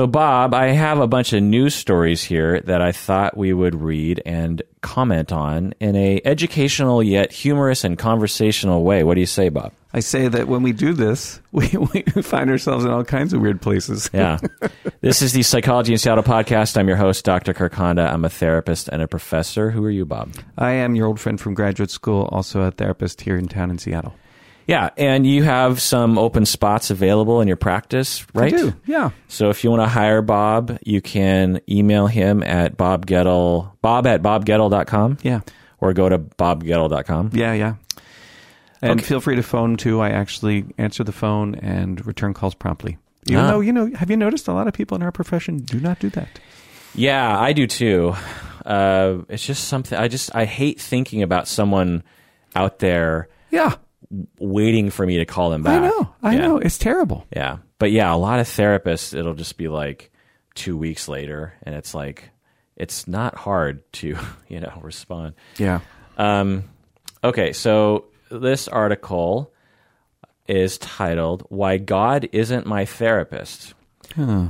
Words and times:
So, 0.00 0.06
Bob, 0.06 0.54
I 0.54 0.68
have 0.68 0.98
a 0.98 1.06
bunch 1.06 1.34
of 1.34 1.42
news 1.42 1.74
stories 1.74 2.24
here 2.24 2.62
that 2.62 2.80
I 2.80 2.90
thought 2.90 3.36
we 3.36 3.52
would 3.52 3.74
read 3.74 4.22
and 4.24 4.62
comment 4.80 5.30
on 5.30 5.74
in 5.78 5.94
a 5.94 6.22
educational 6.24 7.02
yet 7.02 7.30
humorous 7.30 7.84
and 7.84 7.98
conversational 7.98 8.82
way. 8.82 9.04
What 9.04 9.16
do 9.16 9.20
you 9.20 9.26
say, 9.26 9.50
Bob? 9.50 9.74
I 9.92 10.00
say 10.00 10.26
that 10.28 10.48
when 10.48 10.62
we 10.62 10.72
do 10.72 10.94
this, 10.94 11.38
we, 11.52 11.68
we 11.92 12.00
find 12.22 12.48
ourselves 12.48 12.86
in 12.86 12.90
all 12.90 13.04
kinds 13.04 13.34
of 13.34 13.42
weird 13.42 13.60
places. 13.60 14.08
Yeah. 14.14 14.38
this 15.02 15.20
is 15.20 15.34
the 15.34 15.42
Psychology 15.42 15.92
in 15.92 15.98
Seattle 15.98 16.24
podcast. 16.24 16.78
I'm 16.78 16.88
your 16.88 16.96
host, 16.96 17.22
Dr. 17.26 17.52
Kirk 17.52 17.74
Honda. 17.74 18.10
I'm 18.10 18.24
a 18.24 18.30
therapist 18.30 18.88
and 18.88 19.02
a 19.02 19.06
professor. 19.06 19.70
Who 19.70 19.84
are 19.84 19.90
you, 19.90 20.06
Bob? 20.06 20.32
I 20.56 20.70
am 20.70 20.94
your 20.94 21.08
old 21.08 21.20
friend 21.20 21.38
from 21.38 21.52
graduate 21.52 21.90
school, 21.90 22.26
also 22.32 22.62
a 22.62 22.70
therapist 22.70 23.20
here 23.20 23.36
in 23.36 23.48
town 23.48 23.70
in 23.70 23.76
Seattle. 23.76 24.14
Yeah, 24.66 24.90
and 24.96 25.26
you 25.26 25.42
have 25.42 25.80
some 25.80 26.16
open 26.18 26.46
spots 26.46 26.90
available 26.90 27.40
in 27.40 27.48
your 27.48 27.56
practice, 27.56 28.24
right? 28.34 28.52
I 28.54 28.56
do, 28.56 28.74
yeah. 28.86 29.10
So 29.28 29.50
if 29.50 29.64
you 29.64 29.70
want 29.70 29.82
to 29.82 29.88
hire 29.88 30.22
Bob, 30.22 30.78
you 30.84 31.00
can 31.02 31.60
email 31.68 32.06
him 32.06 32.42
at 32.44 32.76
bobgoettle, 32.76 33.72
bob 33.82 34.06
at 34.06 34.22
bobgoettle.com. 34.22 35.18
Yeah. 35.22 35.40
Or 35.80 35.92
go 35.92 36.08
to 36.08 36.18
bobgoettle.com. 36.18 37.30
Yeah, 37.32 37.52
yeah. 37.54 37.74
And 38.82 39.00
Okay. 39.00 39.08
feel 39.08 39.20
free 39.20 39.36
to 39.36 39.42
phone 39.42 39.76
too. 39.76 40.00
I 40.00 40.10
actually 40.10 40.64
answer 40.78 41.04
the 41.04 41.12
phone 41.12 41.54
and 41.56 42.04
return 42.06 42.32
calls 42.34 42.54
promptly. 42.54 42.96
Even 43.26 43.44
Ah. 43.44 43.50
though, 43.52 43.60
you 43.60 43.72
know, 43.72 43.90
have 43.94 44.10
you 44.10 44.16
noticed 44.16 44.46
a 44.48 44.52
lot 44.52 44.68
of 44.68 44.72
people 44.74 44.94
in 44.96 45.02
our 45.02 45.12
profession 45.12 45.58
do 45.58 45.80
not 45.80 45.98
do 45.98 46.10
that? 46.10 46.38
Yeah, 46.94 47.38
I 47.38 47.52
do 47.52 47.66
too. 47.66 48.14
Uh, 48.64 49.18
it's 49.28 49.44
just 49.44 49.64
something, 49.68 49.98
I 49.98 50.08
just, 50.08 50.34
I 50.34 50.44
hate 50.44 50.80
thinking 50.80 51.22
about 51.22 51.48
someone 51.48 52.02
out 52.54 52.78
there 52.80 53.28
Yeah, 53.50 53.74
waiting 54.38 54.90
for 54.90 55.06
me 55.06 55.18
to 55.18 55.24
call 55.24 55.50
them 55.50 55.62
back. 55.62 55.80
I 55.82 55.86
know. 55.86 56.14
I 56.22 56.32
Yeah. 56.34 56.40
know. 56.40 56.58
It's 56.58 56.78
terrible. 56.78 57.26
Yeah. 57.34 57.58
But 57.78 57.92
yeah, 57.92 58.12
a 58.12 58.16
lot 58.16 58.40
of 58.40 58.46
therapists, 58.46 59.14
it'll 59.16 59.34
just 59.34 59.56
be 59.56 59.68
like 59.68 60.10
two 60.54 60.76
weeks 60.76 61.08
later, 61.08 61.54
and 61.62 61.74
it's 61.74 61.94
like, 61.94 62.30
it's 62.76 63.06
not 63.06 63.36
hard 63.36 63.90
to, 63.94 64.16
you 64.48 64.60
know, 64.60 64.78
respond. 64.82 65.34
Yeah. 65.58 65.80
Um, 66.18 66.64
okay, 67.22 67.52
so 67.52 68.06
this 68.30 68.68
article 68.68 69.52
is 70.48 70.76
titled 70.78 71.44
"Why 71.48 71.78
God 71.78 72.28
Isn't 72.32 72.66
My 72.66 72.84
Therapist," 72.84 73.74
Huh. 74.16 74.48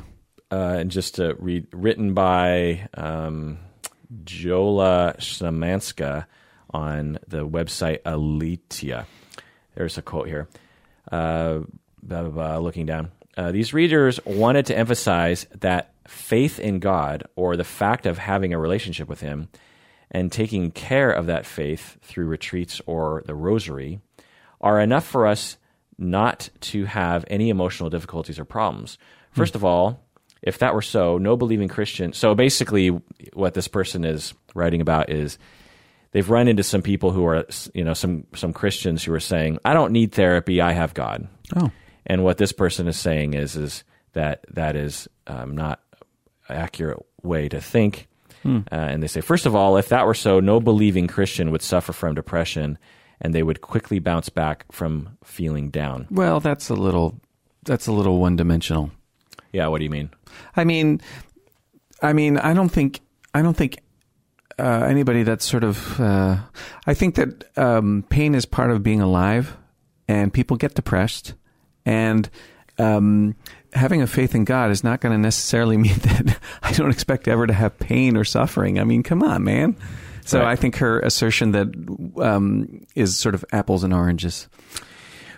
uh, 0.51 0.57
and 0.81 0.91
just 0.91 1.17
to 1.17 1.35
read, 1.39 1.67
written 1.73 2.15
by 2.15 2.89
um, 2.95 3.59
Jola 4.25 5.17
Shamanska 5.19 6.27
on 6.71 7.19
the 7.29 7.47
website 7.47 8.03
Aleteia. 8.03 9.05
There's 9.81 9.97
a 9.97 10.03
quote 10.03 10.29
here. 10.29 10.47
Uh, 11.11 11.61
blah, 12.03 12.21
blah, 12.25 12.29
blah, 12.29 12.59
looking 12.59 12.85
down. 12.85 13.13
Uh, 13.35 13.51
these 13.51 13.73
readers 13.73 14.21
wanted 14.27 14.67
to 14.67 14.77
emphasize 14.77 15.47
that 15.61 15.95
faith 16.07 16.59
in 16.61 16.81
God, 16.81 17.25
or 17.35 17.57
the 17.57 17.65
fact 17.65 18.05
of 18.05 18.19
having 18.19 18.53
a 18.53 18.59
relationship 18.59 19.09
with 19.09 19.21
Him, 19.23 19.49
and 20.11 20.31
taking 20.31 20.71
care 20.71 21.11
of 21.11 21.29
that 21.29 21.47
faith 21.47 21.97
through 22.03 22.27
retreats 22.27 22.83
or 22.85 23.23
the 23.25 23.35
rosary, 23.35 24.03
are 24.61 24.79
enough 24.79 25.07
for 25.07 25.27
us 25.27 25.57
not 25.97 26.51
to 26.61 26.85
have 26.85 27.25
any 27.29 27.49
emotional 27.49 27.89
difficulties 27.89 28.39
or 28.39 28.45
problems. 28.45 28.99
First 29.33 29.55
of 29.55 29.65
all, 29.65 30.05
if 30.43 30.59
that 30.59 30.75
were 30.75 30.83
so, 30.83 31.17
no 31.17 31.39
believing 31.39 31.69
Christian. 31.69 32.13
So 32.13 32.35
basically, 32.35 32.89
what 33.33 33.55
this 33.55 33.67
person 33.67 34.05
is 34.05 34.35
writing 34.55 34.83
about 34.83 35.09
is 35.09 35.39
they've 36.13 36.29
run 36.29 36.49
into 36.49 36.63
some 36.63 36.83
people 36.83 37.11
who 37.11 37.27
are, 37.27 37.47
you 37.75 37.85
know, 37.85 37.95
some 37.95 38.27
some 38.35 38.53
Christians 38.53 39.05
who 39.05 39.13
are 39.13 39.21
saying, 39.21 39.59
"I 39.65 39.75
don't 39.75 39.93
need 39.93 40.13
therapy. 40.13 40.61
I 40.61 40.73
have 40.73 40.95
God." 40.95 41.29
Oh. 41.57 41.71
And 42.07 42.25
what 42.25 42.39
this 42.39 42.53
person 42.53 42.89
is 42.89 42.99
saying 42.99 43.35
is 43.35 43.57
is 43.57 43.85
that 44.13 44.45
that 44.51 44.77
is 44.77 45.09
um, 45.27 45.55
not 45.55 45.81
an 46.49 46.57
accurate 46.57 46.99
way 47.23 47.49
to 47.49 47.61
think. 47.61 48.09
Uh, 48.45 48.61
and 48.71 49.03
they 49.03 49.07
say, 49.07 49.21
first 49.21 49.45
of 49.45 49.55
all, 49.55 49.77
if 49.77 49.91
that 49.91 50.07
were 50.07 50.15
so, 50.15 50.41
no 50.41 50.61
believing 50.61 51.07
Christian 51.07 51.51
would 51.51 51.61
suffer 51.61 51.93
from 51.93 52.15
depression, 52.15 52.79
and 53.21 53.35
they 53.35 53.43
would 53.43 53.61
quickly 53.61 53.99
bounce 53.99 54.31
back 54.31 54.65
from 54.73 55.19
feeling 55.23 55.69
down. 55.69 56.07
Well, 56.11 56.41
that's 56.41 56.71
a 56.71 56.75
little 56.75 57.21
that's 57.65 57.87
a 57.87 57.93
little 57.93 58.19
one 58.19 58.37
dimensional. 58.37 58.91
Yeah, 59.53 59.67
what 59.69 59.79
do 59.79 59.85
you 59.85 59.91
mean? 59.91 60.11
I 60.57 60.65
mean, 60.65 61.01
I 62.03 62.13
mean, 62.13 62.39
I 62.39 62.55
don't 62.55 62.71
think 62.71 63.01
I 63.35 63.43
don't 63.43 63.57
think 63.57 63.81
uh, 64.61 64.87
anybody 64.87 65.23
that's 65.23 65.45
sort 65.45 65.65
of. 65.65 66.01
Uh, 66.01 66.39
I 66.87 66.95
think 66.95 67.17
that 67.17 67.57
um, 67.59 68.05
pain 68.11 68.35
is 68.35 68.45
part 68.47 68.71
of 68.71 68.83
being 68.83 69.01
alive, 69.01 69.57
and 70.09 70.33
people 70.33 70.57
get 70.57 70.75
depressed, 70.75 71.35
and 71.85 72.29
um, 72.79 73.37
having 73.73 74.03
a 74.03 74.07
faith 74.07 74.35
in 74.35 74.45
God 74.45 74.71
is 74.71 74.83
not 74.83 75.01
going 75.01 75.13
to 75.13 75.19
necessarily 75.19 75.77
mean 75.79 75.97
that 75.97 76.39
I 76.63 76.73
don't 76.73 76.91
expect 76.91 77.29
ever 77.29 77.47
to 77.47 77.53
have 77.53 77.79
pain 77.79 78.17
or 78.17 78.25
suffering. 78.25 78.79
I 78.79 78.85
mean, 78.85 79.03
come 79.03 79.23
on, 79.23 79.45
man. 79.45 79.77
So 80.25 80.41
Right. 80.41 80.49
I 80.49 80.57
think 80.57 80.77
her 80.77 81.01
assertion 81.01 81.53
that 81.53 81.69
um, 82.23 82.87
is 82.95 83.19
sort 83.19 83.35
of 83.35 83.45
apples 83.53 83.85
and 83.85 83.93
oranges. 83.93 84.49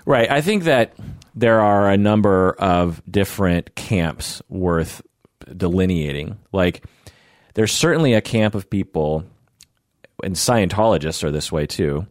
Right. 0.05 0.31
I 0.31 0.41
think 0.41 0.65
that 0.65 0.95
there 1.35 1.61
are 1.61 1.89
a 1.89 1.97
number 1.97 2.53
of 2.59 3.01
different 3.11 3.75
camps 3.75 4.43
worth 4.49 5.01
delineating. 5.57 6.39
Like, 6.53 6.85
there's 7.55 7.73
certainly 7.73 8.15
a 8.15 8.21
camp 8.21 8.55
of 8.55 8.71
people, 8.71 9.25
and 10.23 10.35
Scientologists 10.35 11.23
are 11.25 11.31
this 11.31 11.51
way 11.51 11.67
too, 11.67 12.07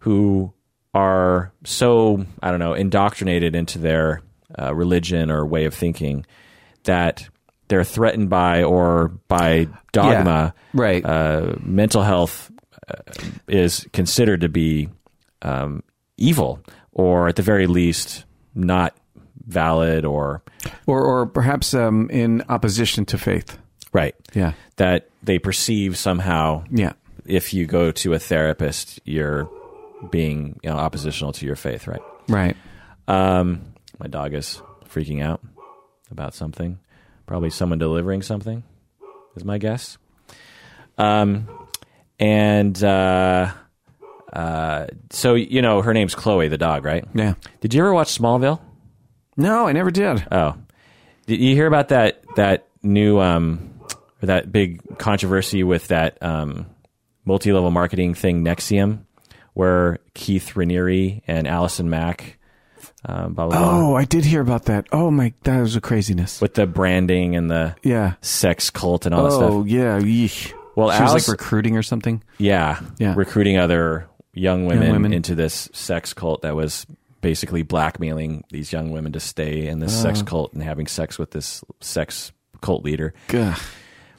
who 0.00 0.52
are 0.94 1.52
so, 1.64 2.24
I 2.42 2.50
don't 2.50 2.60
know, 2.60 2.74
indoctrinated 2.74 3.54
into 3.54 3.78
their 3.78 4.22
uh, 4.58 4.74
religion 4.74 5.30
or 5.30 5.44
way 5.44 5.64
of 5.64 5.74
thinking 5.74 6.24
that 6.84 7.28
they're 7.68 7.84
threatened 7.84 8.30
by 8.30 8.62
or 8.62 9.08
by 9.28 9.68
dogma. 9.92 10.54
right. 10.72 11.04
Uh, 11.04 11.56
mental 11.60 12.02
health 12.02 12.50
uh, 12.88 13.02
is 13.48 13.86
considered 13.92 14.42
to 14.42 14.48
be 14.48 14.88
um, 15.42 15.82
evil, 16.16 16.60
or 16.92 17.28
at 17.28 17.36
the 17.36 17.42
very 17.42 17.66
least, 17.66 18.24
not 18.54 18.96
valid, 19.46 20.04
or 20.04 20.42
Or, 20.86 21.02
or 21.02 21.26
perhaps 21.26 21.74
um, 21.74 22.08
in 22.10 22.42
opposition 22.48 23.04
to 23.06 23.18
faith. 23.18 23.58
Right 23.92 24.14
Yeah. 24.34 24.52
that 24.76 25.08
they 25.22 25.38
perceive 25.38 25.96
somehow. 25.96 26.64
Yeah. 26.70 26.92
If 27.24 27.52
you 27.54 27.66
go 27.66 27.90
to 27.90 28.12
a 28.12 28.18
therapist, 28.18 29.00
you're 29.04 29.50
being 30.10 30.60
you 30.62 30.70
know, 30.70 30.76
oppositional 30.76 31.32
to 31.32 31.46
your 31.46 31.56
faith, 31.56 31.86
right? 31.86 32.02
Right. 32.28 32.56
Um, 33.08 33.62
my 33.98 34.06
dog 34.06 34.34
is 34.34 34.60
freaking 34.88 35.22
out 35.22 35.40
about 36.10 36.34
something. 36.34 36.78
Probably 37.26 37.50
someone 37.50 37.78
delivering 37.78 38.22
something, 38.22 38.62
is 39.34 39.44
my 39.44 39.58
guess. 39.58 39.98
Um, 40.98 41.48
and 42.20 42.82
uh, 42.84 43.52
uh, 44.32 44.86
so 45.10 45.34
you 45.34 45.60
know 45.62 45.82
her 45.82 45.92
name's 45.92 46.14
Chloe, 46.14 46.48
the 46.48 46.58
dog, 46.58 46.84
right? 46.84 47.04
Yeah. 47.14 47.34
Did 47.60 47.74
you 47.74 47.80
ever 47.82 47.92
watch 47.92 48.16
Smallville? 48.16 48.60
No, 49.36 49.66
I 49.66 49.72
never 49.72 49.90
did. 49.90 50.24
Oh, 50.30 50.54
did 51.26 51.40
you 51.40 51.54
hear 51.54 51.66
about 51.66 51.88
that 51.88 52.22
that 52.36 52.66
new 52.82 53.18
um, 53.20 53.75
that 54.26 54.52
big 54.52 54.98
controversy 54.98 55.62
with 55.64 55.88
that 55.88 56.22
um, 56.22 56.66
multi-level 57.24 57.70
marketing 57.70 58.14
thing, 58.14 58.44
NXIVM, 58.44 59.00
where 59.54 59.98
Keith 60.14 60.52
Raniere 60.54 61.22
and 61.26 61.46
Allison 61.48 61.88
Mack, 61.90 62.38
uh, 63.04 63.28
blah 63.28 63.46
blah 63.46 63.58
blah. 63.58 63.78
Oh, 63.90 63.94
I 63.96 64.04
did 64.04 64.24
hear 64.24 64.40
about 64.40 64.66
that. 64.66 64.86
Oh 64.92 65.10
my, 65.10 65.32
that 65.44 65.60
was 65.60 65.76
a 65.76 65.80
craziness. 65.80 66.40
with 66.40 66.54
the 66.54 66.66
branding 66.66 67.36
and 67.36 67.50
the 67.50 67.74
Yeah. 67.82 68.14
sex 68.20 68.70
cult 68.70 69.06
and 69.06 69.14
all 69.14 69.24
that 69.24 69.32
stuff. 69.32 69.50
Oh 69.50 69.64
yeah. 69.64 69.98
Yeesh. 70.00 70.52
Well, 70.74 70.90
she 70.90 71.02
was 71.02 71.14
like 71.14 71.28
recruiting 71.28 71.76
or 71.78 71.82
something. 71.82 72.22
Yeah, 72.38 72.80
Yeah. 72.98 73.14
recruiting 73.16 73.56
other 73.58 74.06
young 74.34 74.66
women, 74.66 74.92
women. 74.92 75.12
into 75.14 75.34
this 75.34 75.70
sex 75.72 76.12
cult 76.12 76.42
that 76.42 76.54
was 76.54 76.84
basically 77.22 77.62
blackmailing 77.62 78.44
these 78.50 78.72
young 78.72 78.90
women 78.90 79.12
to 79.12 79.20
stay 79.20 79.66
in 79.66 79.78
this 79.80 79.98
sex 80.02 80.20
cult 80.20 80.52
and 80.52 80.62
having 80.62 80.86
sex 80.86 81.18
with 81.18 81.30
this 81.30 81.64
sex 81.80 82.30
cult 82.60 82.84
leader. 82.84 83.14
Gah. 83.28 83.56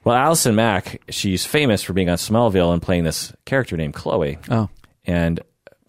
Well, 0.08 0.16
Allison 0.16 0.56
Mack, 0.56 1.02
she's 1.10 1.46
famous 1.46 1.84
for 1.84 1.92
being 1.92 2.10
on 2.10 2.16
Smallville 2.18 2.72
and 2.72 2.82
playing 2.82 3.04
this 3.04 3.34
character 3.46 3.76
named 3.76 3.94
Chloe, 3.94 4.38
Oh. 4.50 4.70
and 5.06 5.42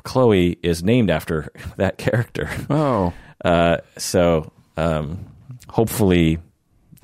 Chloe 0.03 0.59
is 0.63 0.83
named 0.83 1.09
after 1.09 1.53
that 1.77 1.99
character. 1.99 2.51
Oh. 2.69 3.13
Uh, 3.45 3.77
so 3.97 4.51
um, 4.77 5.25
hopefully, 5.69 6.39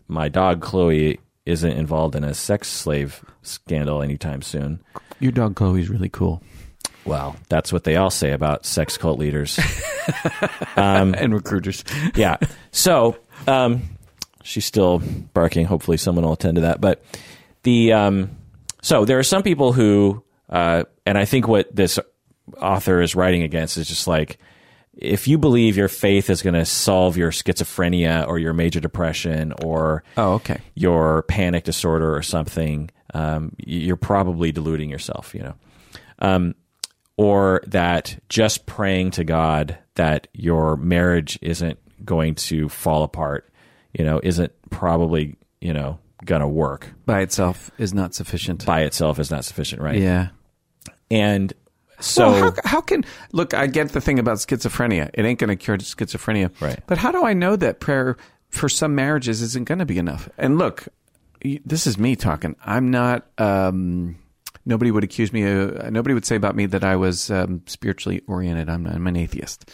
my 0.08 0.28
dog 0.28 0.60
Chloe 0.60 1.20
isn't 1.46 1.70
involved 1.70 2.16
in 2.16 2.24
a 2.24 2.34
sex 2.34 2.66
slave 2.68 3.24
scandal 3.42 4.02
anytime 4.02 4.42
soon. 4.42 4.80
Your 5.20 5.30
dog 5.30 5.54
Chloe's 5.54 5.88
really 5.88 6.08
cool. 6.08 6.42
Well, 7.04 7.36
that's 7.48 7.72
what 7.72 7.84
they 7.84 7.94
all 7.94 8.10
say 8.10 8.32
about 8.32 8.66
sex 8.66 8.96
cult 8.98 9.20
leaders. 9.20 9.60
and 10.76 11.32
recruiters. 11.32 11.84
yeah. 12.16 12.38
So 12.72 13.16
um, 13.46 13.82
she's 14.44 14.64
still 14.64 15.02
barking. 15.32 15.66
Hopefully, 15.66 15.96
someone 15.96 16.24
will 16.24 16.34
attend 16.34 16.54
to 16.56 16.60
that. 16.62 16.80
But 16.80 17.02
the 17.64 17.92
um, 17.92 18.30
so 18.82 19.04
there 19.04 19.18
are 19.18 19.24
some 19.24 19.42
people 19.42 19.72
who, 19.72 20.22
uh, 20.48 20.84
and 21.04 21.18
I 21.18 21.24
think 21.24 21.48
what 21.48 21.74
this 21.74 21.98
author 22.60 23.00
is 23.00 23.16
writing 23.16 23.42
against 23.42 23.76
is 23.78 23.88
just 23.88 24.06
like 24.06 24.38
if 24.96 25.26
you 25.26 25.38
believe 25.38 25.76
your 25.76 25.88
faith 25.88 26.30
is 26.30 26.40
going 26.42 26.54
to 26.54 26.64
solve 26.64 27.16
your 27.16 27.32
schizophrenia 27.32 28.28
or 28.28 28.38
your 28.38 28.52
major 28.52 28.78
depression 28.78 29.52
or 29.64 30.04
Oh, 30.16 30.34
okay. 30.34 30.60
your 30.76 31.22
panic 31.22 31.64
disorder 31.64 32.14
or 32.14 32.22
something, 32.22 32.90
um, 33.12 33.56
you're 33.58 33.96
probably 33.96 34.52
deluding 34.52 34.90
yourself, 34.90 35.34
you 35.34 35.42
know. 35.42 35.54
Um, 36.20 36.54
or 37.16 37.62
that 37.66 38.18
just 38.28 38.66
praying 38.66 39.12
to 39.12 39.24
God 39.24 39.78
that 39.94 40.28
your 40.32 40.76
marriage 40.76 41.38
isn't 41.42 41.78
going 42.04 42.34
to 42.36 42.68
fall 42.68 43.02
apart, 43.02 43.50
you 43.94 44.04
know, 44.04 44.20
isn't 44.22 44.52
probably, 44.70 45.36
you 45.60 45.72
know, 45.72 45.98
to 46.26 46.48
work 46.48 46.88
By 47.04 47.20
itself 47.20 47.70
is 47.78 47.92
not 47.92 48.14
sufficient. 48.14 48.64
by 48.64 48.82
itself 48.82 49.18
is 49.18 49.30
not 49.30 49.44
sufficient, 49.44 49.82
right? 49.82 49.98
yeah. 49.98 50.28
And 51.10 51.52
so, 52.00 52.30
well, 52.30 52.42
how, 52.42 52.52
how 52.64 52.80
can 52.80 53.04
look? 53.32 53.54
I 53.54 53.66
get 53.66 53.90
the 53.90 54.00
thing 54.00 54.18
about 54.18 54.38
schizophrenia. 54.38 55.10
It 55.14 55.24
ain't 55.24 55.38
going 55.38 55.48
to 55.48 55.56
cure 55.56 55.78
schizophrenia, 55.78 56.50
Right. 56.60 56.80
But 56.86 56.98
how 56.98 57.12
do 57.12 57.24
I 57.24 57.34
know 57.34 57.56
that 57.56 57.80
prayer 57.80 58.16
for 58.48 58.68
some 58.68 58.94
marriages 58.94 59.42
isn't 59.42 59.66
going 59.66 59.78
to 59.78 59.86
be 59.86 59.98
enough? 59.98 60.28
And 60.36 60.58
look, 60.58 60.88
this 61.64 61.86
is 61.86 61.98
me 61.98 62.16
talking. 62.16 62.56
I'm 62.64 62.90
not. 62.90 63.26
Um, 63.38 64.16
nobody 64.64 64.90
would 64.90 65.04
accuse 65.04 65.32
me. 65.32 65.44
Of, 65.44 65.92
nobody 65.92 66.14
would 66.14 66.24
say 66.26 66.36
about 66.36 66.56
me 66.56 66.66
that 66.66 66.84
I 66.84 66.96
was 66.96 67.30
um, 67.30 67.62
spiritually 67.66 68.22
oriented. 68.26 68.68
I'm, 68.68 68.86
I'm 68.86 69.06
an 69.06 69.16
atheist. 69.16 69.70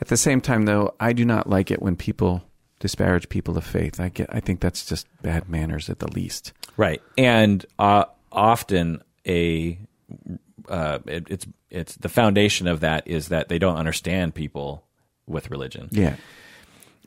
At 0.00 0.08
the 0.08 0.16
same 0.16 0.40
time, 0.40 0.64
though, 0.64 0.94
I 1.00 1.12
do 1.12 1.24
not 1.24 1.48
like 1.48 1.70
it 1.70 1.82
when 1.82 1.96
people 1.96 2.47
disparage 2.80 3.28
people 3.28 3.56
of 3.58 3.64
faith. 3.64 3.98
I 4.00 4.08
get. 4.08 4.28
I 4.32 4.40
think 4.40 4.60
that's 4.60 4.84
just 4.86 5.06
bad 5.22 5.48
manners 5.48 5.88
at 5.90 5.98
the 5.98 6.10
least. 6.10 6.52
Right, 6.76 7.02
and 7.16 7.64
uh, 7.78 8.04
often 8.32 9.02
a 9.26 9.78
uh, 10.68 10.98
it, 11.06 11.26
it's 11.30 11.46
it's 11.70 11.96
the 11.96 12.08
foundation 12.08 12.66
of 12.66 12.80
that 12.80 13.06
is 13.06 13.28
that 13.28 13.48
they 13.48 13.58
don't 13.58 13.76
understand 13.76 14.34
people 14.34 14.84
with 15.26 15.50
religion. 15.50 15.88
Yeah. 15.92 16.16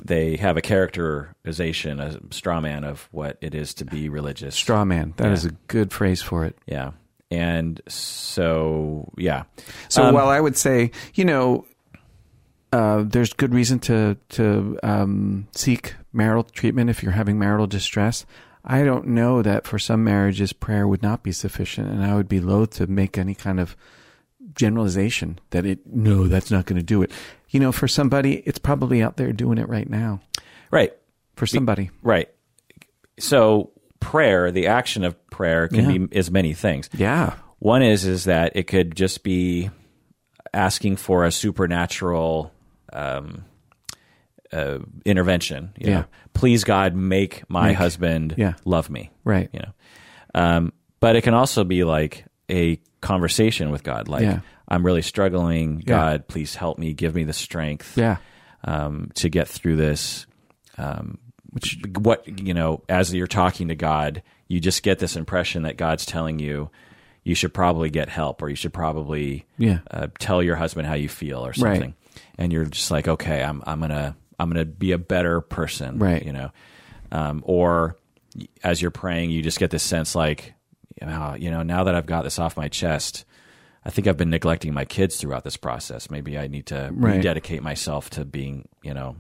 They 0.04 0.36
have 0.38 0.58
a 0.58 0.62
characterization, 0.62 2.00
a 2.00 2.20
straw 2.32 2.60
man 2.60 2.84
of 2.84 3.08
what 3.12 3.38
it 3.42 3.54
is 3.54 3.74
to 3.76 3.86
be 3.86 4.10
religious. 4.10 4.56
Straw 4.56 4.84
man. 4.84 5.14
That 5.18 5.32
is 5.32 5.46
Yeah. 5.46 5.52
a 5.52 5.54
good 5.68 5.92
phrase 5.94 6.22
for 6.24 6.44
it. 6.46 6.58
yeah, 6.66 6.92
and 7.30 7.80
so 7.88 9.12
yeah, 9.18 9.44
So, 9.90 10.04
Um, 10.04 10.16
while 10.16 10.28
I 10.30 10.40
would 10.40 10.58
say, 10.58 10.92
you 11.14 11.24
know, 11.26 11.66
uh, 12.72 13.04
there's 13.06 13.34
good 13.34 13.54
reason 13.54 13.80
to 13.80 14.18
to 14.30 14.80
um, 14.84 15.48
seek 15.54 15.96
marital 16.14 16.44
treatment 16.44 16.90
if 16.90 17.04
you're 17.04 17.12
having 17.14 17.38
marital 17.40 17.68
distress. 17.68 18.26
I 18.64 18.84
don't 18.84 19.08
know 19.08 19.42
that 19.42 19.66
for 19.66 19.80
some 19.80 20.04
marriages 20.04 20.54
prayer 20.54 20.88
would 20.88 21.02
not 21.02 21.24
be 21.24 21.32
sufficient, 21.32 21.90
and 21.90 22.04
I 22.06 22.16
would 22.16 22.30
be 22.30 22.40
loath 22.40 22.72
to 22.76 22.88
make 22.88 23.18
any 23.18 23.34
kind 23.34 23.60
of 23.60 23.76
generalization 24.56 25.40
that 25.52 25.66
it 25.66 25.80
no, 25.88 26.28
that's 26.28 26.52
not 26.52 26.66
going 26.66 26.78
to 26.80 26.86
do 26.86 27.02
it. 27.02 27.12
You 27.50 27.60
know, 27.60 27.72
for 27.72 27.88
somebody, 27.88 28.36
it's 28.46 28.60
probably 28.60 29.02
out 29.02 29.18
there 29.18 29.34
doing 29.34 29.58
it 29.58 29.68
right 29.68 29.90
now. 29.90 30.22
right, 30.70 30.94
For 31.36 31.46
somebody, 31.46 31.90
right. 32.02 32.30
So 33.20 33.72
prayer, 34.00 34.52
the 34.52 34.68
action 34.68 35.04
of 35.04 35.16
prayer, 35.30 35.68
can 35.68 35.90
Yeah. 35.90 35.98
be 36.08 36.18
is 36.18 36.32
many 36.32 36.54
things. 36.54 36.90
yeah, 36.96 37.34
One 37.60 37.82
is 37.84 38.06
is 38.06 38.24
that 38.26 38.54
it 38.56 38.68
could 38.68 38.96
just 38.96 39.24
be 39.24 39.70
asking 40.54 40.98
for 40.98 41.24
a 41.26 41.32
supernatural 41.32 42.52
um, 42.94 43.46
uh, 44.54 44.80
intervention. 45.06 45.74
Yeah. 45.78 45.90
know. 46.02 46.06
please 46.34 46.64
God, 46.64 46.96
make 46.96 47.44
my 47.50 47.68
Make- 47.70 47.78
husband 47.78 48.36
yeah. 48.38 48.54
love 48.66 48.90
me. 48.90 49.12
right, 49.24 49.50
You 49.54 49.60
know, 49.62 49.72
um, 50.36 50.74
but 51.00 51.16
it 51.16 51.22
can 51.22 51.34
also 51.34 51.64
be 51.64 51.84
like 51.84 52.26
a 52.50 52.80
conversation 53.02 53.70
with 53.72 53.84
God. 53.84 54.08
Like 54.08 54.24
Yeah. 54.24 54.40
I'm 54.68 54.86
really 54.86 55.02
struggling. 55.02 55.78
Yeah. 55.80 55.84
God, 55.86 56.28
please 56.28 56.56
help 56.56 56.78
me. 56.78 56.94
Give 56.94 57.14
me 57.16 57.24
the 57.24 57.34
strength 57.34 57.98
yeah, 57.98 58.18
um, 58.64 59.10
to 59.16 59.30
get 59.30 59.48
through 59.48 59.76
this. 59.78 60.26
Um, 60.78 61.18
which 61.52 61.78
what 61.98 62.26
you 62.40 62.54
know, 62.54 62.82
as 62.88 63.14
you're 63.14 63.28
talking 63.28 63.68
to 63.70 63.76
God, 63.76 64.22
you 64.48 64.60
just 64.62 64.84
get 64.84 65.00
this 65.00 65.16
impression 65.18 65.64
that 65.64 65.76
God's 65.78 66.06
telling 66.06 66.40
you 66.40 66.70
you 67.24 67.36
should 67.36 67.54
probably 67.54 67.90
get 67.90 68.10
help, 68.10 68.42
or 68.42 68.50
you 68.50 68.56
should 68.56 68.74
probably 68.74 69.46
Yeah. 69.58 69.80
uh, 69.92 70.08
tell 70.18 70.42
your 70.42 70.56
husband 70.56 70.88
how 70.88 70.94
you 70.96 71.08
feel, 71.10 71.46
or 71.46 71.54
something. 71.54 71.94
And 72.38 72.52
you're 72.52 72.66
just 72.66 72.92
like, 72.92 73.08
okay, 73.08 73.44
I'm 73.44 73.62
I'm 73.66 73.80
gonna 73.80 74.16
I'm 74.40 74.50
gonna 74.50 74.66
be 74.66 74.92
a 74.92 74.98
better 74.98 75.42
person, 75.42 76.00
Right. 76.00 76.24
You 76.26 76.34
know, 76.34 76.52
um, 77.12 77.42
or 77.46 77.98
as 78.64 78.82
you're 78.82 78.92
praying, 78.92 79.32
you 79.32 79.42
just 79.42 79.60
get 79.60 79.72
this 79.72 79.84
sense 79.84 80.16
like, 80.16 80.54
oh, 81.02 81.36
you 81.36 81.52
know, 81.52 81.64
now 81.64 81.84
that 81.86 81.96
I've 81.96 82.06
got 82.06 82.24
this 82.24 82.40
off 82.40 82.58
my 82.58 82.68
chest. 82.68 83.26
I 83.84 83.90
think 83.90 84.08
I've 84.08 84.16
been 84.16 84.30
neglecting 84.30 84.76
my 84.76 84.86
kids 84.86 85.18
throughout 85.18 85.44
this 85.44 85.58
process. 85.58 86.12
Maybe 86.12 86.38
I 86.38 86.46
need 86.46 86.68
to 86.68 86.92
Right. 86.94 87.16
rededicate 87.16 87.64
myself 87.64 88.12
to 88.12 88.24
being, 88.26 88.68
you 88.84 88.94
know, 88.94 89.16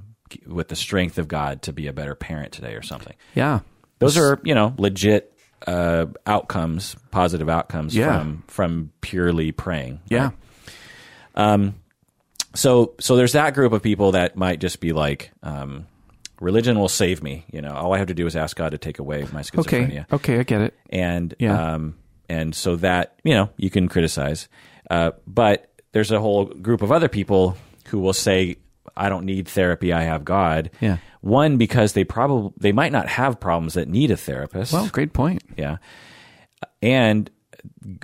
with 0.46 0.68
the 0.68 0.76
strength 0.76 1.18
of 1.18 1.28
God 1.28 1.64
to 1.64 1.74
be 1.74 1.88
a 1.88 1.94
better 1.94 2.14
parent 2.14 2.52
today 2.52 2.76
or 2.76 2.84
something. 2.84 3.16
yeah. 3.34 3.62
Those 3.98 4.18
are, 4.20 4.40
you 4.44 4.54
know, 4.54 4.76
legit 4.78 5.34
uh, 5.66 6.06
outcomes, 6.28 6.96
positive 7.10 7.50
outcomes 7.50 7.96
Yeah. 7.96 8.20
from 8.20 8.44
from 8.48 8.92
purely 9.02 9.52
praying. 9.52 10.00
Yeah. 10.10 10.30
So 12.54 12.94
so 13.00 13.16
there's 13.16 13.34
that 13.34 13.54
group 13.54 13.74
of 13.74 13.82
people 13.82 14.12
that 14.14 14.36
might 14.36 14.60
just 14.60 14.80
be 14.80 14.92
like, 14.94 15.32
um, 15.44 15.88
religion 16.40 16.78
will 16.80 16.90
save 16.90 17.24
me. 17.24 17.46
You 17.52 17.62
know, 17.62 17.74
all 17.74 17.94
I 17.94 17.98
have 17.98 18.08
to 18.08 18.14
do 18.14 18.26
is 18.28 18.36
ask 18.36 18.58
God 18.58 18.72
to 18.72 18.78
take 18.78 19.00
away 19.00 19.26
my 19.32 19.42
schizophrenia. 19.42 20.06
Okay. 20.12 20.16
Okay, 20.16 20.40
I 20.40 20.44
get 20.44 20.62
it. 20.62 20.74
and 20.90 21.34
Yeah. 21.40 21.74
um, 21.76 21.96
and 22.30 22.54
so 22.56 22.76
that 22.78 23.20
you 23.24 23.34
know 23.34 23.50
you 23.58 23.70
can 23.70 23.88
criticize, 23.88 24.48
uh, 24.90 25.12
but 25.28 25.72
there's 25.94 26.12
a 26.12 26.20
whole 26.20 26.46
group 26.46 26.82
of 26.82 26.92
other 26.92 27.08
people 27.10 27.58
who 27.88 28.00
will 28.00 28.14
say, 28.14 28.58
"I 28.98 29.10
don't 29.10 29.26
need 29.26 29.48
therapy. 29.48 29.92
I 29.94 30.04
have 30.04 30.24
God." 30.26 30.72
Yeah. 30.82 30.98
One 31.22 31.58
because 31.58 31.94
they 31.94 32.04
probably 32.04 32.52
they 32.58 32.72
might 32.72 32.92
not 32.92 33.08
have 33.08 33.40
problems 33.40 33.76
that 33.76 33.88
need 33.88 34.12
a 34.12 34.18
therapist. 34.18 34.74
Well, 34.74 34.88
great 34.90 35.14
point. 35.14 35.44
yeah, 35.58 35.78
and 36.82 37.30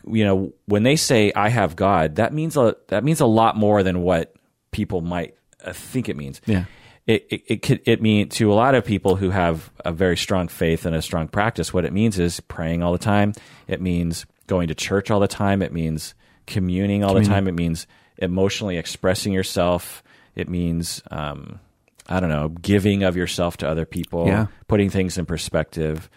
you 0.05 0.23
know 0.23 0.53
when 0.65 0.83
they 0.83 0.95
say 0.95 1.31
"I 1.35 1.49
have 1.49 1.75
God," 1.75 2.15
that 2.15 2.33
means 2.33 2.55
a 2.57 2.75
that 2.89 3.03
means 3.03 3.19
a 3.21 3.25
lot 3.25 3.55
more 3.57 3.81
than 3.83 4.01
what 4.01 4.33
people 4.77 5.01
might 5.01 5.33
uh, 5.65 5.73
think 5.73 6.07
it 6.09 6.15
means 6.15 6.39
Yeah. 6.45 6.65
it 7.07 7.25
it 7.33 7.41
it, 7.53 7.61
could, 7.65 7.79
it 7.85 7.99
mean 8.01 8.29
to 8.37 8.51
a 8.53 8.55
lot 8.63 8.75
of 8.75 8.85
people 8.85 9.15
who 9.15 9.29
have 9.31 9.71
a 9.83 9.91
very 9.91 10.15
strong 10.17 10.47
faith 10.47 10.85
and 10.85 10.95
a 10.95 11.01
strong 11.01 11.27
practice. 11.27 11.73
What 11.73 11.83
it 11.85 11.93
means 11.93 12.19
is 12.19 12.39
praying 12.41 12.83
all 12.83 12.91
the 12.93 13.05
time. 13.15 13.33
It 13.67 13.81
means 13.81 14.25
going 14.47 14.67
to 14.69 14.75
church 14.75 15.09
all 15.11 15.19
the 15.19 15.27
time. 15.43 15.61
It 15.61 15.73
means 15.73 16.13
communing 16.45 17.03
all 17.03 17.13
the 17.15 17.25
time. 17.25 17.47
It 17.47 17.55
means 17.55 17.87
emotionally 18.17 18.77
expressing 18.77 19.33
yourself. 19.33 20.03
It 20.35 20.47
means 20.47 21.01
um, 21.11 21.59
I 22.07 22.19
don't 22.21 22.29
know, 22.29 22.49
giving 22.49 23.03
of 23.03 23.17
yourself 23.17 23.57
to 23.57 23.67
other 23.67 23.85
people, 23.85 24.27
Yeah. 24.27 24.47
putting 24.67 24.89
things 24.89 25.17
in 25.17 25.25
perspective. 25.25 26.09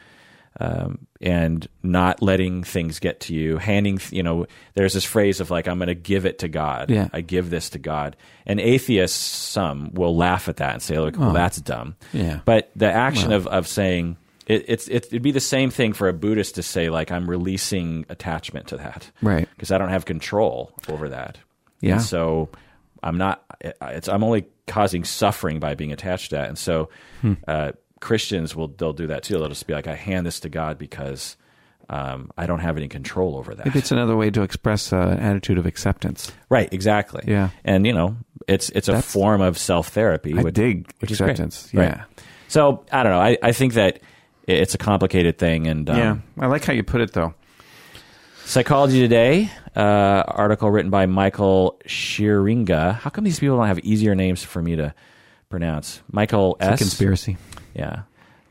Um, 0.59 1.07
and 1.21 1.67
not 1.83 2.23
letting 2.23 2.65
things 2.65 2.99
get 2.99 3.21
to 3.21 3.35
you, 3.35 3.57
handing, 3.59 4.01
you 4.11 4.23
know, 4.23 4.47
there's 4.75 4.95
this 4.95 5.05
phrase 5.05 5.41
of 5.41 5.49
like, 5.51 5.69
I'm 5.69 5.79
going 5.79 5.87
to 5.89 5.95
give 5.95 6.27
it 6.27 6.41
to 6.41 6.49
God. 6.49 6.91
Yeah. 6.91 7.09
I 7.13 7.21
give 7.21 7.51
this 7.51 7.71
to 7.71 7.79
God. 7.79 8.17
And 8.47 8.59
atheists, 8.59 9.17
some 9.17 9.93
will 9.95 10.15
laugh 10.17 10.49
at 10.49 10.57
that 10.57 10.73
and 10.73 10.83
say, 10.83 10.99
"Look, 10.99 11.17
well, 11.17 11.33
that's 11.33 11.61
dumb." 11.61 11.95
Yeah. 12.13 12.41
But 12.45 12.73
the 12.75 12.91
action 12.91 13.31
of 13.33 13.47
of 13.47 13.69
saying 13.69 14.17
it, 14.49 14.65
it's 14.67 14.89
it, 14.89 15.07
it'd 15.07 15.23
be 15.23 15.31
the 15.31 15.39
same 15.41 15.71
thing 15.71 15.93
for 15.93 16.09
a 16.09 16.13
Buddhist 16.13 16.57
to 16.57 16.63
say, 16.65 16.91
like, 16.91 17.13
I'm 17.13 17.31
releasing 17.31 18.05
attachment 18.09 18.67
to 18.69 18.77
that, 18.79 19.09
Right. 19.23 19.49
Because 19.55 19.71
I 19.71 19.79
don't 19.79 19.91
have 19.91 20.05
control 20.05 20.73
over 20.89 21.11
that. 21.11 21.39
Yeah. 21.81 21.95
And 21.95 22.03
so 22.03 22.49
I'm 23.05 23.19
not. 23.19 23.45
It's 23.83 24.09
I'm 24.09 24.25
only 24.25 24.47
causing 24.67 25.05
suffering 25.05 25.61
by 25.61 25.75
being 25.77 25.93
attached 25.93 26.31
to 26.31 26.37
that. 26.37 26.49
And 26.49 26.59
so 26.59 26.89
Hmm. 27.21 27.35
uh, 27.47 27.73
Christians 28.01 28.57
will 28.57 28.69
they'll 28.69 28.93
do 28.93 29.07
that 29.09 29.23
too. 29.23 29.35
They'll 29.39 29.49
just 29.49 29.67
be 29.67 29.75
like, 29.75 29.87
I 29.87 29.95
hand 29.95 30.27
this 30.27 30.41
to 30.41 30.49
God 30.49 30.79
because. 30.79 31.37
Um, 31.93 32.31
I 32.39 32.47
don't 32.47 32.61
have 32.61 32.77
any 32.77 32.87
control 32.87 33.37
over 33.37 33.53
that. 33.53 33.67
Maybe 33.67 33.81
it's 33.81 33.91
another 33.91 34.15
way 34.15 34.31
to 34.31 34.43
express 34.43 34.93
uh, 34.93 34.97
an 34.97 35.19
attitude 35.19 35.59
of 35.59 35.67
acceptance. 35.67 36.31
Right, 36.49 36.73
exactly. 36.73 37.25
Yeah. 37.27 37.49
and 37.65 37.85
you 37.85 37.93
know, 37.93 38.17
it's 38.47 38.71
it's 38.71 38.87
a 38.87 38.93
That's- 38.93 39.13
form 39.13 39.41
of 39.41 39.59
self 39.59 39.89
therapy. 39.89 40.33
I 40.39 40.43
dig 40.51 40.89
which 41.01 41.11
is 41.11 41.19
great. 41.19 41.31
acceptance. 41.31 41.69
Right. 41.75 41.87
Yeah. 41.89 42.05
So 42.47 42.85
I 42.93 43.03
don't 43.03 43.11
know. 43.11 43.19
I, 43.21 43.39
I 43.43 43.51
think 43.51 43.75
that 43.75 43.99
it's 44.47 44.73
a 44.75 44.79
complicated 44.79 45.37
thing, 45.37 45.67
and 45.67 45.91
um, 45.91 45.97
yeah. 45.99 46.17
I 46.39 46.47
like 46.47 46.65
how 46.65 46.73
you 46.75 46.85
put 46.85 47.01
it, 47.01 47.13
though. 47.13 47.35
Psychology 48.45 49.01
Today 49.01 49.51
uh, 49.77 49.81
article 50.29 50.71
written 50.71 50.91
by 50.91 51.07
Michael 51.07 51.81
Shiringa. 51.87 52.95
How 52.95 53.11
come 53.11 53.25
these 53.25 53.41
people 53.41 53.57
don't 53.59 53.67
have 53.67 53.81
easier 53.81 54.15
names 54.15 54.45
for 54.45 54.63
me 54.63 54.77
to 54.77 54.95
pronounce? 55.49 56.03
Michael 56.11 56.57
It's 56.61 56.69
a 56.69 56.73
S. 56.73 56.79
conspiracy. 56.79 57.37
Yeah, 57.75 58.03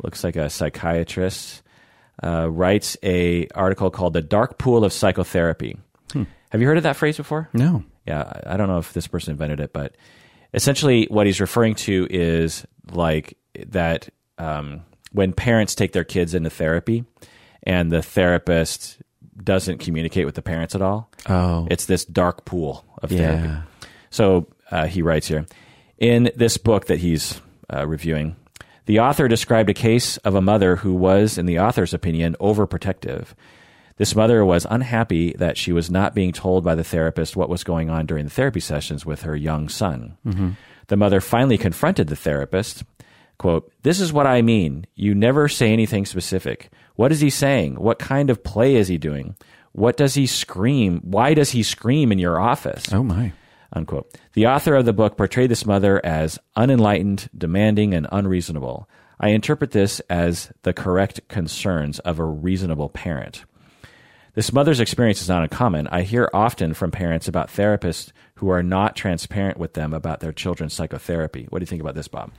looks 0.04 0.24
like 0.24 0.36
a 0.36 0.50
psychiatrist. 0.50 1.62
Uh, 2.22 2.50
writes 2.50 2.98
a 3.04 3.48
article 3.56 3.90
called 3.90 4.14
"The 4.14 4.22
Dark 4.22 4.58
Pool 4.58 4.84
of 4.84 4.92
Psychotherapy." 4.94 5.78
Hmm. 6.12 6.24
Have 6.50 6.60
you 6.62 6.68
heard 6.68 6.78
of 6.78 6.84
that 6.84 6.96
phrase 6.98 7.16
before? 7.18 7.48
No. 7.54 7.84
yeah, 8.06 8.42
I 8.46 8.58
don't 8.58 8.68
know 8.68 8.80
if 8.80 8.92
this 8.94 9.08
person 9.08 9.32
invented 9.32 9.60
it, 9.60 9.72
but 9.72 9.96
essentially 10.54 11.06
what 11.10 11.28
he's 11.28 11.40
referring 11.40 11.76
to 11.76 12.08
is 12.10 12.66
like 12.92 13.38
that 13.68 14.10
um, 14.40 14.82
when 15.12 15.32
parents 15.32 15.76
take 15.76 15.92
their 15.94 16.04
kids 16.04 16.34
into 16.34 16.50
therapy 16.50 17.06
and 17.64 17.92
the 17.92 18.02
therapist 18.02 18.98
doesn't 19.44 19.78
communicate 19.78 20.26
with 20.26 20.34
the 20.36 20.42
parents 20.42 20.74
at 20.76 20.82
all. 20.82 21.10
Oh. 21.28 21.68
It's 21.70 21.86
this 21.86 22.04
dark 22.04 22.46
pool 22.46 22.84
of 23.02 23.12
Yeah. 23.12 23.20
therapy. 23.38 23.68
So 24.10 24.48
uh, 24.72 24.88
he 24.88 25.02
writes 25.04 25.28
here 25.28 25.46
in 26.00 26.32
this 26.36 26.58
book 26.58 26.88
that 26.88 26.98
he's 26.98 27.40
uh, 27.72 27.86
reviewing. 27.88 28.36
The 28.90 29.02
author 29.02 29.28
described 29.28 29.70
a 29.70 29.76
case 29.76 30.18
of 30.18 30.34
a 30.34 30.42
mother 30.42 30.78
who 30.78 30.96
was, 30.96 31.38
in 31.38 31.46
the 31.46 31.60
author's 31.60 31.94
opinion, 31.94 32.36
overprotective. 32.40 33.36
This 33.98 34.16
mother 34.16 34.44
was 34.44 34.66
unhappy 34.68 35.34
that 35.34 35.60
she 35.60 35.72
was 35.72 35.92
not 35.92 36.16
being 36.16 36.34
told 36.34 36.64
by 36.64 36.74
the 36.74 36.84
therapist 36.84 37.36
what 37.36 37.50
was 37.50 37.64
going 37.64 37.92
on 37.92 38.08
during 38.08 38.24
the 38.26 38.32
therapy 38.32 38.60
sessions 38.60 39.06
with 39.06 39.22
her 39.22 39.36
young 39.36 39.70
son. 39.70 40.18
Mm-hmm. 40.26 40.50
The 40.88 40.98
mother 40.98 41.22
finally 41.22 41.60
confronted 41.60 42.08
the 42.08 42.16
therapist. 42.16 42.84
Quote, 43.38 43.72
This 43.84 44.00
is 44.00 44.12
what 44.12 44.26
I 44.26 44.42
mean. 44.42 44.88
You 44.96 45.14
never 45.14 45.48
say 45.48 45.72
anything 45.72 46.08
specific. 46.08 46.72
What 46.96 47.12
is 47.12 47.20
he 47.20 47.30
saying? 47.30 47.76
What 47.76 48.00
kind 48.00 48.32
of 48.32 48.44
play 48.44 48.76
is 48.76 48.88
he 48.88 48.98
doing? 48.98 49.36
What 49.72 49.98
does 49.98 50.16
he 50.16 50.26
scream? 50.26 51.02
Why 51.04 51.36
does 51.36 51.52
he 51.52 51.62
scream 51.62 52.12
in 52.12 52.18
your 52.18 52.42
office? 52.42 52.92
Oh 52.92 53.04
my. 53.04 53.34
Unquote. 53.72 54.18
The 54.34 54.48
author 54.48 54.76
of 54.76 54.86
the 54.86 54.94
book 54.94 55.16
portrayed 55.18 55.52
this 55.52 55.66
mother 55.66 56.04
as 56.04 56.40
unenlightened, 56.56 57.30
demanding, 57.38 57.94
and 57.94 58.08
unreasonable. 58.12 58.90
I 59.20 59.30
interpret 59.30 59.72
this 59.72 60.00
as 60.10 60.52
the 60.64 60.74
correct 60.74 61.28
concerns 61.28 62.00
of 62.00 62.20
a 62.20 62.26
reasonable 62.26 62.90
parent. 62.90 63.44
This 64.34 64.54
mother's 64.54 64.80
experience 64.80 65.22
is 65.22 65.30
not 65.30 65.44
uncommon. 65.44 65.88
I 65.88 66.04
hear 66.04 66.30
often 66.34 66.74
from 66.74 66.92
parents 66.92 67.28
about 67.28 67.50
therapists 67.50 68.12
who 68.36 68.50
are 68.50 68.64
not 68.64 68.96
transparent 68.96 69.58
with 69.58 69.74
them 69.74 69.94
about 69.94 70.22
their 70.22 70.32
children's 70.32 70.74
psychotherapy. 70.74 71.48
What 71.50 71.60
do 71.60 71.64
you 71.64 71.68
think 71.68 71.82
about 71.82 71.96
this, 71.96 72.08
Bob? 72.08 72.32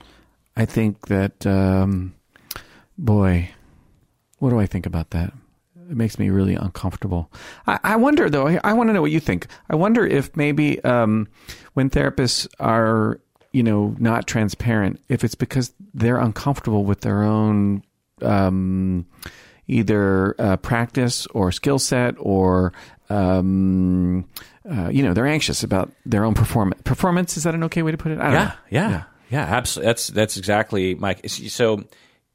I 0.55 0.65
think 0.65 1.07
that, 1.07 1.45
um, 1.45 2.15
boy, 2.97 3.51
what 4.39 4.49
do 4.49 4.59
I 4.59 4.65
think 4.65 4.85
about 4.85 5.11
that? 5.11 5.33
It 5.91 5.97
makes 5.97 6.17
me 6.17 6.29
really 6.29 6.55
uncomfortable. 6.55 7.29
I, 7.67 7.79
I 7.83 7.95
wonder, 7.97 8.29
though, 8.29 8.47
I, 8.47 8.61
I 8.63 8.71
want 8.71 8.87
to 8.87 8.93
know 8.93 9.01
what 9.01 9.11
you 9.11 9.19
think. 9.19 9.47
I 9.69 9.75
wonder 9.75 10.07
if 10.07 10.33
maybe 10.37 10.81
um, 10.85 11.27
when 11.73 11.89
therapists 11.89 12.47
are, 12.61 13.19
you 13.51 13.61
know, 13.61 13.93
not 13.99 14.25
transparent, 14.25 15.01
if 15.09 15.25
it's 15.25 15.35
because 15.35 15.73
they're 15.93 16.17
uncomfortable 16.17 16.85
with 16.85 17.01
their 17.01 17.23
own 17.23 17.83
um, 18.21 19.05
either 19.67 20.33
uh, 20.39 20.55
practice 20.57 21.27
or 21.27 21.51
skill 21.51 21.77
set 21.77 22.15
or. 22.17 22.71
Um, 23.09 24.29
uh, 24.63 24.87
you 24.87 25.03
know, 25.03 25.13
they're 25.13 25.27
anxious 25.27 25.63
about 25.63 25.91
their 26.05 26.23
own 26.23 26.33
performance. 26.33 26.81
Performance 26.83 27.35
is 27.35 27.43
that 27.43 27.53
an 27.53 27.65
okay 27.65 27.81
way 27.81 27.91
to 27.91 27.97
put 27.97 28.13
it? 28.13 28.19
I 28.19 28.23
don't 28.23 28.33
know. 28.33 28.51
Yeah, 28.69 28.89
yeah, 28.89 29.03
yeah. 29.29 29.41
absolutely. 29.41 29.87
That's 29.87 30.07
that's 30.07 30.37
exactly 30.37 30.95
Mike. 30.95 31.27
So 31.27 31.83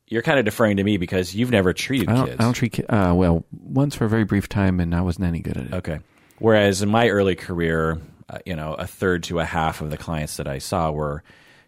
you're 0.08 0.22
kind 0.22 0.38
of 0.38 0.44
deferring 0.44 0.76
to 0.76 0.84
me 0.84 0.96
because 0.98 1.34
you've 1.34 1.50
never 1.50 1.72
treated 1.72 2.08
I 2.08 2.14
don't, 2.14 2.26
kids. 2.26 2.36
I 2.40 2.42
don't 2.44 2.52
treat 2.52 2.72
kids. 2.72 2.88
Uh, 2.88 3.12
well, 3.14 3.44
once 3.52 3.94
for 3.94 4.04
a 4.04 4.08
very 4.08 4.24
brief 4.24 4.48
time, 4.48 4.80
and 4.80 4.94
I 4.94 5.00
wasn't 5.00 5.26
any 5.26 5.40
good 5.40 5.56
at 5.56 5.66
it. 5.66 5.72
Okay. 5.74 5.98
Whereas 6.38 6.82
in 6.82 6.88
my 6.88 7.08
early 7.08 7.34
career, 7.34 7.98
uh, 8.28 8.38
you 8.44 8.54
know, 8.56 8.74
a 8.74 8.86
third 8.86 9.22
to 9.24 9.40
a 9.40 9.44
half 9.44 9.80
of 9.80 9.90
the 9.90 9.96
clients 9.96 10.36
that 10.36 10.46
I 10.46 10.58
saw 10.58 10.90
were 10.90 11.22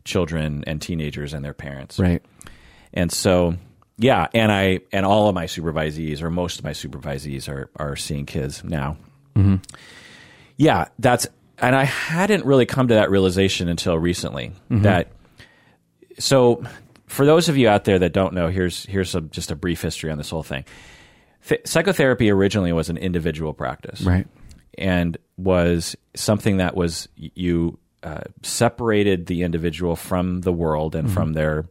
children 0.05 0.65
and 0.67 0.81
teenagers 0.81 1.33
and 1.35 1.45
their 1.45 1.55
parents. 1.55 1.99
Right. 1.99 2.23
And 2.93 3.11
so, 3.11 3.57
yeah, 3.99 4.29
and 4.35 4.53
I 4.53 4.81
and 4.93 5.05
all 5.05 5.29
of 5.29 5.35
my 5.35 5.47
supervisees 5.47 6.23
or 6.23 6.31
most 6.31 6.59
of 6.59 6.65
my 6.65 6.73
supervisees 6.73 7.49
are 7.49 7.71
are 7.77 7.97
seeing 7.97 8.25
kids 8.27 8.63
now. 8.63 8.97
Mm-hmm. 9.35 9.57
Yeah, 10.57 10.87
that's 10.99 11.27
and 11.59 11.75
I 11.75 11.85
hadn't 11.85 12.45
really 12.45 12.67
come 12.67 12.89
to 12.89 12.95
that 12.95 13.11
realization 13.11 13.69
until 13.69 13.99
recently 13.99 14.53
Mm-hmm. 14.71 14.83
that 14.83 15.09
so 16.19 16.63
for 17.09 17.27
those 17.27 17.49
of 17.49 17.57
you 17.57 17.69
out 17.69 17.85
there 17.85 17.99
that 17.99 18.13
don't 18.13 18.35
know, 18.35 18.49
here's 18.49 18.85
here's 18.87 19.15
a, 19.15 19.21
just 19.21 19.51
a 19.51 19.57
brief 19.57 19.83
history 19.83 20.11
on 20.11 20.19
this 20.19 20.31
whole 20.31 20.43
thing. 20.43 20.65
Th- 21.49 21.61
psychotherapy 21.67 22.31
originally 22.31 22.73
was 22.73 22.89
an 22.91 22.97
individual 22.99 23.53
practice, 23.53 24.01
Right. 24.03 24.27
and 24.77 25.17
was 25.37 25.97
something 26.15 26.59
that 26.59 26.77
was 26.77 27.09
you 27.17 27.79
uh, 28.03 28.21
separated 28.43 29.27
the 29.27 29.43
individual 29.43 29.97
from 29.97 30.43
the 30.43 30.53
world 30.53 30.95
and 30.95 31.11
from 31.11 31.33
their 31.33 31.67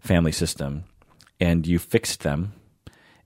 family 0.00 0.32
system, 0.32 0.84
and 1.40 1.66
you 1.66 1.78
fixed 1.78 2.22
them, 2.22 2.52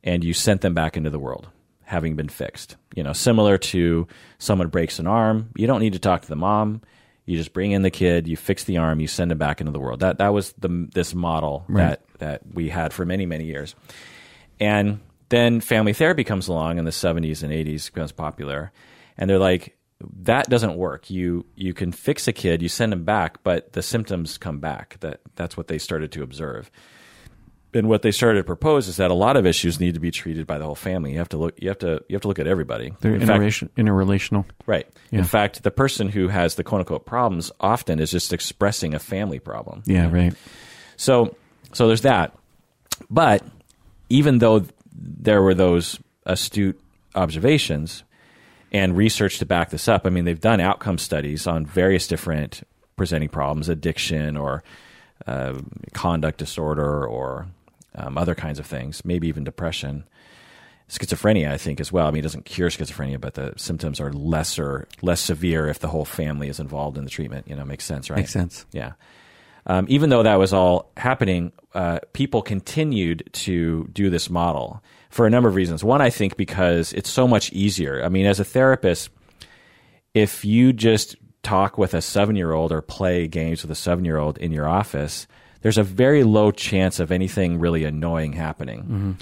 and 0.04 0.22
you 0.22 0.32
sent 0.32 0.60
them 0.60 0.74
back 0.74 0.96
into 0.96 1.10
the 1.10 1.18
world, 1.18 1.48
having 1.84 2.14
been 2.16 2.28
fixed. 2.28 2.76
You 2.94 3.02
know, 3.02 3.12
similar 3.12 3.58
to 3.58 4.06
someone 4.38 4.68
breaks 4.68 4.98
an 4.98 5.06
arm, 5.06 5.50
you 5.56 5.66
don't 5.66 5.80
need 5.80 5.94
to 5.94 5.98
talk 5.98 6.22
to 6.22 6.28
the 6.28 6.36
mom. 6.36 6.82
You 7.26 7.36
just 7.36 7.52
bring 7.52 7.72
in 7.72 7.82
the 7.82 7.90
kid, 7.90 8.28
you 8.28 8.36
fix 8.36 8.64
the 8.64 8.78
arm, 8.78 9.00
you 9.00 9.08
send 9.08 9.32
him 9.32 9.38
back 9.38 9.60
into 9.60 9.72
the 9.72 9.80
world. 9.80 10.00
That 10.00 10.18
that 10.18 10.32
was 10.32 10.52
the 10.52 10.88
this 10.94 11.14
model 11.14 11.64
that 11.68 12.00
that 12.18 12.42
we 12.54 12.68
had 12.68 12.92
for 12.92 13.04
many 13.04 13.26
many 13.26 13.44
years, 13.44 13.74
and 14.60 15.00
then 15.28 15.60
family 15.60 15.92
therapy 15.92 16.24
comes 16.24 16.46
along 16.48 16.78
in 16.78 16.84
the 16.84 16.92
70s 16.92 17.42
and 17.42 17.52
80s 17.52 17.92
becomes 17.92 18.12
popular. 18.12 18.70
And 19.18 19.28
they're 19.28 19.40
like 19.40 19.76
that 20.20 20.48
doesn't 20.48 20.76
work. 20.76 21.10
You 21.10 21.46
you 21.56 21.74
can 21.74 21.90
fix 21.90 22.28
a 22.28 22.32
kid 22.32 22.62
you 22.62 22.68
send 22.68 22.92
him 22.92 23.04
back 23.04 23.42
but 23.42 23.72
the 23.72 23.82
symptoms 23.82 24.38
come 24.38 24.60
back. 24.60 24.98
That 25.00 25.20
that's 25.34 25.56
what 25.56 25.66
they 25.66 25.78
started 25.78 26.12
to 26.12 26.22
observe 26.22 26.70
and 27.74 27.88
what 27.88 28.02
they 28.02 28.10
started 28.10 28.38
to 28.38 28.44
propose 28.44 28.88
is 28.88 28.96
that 28.96 29.10
a 29.10 29.14
lot 29.14 29.36
of 29.36 29.44
issues 29.44 29.78
need 29.80 29.94
to 29.94 30.00
be 30.00 30.10
treated 30.10 30.46
by 30.46 30.56
the 30.58 30.64
whole 30.64 30.74
family 30.74 31.12
you 31.12 31.18
have 31.18 31.28
to 31.28 31.36
look 31.36 31.54
you 31.60 31.68
have 31.68 31.78
to 31.78 32.02
you 32.08 32.14
have 32.14 32.22
to 32.22 32.28
look 32.28 32.38
at 32.38 32.46
everybody 32.46 32.92
They're 33.00 33.14
in 33.14 33.20
fact, 33.26 33.40
interrelational. 33.76 34.44
right 34.66 34.86
in 35.12 35.24
fact 35.24 35.62
the 35.62 35.70
person 35.70 36.08
who 36.08 36.28
has 36.28 36.54
the 36.54 36.64
quote 36.64 36.80
unquote 36.80 37.04
problems 37.06 37.50
often 37.60 37.98
is 38.00 38.10
just 38.10 38.32
expressing 38.32 38.94
a 38.94 38.98
family 38.98 39.38
problem 39.38 39.82
Yeah. 39.86 40.10
Right. 40.10 40.34
so 40.96 41.36
so 41.72 41.86
there's 41.88 42.02
that. 42.02 42.32
But 43.10 43.42
even 44.08 44.38
though 44.38 44.64
there 44.94 45.42
were 45.42 45.52
those 45.52 45.98
astute 46.24 46.80
observations 47.14 48.02
and 48.72 48.96
research 48.96 49.38
to 49.40 49.46
back 49.46 49.70
this 49.70 49.88
up, 49.88 50.06
I 50.06 50.10
mean 50.10 50.24
they've 50.24 50.40
done 50.40 50.60
outcome 50.60 50.96
studies 50.98 51.46
on 51.46 51.66
various 51.66 52.06
different 52.06 52.62
presenting 52.96 53.28
problems, 53.28 53.68
addiction 53.68 54.36
or 54.38 54.62
uh, 55.26 55.58
conduct 55.92 56.38
disorder 56.38 57.06
or 57.06 57.46
um, 57.96 58.18
other 58.18 58.34
kinds 58.34 58.58
of 58.58 58.66
things, 58.66 59.04
maybe 59.04 59.28
even 59.28 59.44
depression. 59.44 60.04
Schizophrenia, 60.88 61.50
I 61.50 61.56
think, 61.56 61.80
as 61.80 61.90
well. 61.90 62.06
I 62.06 62.10
mean, 62.12 62.20
it 62.20 62.22
doesn't 62.22 62.44
cure 62.44 62.70
schizophrenia, 62.70 63.20
but 63.20 63.34
the 63.34 63.54
symptoms 63.56 63.98
are 63.98 64.12
lesser, 64.12 64.86
less 65.02 65.20
severe 65.20 65.66
if 65.66 65.80
the 65.80 65.88
whole 65.88 66.04
family 66.04 66.48
is 66.48 66.60
involved 66.60 66.96
in 66.96 67.02
the 67.02 67.10
treatment. 67.10 67.48
You 67.48 67.56
know, 67.56 67.64
makes 67.64 67.84
sense, 67.84 68.08
right? 68.08 68.18
Makes 68.18 68.32
sense. 68.32 68.66
Yeah. 68.70 68.92
Um, 69.66 69.86
even 69.88 70.10
though 70.10 70.22
that 70.22 70.38
was 70.38 70.52
all 70.52 70.92
happening, 70.96 71.50
uh, 71.74 71.98
people 72.12 72.40
continued 72.40 73.28
to 73.32 73.88
do 73.92 74.10
this 74.10 74.30
model 74.30 74.80
for 75.10 75.26
a 75.26 75.30
number 75.30 75.48
of 75.48 75.56
reasons. 75.56 75.82
One, 75.82 76.00
I 76.00 76.10
think, 76.10 76.36
because 76.36 76.92
it's 76.92 77.10
so 77.10 77.26
much 77.26 77.52
easier. 77.52 78.04
I 78.04 78.08
mean, 78.08 78.26
as 78.26 78.38
a 78.38 78.44
therapist, 78.44 79.10
if 80.14 80.44
you 80.44 80.72
just 80.72 81.16
talk 81.42 81.78
with 81.78 81.94
a 81.94 82.02
seven 82.02 82.36
year 82.36 82.52
old 82.52 82.70
or 82.70 82.80
play 82.80 83.26
games 83.26 83.62
with 83.62 83.70
a 83.72 83.76
seven 83.76 84.04
year 84.04 84.18
old 84.18 84.38
in 84.38 84.52
your 84.52 84.68
office, 84.68 85.26
there's 85.66 85.78
a 85.78 85.82
very 85.82 86.22
low 86.22 86.52
chance 86.52 87.00
of 87.00 87.10
anything 87.10 87.58
really 87.58 87.82
annoying 87.82 88.34
happening. 88.34 89.18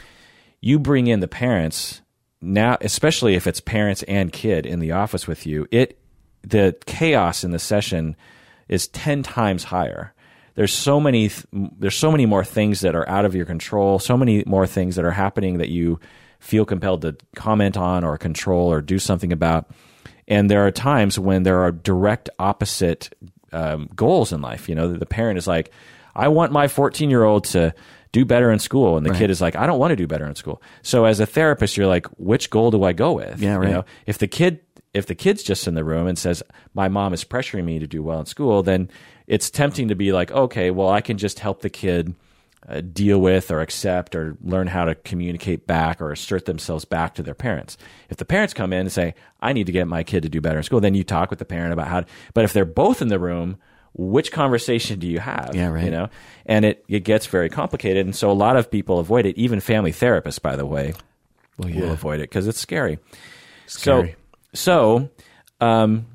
You 0.60 0.78
bring 0.78 1.06
in 1.06 1.20
the 1.20 1.26
parents 1.26 2.02
now, 2.42 2.76
especially 2.82 3.34
if 3.34 3.46
it's 3.46 3.60
parents 3.60 4.02
and 4.02 4.30
kid 4.30 4.66
in 4.66 4.78
the 4.78 4.92
office 4.92 5.26
with 5.26 5.46
you, 5.46 5.66
it 5.70 5.98
the 6.42 6.76
chaos 6.84 7.44
in 7.44 7.52
the 7.52 7.58
session 7.58 8.14
is 8.68 8.88
10 8.88 9.22
times 9.22 9.64
higher 9.64 10.12
there's 10.54 10.74
so 10.74 11.00
many 11.00 11.30
th- 11.30 11.46
there's 11.78 11.94
so 11.94 12.10
many 12.10 12.26
more 12.26 12.44
things 12.44 12.80
that 12.80 12.94
are 12.94 13.08
out 13.08 13.24
of 13.24 13.34
your 13.34 13.46
control 13.46 13.98
so 13.98 14.14
many 14.14 14.44
more 14.46 14.66
things 14.66 14.96
that 14.96 15.04
are 15.06 15.12
happening 15.12 15.56
that 15.56 15.70
you 15.70 15.98
feel 16.40 16.66
compelled 16.66 17.00
to 17.00 17.16
comment 17.34 17.78
on 17.78 18.04
or 18.04 18.18
control 18.18 18.70
or 18.70 18.82
do 18.82 18.98
something 18.98 19.32
about 19.32 19.70
and 20.28 20.50
there 20.50 20.66
are 20.66 20.70
times 20.70 21.18
when 21.18 21.44
there 21.44 21.60
are 21.60 21.72
direct 21.72 22.28
opposite 22.38 23.08
um, 23.52 23.88
goals 23.96 24.30
in 24.30 24.42
life 24.42 24.68
you 24.68 24.74
know 24.74 24.92
the 24.92 25.06
parent 25.06 25.38
is 25.38 25.46
like 25.46 25.72
i 26.16 26.28
want 26.28 26.52
my 26.52 26.68
14 26.68 27.10
year 27.10 27.24
old 27.24 27.44
to 27.44 27.74
do 28.12 28.24
better 28.24 28.50
in 28.52 28.58
school 28.58 28.96
and 28.96 29.04
the 29.04 29.10
kid 29.14 29.30
is 29.30 29.40
like 29.40 29.56
i 29.56 29.66
don't 29.66 29.78
want 29.78 29.90
to 29.90 29.96
do 29.96 30.06
better 30.06 30.24
in 30.26 30.34
school 30.34 30.62
so 30.82 31.04
as 31.04 31.20
a 31.20 31.26
therapist 31.26 31.76
you're 31.76 31.86
like 31.86 32.06
which 32.18 32.50
goal 32.50 32.70
do 32.70 32.82
i 32.84 32.92
go 32.92 33.12
with 33.12 33.40
Yeah, 33.40 33.54
You 33.54 33.58
right. 33.60 33.70
know? 33.70 33.84
if 34.06 34.18
the 34.18 34.28
kid 34.28 34.60
if 34.92 35.06
the 35.06 35.14
kid's 35.16 35.42
just 35.42 35.66
in 35.66 35.74
the 35.74 35.84
room 35.84 36.06
and 36.06 36.16
says 36.18 36.42
my 36.74 36.88
mom 36.88 37.12
is 37.12 37.24
pressuring 37.24 37.64
me 37.64 37.78
to 37.80 37.86
do 37.86 38.02
well 38.02 38.20
in 38.20 38.26
school 38.26 38.62
then 38.62 38.88
it's 39.26 39.50
tempting 39.50 39.88
to 39.88 39.94
be 39.96 40.12
like 40.12 40.30
okay 40.30 40.70
well 40.70 40.88
i 40.90 41.00
can 41.00 41.18
just 41.18 41.40
help 41.40 41.62
the 41.62 41.70
kid 41.70 42.14
uh, 42.68 42.80
deal 42.80 43.18
with 43.20 43.50
or 43.50 43.60
accept 43.60 44.14
or 44.14 44.38
learn 44.42 44.66
how 44.68 44.86
to 44.86 44.94
communicate 44.94 45.66
back 45.66 46.00
or 46.00 46.12
assert 46.12 46.46
themselves 46.46 46.84
back 46.86 47.14
to 47.14 47.22
their 47.22 47.34
parents 47.34 47.76
if 48.08 48.16
the 48.16 48.24
parents 48.24 48.54
come 48.54 48.72
in 48.72 48.80
and 48.80 48.92
say 48.92 49.14
i 49.42 49.52
need 49.52 49.66
to 49.66 49.72
get 49.72 49.86
my 49.88 50.02
kid 50.04 50.22
to 50.22 50.28
do 50.30 50.40
better 50.40 50.58
in 50.58 50.62
school 50.62 50.80
then 50.80 50.94
you 50.94 51.02
talk 51.04 51.28
with 51.28 51.38
the 51.40 51.44
parent 51.44 51.72
about 51.74 51.88
how 51.88 52.00
to, 52.00 52.06
but 52.32 52.44
if 52.44 52.52
they're 52.52 52.64
both 52.64 53.02
in 53.02 53.08
the 53.08 53.18
room 53.18 53.56
which 53.94 54.32
conversation 54.32 54.98
do 54.98 55.06
you 55.06 55.18
have 55.20 55.50
Yeah, 55.54 55.68
right. 55.68 55.84
you 55.84 55.90
know 55.90 56.08
and 56.46 56.64
it, 56.64 56.84
it 56.88 57.00
gets 57.00 57.26
very 57.26 57.48
complicated 57.48 58.04
and 58.04 58.14
so 58.14 58.30
a 58.30 58.32
lot 58.32 58.56
of 58.56 58.70
people 58.70 58.98
avoid 58.98 59.24
it 59.24 59.38
even 59.38 59.60
family 59.60 59.92
therapists 59.92 60.42
by 60.42 60.56
the 60.56 60.66
way 60.66 60.94
Well, 61.56 61.68
will 61.68 61.92
avoid 61.92 62.20
it 62.20 62.28
because 62.28 62.46
it's 62.48 62.58
scary. 62.60 62.98
Scary. 63.66 64.16
So, 64.52 65.08
so, 65.60 65.64
um, 65.66 66.06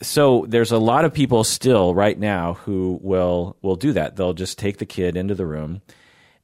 so 0.00 0.46
there's 0.48 0.72
a 0.72 0.78
lot 0.78 1.04
of 1.04 1.12
people 1.12 1.44
still 1.44 1.94
right 1.94 2.18
now 2.18 2.54
who 2.54 2.98
will 3.02 3.56
will 3.62 3.76
do 3.76 3.92
that. 3.92 4.16
They'll 4.16 4.32
just 4.32 4.58
take 4.58 4.78
the 4.78 4.86
kid 4.86 5.16
into 5.16 5.34
the 5.34 5.46
room, 5.46 5.82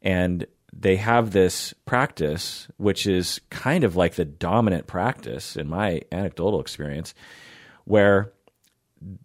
and 0.02 0.47
they 0.73 0.97
have 0.97 1.30
this 1.33 1.73
practice, 1.87 2.69
which 2.76 3.07
is 3.07 3.40
kind 3.50 3.85
of 3.85 3.97
like 3.97 4.14
the 4.14 4.25
dominant 4.25 4.87
practice 4.87 5.57
in 5.57 5.69
my 5.69 6.02
anecdotal 6.12 6.61
experience, 6.61 7.14
where 7.85 8.33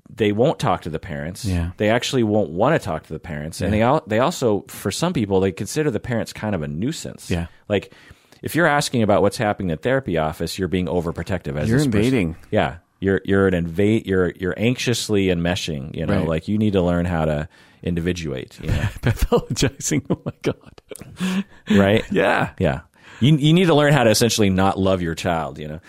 they 0.10 0.32
won't 0.32 0.60
talk 0.60 0.82
to 0.84 0.89
the 0.89 1.00
parents. 1.00 1.44
Yeah. 1.46 1.72
They 1.77 1.89
actually 1.89 2.24
won't 2.24 2.50
want 2.50 2.79
to 2.79 2.84
talk 2.84 3.03
to 3.08 3.13
the 3.13 3.20
parents, 3.20 3.60
and 3.62 3.74
they 3.74 3.82
al- 3.82 4.03
they 4.08 4.20
also 4.20 4.63
for 4.67 4.91
some 4.91 5.12
people 5.13 5.39
they 5.41 5.51
consider 5.51 5.91
the 5.91 6.00
parents 6.00 6.32
kind 6.34 6.55
of 6.55 6.62
a 6.62 6.67
nuisance. 6.67 7.29
Yeah. 7.29 7.48
like 7.67 7.94
if 8.41 8.55
you're 8.55 8.67
asking 8.67 9.01
about 9.01 9.22
what's 9.24 9.38
happening 9.38 9.72
at 9.72 9.82
therapy 9.82 10.17
office, 10.17 10.60
you're 10.60 10.67
being 10.67 10.86
overprotective. 10.86 11.58
As 11.58 11.67
You're 11.67 11.79
this 11.79 11.88
person. 11.88 12.00
invading. 12.00 12.36
Yeah, 12.51 12.77
you're 13.00 13.22
you're 13.25 13.48
an 13.48 13.53
invade. 13.55 14.05
You're 14.05 14.32
you're 14.39 14.53
anxiously 14.58 15.27
enmeshing. 15.27 15.96
You 15.96 16.05
know, 16.05 16.20
Right. 16.20 16.27
like 16.27 16.48
you 16.48 16.58
need 16.58 16.74
to 16.74 16.82
learn 16.82 17.05
how 17.05 17.25
to 17.25 17.50
individuate. 17.84 18.60
You 18.62 18.67
know, 18.70 18.74
Pathologizing. 19.01 20.05
Oh 20.10 20.22
my 20.25 20.34
god. 20.44 21.41
right? 21.72 22.03
Yeah. 22.12 22.51
Yeah. 22.60 22.82
You, 23.22 23.36
you 23.38 23.53
need 23.53 23.65
to 23.67 23.74
learn 23.75 23.94
how 23.94 24.03
to 24.03 24.10
essentially 24.10 24.50
not 24.50 24.77
love 24.77 25.01
your 25.01 25.15
child, 25.15 25.58
you 25.58 25.67
know, 25.70 25.79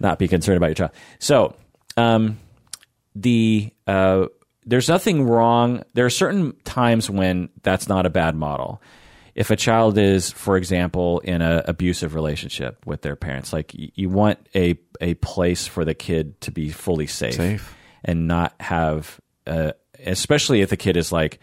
not 0.00 0.18
be 0.20 0.28
concerned 0.28 0.56
about 0.56 0.68
your 0.68 0.74
child. 0.76 0.92
So, 1.18 1.54
um, 1.96 2.38
the, 3.20 3.72
uh, 3.86 4.26
there's 4.64 4.88
nothing 4.88 5.24
wrong. 5.24 5.82
There 5.94 6.06
are 6.06 6.10
certain 6.10 6.54
times 6.64 7.08
when 7.08 7.48
that's 7.62 7.88
not 7.88 8.06
a 8.06 8.10
bad 8.10 8.34
model. 8.36 8.82
If 9.34 9.50
a 9.50 9.56
child 9.56 9.98
is, 9.98 10.30
for 10.30 10.56
example, 10.56 11.20
in 11.20 11.42
an 11.42 11.62
abusive 11.66 12.14
relationship 12.14 12.84
with 12.86 13.02
their 13.02 13.16
parents, 13.16 13.52
like 13.52 13.72
you 13.74 14.08
want 14.08 14.38
a, 14.54 14.78
a 15.00 15.14
place 15.14 15.66
for 15.66 15.84
the 15.84 15.94
kid 15.94 16.40
to 16.42 16.50
be 16.50 16.70
fully 16.70 17.06
safe, 17.06 17.34
Safe. 17.34 17.76
and 18.04 18.26
not 18.26 18.54
have, 18.60 19.20
uh, 19.46 19.72
especially 20.04 20.62
if 20.62 20.70
the 20.70 20.76
kid 20.76 20.96
is 20.96 21.12
like, 21.12 21.38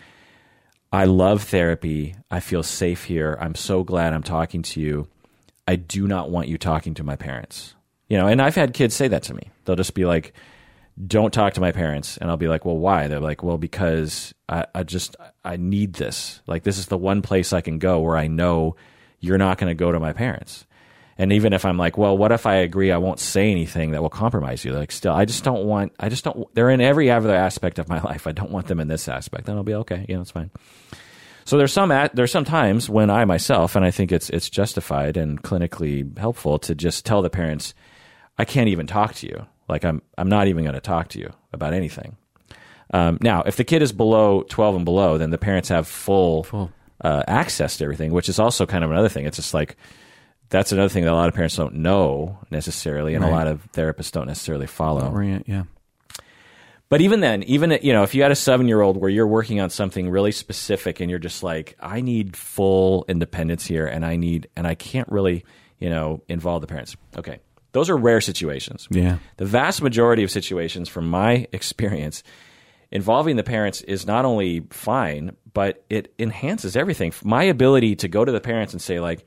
I 0.91 1.05
love 1.05 1.43
therapy. 1.43 2.15
I 2.29 2.39
feel 2.39 2.63
safe 2.63 3.03
here. 3.03 3.37
I'm 3.39 3.55
so 3.55 3.83
glad 3.83 4.13
I'm 4.13 4.23
talking 4.23 4.63
to 4.63 4.81
you. 4.81 5.07
I 5.67 5.75
do 5.75 6.07
not 6.07 6.29
want 6.29 6.47
you 6.49 6.57
talking 6.57 6.95
to 6.95 7.03
my 7.03 7.15
parents. 7.15 7.73
You 8.09 8.17
know, 8.17 8.27
and 8.27 8.41
I've 8.41 8.55
had 8.55 8.73
kids 8.73 8.95
say 8.95 9.07
that 9.07 9.23
to 9.23 9.33
me. 9.33 9.49
They'll 9.65 9.75
just 9.75 9.93
be 9.93 10.05
like, 10.05 10.33
don't 11.07 11.33
talk 11.33 11.53
to 11.53 11.61
my 11.61 11.71
parents. 11.71 12.17
And 12.17 12.29
I'll 12.29 12.37
be 12.37 12.47
like, 12.47 12.65
well, 12.65 12.77
why? 12.77 13.07
They're 13.07 13.19
like, 13.19 13.43
well, 13.43 13.57
because 13.57 14.33
I, 14.47 14.65
I 14.75 14.83
just, 14.83 15.15
I 15.43 15.57
need 15.57 15.93
this. 15.93 16.41
Like, 16.45 16.63
this 16.63 16.77
is 16.77 16.87
the 16.87 16.97
one 16.97 17.21
place 17.21 17.53
I 17.53 17.61
can 17.61 17.79
go 17.79 17.99
where 17.99 18.17
I 18.17 18.27
know 18.27 18.75
you're 19.19 19.37
not 19.37 19.57
going 19.57 19.69
to 19.69 19.75
go 19.75 19.91
to 19.91 19.99
my 19.99 20.13
parents. 20.13 20.65
And 21.17 21.31
even 21.31 21.53
if 21.53 21.63
I'm 21.65 21.77
like, 21.77 21.97
well, 21.97 22.17
what 22.17 22.31
if 22.31 22.45
I 22.45 22.55
agree 22.55 22.91
I 22.91 22.97
won't 22.97 23.19
say 23.19 23.51
anything 23.51 23.91
that 23.91 24.01
will 24.01 24.09
compromise 24.09 24.65
you? 24.65 24.73
Like, 24.73 24.91
still, 24.91 25.13
I 25.13 25.25
just 25.25 25.43
don't 25.43 25.65
want, 25.65 25.93
I 25.99 26.09
just 26.09 26.23
don't, 26.23 26.53
they're 26.55 26.71
in 26.71 26.81
every 26.81 27.11
other 27.11 27.33
aspect 27.33 27.79
of 27.79 27.87
my 27.87 28.01
life. 28.03 28.27
I 28.27 28.31
don't 28.31 28.51
want 28.51 28.67
them 28.67 28.79
in 28.79 28.87
this 28.87 29.07
aspect. 29.07 29.45
Then 29.45 29.55
I'll 29.55 29.63
be 29.63 29.75
okay. 29.75 30.05
You 30.07 30.15
know, 30.15 30.21
it's 30.21 30.31
fine. 30.31 30.51
So 31.45 31.57
there's 31.57 31.73
some 31.73 31.91
at, 31.91 32.15
there's 32.15 32.31
some 32.31 32.45
times 32.45 32.89
when 32.89 33.09
I 33.09 33.25
myself, 33.25 33.75
and 33.75 33.83
I 33.83 33.91
think 33.91 34.11
it's 34.11 34.29
it's 34.29 34.49
justified 34.49 35.17
and 35.17 35.41
clinically 35.41 36.17
helpful 36.17 36.57
to 36.59 36.73
just 36.73 37.05
tell 37.05 37.21
the 37.21 37.29
parents, 37.29 37.73
I 38.37 38.45
can't 38.45 38.69
even 38.69 38.87
talk 38.87 39.13
to 39.15 39.27
you. 39.27 39.45
Like 39.67 39.85
I'm 39.85 40.01
I'm 40.17 40.29
not 40.29 40.47
even 40.47 40.63
going 40.63 40.75
to 40.75 40.81
talk 40.81 41.09
to 41.09 41.19
you 41.19 41.31
about 41.51 41.73
anything. 41.73 42.17
Um, 42.93 43.17
now, 43.21 43.41
if 43.43 43.55
the 43.55 43.63
kid 43.63 43.81
is 43.81 43.91
below 43.91 44.43
12 44.43 44.75
and 44.75 44.85
below, 44.85 45.17
then 45.17 45.31
the 45.31 45.37
parents 45.39 45.69
have 45.69 45.87
full, 45.87 46.43
Full. 46.43 46.71
Uh, 47.01 47.23
access 47.27 47.77
to 47.77 47.83
everything, 47.85 48.11
which 48.11 48.29
is 48.29 48.37
also 48.39 48.65
kind 48.65 48.83
of 48.83 48.91
another 48.91 49.09
thing. 49.09 49.25
It's 49.25 49.37
just 49.37 49.53
like 49.53 49.75
that's 50.49 50.71
another 50.71 50.89
thing 50.89 51.03
that 51.05 51.11
a 51.11 51.15
lot 51.15 51.27
of 51.27 51.33
parents 51.33 51.55
don't 51.55 51.75
know 51.75 52.37
necessarily, 52.51 53.15
and 53.15 53.23
Right. 53.23 53.31
a 53.31 53.35
lot 53.35 53.47
of 53.47 53.67
therapists 53.71 54.11
don't 54.11 54.27
necessarily 54.27 54.67
follow. 54.67 55.09
Orient. 55.11 55.45
Yeah. 55.47 55.63
But 56.89 57.01
even 57.01 57.21
then, 57.21 57.41
even 57.43 57.77
you 57.81 57.91
know, 57.93 58.03
if 58.03 58.13
you 58.13 58.21
had 58.21 58.31
a 58.31 58.35
seven 58.35 58.67
year 58.67 58.81
old 58.81 58.97
where 58.97 59.09
you're 59.09 59.25
working 59.27 59.59
on 59.59 59.71
something 59.71 60.09
really 60.09 60.31
specific 60.31 60.99
and 60.99 61.09
you're 61.09 61.17
just 61.17 61.41
like, 61.41 61.75
I 61.79 62.01
need 62.01 62.37
full 62.37 63.05
independence 63.07 63.65
here, 63.65 63.87
and 63.87 64.05
I 64.05 64.15
need, 64.15 64.47
and 64.55 64.67
I 64.67 64.75
can't 64.75 65.09
really, 65.09 65.43
you 65.79 65.89
know, 65.89 66.21
involve 66.29 66.61
the 66.61 66.67
parents. 66.67 66.95
Okay, 67.17 67.39
those 67.73 67.89
are 67.89 67.97
rare 67.97 68.21
situations. 68.21 68.87
Yeah. 68.89 69.17
The 69.37 69.45
vast 69.45 69.81
majority 69.81 70.23
of 70.23 70.31
situations, 70.31 70.87
from 70.87 71.09
my 71.09 71.47
experience, 71.53 72.23
involving 72.91 73.35
the 73.35 73.43
parents 73.43 73.81
is 73.81 74.07
not 74.07 74.25
only 74.25 74.61
fine, 74.69 75.35
but 75.53 75.83
it 75.89 76.13
enhances 76.17 76.75
everything. 76.77 77.13
My 77.23 77.43
ability 77.43 77.97
to 77.97 78.07
go 78.07 78.23
to 78.23 78.31
the 78.31 78.41
parents 78.41 78.73
and 78.73 78.81
say, 78.81 78.99
like, 78.99 79.25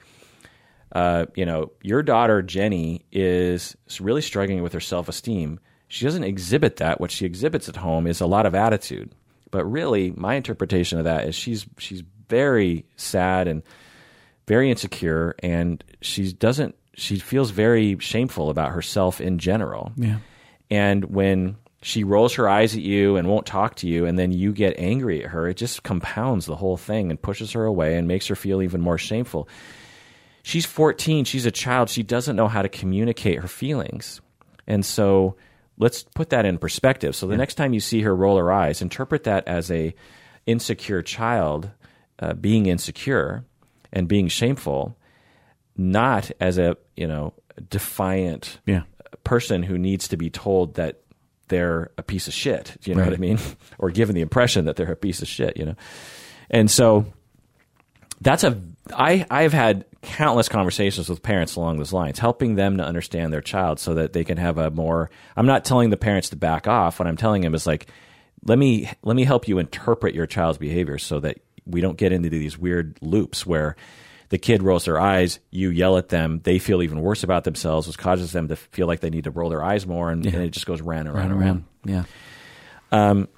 uh, 0.92 1.26
you 1.34 1.44
know, 1.44 1.72
your 1.82 2.02
daughter 2.02 2.42
Jenny 2.42 3.04
is 3.12 3.76
really 4.00 4.22
struggling 4.22 4.62
with 4.62 4.72
her 4.72 4.80
self 4.80 5.08
esteem. 5.08 5.60
She 5.88 6.04
doesn't 6.04 6.24
exhibit 6.24 6.76
that. 6.76 7.00
What 7.00 7.10
she 7.10 7.26
exhibits 7.26 7.68
at 7.68 7.76
home 7.76 8.06
is 8.06 8.20
a 8.20 8.26
lot 8.26 8.46
of 8.46 8.54
attitude. 8.54 9.12
But 9.50 9.64
really, 9.64 10.10
my 10.12 10.34
interpretation 10.34 10.98
of 10.98 11.04
that 11.04 11.28
is 11.28 11.34
she's 11.34 11.66
she's 11.78 12.02
very 12.28 12.86
sad 12.96 13.48
and 13.48 13.62
very 14.46 14.70
insecure, 14.70 15.34
and 15.42 15.82
she 16.00 16.32
doesn't. 16.32 16.76
She 16.96 17.18
feels 17.18 17.50
very 17.50 17.98
shameful 17.98 18.50
about 18.50 18.72
herself 18.72 19.20
in 19.20 19.38
general. 19.38 19.92
Yeah. 19.96 20.18
And 20.70 21.04
when 21.04 21.56
she 21.82 22.02
rolls 22.04 22.34
her 22.34 22.48
eyes 22.48 22.74
at 22.74 22.82
you 22.82 23.16
and 23.16 23.28
won't 23.28 23.46
talk 23.46 23.76
to 23.76 23.88
you, 23.88 24.06
and 24.06 24.18
then 24.18 24.32
you 24.32 24.52
get 24.52 24.74
angry 24.78 25.22
at 25.22 25.30
her, 25.30 25.46
it 25.46 25.56
just 25.56 25.82
compounds 25.82 26.46
the 26.46 26.56
whole 26.56 26.76
thing 26.76 27.10
and 27.10 27.20
pushes 27.20 27.52
her 27.52 27.64
away 27.64 27.96
and 27.96 28.08
makes 28.08 28.26
her 28.26 28.34
feel 28.34 28.62
even 28.62 28.80
more 28.80 28.98
shameful. 28.98 29.48
She's 30.42 30.66
14, 30.66 31.24
she's 31.24 31.46
a 31.46 31.50
child, 31.50 31.90
she 31.90 32.02
doesn't 32.02 32.36
know 32.36 32.48
how 32.48 32.62
to 32.62 32.68
communicate 32.68 33.40
her 33.40 33.48
feelings. 33.48 34.20
And 34.66 34.84
so 34.84 35.36
let's 35.78 36.02
put 36.02 36.30
that 36.30 36.44
in 36.44 36.58
perspective. 36.58 37.14
So 37.14 37.26
the 37.26 37.36
next 37.36 37.54
time 37.54 37.74
you 37.74 37.80
see 37.80 38.00
her 38.02 38.14
roll 38.16 38.38
her 38.38 38.50
eyes, 38.50 38.80
interpret 38.80 39.24
that 39.24 39.46
as 39.46 39.70
a 39.70 39.94
insecure 40.46 41.02
child 41.02 41.70
uh, 42.18 42.32
being 42.34 42.66
insecure 42.66 43.44
and 43.92 44.08
being 44.08 44.28
shameful, 44.28 44.96
not 45.76 46.30
as 46.40 46.58
a, 46.58 46.76
you 46.96 47.06
know, 47.06 47.32
defiant 47.70 48.58
Yeah. 48.66 48.82
person 49.24 49.62
who 49.62 49.78
needs 49.78 50.08
to 50.08 50.16
be 50.16 50.30
told 50.30 50.74
that 50.74 51.00
they're 51.48 51.90
a 51.96 52.02
piece 52.02 52.26
of 52.28 52.34
shit. 52.34 52.76
Do 52.82 52.90
you 52.90 52.94
know 52.96 53.02
Right. 53.02 53.10
what 53.10 53.18
I 53.18 53.20
mean? 53.20 53.38
or 53.78 53.90
given 53.90 54.14
the 54.14 54.20
impression 54.20 54.64
that 54.64 54.76
they're 54.76 54.90
a 54.92 54.96
piece 54.96 55.22
of 55.22 55.28
shit, 55.28 55.56
you 55.56 55.64
know? 55.64 55.74
And 56.50 56.70
so 56.70 57.06
that's 58.20 58.44
a, 58.44 58.60
I, 58.94 59.26
I've 59.30 59.52
had 59.52 59.84
countless 60.02 60.48
conversations 60.48 61.08
with 61.08 61.22
parents 61.22 61.56
along 61.56 61.78
those 61.78 61.92
lines, 61.92 62.18
helping 62.18 62.54
them 62.54 62.78
to 62.78 62.84
understand 62.84 63.32
their 63.32 63.40
child 63.40 63.78
so 63.78 63.94
that 63.94 64.12
they 64.12 64.24
can 64.24 64.38
have 64.38 64.58
a 64.58 64.70
more, 64.70 65.10
I'm 65.36 65.46
not 65.46 65.64
telling 65.64 65.90
the 65.90 65.96
parents 65.96 66.30
to 66.30 66.36
back 66.36 66.66
off. 66.68 66.98
What 66.98 67.08
I'm 67.08 67.16
telling 67.16 67.42
them 67.42 67.54
is 67.54 67.66
like, 67.66 67.86
let 68.44 68.58
me, 68.58 68.88
let 69.02 69.16
me 69.16 69.24
help 69.24 69.48
you 69.48 69.58
interpret 69.58 70.14
your 70.14 70.26
child's 70.26 70.58
behavior 70.58 70.98
so 70.98 71.20
that 71.20 71.40
we 71.66 71.80
don't 71.80 71.96
get 71.98 72.12
into 72.12 72.28
these 72.28 72.56
weird 72.56 72.96
loops 73.02 73.44
where 73.44 73.76
the 74.28 74.38
kid 74.38 74.62
rolls 74.62 74.84
their 74.84 75.00
eyes, 75.00 75.38
you 75.50 75.70
yell 75.70 75.96
at 75.96 76.08
them, 76.08 76.40
they 76.42 76.58
feel 76.58 76.82
even 76.82 77.00
worse 77.00 77.22
about 77.22 77.44
themselves, 77.44 77.86
which 77.86 77.98
causes 77.98 78.32
them 78.32 78.48
to 78.48 78.56
feel 78.56 78.86
like 78.86 79.00
they 79.00 79.10
need 79.10 79.24
to 79.24 79.30
roll 79.30 79.50
their 79.50 79.62
eyes 79.62 79.86
more, 79.86 80.10
and, 80.10 80.26
and 80.26 80.42
it 80.42 80.50
just 80.50 80.66
goes 80.66 80.80
round 80.82 81.08
and 81.08 81.16
round 81.16 81.32
and 81.32 81.40
round. 81.40 81.64
Yeah. 81.84 82.04
Um, 82.92 83.28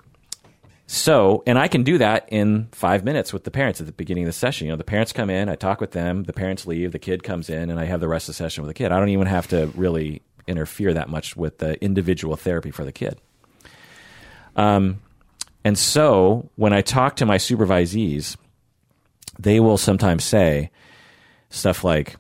So, 0.91 1.43
and 1.47 1.59
I 1.59 1.69
can 1.69 1.83
do 1.83 1.99
that 1.99 2.27
in 2.31 2.69
five 2.73 3.05
minutes 3.05 3.31
with 3.31 3.45
the 3.45 3.51
parents 3.51 3.79
at 3.79 3.87
the 3.87 3.93
beginning 3.93 4.25
of 4.25 4.29
the 4.29 4.33
session. 4.33 4.67
You 4.67 4.73
know, 4.73 4.79
the 4.79 4.85
parents 4.85 5.13
come 5.13 5.29
in, 5.29 5.51
I 5.51 5.55
talk 5.55 5.83
with 5.83 5.91
them, 5.91 6.25
the 6.25 6.33
parents 6.33 6.67
leave, 6.67 6.93
the 6.93 6.99
kid 6.99 7.23
comes 7.23 7.51
in, 7.51 7.69
and 7.69 7.79
I 7.79 7.85
have 7.85 8.01
the 8.01 8.09
rest 8.09 8.27
of 8.31 8.35
the 8.35 8.39
session 8.39 8.63
with 8.65 8.71
the 8.71 8.75
kid. 8.75 8.91
I 8.91 8.99
don't 8.99 9.11
even 9.11 9.27
have 9.27 9.49
to 9.49 9.67
really 9.75 10.23
interfere 10.47 10.95
that 10.95 11.11
much 11.11 11.37
with 11.37 11.59
the 11.59 11.79
individual 11.85 12.37
therapy 12.37 12.71
for 12.71 12.87
the 12.87 12.93
kid. 12.93 13.21
Um, 14.57 15.03
and 15.63 15.77
so 15.77 16.49
when 16.57 16.73
I 16.73 16.81
talk 16.81 17.17
to 17.17 17.27
my 17.27 17.37
supervisees, 17.37 18.39
they 19.39 19.61
will 19.61 19.77
sometimes 19.77 20.25
say 20.25 20.71
stuff 21.51 21.85
like, 21.85 22.17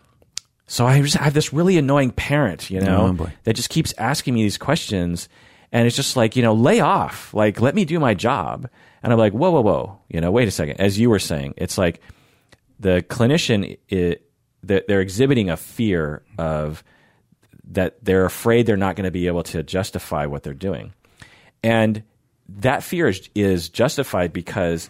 so 0.67 0.87
I 0.87 1.01
just 1.01 1.17
have 1.17 1.35
this 1.35 1.53
really 1.53 1.79
annoying 1.79 2.11
parent, 2.11 2.71
you 2.71 2.81
know, 2.81 3.17
Oh, 3.21 3.31
that 3.45 3.55
just 3.55 3.71
keeps 3.71 3.95
asking 3.99 4.35
me 4.35 4.43
these 4.43 4.59
questions. 4.59 5.29
And 5.73 5.87
it's 5.87 5.97
just 5.97 6.17
like, 6.17 6.37
you 6.37 6.43
know, 6.43 6.55
lay 6.55 6.81
off. 6.81 7.35
Like, 7.35 7.61
let 7.61 7.75
me 7.75 7.85
do 7.85 7.99
my 8.01 8.14
job. 8.14 8.69
And 9.03 9.12
I'm 9.12 9.19
like, 9.19 9.33
whoa, 9.33 9.51
whoa, 9.51 9.61
whoa. 9.61 10.01
You 10.09 10.21
know, 10.21 10.31
wait 10.31 10.49
a 10.49 10.51
second. 10.51 10.81
As 10.81 10.99
you 10.99 11.11
were 11.11 11.19
saying, 11.19 11.55
it's 11.57 11.79
like 11.79 12.01
the 12.81 13.03
clinician, 13.09 13.79
it, 13.88 14.25
they're 14.62 14.83
they're 14.88 15.01
exhibiting 15.01 15.51
a 15.51 15.57
fear 15.57 16.23
of 16.38 16.83
that 17.71 18.03
they're 18.03 18.25
afraid 18.25 18.67
they're 18.67 18.77
not 18.77 18.97
going 18.97 19.05
to 19.05 19.11
be 19.11 19.27
able 19.27 19.43
to 19.45 19.62
justify 19.62 20.27
what 20.27 20.43
they're 20.43 20.55
doing. 20.55 20.95
And 21.62 22.03
that 22.49 22.83
fear 22.83 23.09
is, 23.09 23.29
is 23.35 23.69
justified 23.69 24.33
because 24.33 24.88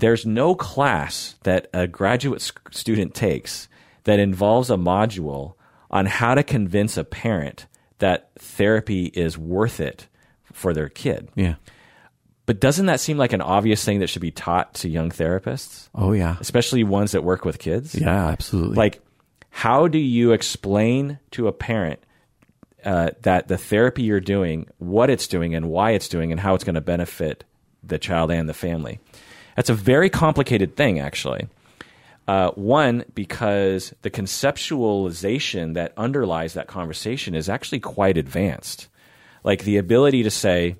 there's 0.00 0.26
no 0.26 0.54
class 0.54 1.36
that 1.44 1.68
a 1.72 1.86
graduate 1.86 2.40
sc- 2.42 2.72
student 2.72 3.14
takes 3.14 3.68
that 4.04 4.18
involves 4.18 4.70
a 4.70 4.76
module 4.76 5.54
on 5.90 6.06
how 6.06 6.34
to 6.34 6.42
convince 6.42 6.96
a 6.96 7.04
parent 7.04 7.66
that 7.98 8.30
therapy 8.38 9.06
is 9.06 9.36
worth 9.36 9.80
it 9.80 10.08
for 10.52 10.72
their 10.72 10.88
kid. 10.88 11.28
Yeah. 11.34 11.54
But 12.46 12.60
doesn't 12.60 12.86
that 12.86 12.98
seem 13.00 13.16
like 13.16 13.32
an 13.32 13.42
obvious 13.42 13.84
thing 13.84 14.00
that 14.00 14.08
should 14.08 14.22
be 14.22 14.30
taught 14.32 14.74
to 14.74 14.88
young 14.88 15.10
therapists, 15.10 15.88
Oh 15.94 16.12
yeah. 16.12 16.36
especially 16.40 16.82
ones 16.82 17.12
that 17.12 17.22
work 17.22 17.44
with 17.44 17.58
kids? 17.58 17.94
Yeah. 17.94 18.26
Absolutely. 18.28 18.76
Like, 18.76 19.00
how 19.50 19.86
do 19.88 19.98
you 19.98 20.32
explain 20.32 21.18
to 21.32 21.46
a 21.48 21.52
parent 21.52 22.00
uh, 22.84 23.10
that 23.22 23.48
the 23.48 23.58
therapy 23.58 24.02
you're 24.02 24.20
doing, 24.20 24.66
what 24.78 25.10
it's 25.10 25.28
doing, 25.28 25.54
and 25.54 25.68
why 25.68 25.90
it's 25.92 26.08
doing, 26.08 26.30
and 26.32 26.40
how 26.40 26.54
it's 26.54 26.64
going 26.64 26.74
to 26.76 26.80
benefit 26.80 27.44
the 27.82 27.98
child 27.98 28.30
and 28.30 28.48
the 28.48 28.54
family? 28.54 28.98
That's 29.60 29.68
a 29.68 29.74
very 29.74 30.08
complicated 30.08 30.74
thing, 30.74 31.00
actually. 31.00 31.46
Uh, 32.26 32.50
one, 32.52 33.04
because 33.12 33.92
the 34.00 34.08
conceptualization 34.08 35.74
that 35.74 35.92
underlies 35.98 36.54
that 36.54 36.66
conversation 36.66 37.34
is 37.34 37.50
actually 37.50 37.80
quite 37.80 38.16
advanced. 38.16 38.88
Like 39.44 39.64
the 39.64 39.76
ability 39.76 40.22
to 40.22 40.30
say, 40.30 40.76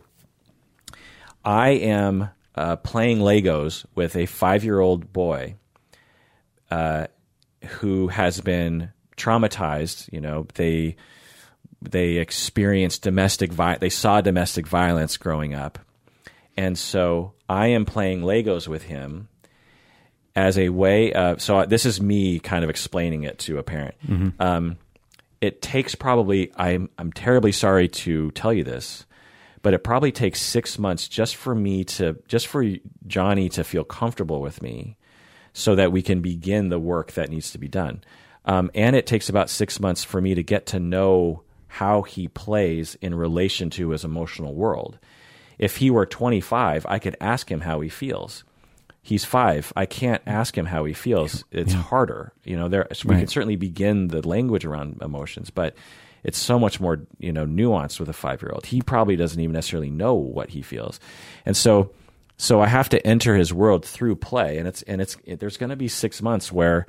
I 1.45 1.73
am 1.73 2.31
uh, 2.55 2.77
playing 2.77 3.19
Legos 3.19 3.85
with 3.95 4.17
a 4.17 4.25
five 4.25 4.65
year 4.65 4.81
old 4.81 5.13
boy 5.13 5.57
uh, 6.71 7.09
who 7.67 8.09
has 8.09 8.41
been 8.41 8.93
traumatized. 9.19 10.11
You 10.11 10.23
know, 10.23 10.47
they 10.55 10.97
they 11.83 12.17
experienced 12.17 13.03
domestic 13.03 13.53
vi- 13.53 13.77
they 13.77 13.91
saw 13.91 14.23
domestic 14.23 14.67
violence 14.67 15.19
growing 15.19 15.53
up, 15.53 15.79
and 16.57 16.79
so 16.79 17.35
I 17.51 17.67
am 17.69 17.85
playing 17.85 18.23
Legos 18.23 18.69
with 18.69 18.85
him 18.85 19.29
as 20.35 20.57
a 20.57 20.69
way 20.71 21.13
of. 21.13 21.43
So 21.43 21.67
this 21.67 21.85
is 21.85 22.01
me 22.01 22.39
kind 22.39 22.65
of 22.65 22.71
explaining 22.71 23.25
it 23.25 23.39
to 23.41 23.59
a 23.59 23.63
parent. 23.63 23.95
Um, 24.41 24.79
it 25.41 25.61
takes 25.61 25.95
probably. 25.95 26.53
I'm 26.57 26.89
I'm 26.97 27.13
terribly 27.13 27.53
sorry 27.53 27.89
to 27.89 28.31
tell 28.31 28.53
you 28.53 28.65
this 28.65 29.05
but 29.63 29.75
it 29.75 29.85
probably 29.85 30.13
takes 30.13 30.41
six 30.41 30.79
months 30.79 31.09
just 31.09 31.37
for 31.37 31.55
me 31.55 31.85
to 31.85 32.17
just 32.29 32.47
for 32.47 32.65
Johnny 33.07 33.49
to 33.51 33.65
feel 33.65 33.85
comfortable 33.85 34.41
with 34.41 34.63
me, 34.63 34.97
so 35.53 35.75
that 35.75 35.93
we 35.93 36.03
can 36.03 36.21
begin 36.21 36.69
the 36.69 36.79
work 36.79 37.13
that 37.13 37.29
needs 37.29 37.51
to 37.53 37.59
be 37.59 37.69
done. 37.69 38.03
Um, 38.45 38.71
and 38.75 38.97
it 38.97 39.07
takes 39.07 39.29
about 39.29 39.51
six 39.51 39.79
months 39.81 40.03
for 40.03 40.21
me 40.21 40.35
to 40.35 40.43
get 40.43 40.67
to 40.67 40.81
know 40.81 41.43
how 41.67 42.03
he 42.03 42.29
plays 42.29 42.97
in 42.97 43.15
relation 43.15 43.71
to 43.71 43.91
his 43.91 44.05
emotional 44.05 44.55
world. 44.55 44.99
If 45.61 45.77
he 45.77 45.91
were 45.91 46.07
25, 46.07 46.87
I 46.89 46.99
could 46.99 47.19
ask 47.21 47.53
him 47.53 47.61
how 47.61 47.81
he 47.81 47.91
feels. 47.91 48.45
He's 49.03 49.27
five. 49.27 49.75
I 49.77 49.85
can't 49.85 50.23
ask 50.27 50.57
him 50.57 50.65
how 50.65 50.87
he 50.87 50.95
feels. 50.95 51.45
It's 51.51 51.75
harder. 51.75 52.33
You 52.45 52.57
know, 52.57 52.69
there 52.69 52.89
we 53.05 53.17
can 53.17 53.27
certainly 53.27 53.57
begin 53.57 54.09
the 54.09 54.27
language 54.27 54.65
around 54.65 55.03
emotions, 55.03 55.51
but 55.51 55.77
it's 56.25 56.39
so 56.39 56.59
much 56.59 56.81
more 56.81 57.01
you 57.19 57.33
know 57.33 57.45
nuanced 57.45 58.01
with 58.01 58.09
a 58.09 58.15
five 58.15 58.41
year 58.41 58.53
old. 58.53 58.67
He 58.67 58.81
probably 58.81 59.17
doesn't 59.17 59.39
even 59.39 59.53
necessarily 59.53 59.91
know 59.91 60.15
what 60.15 60.49
he 60.51 60.63
feels, 60.63 60.99
and 61.45 61.55
so 61.55 61.91
so 62.39 62.63
I 62.63 62.69
have 62.69 62.89
to 62.91 63.07
enter 63.07 63.37
his 63.37 63.53
world 63.53 63.85
through 63.85 64.17
play, 64.17 64.57
and 64.57 64.67
it's 64.67 64.81
and 64.83 65.03
it's 65.03 65.19
it, 65.25 65.41
there's 65.41 65.59
going 65.59 65.71
to 65.71 65.77
be 65.77 65.89
six 65.89 66.23
months 66.23 66.51
where 66.51 66.87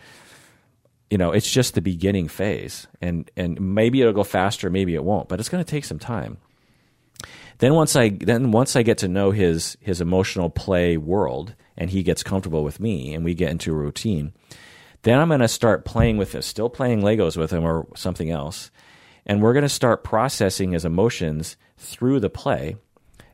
you 1.09 1.17
know 1.17 1.31
it's 1.31 1.51
just 1.51 1.73
the 1.73 1.81
beginning 1.81 2.29
phase, 2.29 2.87
and 3.01 3.29
and 3.35 3.59
maybe 3.59 3.99
it'll 3.99 4.13
go 4.13 4.23
faster, 4.23 4.69
maybe 4.69 4.95
it 4.95 5.03
won't, 5.03 5.27
but 5.27 5.41
it's 5.41 5.49
going 5.49 5.63
to 5.63 5.69
take 5.69 5.83
some 5.83 5.99
time. 5.99 6.37
Then 7.59 7.73
once 7.75 7.95
I 7.95 8.09
then 8.09 8.51
once 8.51 8.75
I 8.75 8.83
get 8.83 8.99
to 8.99 9.07
know 9.07 9.31
his 9.31 9.77
his 9.81 10.01
emotional 10.01 10.49
play 10.49 10.97
world, 10.97 11.55
and 11.77 11.89
he 11.89 12.03
gets 12.03 12.23
comfortable 12.23 12.63
with 12.63 12.79
me, 12.79 13.13
and 13.13 13.23
we 13.23 13.33
get 13.33 13.51
into 13.51 13.71
a 13.71 13.77
routine. 13.77 14.33
Then 15.03 15.19
I'm 15.19 15.29
going 15.29 15.39
to 15.39 15.47
start 15.47 15.83
playing 15.83 16.17
with 16.17 16.35
him, 16.35 16.43
still 16.43 16.69
playing 16.69 17.01
Legos 17.01 17.35
with 17.35 17.49
him 17.51 17.63
or 17.63 17.87
something 17.95 18.29
else 18.29 18.69
and 19.25 19.41
we're 19.41 19.53
going 19.53 19.63
to 19.63 19.69
start 19.69 20.03
processing 20.03 20.71
his 20.71 20.85
emotions 20.85 21.57
through 21.77 22.19
the 22.19 22.29
play 22.29 22.75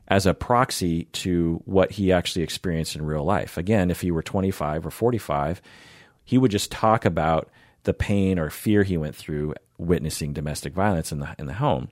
as 0.06 0.26
a 0.26 0.34
proxy 0.34 1.04
to 1.04 1.62
what 1.64 1.92
he 1.92 2.12
actually 2.12 2.42
experienced 2.42 2.96
in 2.96 3.04
real 3.04 3.24
life. 3.24 3.56
Again, 3.56 3.90
if 3.90 4.00
he 4.00 4.10
were 4.10 4.22
25 4.22 4.86
or 4.86 4.90
45, 4.90 5.60
he 6.24 6.38
would 6.38 6.50
just 6.50 6.70
talk 6.70 7.04
about 7.04 7.50
the 7.84 7.94
pain 7.94 8.38
or 8.38 8.50
fear 8.50 8.82
he 8.82 8.96
went 8.96 9.16
through 9.16 9.54
witnessing 9.76 10.32
domestic 10.32 10.74
violence 10.74 11.12
in 11.12 11.20
the 11.20 11.34
in 11.38 11.46
the 11.46 11.54
home. 11.54 11.88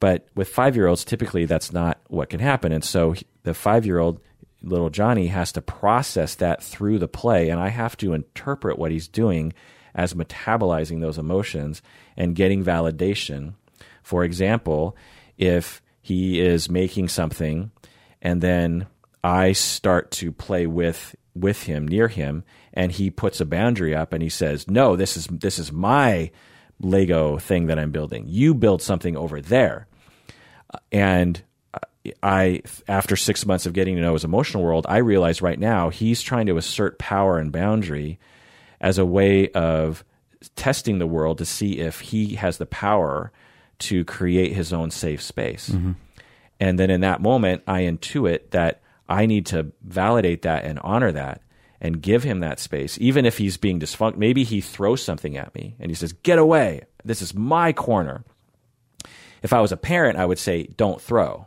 But 0.00 0.28
with 0.34 0.52
5-year-olds 0.52 1.04
typically 1.04 1.44
that's 1.44 1.72
not 1.72 2.00
what 2.08 2.30
can 2.30 2.40
happen 2.40 2.72
and 2.72 2.84
so 2.84 3.14
the 3.42 3.52
5-year-old 3.52 4.20
little 4.62 4.90
Johnny 4.90 5.28
has 5.28 5.52
to 5.52 5.62
process 5.62 6.34
that 6.36 6.62
through 6.62 6.98
the 6.98 7.08
play 7.08 7.48
and 7.48 7.60
I 7.60 7.68
have 7.68 7.96
to 7.98 8.12
interpret 8.12 8.78
what 8.78 8.90
he's 8.90 9.08
doing 9.08 9.52
as 9.94 10.14
metabolizing 10.14 11.00
those 11.00 11.18
emotions 11.18 11.82
and 12.16 12.34
getting 12.36 12.64
validation. 12.64 13.54
For 14.02 14.24
example, 14.24 14.96
if 15.36 15.82
he 16.00 16.40
is 16.40 16.70
making 16.70 17.08
something 17.08 17.70
and 18.22 18.40
then 18.40 18.86
I 19.24 19.52
start 19.52 20.10
to 20.12 20.30
play 20.32 20.66
with 20.66 21.16
with 21.34 21.64
him 21.64 21.86
near 21.86 22.08
him 22.08 22.44
and 22.72 22.92
he 22.92 23.10
puts 23.10 23.40
a 23.40 23.46
boundary 23.46 23.94
up 23.94 24.12
and 24.12 24.22
he 24.22 24.28
says, 24.28 24.68
"No, 24.68 24.96
this 24.96 25.16
is 25.16 25.26
this 25.26 25.58
is 25.58 25.72
my 25.72 26.30
Lego 26.80 27.38
thing 27.38 27.66
that 27.66 27.78
I'm 27.78 27.90
building. 27.90 28.24
You 28.28 28.54
build 28.54 28.82
something 28.82 29.16
over 29.16 29.40
there." 29.40 29.87
And 30.92 31.42
I 32.22 32.62
after 32.86 33.16
6 33.16 33.46
months 33.46 33.66
of 33.66 33.72
getting 33.72 33.96
to 33.96 34.02
know 34.02 34.14
his 34.14 34.24
emotional 34.24 34.62
world, 34.62 34.86
I 34.88 34.98
realize 34.98 35.42
right 35.42 35.58
now 35.58 35.90
he's 35.90 36.22
trying 36.22 36.46
to 36.46 36.56
assert 36.56 36.98
power 36.98 37.38
and 37.38 37.52
boundary 37.52 38.18
as 38.80 38.98
a 38.98 39.04
way 39.04 39.50
of 39.50 40.04
testing 40.56 40.98
the 40.98 41.06
world 41.06 41.38
to 41.38 41.44
see 41.44 41.78
if 41.78 42.00
he 42.00 42.36
has 42.36 42.58
the 42.58 42.66
power 42.66 43.32
to 43.80 44.04
create 44.04 44.52
his 44.52 44.72
own 44.72 44.90
safe 44.90 45.20
space. 45.22 45.70
Mm-hmm. 45.70 45.92
And 46.60 46.78
then 46.78 46.90
in 46.90 47.02
that 47.02 47.20
moment, 47.20 47.62
I 47.66 47.82
intuit 47.82 48.50
that 48.50 48.80
I 49.08 49.26
need 49.26 49.46
to 49.46 49.72
validate 49.82 50.42
that 50.42 50.64
and 50.64 50.78
honor 50.80 51.12
that 51.12 51.42
and 51.80 52.02
give 52.02 52.24
him 52.24 52.40
that 52.40 52.58
space, 52.58 52.98
even 53.00 53.24
if 53.24 53.38
he's 53.38 53.56
being 53.56 53.78
dysfunctional. 53.80 54.16
Maybe 54.16 54.44
he 54.44 54.60
throws 54.60 55.02
something 55.02 55.36
at 55.36 55.54
me 55.54 55.76
and 55.78 55.90
he 55.90 55.94
says, 55.94 56.12
Get 56.12 56.38
away. 56.38 56.82
This 57.04 57.22
is 57.22 57.34
my 57.34 57.72
corner. 57.72 58.24
If 59.42 59.52
I 59.52 59.60
was 59.60 59.72
a 59.72 59.76
parent, 59.76 60.18
I 60.18 60.26
would 60.26 60.38
say, 60.38 60.64
Don't 60.76 61.00
throw. 61.00 61.46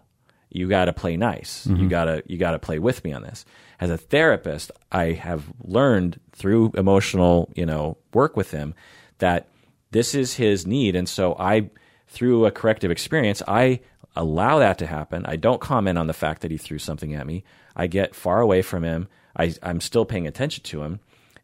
You 0.50 0.68
got 0.68 0.86
to 0.86 0.94
play 0.94 1.16
nice. 1.16 1.66
Mm-hmm. 1.66 1.84
You 1.84 1.90
got 1.90 2.06
to 2.06 2.24
you 2.26 2.38
got 2.38 2.52
to 2.52 2.60
play 2.60 2.80
with 2.80 3.04
me 3.04 3.14
on 3.14 3.22
this 3.22 3.46
as 3.82 3.90
a 3.90 3.98
therapist, 3.98 4.72
I 4.92 5.14
have 5.14 5.52
learned 5.64 6.20
through 6.32 6.72
emotional, 6.76 7.52
you 7.56 7.66
know, 7.66 7.98
work 8.14 8.38
with 8.38 8.52
him 8.52 8.76
that 9.18 9.48
this 9.90 10.14
is 10.14 10.36
his 10.36 10.68
need. 10.68 10.96
And 10.96 11.10
so 11.10 11.36
I, 11.40 11.72
through 12.08 12.46
a 12.46 12.52
corrective 12.52 12.92
experience, 12.92 13.42
I 13.48 13.82
allow 14.16 14.60
that 14.60 14.78
to 14.78 14.86
happen. 14.86 15.26
I 15.26 15.36
don't 15.36 15.60
comment 15.60 15.98
on 15.98 16.06
the 16.06 16.14
fact 16.14 16.44
that 16.44 16.52
he 16.52 16.58
threw 16.58 16.78
something 16.78 17.16
at 17.16 17.26
me. 17.26 17.44
I 17.76 17.88
get 17.88 18.14
far 18.14 18.40
away 18.40 18.62
from 18.62 18.84
him. 18.84 19.08
I, 19.36 19.56
I'm 19.64 19.82
still 19.82 20.06
paying 20.06 20.28
attention 20.28 20.64
to 20.66 20.84
him. 20.84 21.00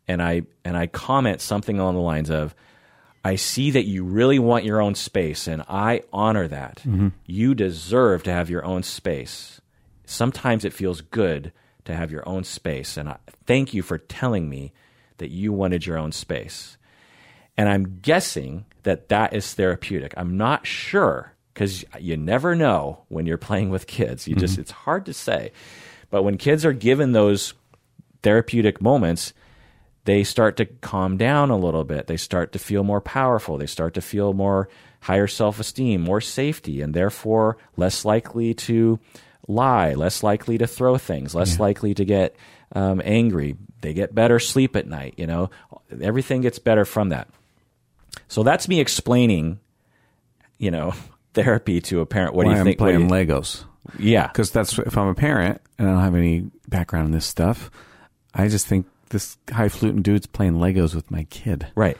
And 0.07 0.21
I, 0.21 0.43
and 0.63 0.77
I 0.77 0.85
comment 0.85 1.41
something 1.41 1.79
along 1.79 1.95
the 1.95 2.01
lines 2.01 2.29
of, 2.29 2.53
I 3.23 3.35
see 3.35 3.71
that 3.71 3.85
you 3.85 4.03
really 4.03 4.39
want 4.39 4.63
your 4.65 4.81
own 4.81 4.95
space, 4.95 5.47
and 5.47 5.63
I 5.67 6.03
honor 6.13 6.47
that. 6.47 6.77
Mm-hmm. 6.85 7.09
You 7.25 7.55
deserve 7.55 8.23
to 8.23 8.31
have 8.31 8.49
your 8.49 8.63
own 8.63 8.83
space. 8.83 9.59
Sometimes 10.05 10.63
it 10.63 10.73
feels 10.73 11.01
good 11.01 11.51
to 11.85 11.95
have 11.95 12.11
your 12.11 12.27
own 12.27 12.43
space. 12.43 12.95
And 12.95 13.09
I 13.09 13.17
thank 13.45 13.73
you 13.73 13.81
for 13.81 13.97
telling 13.97 14.49
me 14.49 14.71
that 15.17 15.31
you 15.31 15.51
wanted 15.51 15.85
your 15.85 15.97
own 15.97 16.11
space. 16.11 16.77
And 17.57 17.67
I'm 17.67 17.99
guessing 18.01 18.65
that 18.83 19.09
that 19.09 19.33
is 19.33 19.53
therapeutic. 19.53 20.13
I'm 20.15 20.37
not 20.37 20.67
sure 20.67 21.33
because 21.53 21.83
you 21.99 22.15
never 22.15 22.55
know 22.55 23.03
when 23.07 23.25
you're 23.25 23.37
playing 23.37 23.71
with 23.71 23.87
kids. 23.87 24.27
You 24.27 24.35
just, 24.35 24.53
mm-hmm. 24.53 24.61
it's 24.61 24.71
hard 24.71 25.05
to 25.07 25.13
say. 25.13 25.51
But 26.09 26.23
when 26.23 26.37
kids 26.37 26.63
are 26.65 26.73
given 26.73 27.13
those 27.13 27.53
therapeutic 28.21 28.79
moments, 28.81 29.33
they 30.07 30.23
start 30.23 30.55
to 30.55 30.65
calm 30.65 31.17
down 31.17 31.51
a 31.51 31.57
little 31.57 31.83
bit. 31.83 32.07
They 32.07 32.15
start 32.15 32.53
to 32.53 32.59
feel 32.59 32.81
more 32.85 33.01
powerful. 33.01 33.57
They 33.57 33.65
start 33.65 33.93
to 33.95 34.01
feel 34.01 34.31
more 34.31 34.69
higher 35.01 35.27
self 35.27 35.59
esteem, 35.59 35.99
more 35.99 36.21
safety, 36.21 36.81
and 36.81 36.93
therefore 36.93 37.57
less 37.75 38.05
likely 38.05 38.53
to 38.53 38.99
lie, 39.49 39.95
less 39.95 40.23
likely 40.23 40.57
to 40.59 40.65
throw 40.65 40.97
things, 40.97 41.35
less 41.35 41.57
yeah. 41.57 41.61
likely 41.61 41.93
to 41.93 42.05
get 42.05 42.37
um, 42.71 43.01
angry. 43.03 43.57
They 43.81 43.93
get 43.93 44.15
better 44.15 44.39
sleep 44.39 44.77
at 44.77 44.87
night. 44.87 45.15
You 45.17 45.27
know, 45.27 45.49
everything 46.01 46.39
gets 46.39 46.57
better 46.57 46.85
from 46.85 47.09
that. 47.09 47.27
So 48.29 48.43
that's 48.43 48.69
me 48.69 48.79
explaining, 48.79 49.59
you 50.57 50.71
know, 50.71 50.93
therapy 51.33 51.81
to 51.81 51.99
a 51.99 52.05
parent. 52.05 52.33
What 52.33 52.45
Why 52.45 52.53
do 52.53 52.59
you 52.59 52.63
think? 52.63 52.79
I'm 52.79 52.85
playing 52.85 53.01
you, 53.01 53.33
Legos. 53.33 53.65
Yeah, 53.99 54.27
because 54.27 54.51
that's 54.51 54.79
if 54.79 54.97
I'm 54.97 55.09
a 55.09 55.15
parent 55.15 55.61
and 55.77 55.89
I 55.89 55.91
don't 55.91 56.01
have 56.01 56.15
any 56.15 56.49
background 56.69 57.07
in 57.07 57.11
this 57.11 57.25
stuff, 57.25 57.69
I 58.33 58.47
just 58.47 58.67
think 58.67 58.85
this 59.09 59.37
high 59.51 59.69
fluting 59.69 60.01
dude's 60.01 60.27
playing 60.27 60.53
Legos 60.53 60.95
with 60.95 61.09
my 61.11 61.23
kid. 61.25 61.67
Right. 61.75 61.97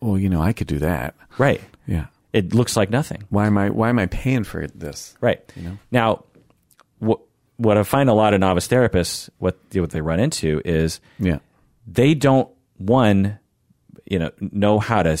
Well, 0.00 0.18
you 0.18 0.28
know, 0.28 0.42
I 0.42 0.52
could 0.52 0.66
do 0.66 0.78
that. 0.80 1.14
Right. 1.38 1.60
Yeah. 1.86 2.06
It 2.32 2.54
looks 2.54 2.76
like 2.76 2.90
nothing. 2.90 3.24
Why 3.30 3.46
am 3.46 3.56
I? 3.56 3.70
Why 3.70 3.88
am 3.88 3.98
I 3.98 4.06
paying 4.06 4.44
for 4.44 4.66
this? 4.66 5.16
Right. 5.20 5.40
You 5.54 5.62
know. 5.62 5.78
Now, 5.92 6.24
what 6.98 7.20
what 7.56 7.78
I 7.78 7.82
find 7.84 8.08
a 8.08 8.14
lot 8.14 8.34
of 8.34 8.40
novice 8.40 8.66
therapists 8.68 9.30
what 9.38 9.58
what 9.72 9.90
they 9.90 10.00
run 10.00 10.18
into 10.18 10.60
is 10.64 11.00
yeah 11.18 11.38
they 11.86 12.14
don't 12.14 12.48
one 12.78 13.38
you 14.06 14.18
know 14.18 14.30
know 14.40 14.78
how 14.78 15.02
to 15.02 15.18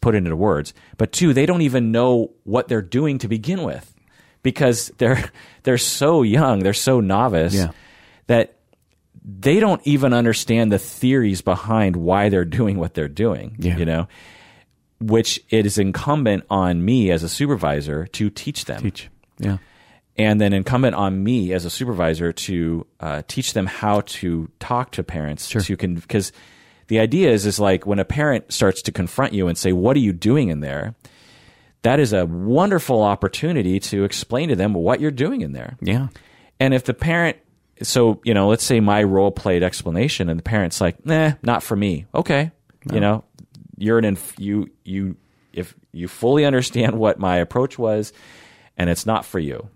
put 0.00 0.14
into 0.14 0.34
words, 0.36 0.74
but 0.96 1.12
two 1.12 1.32
they 1.32 1.46
don't 1.46 1.62
even 1.62 1.92
know 1.92 2.32
what 2.44 2.68
they're 2.68 2.82
doing 2.82 3.18
to 3.18 3.28
begin 3.28 3.62
with 3.62 3.94
because 4.42 4.88
they're 4.98 5.30
they're 5.62 5.78
so 5.78 6.22
young, 6.22 6.60
they're 6.60 6.72
so 6.72 7.00
novice 7.00 7.54
yeah. 7.54 7.70
that 8.26 8.56
they 9.24 9.60
don't 9.60 9.80
even 9.84 10.12
understand 10.12 10.72
the 10.72 10.78
theories 10.78 11.42
behind 11.42 11.96
why 11.96 12.28
they're 12.28 12.44
doing 12.44 12.78
what 12.78 12.94
they're 12.94 13.08
doing. 13.08 13.56
Yeah. 13.58 13.76
You 13.76 13.84
know, 13.84 14.08
which 15.00 15.40
it 15.50 15.66
is 15.66 15.78
incumbent 15.78 16.44
on 16.50 16.84
me 16.84 17.10
as 17.10 17.22
a 17.22 17.28
supervisor 17.28 18.06
to 18.06 18.30
teach 18.30 18.64
them. 18.64 18.82
Teach. 18.82 19.08
Yeah 19.38 19.58
and 20.16 20.40
then 20.40 20.52
incumbent 20.52 20.94
on 20.94 21.22
me 21.22 21.52
as 21.52 21.64
a 21.64 21.70
supervisor 21.70 22.32
to 22.32 22.86
uh, 23.00 23.22
teach 23.28 23.54
them 23.54 23.66
how 23.66 24.02
to 24.02 24.50
talk 24.60 24.90
to 24.92 25.02
parents 25.02 25.48
sure. 25.48 25.62
to 25.62 25.76
because 25.76 26.32
the 26.88 26.98
idea 26.98 27.30
is 27.30 27.46
is 27.46 27.58
like 27.58 27.86
when 27.86 27.98
a 27.98 28.04
parent 28.04 28.52
starts 28.52 28.82
to 28.82 28.92
confront 28.92 29.32
you 29.32 29.48
and 29.48 29.56
say 29.56 29.72
what 29.72 29.96
are 29.96 30.00
you 30.00 30.12
doing 30.12 30.48
in 30.48 30.60
there 30.60 30.94
that 31.82 31.98
is 31.98 32.12
a 32.12 32.26
wonderful 32.26 33.02
opportunity 33.02 33.80
to 33.80 34.04
explain 34.04 34.48
to 34.48 34.56
them 34.56 34.74
what 34.74 35.00
you're 35.00 35.10
doing 35.10 35.40
in 35.40 35.52
there 35.52 35.76
yeah 35.80 36.08
And 36.60 36.74
if 36.74 36.84
the 36.84 36.94
parent, 36.94 37.38
so 37.82 38.20
you 38.24 38.34
know, 38.34 38.48
let's 38.48 38.64
say 38.64 38.80
my 38.80 39.02
role 39.02 39.30
played 39.30 39.62
explanation, 39.62 40.28
and 40.28 40.38
the 40.38 40.42
parent's 40.44 40.80
like, 40.80 41.04
"Nah, 41.04 41.32
not 41.42 41.62
for 41.62 41.76
me." 41.76 42.06
Okay, 42.14 42.50
you 42.90 43.00
know, 43.00 43.24
you're 43.76 43.98
an 43.98 44.04
inf- 44.04 44.38
you 44.38 44.70
you 44.84 45.16
if 45.52 45.74
you 45.92 46.08
fully 46.08 46.44
understand 46.44 46.98
what 46.98 47.18
my 47.18 47.36
approach 47.36 47.78
was, 47.78 48.12
and 48.76 48.88
it's 48.88 49.06
not 49.06 49.24
for 49.24 49.38
you, 49.38 49.68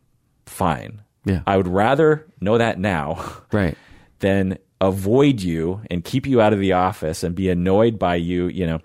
fine. 0.47 1.03
Yeah. 1.25 1.43
I 1.47 1.57
would 1.57 1.69
rather 1.69 2.27
know 2.41 2.57
that 2.57 2.79
now 2.79 3.43
Right. 3.53 3.77
than 4.21 4.59
avoid 4.81 5.41
you 5.43 5.81
and 5.91 6.05
keep 6.05 6.27
you 6.27 6.41
out 6.41 6.53
of 6.53 6.61
the 6.61 6.73
office 6.73 7.23
and 7.25 7.35
be 7.35 7.51
annoyed 7.51 7.99
by 7.99 8.15
you, 8.17 8.47
you 8.47 8.67
know. 8.67 8.81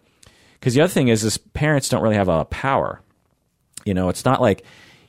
Because 0.54 0.74
the 0.74 0.82
other 0.82 0.92
thing 0.92 1.08
is, 1.08 1.24
is 1.24 1.38
parents 1.38 1.88
don't 1.90 2.02
really 2.02 2.16
have 2.16 2.28
a 2.28 2.32
lot 2.32 2.42
of 2.42 2.50
power. 2.50 3.02
You 3.86 3.94
know, 3.94 4.10
it's 4.10 4.26
not 4.26 4.42
like, 4.42 4.64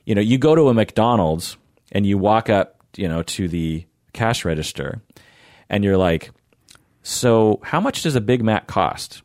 you 0.05 0.13
know, 0.15 0.21
you 0.21 0.37
go 0.37 0.55
to 0.55 0.69
a 0.69 0.73
McDonald's 0.73 1.57
and 1.91 2.05
you 2.05 2.17
walk 2.17 2.49
up, 2.49 2.83
you 2.95 3.07
know, 3.07 3.23
to 3.23 3.47
the 3.47 3.85
cash 4.13 4.45
register 4.45 5.01
and 5.69 5.83
you're 5.83 5.97
like, 5.97 6.31
so 7.01 7.59
how 7.63 7.79
much 7.81 8.03
does 8.03 8.15
a 8.15 8.21
Big 8.21 8.43
Mac 8.43 8.67
cost? 8.67 9.21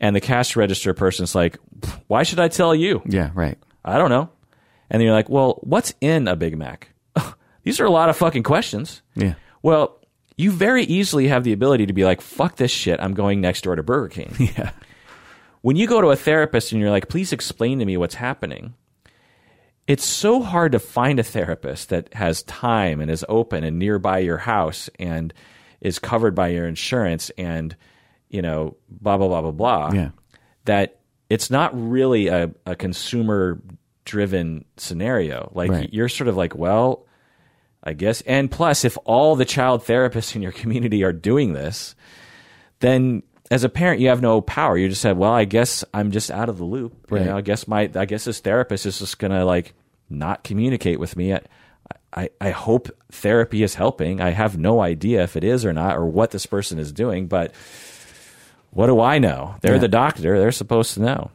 And 0.00 0.14
the 0.16 0.20
cash 0.20 0.56
register 0.56 0.94
person's 0.94 1.34
like, 1.34 1.58
why 2.06 2.22
should 2.22 2.40
I 2.40 2.48
tell 2.48 2.74
you? 2.74 3.02
Yeah. 3.06 3.30
Right. 3.34 3.58
I 3.84 3.98
don't 3.98 4.10
know. 4.10 4.30
And 4.90 5.00
then 5.00 5.06
you're 5.06 5.14
like, 5.14 5.28
well, 5.28 5.58
what's 5.62 5.94
in 6.00 6.26
a 6.28 6.36
Big 6.36 6.56
Mac? 6.58 6.90
These 7.64 7.80
are 7.80 7.84
a 7.84 7.90
lot 7.90 8.08
of 8.08 8.16
fucking 8.16 8.42
questions. 8.42 9.02
Yeah. 9.14 9.34
Well, 9.62 9.98
you 10.36 10.50
very 10.50 10.84
easily 10.84 11.28
have 11.28 11.44
the 11.44 11.52
ability 11.52 11.86
to 11.86 11.92
be 11.92 12.04
like, 12.04 12.20
fuck 12.20 12.56
this 12.56 12.70
shit. 12.70 12.98
I'm 13.00 13.12
going 13.14 13.40
next 13.40 13.62
door 13.62 13.76
to 13.76 13.82
Burger 13.82 14.08
King. 14.08 14.34
Yeah. 14.56 14.70
when 15.60 15.76
you 15.76 15.86
go 15.86 16.00
to 16.00 16.08
a 16.08 16.16
therapist 16.16 16.72
and 16.72 16.80
you're 16.80 16.90
like, 16.90 17.08
please 17.08 17.32
explain 17.32 17.78
to 17.78 17.84
me 17.84 17.96
what's 17.98 18.14
happening, 18.14 18.74
it's 19.90 20.04
so 20.04 20.40
hard 20.40 20.70
to 20.70 20.78
find 20.78 21.18
a 21.18 21.24
therapist 21.24 21.88
that 21.88 22.14
has 22.14 22.44
time 22.44 23.00
and 23.00 23.10
is 23.10 23.24
open 23.28 23.64
and 23.64 23.76
nearby 23.76 24.20
your 24.20 24.38
house 24.38 24.88
and 25.00 25.34
is 25.80 25.98
covered 25.98 26.32
by 26.32 26.46
your 26.46 26.68
insurance 26.68 27.30
and, 27.36 27.74
you 28.28 28.40
know, 28.40 28.76
blah, 28.88 29.18
blah, 29.18 29.26
blah, 29.26 29.40
blah, 29.42 29.50
blah. 29.50 29.92
Yeah. 29.92 30.10
That 30.66 31.00
it's 31.28 31.50
not 31.50 31.72
really 31.74 32.28
a, 32.28 32.52
a 32.66 32.76
consumer 32.76 33.60
driven 34.04 34.64
scenario. 34.76 35.50
Like 35.56 35.72
Right. 35.72 35.92
you're 35.92 36.08
sort 36.08 36.28
of 36.28 36.36
like, 36.36 36.54
well, 36.54 37.04
I 37.82 37.92
guess. 37.94 38.20
And 38.20 38.48
plus, 38.48 38.84
if 38.84 38.96
all 39.04 39.34
the 39.34 39.44
child 39.44 39.84
therapists 39.84 40.36
in 40.36 40.42
your 40.42 40.52
community 40.62 41.02
are 41.02 41.12
doing 41.12 41.52
this, 41.52 41.96
then 42.78 43.24
as 43.50 43.64
a 43.64 43.68
parent, 43.68 44.00
you 44.00 44.08
have 44.08 44.22
no 44.22 44.40
power. 44.40 44.76
You 44.78 44.88
just 44.88 45.00
said, 45.00 45.16
"Well, 45.18 45.32
I 45.32 45.44
guess 45.44 45.84
I'm 45.92 46.10
just 46.12 46.30
out 46.30 46.48
of 46.48 46.58
the 46.58 46.64
loop. 46.64 47.06
You 47.10 47.26
know, 47.26 47.36
I 47.36 47.40
guess 47.40 47.66
my, 47.66 47.90
I 47.94 48.04
guess 48.04 48.24
this 48.24 48.40
therapist 48.40 48.86
is 48.86 48.98
just 48.98 49.18
gonna 49.18 49.44
like 49.44 49.74
not 50.08 50.44
communicate 50.44 51.00
with 51.00 51.16
me. 51.16 51.34
I, 51.34 51.40
I, 52.12 52.30
I 52.40 52.50
hope 52.50 52.88
therapy 53.12 53.62
is 53.62 53.74
helping. 53.74 54.20
I 54.20 54.30
have 54.30 54.58
no 54.58 54.80
idea 54.80 55.22
if 55.22 55.36
it 55.36 55.44
is 55.44 55.64
or 55.64 55.72
not, 55.72 55.96
or 55.96 56.06
what 56.06 56.30
this 56.32 56.46
person 56.46 56.78
is 56.78 56.92
doing. 56.92 57.26
But 57.28 57.54
what 58.70 58.86
do 58.86 59.00
I 59.00 59.18
know? 59.18 59.56
They're 59.60 59.74
Yeah. 59.74 59.80
the 59.80 59.88
doctor. 59.88 60.38
They're 60.38 60.52
supposed 60.52 60.94
to 60.94 61.00
know. 61.02 61.30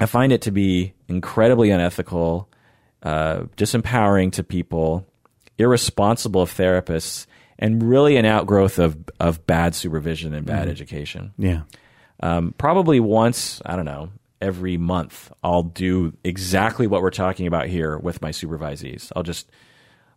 I 0.00 0.06
find 0.06 0.32
it 0.32 0.42
to 0.42 0.50
be 0.50 0.94
incredibly 1.08 1.70
unethical, 1.70 2.48
uh, 3.02 3.44
disempowering 3.56 4.32
to 4.32 4.42
people, 4.42 5.06
irresponsible 5.58 6.42
of 6.42 6.50
therapists, 6.52 7.26
and 7.58 7.82
really 7.82 8.16
an 8.16 8.26
outgrowth 8.26 8.78
of 8.78 8.96
of 9.20 9.46
bad 9.46 9.74
supervision 9.74 10.34
and 10.34 10.46
bad 10.46 10.68
education. 10.68 11.32
Yeah. 11.38 11.62
Um, 12.20 12.54
probably 12.56 13.00
once, 13.00 13.60
I 13.66 13.76
don't 13.76 13.84
know, 13.84 14.10
every 14.40 14.76
month, 14.76 15.32
I'll 15.42 15.64
do 15.64 16.12
exactly 16.22 16.86
what 16.86 17.02
we're 17.02 17.10
talking 17.10 17.46
about 17.46 17.66
here 17.66 17.98
with 17.98 18.22
my 18.22 18.30
supervisees. 18.30 19.10
I'll 19.16 19.22
just, 19.22 19.50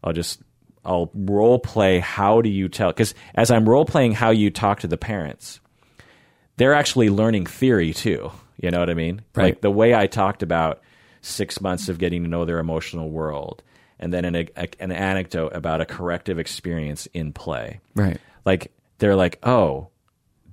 I'll 0.04 0.13
just, 0.13 0.41
I'll 0.86 1.10
role 1.13 1.60
play. 1.60 2.00
How 2.00 2.41
do 2.41 2.50
you 2.50 2.69
tell? 2.69 2.89
Because 2.89 3.15
as 3.36 3.52
I'm 3.52 3.67
role 3.67 3.86
playing 3.86 4.13
how 4.13 4.30
you 4.30 4.50
talk 4.52 4.82
to 4.82 4.88
the 4.88 4.97
parents, 4.97 5.60
they're 6.58 6.73
actually 6.73 7.10
learning 7.10 7.45
theory 7.45 7.93
too. 7.93 8.32
You 8.62 8.71
know 8.71 8.80
what 8.80 8.89
I 8.89 8.93
mean? 8.93 9.21
Right. 9.36 9.43
Like 9.45 9.62
the 9.62 9.71
way 9.71 9.95
I 9.95 10.08
talked 10.08 10.43
about 10.43 10.82
six 11.21 11.60
months 11.62 11.89
of 11.89 11.97
getting 11.97 12.23
to 12.23 12.30
know 12.30 12.45
their 12.45 12.60
emotional 12.60 13.10
world, 13.10 13.63
and 13.99 14.13
then 14.13 14.25
an, 14.25 14.36
a, 14.36 14.67
an 14.79 14.91
anecdote 14.91 15.55
about 15.55 15.81
a 15.81 15.86
corrective 15.86 16.39
experience 16.39 17.07
in 17.13 17.33
play 17.33 17.79
Right. 17.95 18.19
like 18.45 18.71
they're 18.99 19.15
like, 19.15 19.39
oh, 19.43 19.89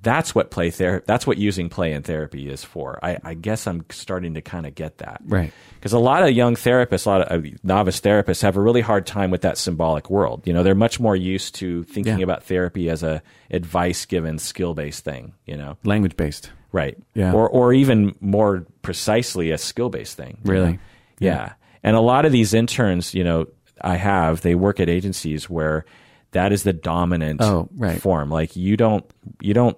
that's 0.03 0.35
what 0.35 0.51
play 0.51 0.69
therapy. 0.69 1.03
That's 1.09 1.27
what 1.27 1.39
using 1.39 1.71
play 1.71 1.93
in 1.95 2.03
therapy 2.03 2.51
is 2.51 2.63
for. 2.63 2.99
I, 3.03 3.17
I 3.25 3.33
guess 3.33 3.67
I'm 3.67 3.87
starting 3.89 4.35
to 4.35 4.43
kind 4.43 4.67
of 4.67 4.75
get 4.75 4.99
that, 4.99 5.23
Right. 5.25 5.51
Because 5.77 5.95
a 5.95 5.99
lot 5.99 6.23
of 6.23 6.31
young 6.33 6.57
therapists, 6.57 7.07
a 7.07 7.09
lot 7.09 7.23
of 7.23 7.43
uh, 7.45 7.49
novice 7.63 8.03
therapists, 8.03 8.43
have 8.43 8.59
a 8.59 8.61
really 8.61 8.83
hard 8.83 9.07
time 9.07 9.31
with 9.31 9.41
that 9.43 9.57
symbolic 9.57 10.11
world. 10.11 10.43
You 10.47 10.53
know, 10.53 10.63
they're 10.63 10.75
much 10.75 11.01
more 11.01 11.17
used 11.17 11.55
to 11.57 11.85
thinking 11.85 12.19
Yeah. 12.19 12.25
about 12.25 12.43
therapy 12.45 12.91
as 12.91 13.03
a 13.03 13.23
advice 13.51 14.05
given, 14.05 14.39
skill 14.39 14.75
based 14.75 15.05
thing. 15.05 15.33
You 15.47 15.57
know, 15.57 15.79
Language 15.85 16.19
based. 16.19 16.51
right? 16.71 16.99
Yeah. 17.15 17.33
Or 17.33 17.49
or 17.49 17.73
even 17.73 18.15
more 18.21 18.67
precisely, 18.83 19.53
a 19.53 19.59
skill 19.59 19.89
based 19.89 20.19
thing. 20.19 20.37
Really? 20.45 20.73
know? 20.73 20.79
Yeah. 21.19 21.53
And 21.85 21.95
a 21.95 22.01
lot 22.01 22.25
of 22.25 22.33
these 22.33 22.53
interns, 22.55 23.15
you 23.15 23.23
know, 23.23 23.47
I 23.81 23.95
have, 23.97 24.41
they 24.41 24.55
work 24.57 24.81
at 24.81 24.89
agencies 24.89 25.49
where 25.49 25.85
that 26.33 26.51
is 26.53 26.63
the 26.65 26.73
dominant 26.73 27.41
Oh, 27.43 27.69
right. 27.77 28.01
form. 28.01 28.31
Like 28.31 28.57
you 28.57 28.77
don't, 28.77 29.05
you 29.41 29.55
don't 29.55 29.77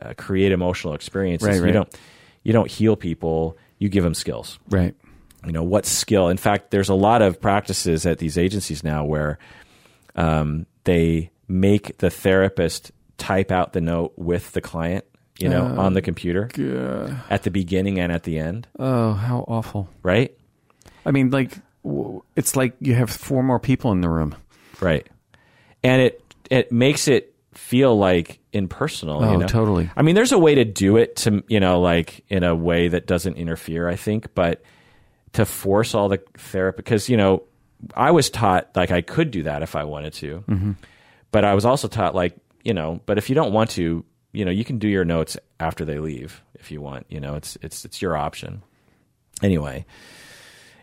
uh, 0.00 0.14
create 0.16 0.52
emotional 0.52 0.94
experiences. 0.94 1.48
Right, 1.60 1.66
You 1.66 1.72
don't, 1.72 1.98
you 2.44 2.52
don't 2.52 2.70
heal 2.70 2.96
people. 2.96 3.58
You 3.78 3.88
give 3.88 4.04
them 4.04 4.14
skills. 4.14 4.58
Right. 4.68 4.94
You 5.44 5.52
know 5.52 5.62
what 5.64 5.84
skill? 5.86 6.28
In 6.28 6.36
fact, 6.36 6.70
there's 6.70 6.88
a 6.88 6.94
lot 6.94 7.20
of 7.20 7.40
practices 7.40 8.06
at 8.06 8.18
these 8.18 8.38
agencies 8.38 8.84
now 8.84 9.04
where 9.04 9.38
um, 10.14 10.66
they 10.84 11.30
make 11.48 11.98
the 11.98 12.10
therapist 12.10 12.92
type 13.18 13.50
out 13.50 13.72
the 13.72 13.80
note 13.80 14.12
with 14.16 14.52
the 14.52 14.60
client. 14.60 15.04
You 15.38 15.48
know, 15.48 15.64
on 15.64 15.94
the 15.94 16.02
computer 16.02 16.50
at 17.30 17.44
the 17.44 17.50
beginning 17.50 17.98
and 17.98 18.12
at 18.12 18.24
the 18.24 18.38
end, 18.38 18.68
Oh, 18.78 19.14
how 19.14 19.46
awful. 19.48 19.88
right? 20.02 20.36
I 21.04 21.10
mean, 21.10 21.30
like, 21.30 21.52
it's 22.36 22.56
like 22.56 22.74
you 22.80 22.94
have 22.94 23.10
four 23.10 23.42
more 23.42 23.58
people 23.58 23.92
in 23.92 24.00
the 24.00 24.08
room. 24.08 24.34
Right. 24.80 25.06
And 25.82 26.02
it 26.02 26.34
it 26.50 26.72
makes 26.72 27.08
it 27.08 27.34
feel 27.54 27.96
like 27.96 28.38
impersonal. 28.52 29.24
Oh, 29.24 29.32
you 29.32 29.38
know? 29.38 29.46
totally. 29.46 29.90
I 29.96 30.02
mean, 30.02 30.14
there's 30.14 30.32
a 30.32 30.38
way 30.38 30.56
to 30.56 30.64
do 30.64 30.96
it 30.96 31.16
to 31.16 31.42
you 31.48 31.60
know, 31.60 31.80
like 31.80 32.24
in 32.28 32.44
a 32.44 32.54
way 32.54 32.88
that 32.88 33.06
doesn't 33.06 33.36
interfere. 33.36 33.88
I 33.88 33.96
think, 33.96 34.34
but 34.34 34.62
to 35.32 35.44
force 35.46 35.94
all 35.94 36.08
the 36.08 36.20
therapy 36.36 36.76
because 36.76 37.08
you 37.08 37.16
know, 37.16 37.44
I 37.94 38.10
was 38.10 38.30
taught 38.30 38.70
like 38.74 38.90
I 38.90 39.00
could 39.00 39.30
do 39.30 39.44
that 39.44 39.62
if 39.62 39.74
I 39.76 39.84
wanted 39.84 40.12
to, 40.14 40.44
Mm-hmm. 40.48 40.72
but 41.30 41.44
I 41.44 41.54
was 41.54 41.64
also 41.64 41.88
taught 41.88 42.14
like 42.14 42.36
you 42.62 42.74
know, 42.74 43.00
but 43.06 43.16
if 43.16 43.28
you 43.30 43.34
don't 43.34 43.52
want 43.54 43.70
to, 43.70 44.04
you 44.32 44.44
know, 44.44 44.50
you 44.50 44.64
can 44.64 44.78
do 44.78 44.88
your 44.88 45.04
notes 45.06 45.38
after 45.58 45.84
they 45.86 45.98
leave 45.98 46.42
if 46.54 46.70
you 46.70 46.82
want. 46.82 47.06
You 47.08 47.20
know, 47.20 47.36
it's 47.36 47.56
it's 47.62 47.84
it's 47.86 48.02
your 48.02 48.16
option. 48.16 48.62
Anyway, 49.42 49.86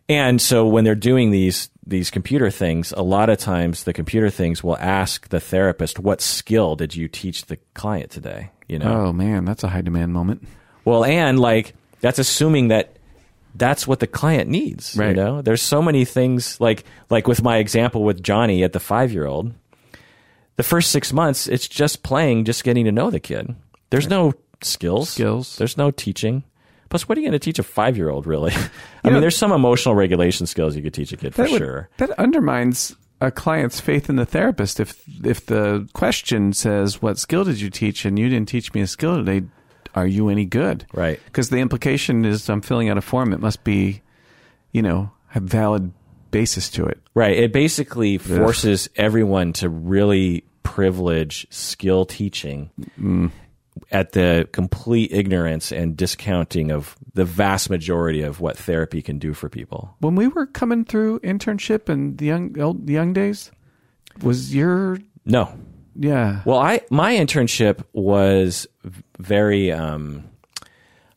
and 0.09 0.41
so 0.41 0.67
when 0.67 0.83
they're 0.83 0.95
doing 0.95 1.31
these 1.31 1.69
these 1.85 2.09
computer 2.09 2.49
things, 2.51 2.91
a 2.97 3.01
lot 3.01 3.29
of 3.29 3.37
times 3.37 3.83
the 3.85 3.93
computer 3.93 4.29
things 4.29 4.63
will 4.63 4.77
ask 4.77 5.29
the 5.29 5.39
therapist, 5.39 5.99
"What 5.99 6.21
skill 6.21 6.75
did 6.75 6.95
you 6.95 7.07
teach 7.07 7.45
the 7.45 7.57
client 7.73 8.11
today?" 8.11 8.51
You 8.67 8.79
know. 8.79 9.07
Oh, 9.07 9.13
man, 9.13 9.45
that's 9.45 9.63
a 9.63 9.69
high 9.69 9.81
demand 9.81 10.11
moment. 10.13 10.45
Well, 10.83 11.05
and 11.05 11.39
like 11.39 11.73
that's 12.01 12.19
assuming 12.19 12.67
that 12.69 12.97
that's 13.55 13.87
what 13.87 13.99
the 14.01 14.07
client 14.07 14.49
needs. 14.49 14.95
You 14.95 15.01
Right. 15.01 15.15
know, 15.15 15.41
there's 15.41 15.61
so 15.61 15.81
many 15.81 16.05
things 16.05 16.59
like 16.59 16.83
like 17.09 17.27
with 17.27 17.41
my 17.41 17.57
example 17.57 18.03
with 18.03 18.21
Johnny 18.21 18.63
at 18.63 18.73
the 18.73 18.79
five 18.79 19.11
year 19.11 19.25
old. 19.25 19.53
The 20.57 20.63
first 20.63 20.91
six 20.91 21.13
months, 21.13 21.47
it's 21.47 21.67
just 21.67 22.03
playing, 22.03 22.45
just 22.45 22.63
getting 22.63 22.85
to 22.85 22.91
know 22.91 23.09
the 23.11 23.19
kid. 23.19 23.55
There's 23.91 24.09
no 24.09 24.33
skills. 24.61 25.09
Skills. 25.11 25.55
There's 25.57 25.77
no 25.77 25.91
teaching. 25.91 26.43
Plus, 26.89 27.07
what 27.07 27.17
are 27.17 27.21
you 27.21 27.27
going 27.27 27.39
to 27.39 27.43
teach 27.43 27.59
a 27.59 27.63
five 27.63 27.97
year 27.97 28.09
old, 28.09 28.25
really? 28.25 28.53
I 29.03 29.09
mean, 29.09 29.21
there's 29.21 29.37
some 29.37 29.51
emotional 29.51 29.95
regulation 29.95 30.45
skills 30.45 30.75
you 30.75 30.81
could 30.81 30.93
teach 30.93 31.11
a 31.11 31.17
kid 31.17 31.33
for 31.33 31.43
would- 31.43 31.57
sure. 31.57 31.89
That 31.97 32.11
undermines 32.11 32.95
a 33.21 33.31
client's 33.31 33.79
faith 33.79 34.09
in 34.09 34.15
the 34.15 34.25
therapist. 34.25 34.79
If 34.79 35.01
if 35.23 35.45
the 35.45 35.87
question 35.93 36.53
says, 36.53 37.01
"What 37.01 37.17
skill 37.17 37.43
did 37.43 37.59
you 37.59 37.69
teach?" 37.69 38.05
and 38.05 38.17
you 38.17 38.29
didn't 38.29 38.47
teach 38.47 38.73
me 38.73 38.81
a 38.81 38.87
skill 38.87 39.17
today, 39.17 39.45
are 39.95 40.07
you 40.07 40.29
any 40.29 40.45
good? 40.45 40.85
Right. 40.93 41.19
Because 41.25 41.49
the 41.49 41.57
implication 41.57 42.25
is 42.25 42.49
I'm 42.49 42.61
filling 42.61 42.89
out 42.89 42.97
a 42.97 43.01
form. 43.01 43.33
It 43.33 43.39
must 43.39 43.63
be, 43.63 44.01
you 44.71 44.81
know, 44.81 45.11
have 45.29 45.43
valid 45.43 45.91
basis 46.31 46.69
to 46.71 46.85
it. 46.85 47.01
Right. 47.15 47.37
It 47.37 47.51
basically 47.51 48.17
forces 48.17 48.89
everyone 48.95 49.53
to 49.53 49.69
really 49.69 50.43
privilege 50.63 51.47
skill 51.49 52.05
teaching 52.05 52.69
mm. 52.99 53.31
At 53.91 54.11
the 54.11 54.47
complete 54.51 55.11
ignorance 55.11 55.71
and 55.71 55.95
discounting 55.95 56.71
of 56.71 56.95
the 57.13 57.25
vast 57.25 57.69
majority 57.69 58.21
of 58.21 58.39
what 58.39 58.57
therapy 58.57 59.01
can 59.01 59.17
do 59.17 59.33
for 59.33 59.49
people. 59.49 59.95
When 59.99 60.15
we 60.15 60.27
were 60.27 60.45
coming 60.45 60.85
through 60.85 61.19
internship 61.19 61.89
and 61.89 62.17
the 62.17 62.25
young 62.25 62.59
old, 62.59 62.87
the 62.87 62.93
young 62.93 63.13
days, 63.13 63.51
was 64.21 64.53
your 64.53 64.99
No. 65.25 65.53
yeah 65.95 66.41
Well, 66.45 66.59
I 66.59 66.81
my 66.89 67.15
internship 67.15 67.83
was 67.93 68.67
very 69.19 69.71
um 69.71 70.25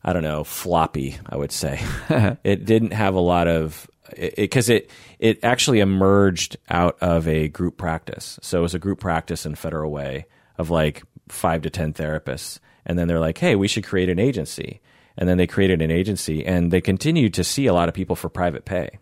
I 0.03 0.13
don't 0.13 0.23
know, 0.23 0.43
floppy, 0.43 1.19
I 1.27 1.37
would 1.37 1.51
say. 1.51 1.79
it 2.43 2.65
didn't 2.65 2.93
have 2.93 3.13
a 3.13 3.19
lot 3.19 3.47
of 3.47 3.87
because 4.35 4.69
it, 4.69 4.85
it 4.85 4.91
it 5.19 5.39
actually 5.43 5.79
emerged 5.79 6.57
out 6.69 6.97
of 7.01 7.27
a 7.27 7.47
group 7.47 7.77
practice. 7.77 8.39
So 8.41 8.59
it 8.59 8.61
was 8.63 8.73
a 8.73 8.79
group 8.79 8.99
practice 8.99 9.45
in 9.45 9.55
Federal 9.55 9.91
Way 9.91 10.25
of 10.61 10.69
like 10.69 11.03
five 11.27 11.63
to 11.63 11.69
ten 11.69 11.91
therapists, 11.93 12.59
and 12.85 12.97
then 12.97 13.07
they're 13.09 13.19
like, 13.19 13.37
"Hey, 13.37 13.55
we 13.55 13.67
should 13.67 13.83
create 13.83 14.09
an 14.09 14.19
agency." 14.19 14.79
And 15.17 15.27
then 15.27 15.37
they 15.37 15.47
created 15.47 15.81
an 15.81 15.91
agency, 15.91 16.45
and 16.45 16.71
they 16.71 16.79
continued 16.81 17.33
to 17.33 17.43
see 17.43 17.65
a 17.67 17.73
lot 17.73 17.89
of 17.89 17.93
people 17.93 18.15
for 18.15 18.29
private 18.29 18.63
pay. 18.63 18.97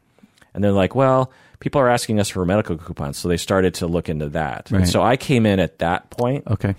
And 0.53 0.63
they're 0.63 0.71
like, 0.71 0.95
"Well, 0.95 1.31
people 1.59 1.79
are 1.81 1.89
asking 1.89 2.19
us 2.19 2.29
for 2.29 2.43
medical 2.45 2.77
coupons," 2.77 3.17
so 3.19 3.27
they 3.29 3.37
started 3.37 3.75
to 3.75 3.87
look 3.87 4.09
into 4.09 4.29
that. 4.29 4.69
Right. 4.71 4.81
And 4.81 4.89
so 4.89 5.03
I 5.03 5.17
came 5.17 5.45
in 5.45 5.59
at 5.59 5.77
that 5.79 6.09
point, 6.09 6.47
Okay. 6.47 6.73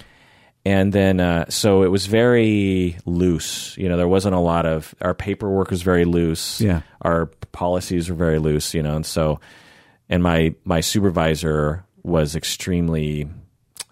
and 0.64 0.92
then 0.92 1.20
uh, 1.20 1.44
so 1.48 1.84
it 1.84 1.88
was 1.88 2.06
very 2.06 2.96
loose 3.06 3.76
you 3.78 3.88
know 3.88 3.96
there 3.96 4.08
wasn't 4.08 4.34
a 4.34 4.40
lot 4.40 4.66
of 4.66 4.94
our 5.00 5.14
paperwork 5.14 5.70
was 5.70 5.82
very 5.82 6.04
loose 6.04 6.60
Yeah. 6.60 6.82
our 7.00 7.26
policies 7.52 8.10
were 8.10 8.16
very 8.16 8.38
loose 8.38 8.74
you 8.74 8.82
know 8.82 8.94
and 8.96 9.06
so 9.06 9.40
and 10.10 10.22
my 10.22 10.54
my 10.64 10.80
supervisor 10.82 11.84
was 12.02 12.36
extremely 12.36 13.26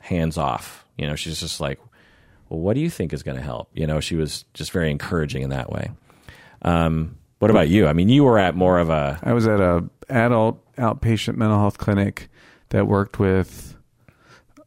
hands 0.00 0.36
off 0.36 0.77
you 0.98 1.06
know 1.06 1.14
she's 1.14 1.40
just 1.40 1.60
like 1.60 1.78
well 2.48 2.60
what 2.60 2.74
do 2.74 2.80
you 2.80 2.90
think 2.90 3.12
is 3.12 3.22
going 3.22 3.36
to 3.36 3.42
help 3.42 3.70
you 3.72 3.86
know 3.86 4.00
she 4.00 4.16
was 4.16 4.44
just 4.52 4.72
very 4.72 4.90
encouraging 4.90 5.42
in 5.42 5.50
that 5.50 5.70
way 5.70 5.90
um, 6.62 7.16
what 7.38 7.50
about 7.50 7.68
you 7.68 7.86
i 7.86 7.92
mean 7.92 8.08
you 8.08 8.24
were 8.24 8.38
at 8.38 8.54
more 8.54 8.78
of 8.78 8.90
a 8.90 9.18
I 9.22 9.32
was 9.32 9.46
at 9.46 9.60
a 9.60 9.88
adult 10.10 10.62
outpatient 10.76 11.36
mental 11.36 11.58
health 11.58 11.78
clinic 11.78 12.28
that 12.70 12.86
worked 12.86 13.18
with 13.18 13.76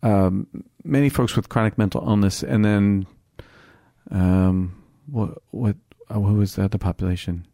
um, 0.04 0.48
many 0.84 1.10
folks 1.10 1.36
with 1.36 1.50
chronic 1.50 1.78
mental 1.78 2.02
illness, 2.08 2.44
and 2.44 2.66
then 2.66 3.08
um, 4.10 4.84
what 5.08 5.42
what 5.52 5.76
uh, 6.14 6.20
what 6.20 6.34
was 6.34 6.56
the 6.56 6.64
other 6.64 6.78
population? 6.78 7.46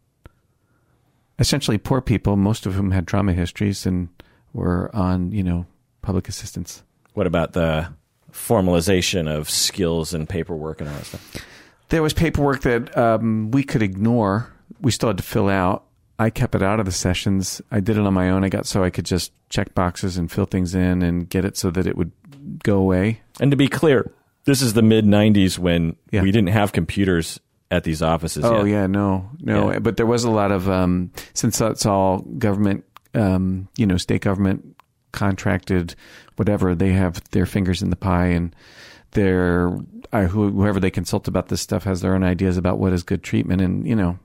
Essentially, 1.39 1.77
poor 1.77 2.01
people, 2.01 2.35
most 2.35 2.65
of 2.65 2.73
whom 2.73 2.91
had 2.91 3.07
trauma 3.07 3.33
histories 3.33 3.85
and 3.85 4.09
were 4.53 4.93
on 4.95 5.31
you 5.31 5.43
know 5.43 5.65
public 6.01 6.29
assistance. 6.29 6.83
what 7.13 7.27
about 7.27 7.53
the 7.53 7.93
formalization 8.38 9.28
of 9.28 9.50
skills 9.50 10.13
and 10.13 10.30
paperwork 10.30 10.80
and 10.80 10.89
all 10.89 10.95
that 10.95 11.06
stuff 11.06 11.45
There 11.89 12.02
was 12.04 12.13
paperwork 12.13 12.62
that 12.62 12.95
um, 12.97 13.50
we 13.52 13.63
could 13.63 13.82
ignore. 13.82 14.54
We 14.82 14.91
still 14.91 15.10
had 15.10 15.17
to 15.17 15.23
fill 15.23 15.50
out. 15.50 15.84
I 16.19 16.30
kept 16.30 16.56
it 16.56 16.62
out 16.63 16.80
of 16.80 16.86
the 16.86 16.91
sessions. 16.91 17.62
I 17.71 17.80
did 17.80 17.97
it 17.97 18.06
on 18.06 18.13
my 18.13 18.30
own. 18.30 18.43
I 18.43 18.50
got 18.50 18.65
so 18.65 18.84
I 18.84 18.89
could 18.89 19.06
just 19.06 19.32
check 19.50 19.73
boxes 19.76 20.17
and 20.17 20.32
fill 20.32 20.45
things 20.45 20.73
in 20.76 21.02
and 21.02 21.30
get 21.30 21.45
it 21.45 21.58
so 21.58 21.69
that 21.71 21.86
it 21.88 21.95
would 21.97 22.12
go 22.63 22.78
away. 22.78 23.21
And 23.39 23.52
to 23.52 23.58
be 23.58 23.67
clear, 23.67 24.12
this 24.45 24.62
is 24.62 24.73
the 24.73 24.82
mid 24.82 25.06
90s 25.06 25.58
when 25.60 25.95
Yeah. 26.12 26.21
we 26.23 26.32
didn't 26.32 26.50
have 26.50 26.71
computers 26.71 27.39
at 27.71 27.84
these 27.84 28.02
offices 28.02 28.45
Oh 28.45 28.63
yet. 28.63 28.71
yeah, 28.71 28.88
no, 28.88 29.30
no. 29.41 29.71
Yeah. 29.71 29.80
But 29.80 29.97
there 29.97 30.06
was 30.06 30.23
a 30.23 30.32
lot 30.32 30.52
of 30.52 30.69
um, 30.69 31.12
since 31.34 31.58
that's 31.60 31.86
all 31.86 32.19
government, 32.19 32.84
um, 33.13 33.67
you 33.78 33.86
know, 33.86 33.97
state 33.97 34.21
government 34.21 34.76
contracted, 35.12 35.95
whatever. 36.38 36.73
They 36.73 36.93
have 36.93 37.21
their 37.32 37.45
fingers 37.45 37.82
in 37.82 37.89
the 37.89 37.95
pie, 37.95 38.28
and 38.28 38.56
their 39.12 39.69
whoever 40.12 40.80
they 40.80 40.89
consult 40.91 41.28
about 41.28 41.50
this 41.50 41.62
stuff 41.62 41.84
has 41.84 42.02
their 42.02 42.15
own 42.15 42.23
ideas 42.23 42.58
about 42.58 42.80
what 42.80 42.93
is 42.93 43.04
good 43.04 43.23
treatment, 43.23 43.62
and 43.62 43.86
you 43.88 43.95
know, 43.95 44.17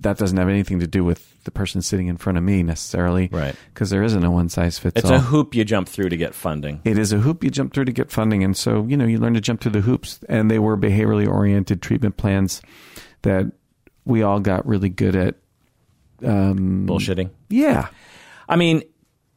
that 0.00 0.18
doesn't 0.18 0.36
have 0.36 0.48
anything 0.48 0.80
to 0.80 0.86
do 0.86 1.04
with 1.04 1.32
the 1.44 1.50
person 1.50 1.80
sitting 1.80 2.08
in 2.08 2.16
front 2.16 2.36
of 2.36 2.42
me 2.42 2.60
necessarily, 2.64 3.28
Right. 3.30 3.54
Because 3.72 3.90
there 3.90 4.02
isn't 4.02 4.24
a 4.24 4.30
one 4.30 4.48
size 4.48 4.78
fits 4.80 4.96
It's 4.96 5.08
all. 5.10 5.16
a 5.16 5.20
hoop 5.20 5.54
you 5.54 5.64
jump 5.64 5.88
through 5.88 6.08
to 6.08 6.16
get 6.16 6.34
funding. 6.34 6.80
It 6.84 6.98
is 6.98 7.12
a 7.12 7.18
hoop 7.18 7.44
you 7.44 7.50
jump 7.50 7.72
through 7.72 7.84
to 7.84 7.92
get 7.92 8.10
funding, 8.10 8.42
and 8.42 8.56
so 8.56 8.84
you 8.88 8.96
know 8.96 9.04
you 9.06 9.18
learn 9.18 9.34
to 9.34 9.40
jump 9.40 9.60
through 9.60 9.72
the 9.72 9.80
hoops. 9.80 10.20
And 10.28 10.50
they 10.50 10.58
were 10.58 10.76
behaviorally 10.76 11.28
oriented 11.28 11.82
treatment 11.82 12.16
plans 12.16 12.62
that 13.22 13.46
we 14.04 14.22
all 14.22 14.40
got 14.40 14.66
really 14.66 14.88
good 14.88 15.14
at. 15.16 15.36
Um, 16.24 16.86
Bullshitting. 16.88 17.30
Yeah, 17.48 17.88
I 18.48 18.56
mean, 18.56 18.82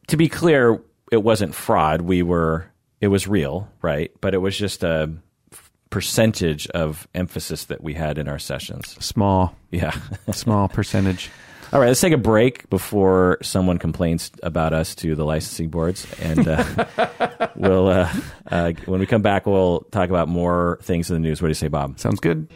to 0.07 0.17
be 0.17 0.29
clear, 0.29 0.81
it 1.11 1.23
wasn't 1.23 1.55
fraud. 1.55 2.01
We 2.01 2.21
were, 2.23 2.65
it 3.01 3.07
was 3.07 3.27
real, 3.27 3.69
right? 3.81 4.11
But 4.21 4.33
it 4.33 4.39
was 4.39 4.57
just 4.57 4.83
a 4.83 5.11
percentage 5.89 6.67
of 6.67 7.07
emphasis 7.15 7.65
that 7.65 7.81
we 7.83 7.93
had 7.95 8.17
in 8.17 8.27
our 8.27 8.39
sessions. 8.39 8.95
small, 9.03 9.55
Yeah. 9.71 9.95
small 10.31 10.67
percentage. 10.67 11.29
All 11.71 11.79
right, 11.79 11.87
let's 11.87 12.01
take 12.01 12.13
a 12.13 12.17
break 12.17 12.67
before 12.71 13.37
someone 13.43 13.77
complains 13.77 14.31
about 14.41 14.73
us 14.73 14.95
to 14.95 15.15
the 15.15 15.23
licensing 15.23 15.69
boards, 15.69 16.07
and 16.19 16.47
uh, 16.47 16.85
we'll 17.55 17.87
uh, 17.89 18.11
uh, 18.49 18.71
when 18.85 18.99
we 18.99 19.05
come 19.05 19.21
back, 19.21 19.45
we'll 19.45 19.81
talk 19.91 20.09
about 20.09 20.27
more 20.27 20.79
things 20.81 21.11
in 21.11 21.13
the 21.13 21.19
news. 21.19 21.43
What 21.43 21.47
do 21.47 21.51
you 21.51 21.53
say, 21.53 21.67
Bob? 21.67 21.99
Sounds 21.99 22.19
good. 22.19 22.47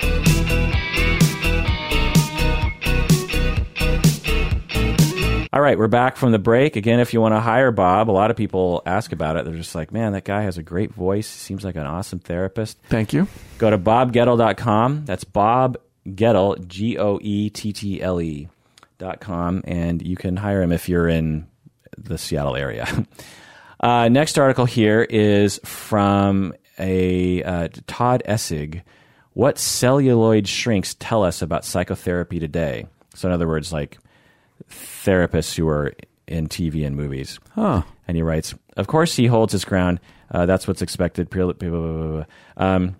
All 5.54 5.62
right, 5.62 5.78
we're 5.78 5.88
back 5.88 6.18
from 6.18 6.32
the 6.32 6.40
break 6.40 6.78
again. 6.78 7.00
If 7.00 7.14
you 7.14 7.22
want 7.22 7.36
to 7.36 7.40
hire 7.40 7.70
Bob, 7.70 8.10
a 8.10 8.12
lot 8.12 8.32
of 8.32 8.38
people 8.38 8.82
ask 8.88 9.12
about 9.12 9.38
it. 9.38 9.46
They're 9.46 9.54
just 9.54 9.76
like, 9.76 9.92
"Man, 9.92 10.14
that 10.14 10.24
guy 10.24 10.42
has 10.42 10.58
a 10.58 10.64
great 10.64 10.92
voice. 10.92 11.32
He 11.32 11.38
seems 11.38 11.64
like 11.64 11.76
an 11.76 11.86
awesome 11.86 12.18
therapist." 12.18 12.80
Thank 12.90 13.14
you. 13.14 13.28
Go 13.60 13.70
to 13.70 13.78
bobgoettle.com. 13.78 15.06
That's 15.06 15.24
Bob 15.24 15.78
Goettle, 16.16 16.56
G 16.66 16.98
O 16.98 17.20
E 17.22 17.52
T 17.52 17.72
T 17.72 18.02
L 18.02 18.20
E 18.20 18.50
dot 18.98 19.20
com, 19.20 19.62
and 19.66 20.02
you 20.02 20.16
can 20.16 20.38
hire 20.38 20.60
him 20.60 20.72
if 20.72 20.90
you're 20.90 21.08
in 21.08 21.46
the 22.00 22.18
Seattle 22.18 22.56
area. 22.56 22.88
Uh, 23.80 24.08
next 24.08 24.40
article 24.40 24.64
here 24.64 25.02
is 25.02 25.60
from 25.66 26.54
a 26.80 27.44
uh, 27.44 27.68
Todd 27.86 28.24
Essig. 28.26 28.82
What 29.34 29.58
celluloid 29.58 30.48
shrinks 30.48 30.96
tell 30.98 31.22
us 31.22 31.42
about 31.42 31.66
psychotherapy 31.66 32.40
today? 32.40 32.88
So, 33.14 33.28
in 33.28 33.34
other 33.34 33.46
words, 33.46 33.74
like 33.74 33.98
therapists 34.70 35.56
who 35.56 35.68
are 35.68 35.94
in 36.28 36.48
TV 36.48 36.86
and 36.86 36.96
movies. 36.96 37.40
Huh. 37.52 37.84
And 38.08 38.18
he 38.18 38.24
writes, 38.24 38.54
Of 38.78 38.88
course, 38.88 39.16
he 39.16 39.28
holds 39.28 39.52
his 39.52 39.66
ground. 39.66 40.00
Uh, 40.32 40.46
that's 40.46 40.68
what's 40.68 40.82
expected. 40.82 41.30
Um, 42.58 42.96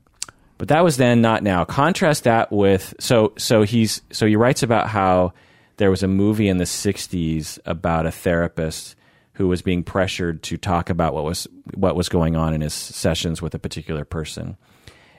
but 0.58 0.68
that 0.68 0.84
was 0.84 0.98
then, 0.98 1.22
not 1.22 1.44
now. 1.44 1.66
Contrast 1.66 2.26
that 2.26 2.52
with 2.52 2.94
so 3.00 3.34
so 3.38 3.64
he's 3.64 4.02
so 4.12 4.26
he 4.28 4.36
writes 4.36 4.64
about 4.64 4.88
how 4.88 5.34
there 5.78 5.90
was 5.90 6.04
a 6.04 6.08
movie 6.08 6.48
in 6.48 6.58
the 6.58 6.64
'60s 6.64 7.60
about 7.66 8.06
a 8.06 8.12
therapist 8.12 8.96
who 9.34 9.48
was 9.48 9.64
being 9.64 9.84
pressured 9.84 10.44
to 10.44 10.58
talk 10.58 10.90
about 10.90 11.14
what 11.14 11.24
was 11.24 11.48
what 11.74 11.96
was 11.96 12.08
going 12.08 12.36
on 12.36 12.54
in 12.54 12.62
his 12.62 12.74
sessions 12.74 13.42
with 13.42 13.56
a 13.56 13.60
particular 13.60 14.06
person, 14.06 14.56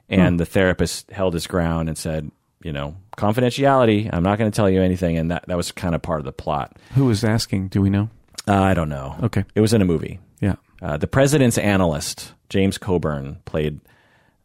and 0.08 0.38
the 0.38 0.46
therapist 0.46 1.10
held 1.10 1.34
his 1.34 1.46
ground 1.48 1.88
and 1.88 1.98
said, 1.98 2.30
you 2.64 2.72
know, 2.72 2.96
confidentiality. 3.16 4.10
I'm 4.12 4.24
not 4.24 4.38
going 4.38 4.50
to 4.50 4.54
tell 4.56 4.68
you 4.68 4.82
anything, 4.82 5.16
and 5.16 5.30
that 5.30 5.44
that 5.46 5.56
was 5.56 5.70
kind 5.70 5.94
of 5.94 6.02
part 6.02 6.18
of 6.18 6.24
the 6.24 6.32
plot. 6.32 6.76
Who 6.94 7.04
was 7.04 7.22
asking? 7.22 7.68
Do 7.68 7.80
we 7.80 7.90
know? 7.90 8.08
Uh, 8.48 8.60
I 8.60 8.74
don't 8.74 8.88
know. 8.88 9.16
Okay. 9.22 9.44
It 9.54 9.60
was 9.60 9.72
in 9.72 9.80
a 9.80 9.84
movie. 9.84 10.18
Yeah. 10.40 10.56
Uh, 10.82 10.96
the 10.96 11.06
president's 11.06 11.56
analyst, 11.56 12.34
James 12.48 12.76
Coburn, 12.76 13.38
played 13.44 13.80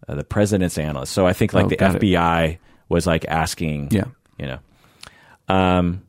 uh, 0.07 0.15
the 0.15 0.23
president's 0.23 0.77
analyst. 0.77 1.11
So 1.11 1.25
I 1.25 1.33
think 1.33 1.53
like 1.53 1.65
Oh, 1.65 1.69
the 1.69 1.75
got 1.75 1.95
it. 1.95 2.01
FBI 2.01 2.59
was 2.87 3.05
like 3.07 3.25
asking, 3.27 3.89
Yeah. 3.91 4.05
you 4.37 4.45
know. 4.47 4.59
Um, 5.47 6.03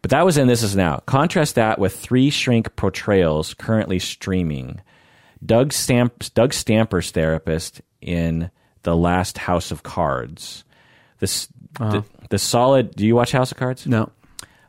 but 0.00 0.10
that 0.10 0.24
was 0.24 0.36
in 0.38 0.46
This 0.46 0.62
Is 0.62 0.74
Now. 0.76 0.98
Contrast 1.06 1.54
that 1.56 1.78
with 1.78 1.96
three 1.98 2.30
shrink 2.30 2.76
portrayals 2.76 3.54
currently 3.54 3.98
streaming. 3.98 4.80
Doug, 5.44 5.72
Stamp, 5.72 6.24
Doug 6.34 6.52
Stamper's 6.54 7.10
therapist 7.10 7.82
in 8.00 8.50
The 8.82 8.96
Last 8.96 9.36
House 9.38 9.70
of 9.70 9.82
Cards. 9.82 10.64
This, 11.18 11.48
Uh-huh. 11.80 11.90
the, 12.00 12.04
the 12.30 12.38
solid. 12.38 12.94
Do 12.94 13.06
you 13.06 13.14
watch 13.14 13.32
House 13.32 13.50
of 13.52 13.58
Cards? 13.58 13.86
No. 13.86 14.10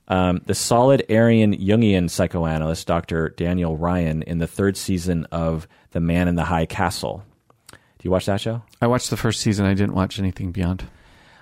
um, 0.08 0.42
the 0.46 0.56
solid 0.56 1.04
Aryan 1.10 1.54
Jungian 1.58 2.10
psychoanalyst 2.10 2.86
Dr. 2.88 3.30
Daniel 3.30 3.78
Ryan 3.78 4.22
in 4.24 4.38
the 4.40 4.48
third 4.48 4.78
season 4.78 5.26
of 5.32 5.68
The 5.92 6.00
Man 6.00 6.28
in 6.28 6.36
the 6.36 6.44
High 6.46 6.66
Castle. 6.66 7.24
Do 7.72 7.78
you 8.04 8.12
watch 8.12 8.26
that 8.28 8.42
show? 8.42 8.62
I 8.82 8.88
watched 8.88 9.10
the 9.10 9.18
first 9.18 9.42
season. 9.42 9.66
I 9.66 9.74
didn't 9.74 9.96
watch 9.96 10.20
anything 10.20 10.52
beyond. 10.52 10.84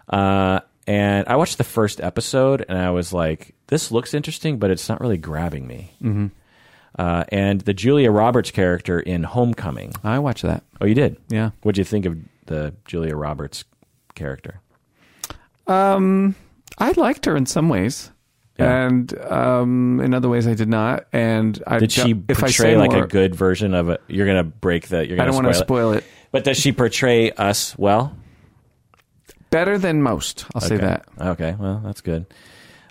Uh, 0.10 0.60
and 0.88 1.28
I 1.28 1.36
watched 1.38 1.58
the 1.58 1.64
first 1.64 2.02
episode, 2.02 2.66
and 2.68 2.78
I 2.78 2.92
was 2.92 3.14
like, 3.14 3.56
"This 3.68 3.92
looks 3.92 4.14
interesting, 4.14 4.60
but 4.60 4.70
it's 4.70 4.88
not 4.90 5.00
really 5.02 5.18
grabbing 5.18 5.66
me." 5.66 5.94
Mm-hmm. 6.02 6.28
Uh, 6.98 7.24
and 7.30 7.62
the 7.62 7.74
Julia 7.74 8.12
Roberts 8.12 8.52
character 8.52 9.00
in 9.00 9.24
Homecoming. 9.24 9.94
I 10.04 10.20
watched 10.20 10.44
that. 10.44 10.64
Oh, 10.80 10.86
you 10.86 10.94
did? 10.94 11.18
Yeah. 11.30 11.52
What'd 11.64 11.78
you 11.78 11.84
think 11.86 12.06
of 12.06 12.18
the 12.46 12.74
Julia 12.86 13.16
Roberts 13.16 13.64
character? 14.14 14.60
Um, 15.68 16.36
I 16.78 16.92
liked 16.92 17.26
her 17.26 17.36
in 17.38 17.46
some 17.46 17.70
ways, 17.70 18.12
Yeah. 18.60 18.86
and 18.88 19.18
um, 19.26 20.02
in 20.02 20.14
other 20.14 20.30
ways 20.30 20.48
I 20.48 20.54
did 20.54 20.70
not. 20.70 21.06
And 21.14 21.62
I 21.66 21.80
Did 21.80 21.92
she 21.92 22.12
if 22.28 22.38
I 22.40 22.42
portray 22.48 22.52
say 22.52 22.78
like 22.78 22.92
more, 22.92 23.04
a 23.04 23.08
good 23.08 23.36
version 23.36 23.74
of 23.74 23.90
it? 23.90 24.02
You're 24.08 24.28
gonna 24.28 24.44
break 24.44 24.88
the. 24.90 25.06
You're 25.08 25.16
I 25.16 25.18
gonna 25.18 25.22
I 25.24 25.26
don't 25.34 25.44
want 25.44 25.56
to 25.56 25.60
spoil 25.60 25.94
it. 25.94 26.04
But 26.32 26.44
does 26.44 26.58
she 26.58 26.72
portray 26.72 27.32
us 27.32 27.78
well? 27.78 28.16
Better 29.52 29.78
than 29.78 30.02
most. 30.02 30.46
I'll 30.56 30.62
say 30.62 30.78
that. 30.78 31.06
Okay, 31.20 31.56
well, 31.60 31.82
that's 31.86 32.02
good. 32.02 32.26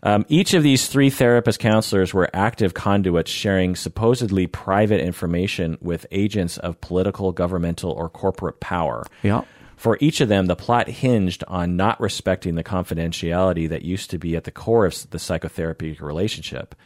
Um, 0.05 0.25
each 0.29 0.55
of 0.55 0.63
these 0.65 0.87
three 0.89 1.11
therapist 1.11 1.59
counselors 1.61 2.13
were 2.13 2.29
active 2.35 2.75
conduits 2.75 3.31
sharing 3.31 3.77
supposedly 3.77 4.47
private 4.49 5.01
information 5.01 5.79
with 5.81 6.07
agents 6.11 6.59
of 6.59 6.81
political, 6.81 7.31
governmental, 7.33 7.91
or 7.93 8.09
corporate 8.09 8.59
power. 8.61 9.05
Yeah. 9.23 9.43
For 9.83 9.99
each 10.01 10.21
of 10.21 10.29
them, 10.29 10.47
the 10.47 10.55
plot 10.55 10.87
hinged 10.87 11.43
on 11.49 11.75
not 11.75 12.01
respecting 12.01 12.55
the 12.55 12.63
confidentiality 12.63 13.69
that 13.69 13.83
used 13.83 14.11
to 14.11 14.19
be 14.19 14.37
at 14.37 14.45
the 14.45 14.53
core 14.53 14.87
of 14.87 15.11
the 15.11 15.19
psychotherapy 15.19 15.99
relationship. 16.01 16.77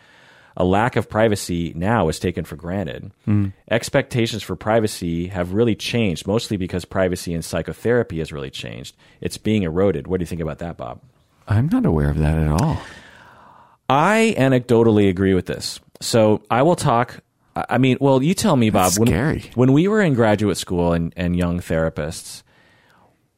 a 0.57 0.65
lack 0.65 0.97
of 0.97 1.11
privacy 1.11 1.75
now 1.77 2.09
is 2.09 2.19
taken 2.19 2.47
for 2.47 2.57
granted. 2.57 3.13
Hmm. 3.27 3.49
Expectations 3.71 4.43
for 4.43 4.57
privacy 4.57 5.27
have 5.27 5.53
really 5.53 5.75
changed, 5.75 6.27
mostly 6.27 6.57
because 6.57 6.87
privacy 6.87 7.35
in 7.35 7.43
psychotherapy 7.43 8.21
has 8.21 8.33
really 8.33 8.49
changed. 8.49 8.97
It's 9.21 9.37
being 9.37 9.65
eroded. 9.65 10.07
What 10.07 10.17
do 10.17 10.23
you 10.23 10.27
think 10.27 10.41
about 10.41 10.61
that, 10.61 10.79
Bob? 10.79 11.03
I'm 11.47 11.69
not 11.69 11.85
aware 11.85 12.09
of 12.09 12.17
that 12.17 12.39
at 12.39 12.49
all. 12.49 12.81
I 13.91 14.35
anecdotally 14.39 15.11
agree 15.11 15.35
with 15.35 15.45
this. 15.45 15.81
So 16.01 16.41
I 16.51 16.63
will 16.63 16.77
talk. 16.77 17.21
I 17.55 17.67
I 17.69 17.79
mean, 17.79 17.99
well, 18.01 18.23
you 18.23 18.33
tell 18.33 18.57
me, 18.57 18.71
Bob. 18.71 18.85
That's 18.87 18.99
when, 18.99 19.09
scary. 19.09 19.51
when 19.55 19.75
we 19.75 19.87
were 19.87 20.01
in 20.01 20.15
graduate 20.15 20.57
school 20.57 20.95
and, 20.95 21.13
and 21.15 21.37
young 21.37 21.61
therapists, 21.61 22.43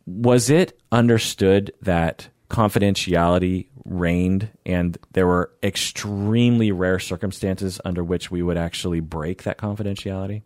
was 0.09 0.49
it 0.51 0.81
understood 0.91 1.73
that 1.83 2.29
confidentiality 2.51 3.67
reigned 3.85 4.49
and 4.67 4.97
there 5.13 5.27
were 5.27 5.51
extremely 5.63 6.73
rare 6.73 6.99
circumstances 6.99 7.81
under 7.85 8.03
which 8.05 8.31
we 8.31 8.43
would 8.43 8.57
actually 8.57 9.01
break 9.01 9.43
that 9.45 9.59
confidentiality? 9.59 10.43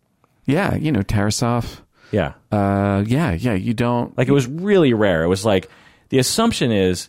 Yeah, 0.46 0.74
you 0.74 0.90
know, 0.92 1.00
Tarasoff. 1.02 1.80
Yeah. 2.10 2.32
Uh, 2.50 3.04
yeah, 3.06 3.32
yeah. 3.32 3.54
You 3.54 3.72
don't 3.74 4.16
Like 4.18 4.28
it 4.28 4.32
was 4.32 4.46
really 4.46 4.92
rare. 4.92 5.22
It 5.22 5.28
was 5.28 5.44
like 5.44 5.70
the 6.10 6.18
assumption 6.18 6.72
is 6.72 7.08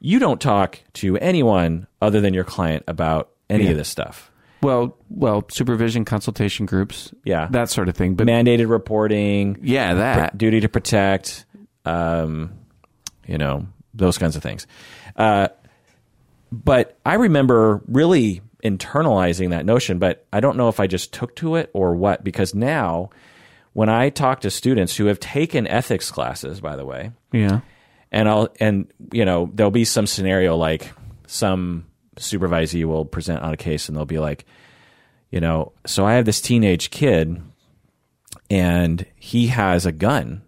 you 0.00 0.18
don't 0.18 0.40
talk 0.40 0.80
to 0.94 1.16
anyone 1.18 1.86
other 2.02 2.20
than 2.20 2.34
your 2.34 2.44
client 2.44 2.84
about 2.86 3.30
any 3.50 3.64
Yeah. 3.64 3.70
of 3.70 3.76
this 3.78 3.88
stuff. 3.88 4.30
well, 4.62 4.96
well, 5.10 5.44
supervision, 5.50 6.06
consultation 6.06 6.64
groups, 6.64 7.12
Yeah. 7.24 7.48
that 7.50 7.68
sort 7.68 7.88
of 7.90 7.96
thing. 7.96 8.14
But 8.14 8.26
mandated 8.26 8.70
reporting, 8.70 9.58
yeah, 9.62 9.92
that 9.92 10.38
duty 10.38 10.60
to 10.60 10.70
protect, 10.70 11.44
um, 11.84 12.52
you 13.26 13.38
know, 13.38 13.66
those 13.92 14.18
kinds 14.18 14.36
of 14.36 14.42
things. 14.42 14.66
Uh, 15.16 15.48
but 16.50 16.98
I 17.04 17.14
remember 17.14 17.82
really 17.86 18.42
internalizing 18.64 19.50
that 19.50 19.66
notion, 19.66 19.98
but 19.98 20.26
I 20.32 20.40
don't 20.40 20.56
know 20.56 20.68
if 20.68 20.80
I 20.80 20.86
just 20.86 21.12
took 21.12 21.36
to 21.36 21.56
it 21.56 21.70
or 21.74 21.94
what, 21.94 22.24
because 22.24 22.54
now 22.54 23.10
when 23.72 23.88
I 23.88 24.08
talk 24.08 24.40
to 24.40 24.50
students 24.50 24.96
who 24.96 25.06
have 25.06 25.20
taken 25.20 25.66
ethics 25.66 26.10
classes, 26.10 26.60
by 26.60 26.76
the 26.76 26.84
way, 26.84 27.10
yeah, 27.32 27.60
and 28.10 28.28
I'll 28.28 28.48
and 28.60 28.86
you 29.12 29.24
know 29.24 29.50
there'll 29.52 29.70
be 29.70 29.84
some 29.84 30.06
scenario 30.06 30.56
like 30.56 30.90
some 31.26 31.86
supervisee 32.16 32.84
will 32.84 33.04
present 33.04 33.42
on 33.42 33.52
a 33.52 33.56
case 33.56 33.88
and 33.88 33.96
they'll 33.96 34.04
be 34.04 34.20
like, 34.20 34.46
you 35.30 35.40
know, 35.40 35.72
so 35.84 36.06
I 36.06 36.14
have 36.14 36.24
this 36.24 36.40
teenage 36.40 36.90
kid, 36.90 37.42
and 38.48 39.04
he 39.16 39.48
has 39.48 39.84
a 39.84 39.92
gun 39.92 40.42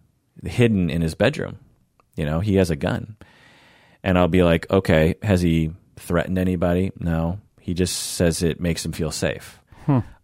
hidden 0.45 0.91
in 0.91 1.03
his 1.03 1.15
bedroom. 1.15 1.59
You 2.17 2.25
know, 2.25 2.41
he 2.41 2.57
has 2.57 2.71
a 2.71 2.77
gun, 2.77 3.17
and 4.03 4.19
I'll 4.19 4.29
be 4.29 4.43
like, 4.43 4.71
okay, 4.71 5.17
has 5.23 5.41
he 5.43 5.73
threatened 5.97 6.39
anybody? 6.39 6.93
No, 6.99 7.41
he 7.61 7.75
just 7.75 7.95
says 8.15 8.43
it 8.43 8.61
makes 8.61 8.85
him 8.85 8.93
feel 8.93 9.11
safe. 9.11 9.61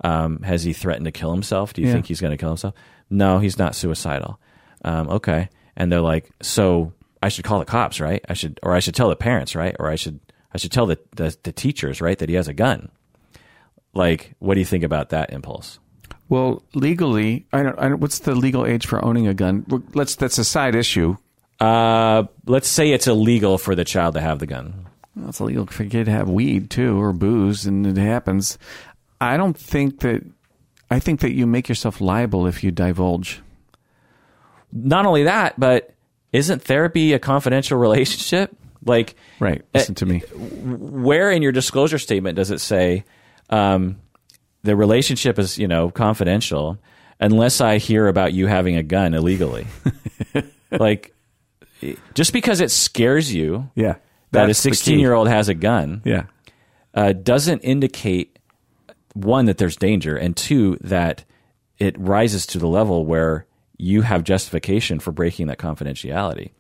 Um, 0.03 0.41
has 0.43 0.65
he 0.65 0.73
threatened 0.73 1.05
to 1.05 1.13
kill 1.13 1.31
himself? 1.33 1.73
Do 1.73 1.83
you 1.83 1.87
Yeah. 1.89 1.93
think 1.95 2.07
he's 2.07 2.21
going 2.21 2.33
to 2.33 2.37
kill 2.37 2.49
himself? 2.49 2.75
No, 3.11 3.39
he's 3.39 3.59
not 3.59 3.77
suicidal. 3.77 4.41
Um, 4.85 5.09
okay, 5.09 5.49
and 5.77 5.93
they're 5.93 6.01
like, 6.01 6.31
so 6.43 6.93
I 7.23 7.29
should 7.29 7.45
call 7.45 7.61
the 7.61 7.65
cops, 7.65 8.01
right? 8.01 8.25
I 8.29 8.35
should, 8.35 8.59
or 8.63 8.73
I 8.75 8.81
should 8.81 8.95
tell 8.97 9.09
the 9.09 9.15
parents, 9.17 9.55
right? 9.55 9.77
Or 9.79 9.89
I 9.89 9.95
should, 9.95 10.19
I 10.53 10.59
should 10.59 10.73
tell 10.73 10.87
the 10.87 10.99
the, 11.15 11.37
the 11.45 11.53
teachers, 11.53 12.01
right, 12.01 12.19
that 12.19 12.29
he 12.29 12.35
has 12.35 12.49
a 12.49 12.55
gun. 12.55 12.89
Like, 13.95 14.35
what 14.41 14.55
do 14.55 14.61
you 14.61 14.67
think 14.67 14.83
about 14.85 15.11
that 15.11 15.33
impulse? 15.33 15.79
Well, 16.33 16.63
legally, 16.73 17.45
I 17.53 17.63
don't, 17.63 17.79
I 17.79 17.91
don't. 17.91 18.01
What's 18.01 18.21
the 18.21 18.35
legal 18.35 18.65
age 18.65 18.87
for 18.87 19.05
owning 19.05 19.27
a 19.27 19.35
gun? 19.35 19.67
Let's. 19.93 20.17
That's 20.17 20.39
a 20.39 20.45
side 20.45 20.75
issue. 20.75 21.19
Uh, 21.61 22.25
let's 22.47 22.69
say 22.69 22.91
it's 22.93 23.07
illegal 23.07 23.59
for 23.59 23.75
the 23.75 23.85
child 23.85 24.15
to 24.15 24.23
have 24.23 24.39
the 24.39 24.47
gun. 24.47 24.87
Well, 25.15 25.29
it's 25.29 25.41
illegal 25.41 25.67
for 25.67 25.83
a 25.83 25.87
kid 25.87 26.07
to 26.07 26.11
have 26.11 26.31
weed 26.31 26.71
too, 26.71 26.99
or 26.99 27.13
booze, 27.13 27.67
and 27.67 27.87
it 27.87 27.99
happens. 27.99 28.57
I 29.21 29.37
don't 29.37 29.55
think 29.55 30.01
that. 30.01 30.25
I 30.91 31.01
think 31.01 31.21
that 31.21 31.35
you 31.35 31.47
make 31.47 31.69
yourself 31.69 32.01
liable 32.01 32.47
if 32.47 32.65
you 32.65 32.71
divulge. 32.71 33.43
Not 34.73 35.05
only 35.05 35.25
that, 35.25 35.61
but 35.61 35.93
isn't 36.33 36.63
therapy 36.63 37.13
a 37.13 37.19
confidential 37.19 37.77
relationship? 37.87 38.57
Like, 38.87 39.17
Right. 39.39 39.61
Listen 39.75 39.95
to 39.97 40.07
me. 40.07 40.21
where 40.21 41.31
in 41.31 41.43
your 41.43 41.53
disclosure 41.53 41.99
statement 41.99 42.37
does 42.37 42.51
it 42.51 42.61
say 42.63 43.05
um, 43.51 44.01
the 44.63 44.77
relationship 44.77 45.39
is 45.39 45.59
you 45.59 45.69
know 45.69 45.91
confidential 45.91 46.79
unless 47.21 47.61
I 47.61 47.79
hear 47.79 48.09
about 48.09 48.33
you 48.33 48.47
having 48.49 48.77
a 48.77 48.83
gun 48.83 49.15
illegally? 49.15 49.67
like, 50.71 51.15
just 52.15 52.33
because 52.33 52.61
it 52.61 52.71
scares 52.71 53.33
you 53.33 53.71
Yeah. 53.75 53.95
that 54.33 54.45
a 54.45 54.47
That's 54.49 54.63
the 54.63 54.71
key. 54.71 54.75
16 54.77 54.99
year 54.99 55.13
old 55.15 55.29
has 55.29 55.49
a 55.49 55.55
gun 55.55 56.03
Yeah. 56.05 56.25
uh, 56.95 57.13
doesn't 57.13 57.61
indicate 57.61 58.39
one 59.15 59.45
that 59.47 59.59
there's 59.59 59.77
danger 59.77 60.17
and 60.17 60.37
two 60.37 60.79
that 60.81 61.25
it 61.79 61.99
rises 61.99 62.47
to 62.47 62.59
the 62.59 62.67
level 62.69 63.05
where 63.05 63.47
you 63.79 64.03
have 64.03 64.25
justification 64.25 64.99
for 65.01 65.13
breaking 65.13 65.49
that 65.49 65.59
confidentiality 65.59 66.51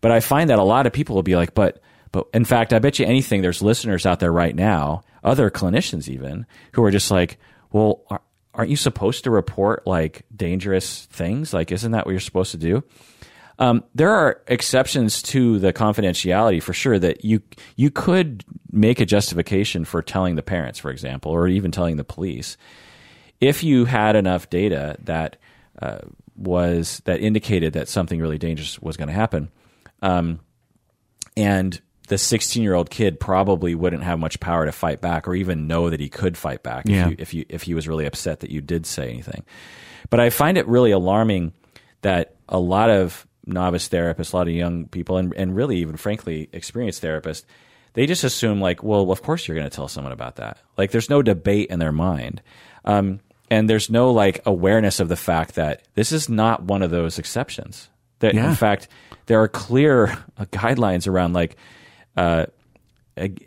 but 0.00 0.12
i 0.12 0.20
find 0.20 0.50
that 0.50 0.58
a 0.58 0.62
lot 0.62 0.86
of 0.86 0.92
people 0.92 1.14
will 1.16 1.22
be 1.24 1.34
like 1.36 1.52
but 1.54 1.82
but 2.12 2.26
in 2.32 2.44
fact 2.44 2.72
i 2.72 2.78
bet 2.78 2.98
you 3.00 3.06
anything 3.06 3.42
there's 3.42 3.60
listeners 3.62 4.06
out 4.06 4.20
there 4.20 4.32
right 4.32 4.54
now 4.54 5.02
other 5.22 5.50
clinicians 5.50 6.08
even 6.08 6.46
who 6.72 6.84
are 6.84 6.90
just 6.90 7.10
like 7.10 7.38
well 7.72 8.02
are, 8.10 8.20
aren't 8.54 8.70
you 8.70 8.76
supposed 8.76 9.24
to 9.24 9.30
report 9.30 9.86
like 9.86 10.24
dangerous 10.34 11.06
things? 11.06 11.52
Like 11.52 11.72
isn't 11.72 11.92
that 11.92 12.06
what 12.06 12.12
you're 12.12 12.20
supposed 12.20 12.52
to 12.52 12.58
do? 12.58 12.82
Um, 13.60 13.84
there 13.94 14.10
are 14.10 14.40
exceptions 14.46 15.20
to 15.22 15.58
the 15.58 15.72
confidentiality 15.74 16.62
for 16.62 16.72
sure 16.72 16.98
that 16.98 17.24
you 17.26 17.42
you 17.76 17.90
could 17.90 18.42
make 18.72 19.00
a 19.00 19.06
justification 19.06 19.84
for 19.84 20.00
telling 20.00 20.34
the 20.34 20.42
parents, 20.42 20.78
for 20.78 20.90
example, 20.90 21.30
or 21.30 21.46
even 21.46 21.70
telling 21.70 21.98
the 21.98 22.04
police, 22.04 22.56
if 23.38 23.62
you 23.62 23.84
had 23.84 24.16
enough 24.16 24.48
data 24.48 24.96
that 25.04 25.36
uh, 25.80 25.98
was 26.36 27.02
that 27.04 27.20
indicated 27.20 27.74
that 27.74 27.86
something 27.86 28.18
really 28.18 28.38
dangerous 28.38 28.80
was 28.80 28.96
going 28.96 29.08
to 29.08 29.14
happen, 29.14 29.50
um, 30.00 30.40
and 31.36 31.82
the 32.10 32.18
16 32.18 32.62
year 32.62 32.74
old 32.74 32.90
kid 32.90 33.18
probably 33.20 33.74
wouldn't 33.74 34.02
have 34.02 34.18
much 34.18 34.38
power 34.40 34.66
to 34.66 34.72
fight 34.72 35.00
back 35.00 35.26
or 35.28 35.34
even 35.34 35.66
know 35.66 35.90
that 35.90 36.00
he 36.00 36.08
could 36.08 36.36
fight 36.36 36.62
back 36.62 36.84
Yeah. 36.86 37.08
if, 37.08 37.10
you, 37.10 37.16
if 37.18 37.34
you 37.34 37.44
if 37.48 37.62
he 37.62 37.74
was 37.74 37.86
really 37.88 38.04
upset 38.04 38.40
that 38.40 38.50
you 38.50 38.60
did 38.60 38.84
say 38.84 39.08
anything. 39.08 39.44
But 40.10 40.18
I 40.20 40.30
find 40.30 40.58
it 40.58 40.66
really 40.66 40.90
alarming 40.90 41.52
that 42.02 42.34
a 42.48 42.58
lot 42.58 42.90
of 42.90 43.26
novice 43.46 43.88
therapists, 43.88 44.32
a 44.32 44.36
lot 44.36 44.48
of 44.48 44.54
young 44.54 44.86
people, 44.86 45.18
and, 45.18 45.32
and 45.36 45.54
really 45.54 45.78
even 45.78 45.96
frankly 45.96 46.48
experienced 46.52 47.00
therapists, 47.02 47.44
they 47.94 48.06
just 48.06 48.24
assume 48.24 48.60
like, 48.60 48.82
well, 48.82 49.10
of 49.12 49.22
course 49.22 49.46
you're 49.46 49.56
going 49.56 49.68
to 49.70 49.74
tell 49.74 49.88
someone 49.88 50.12
about 50.12 50.36
that. 50.36 50.58
Like, 50.76 50.90
there's 50.90 51.10
no 51.10 51.22
debate 51.22 51.70
in 51.70 51.78
their 51.78 51.92
mind, 51.92 52.42
um, 52.84 53.20
and 53.50 53.68
there's 53.70 53.88
no 53.90 54.10
like 54.12 54.40
awareness 54.46 54.98
of 55.00 55.08
the 55.08 55.16
fact 55.16 55.54
that 55.54 55.82
this 55.94 56.10
is 56.12 56.28
not 56.28 56.62
one 56.64 56.82
of 56.82 56.90
those 56.90 57.18
exceptions. 57.20 57.88
That 58.18 58.34
Yeah. 58.34 58.48
in 58.50 58.54
fact 58.56 58.88
there 59.26 59.40
are 59.40 59.48
clear 59.48 60.08
uh, 60.38 60.44
guidelines 60.50 61.06
around 61.06 61.34
like. 61.34 61.56
Uh, 62.16 62.46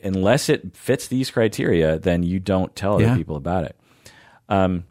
unless 0.03 0.49
it 0.49 0.75
fits 0.75 1.07
these 1.07 1.31
criteria, 1.31 1.97
then 1.99 2.23
you 2.23 2.39
don't 2.39 2.75
tell 2.75 2.95
other 2.95 3.03
Yeah. 3.05 3.15
people 3.17 3.35
about 3.35 3.63
it. 3.65 3.75
Um, 4.49 4.83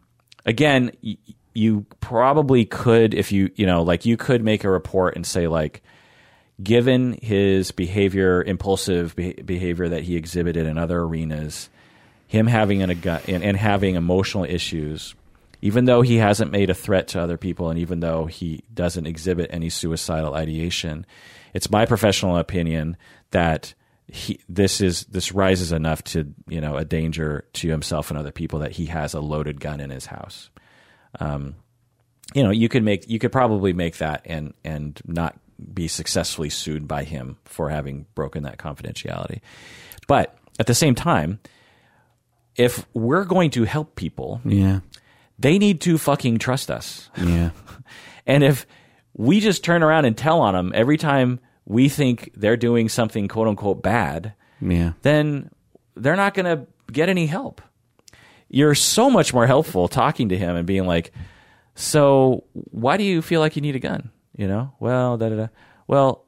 again, 0.45 0.91
y- 1.03 1.17
you 1.53 1.85
probably 1.99 2.65
could, 2.65 3.13
if 3.13 3.31
you, 3.31 3.51
you 3.55 3.65
know, 3.65 3.83
like 3.83 4.05
you 4.05 4.17
could 4.17 4.43
make 4.43 4.63
a 4.63 4.69
report 4.69 5.15
and 5.15 5.25
say, 5.25 5.47
like, 5.47 5.81
given 6.61 7.17
his 7.21 7.71
behavior, 7.71 8.43
impulsive 8.43 9.15
be- 9.15 9.33
behavior 9.33 9.89
that 9.89 10.03
he 10.03 10.15
exhibited 10.15 10.65
in 10.65 10.77
other 10.77 10.99
arenas, 11.01 11.69
him 12.27 12.47
having 12.47 12.81
an, 12.81 12.89
and, 12.91 13.43
and 13.43 13.57
having 13.57 13.95
emotional 13.95 14.43
issues, 14.43 15.13
even 15.61 15.85
though 15.85 16.01
he 16.01 16.17
hasn't 16.17 16.51
made 16.51 16.69
a 16.69 16.73
threat 16.73 17.07
to 17.09 17.21
other 17.21 17.37
people, 17.37 17.69
and 17.69 17.79
even 17.79 17.99
though 18.01 18.25
he 18.25 18.63
doesn't 18.73 19.05
exhibit 19.05 19.49
any 19.53 19.69
suicidal 19.69 20.33
ideation, 20.33 21.05
it's 21.53 21.69
my 21.69 21.85
professional 21.85 22.37
opinion 22.37 22.97
that 23.33 23.73
he, 24.07 24.39
this 24.49 24.81
is 24.81 25.03
this 25.05 25.31
rises 25.31 25.71
enough 25.71 26.03
to 26.05 26.33
you 26.47 26.59
know 26.61 26.77
a 26.77 26.85
danger 26.85 27.45
to 27.53 27.69
himself 27.69 28.09
and 28.09 28.17
other 28.17 28.31
people 28.31 28.59
that 28.59 28.71
he 28.71 28.87
has 28.87 29.13
a 29.13 29.19
loaded 29.19 29.59
gun 29.59 29.79
in 29.79 29.89
his 29.91 30.05
house. 30.07 30.49
Um, 31.19 31.55
you 32.33 32.41
know, 32.43 32.49
you 32.51 32.69
could 32.69 32.83
make 32.83 33.07
you 33.09 33.19
could 33.19 33.31
probably 33.31 33.73
make 33.73 33.97
that 33.97 34.21
and 34.25 34.53
and 34.63 34.99
not 35.05 35.37
be 35.73 35.87
successfully 35.87 36.49
sued 36.49 36.87
by 36.87 37.03
him 37.03 37.37
for 37.45 37.69
having 37.69 38.05
broken 38.15 38.43
that 38.43 38.57
confidentiality. 38.57 39.39
But 40.07 40.35
at 40.59 40.65
the 40.67 40.73
same 40.73 40.95
time, 40.95 41.39
if 42.55 42.85
we're 42.93 43.25
going 43.25 43.51
to 43.51 43.63
help 43.63 43.95
people, 43.95 44.41
Yeah. 44.43 44.79
they 45.39 45.57
need 45.57 45.79
to 45.81 45.97
fucking 45.97 46.39
trust 46.39 46.69
us. 46.71 47.09
Yeah. 47.17 47.51
And 48.25 48.41
if 48.41 48.65
we 49.15 49.41
just 49.41 49.65
turn 49.65 49.83
around 49.83 50.05
and 50.05 50.17
tell 50.17 50.39
on 50.39 50.53
them 50.53 50.71
every 50.73 50.95
time 50.97 51.41
we 51.65 51.89
think 51.89 52.31
they're 52.35 52.57
doing 52.57 52.89
something 52.89 53.27
quote 53.27 53.47
unquote 53.47 53.81
bad, 53.81 54.33
Yeah. 54.61 54.93
then 55.01 55.49
they're 55.95 56.15
not 56.15 56.33
going 56.33 56.45
to 56.45 56.65
get 56.91 57.09
any 57.09 57.25
help. 57.25 57.61
You're 58.49 58.75
so 58.75 59.09
much 59.09 59.33
more 59.33 59.47
helpful 59.47 59.87
talking 59.87 60.29
to 60.29 60.37
him 60.37 60.55
and 60.55 60.67
being 60.67 60.85
like, 60.85 61.11
"So, 61.75 62.43
why 62.53 62.97
do 62.97 63.03
you 63.03 63.21
feel 63.21 63.39
like 63.39 63.55
you 63.55 63.61
need 63.61 63.75
a 63.75 63.79
gun?" 63.79 64.11
You 64.37 64.47
know, 64.47 64.73
well, 64.79 65.17
da 65.17 65.29
da 65.29 65.35
da. 65.35 65.47
Well, 65.87 66.25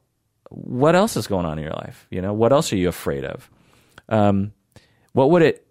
what 0.50 0.94
else 0.96 1.16
is 1.16 1.26
going 1.26 1.44
on 1.46 1.58
in 1.58 1.64
your 1.64 1.72
life? 1.74 2.06
You 2.10 2.22
know, 2.22 2.32
what 2.32 2.52
else 2.52 2.72
are 2.72 2.76
you 2.76 2.88
afraid 2.88 3.24
of? 3.24 3.50
Um, 4.08 4.52
what 5.12 5.30
would 5.30 5.42
it? 5.42 5.62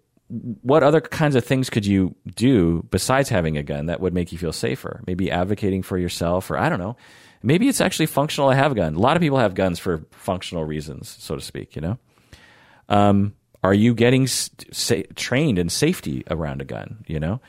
what 0.62 0.82
other 0.82 1.00
kinds 1.00 1.36
of 1.36 1.44
things 1.44 1.70
could 1.70 1.86
you 1.86 2.12
do 2.34 2.84
besides 2.90 3.28
having 3.28 3.56
a 3.56 3.62
gun 3.62 3.86
that 3.86 4.00
would 4.00 4.12
make 4.12 4.32
you 4.32 4.38
feel 4.38 4.52
safer? 4.52 5.00
Maybe 5.06 5.30
advocating 5.30 5.82
for 5.82 5.96
yourself, 5.96 6.50
or 6.50 6.58
I 6.58 6.68
don't 6.68 6.80
know. 6.80 6.96
Maybe 7.42 7.68
it's 7.68 7.80
actually 7.80 8.06
functional 8.06 8.50
to 8.50 8.56
have 8.56 8.72
a 8.72 8.74
gun. 8.74 8.94
A 8.94 8.98
lot 8.98 9.16
of 9.16 9.20
people 9.20 9.38
have 9.38 9.54
guns 9.54 9.78
for 9.78 10.02
functional 10.10 10.64
reasons, 10.64 11.08
so 11.20 11.34
to 11.36 11.40
speak. 11.40 11.76
You 11.76 11.82
know, 11.82 11.98
um, 12.88 13.34
are 13.62 13.74
you 13.74 13.94
getting 13.94 14.26
sa- 14.26 15.02
trained 15.14 15.58
in 15.58 15.68
safety 15.68 16.24
around 16.30 16.60
a 16.60 16.64
gun? 16.64 17.04
You 17.06 17.20
know, 17.20 17.40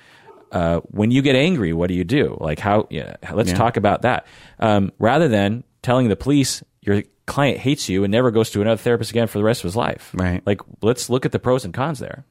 uh, 0.52 0.80
when 0.92 1.12
you 1.12 1.22
get 1.22 1.36
angry, 1.36 1.74
what 1.74 1.88
do 1.88 1.94
you 1.94 2.04
do? 2.04 2.38
Like 2.40 2.60
how? 2.60 2.88
Yeah, 2.90 3.16
let's 3.34 3.50
Yeah. 3.52 3.58
talk 3.58 3.78
about 3.78 4.02
that. 4.04 4.26
Um, 4.60 4.92
rather 5.00 5.28
than 5.28 5.64
telling 5.82 6.10
the 6.10 6.16
police 6.16 6.64
your 6.82 7.04
client 7.26 7.58
hates 7.60 7.90
you 7.90 8.04
and 8.04 8.12
never 8.12 8.32
goes 8.32 8.50
to 8.52 8.62
another 8.62 8.78
therapist 8.82 9.12
again 9.12 9.28
for 9.28 9.38
the 9.38 9.44
rest 9.44 9.60
of 9.62 9.64
his 9.66 9.76
life. 9.76 10.12
Right. 10.14 10.42
Like 10.46 10.62
let's 10.82 11.10
look 11.10 11.26
at 11.26 11.32
the 11.34 11.40
pros 11.40 11.66
and 11.66 11.74
cons 11.74 12.00
there. 12.00 12.24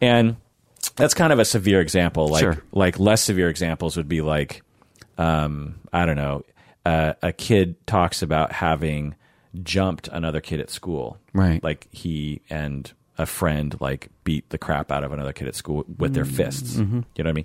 And 0.00 0.36
that's 0.96 1.14
kind 1.14 1.32
of 1.32 1.38
a 1.38 1.44
severe 1.44 1.80
example. 1.80 2.28
Like 2.28 2.40
Sure. 2.40 2.62
like 2.72 2.98
less 2.98 3.22
severe 3.22 3.48
examples 3.48 3.96
would 3.96 4.08
be 4.08 4.20
like, 4.20 4.62
um, 5.18 5.76
I 5.92 6.06
don't 6.06 6.16
know, 6.16 6.44
uh, 6.84 7.14
a 7.22 7.32
kid 7.32 7.84
talks 7.86 8.22
about 8.22 8.52
having 8.52 9.14
jumped 9.62 10.08
another 10.08 10.40
kid 10.40 10.60
at 10.60 10.70
school. 10.70 11.18
Right. 11.32 11.62
Like 11.62 11.86
he 11.92 12.40
and 12.50 12.90
a 13.18 13.26
friend 13.26 13.76
like 13.80 14.08
beat 14.24 14.48
the 14.50 14.58
crap 14.58 14.90
out 14.90 15.04
of 15.04 15.12
another 15.12 15.32
kid 15.32 15.48
at 15.48 15.54
school 15.54 15.84
with 15.98 16.14
their 16.14 16.24
fists. 16.24 16.78
You 16.78 16.84
know 16.84 17.04
what 17.14 17.26
I 17.26 17.32
mean? 17.32 17.44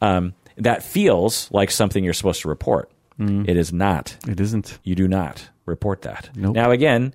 Um, 0.00 0.34
that 0.58 0.82
feels 0.82 1.50
like 1.50 1.70
something 1.70 2.04
you're 2.04 2.12
supposed 2.12 2.42
to 2.42 2.48
report. 2.48 2.90
It 3.20 3.56
is 3.56 3.72
not. 3.72 4.16
It 4.28 4.38
isn't. 4.38 4.78
You 4.84 4.94
do 4.94 5.08
not 5.08 5.48
report 5.66 6.02
that. 6.02 6.30
Nope. 6.36 6.54
Now 6.54 6.70
again, 6.70 7.14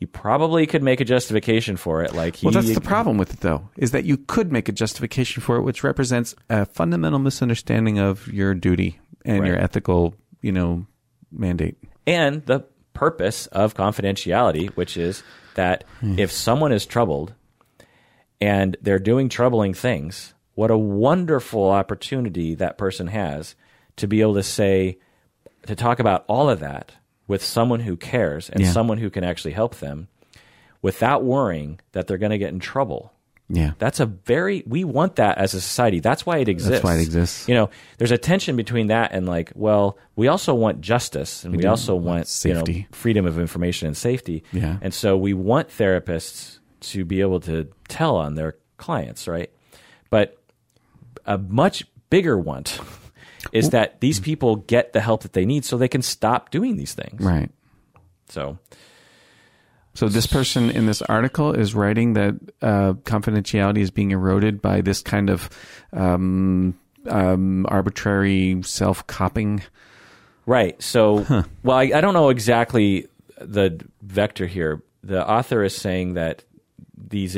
you 0.00 0.08
probably 0.08 0.66
could 0.66 0.82
make 0.82 1.00
a 1.00 1.04
justification 1.04 1.76
for 1.76 2.02
it. 2.02 2.12
Like 2.12 2.36
he, 2.36 2.46
Well, 2.46 2.52
that's 2.52 2.74
the 2.74 2.80
problem 2.80 3.18
with 3.18 3.34
it, 3.34 3.40
though, 3.40 3.68
is 3.76 3.92
that 3.92 4.04
you 4.04 4.16
could 4.16 4.50
make 4.50 4.68
a 4.68 4.72
justification 4.72 5.40
for 5.40 5.56
it, 5.56 5.62
which 5.62 5.84
represents 5.84 6.34
a 6.48 6.66
fundamental 6.66 7.20
misunderstanding 7.20 8.00
of 8.00 8.26
your 8.28 8.52
duty 8.54 8.98
and 9.28 9.46
your 9.46 9.58
ethical, 9.58 10.14
you 10.42 10.52
know, 10.52 10.86
mandate. 11.30 11.76
and 12.06 12.44
the 12.46 12.64
purpose 12.94 13.46
of 13.48 13.74
confidentiality, 13.74 14.70
which 14.70 14.96
is 14.96 15.22
that 15.54 15.84
hmm. 16.00 16.18
if 16.18 16.32
someone 16.32 16.72
is 16.72 16.84
troubled 16.86 17.32
and 18.40 18.76
they're 18.82 18.98
doing 18.98 19.28
troubling 19.28 19.74
things, 19.74 20.34
what 20.54 20.70
a 20.70 20.78
wonderful 20.78 21.68
opportunity 21.70 22.54
that 22.54 22.78
person 22.78 23.06
has 23.08 23.54
to 23.96 24.06
be 24.06 24.20
able 24.20 24.34
to 24.34 24.42
say, 24.42 24.98
to 25.66 25.76
talk 25.76 26.00
about 26.00 26.24
all 26.28 26.48
of 26.50 26.60
that 26.60 26.92
with 27.26 27.42
someone 27.44 27.80
who 27.80 27.96
cares 27.96 28.48
and 28.48 28.62
Yeah. 28.62 28.72
someone 28.72 28.98
who 28.98 29.10
can 29.10 29.22
actually 29.22 29.52
help 29.52 29.76
them 29.76 30.08
without 30.82 31.22
worrying 31.24 31.78
that 31.92 32.06
they're 32.06 32.18
going 32.18 32.30
to 32.30 32.38
get 32.38 32.52
in 32.52 32.60
trouble. 32.60 33.12
Yeah. 33.50 33.72
That's 33.78 33.98
a 33.98 34.06
very 34.06 34.62
we 34.66 34.84
want 34.84 35.16
that 35.16 35.38
as 35.38 35.54
a 35.54 35.60
society. 35.60 36.00
That's 36.00 36.26
why 36.26 36.38
it 36.38 36.48
exists. 36.48 36.70
That's 36.70 36.84
why 36.84 36.96
it 36.96 37.00
exists. 37.00 37.48
You 37.48 37.54
know, 37.54 37.70
there's 37.96 38.10
a 38.10 38.18
tension 38.18 38.56
between 38.56 38.88
that 38.88 39.12
and 39.12 39.26
like, 39.26 39.52
well, 39.54 39.96
we 40.16 40.28
also 40.28 40.54
want 40.54 40.80
justice 40.80 41.44
and 41.44 41.56
we, 41.56 41.62
do 41.62 41.68
also 41.68 41.94
want 41.94 42.04
want 42.04 42.44
you 42.44 42.54
know 42.54 42.60
safety. 42.60 42.86
freedom 42.92 43.26
of 43.26 43.38
information 43.38 43.86
and 43.86 43.96
safety. 43.96 44.44
Yeah. 44.52 44.78
And 44.82 44.92
so 44.92 45.16
we 45.16 45.32
want 45.32 45.68
therapists 45.68 46.58
to 46.80 47.04
be 47.04 47.20
able 47.22 47.40
to 47.40 47.68
tell 47.88 48.16
on 48.16 48.34
their 48.34 48.56
clients, 48.76 49.26
right? 49.26 49.50
But 50.10 50.38
a 51.24 51.38
much 51.38 51.84
bigger 52.10 52.38
want 52.38 52.80
is 53.52 53.70
that 53.70 54.00
these 54.00 54.20
people 54.20 54.56
get 54.56 54.92
the 54.92 55.00
help 55.00 55.22
that 55.22 55.32
they 55.32 55.46
need 55.46 55.64
so 55.64 55.78
they 55.78 55.88
can 55.88 56.02
stop 56.02 56.50
doing 56.50 56.76
these 56.76 56.92
things. 56.92 57.20
Right. 57.22 57.50
So 58.28 58.58
So 59.98 60.08
this 60.08 60.28
person 60.28 60.70
in 60.70 60.86
this 60.86 61.02
article 61.02 61.52
is 61.52 61.74
writing 61.74 62.12
that 62.12 62.34
uh, 62.62 62.92
confidentiality 63.02 63.78
is 63.78 63.90
being 63.90 64.12
eroded 64.12 64.62
by 64.62 64.80
this 64.80 65.02
kind 65.02 65.28
of 65.28 65.50
um, 65.92 66.78
um, 67.08 67.66
arbitrary 67.68 68.62
self-copying. 68.62 69.60
Right. 70.46 70.80
So, 70.80 71.26
well, 71.64 71.76
I, 71.76 71.90
I 71.92 72.00
don't 72.00 72.14
know 72.14 72.28
exactly 72.28 73.08
the 73.40 73.84
vector 74.00 74.46
here. 74.46 74.84
The 75.02 75.28
author 75.28 75.64
is 75.64 75.74
saying 75.74 76.14
that 76.14 76.44
these 76.96 77.36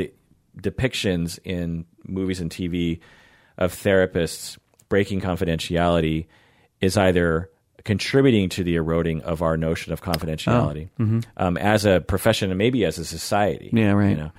depictions 0.59 1.39
in 1.43 1.87
movies 2.05 2.43
and 2.43 2.51
TV 2.51 3.01
of 3.57 3.73
therapists 3.73 4.59
breaking 4.91 5.23
confidentiality 5.23 6.27
is 6.83 6.99
either 6.99 7.49
contributing 7.85 8.49
to 8.51 8.65
the 8.65 8.77
eroding 8.77 9.23
of 9.23 9.43
our 9.43 9.57
notion 9.57 9.93
of 9.93 10.03
confidentiality 10.03 10.89
um, 11.37 11.57
as 11.57 11.85
a 11.85 12.01
profession 12.01 12.51
and 12.51 12.59
maybe 12.59 12.85
as 12.85 12.99
a 12.99 13.05
society. 13.05 13.71
Yeah, 13.73 13.93
right. 13.93 14.11
You 14.11 14.17
know, 14.17 14.31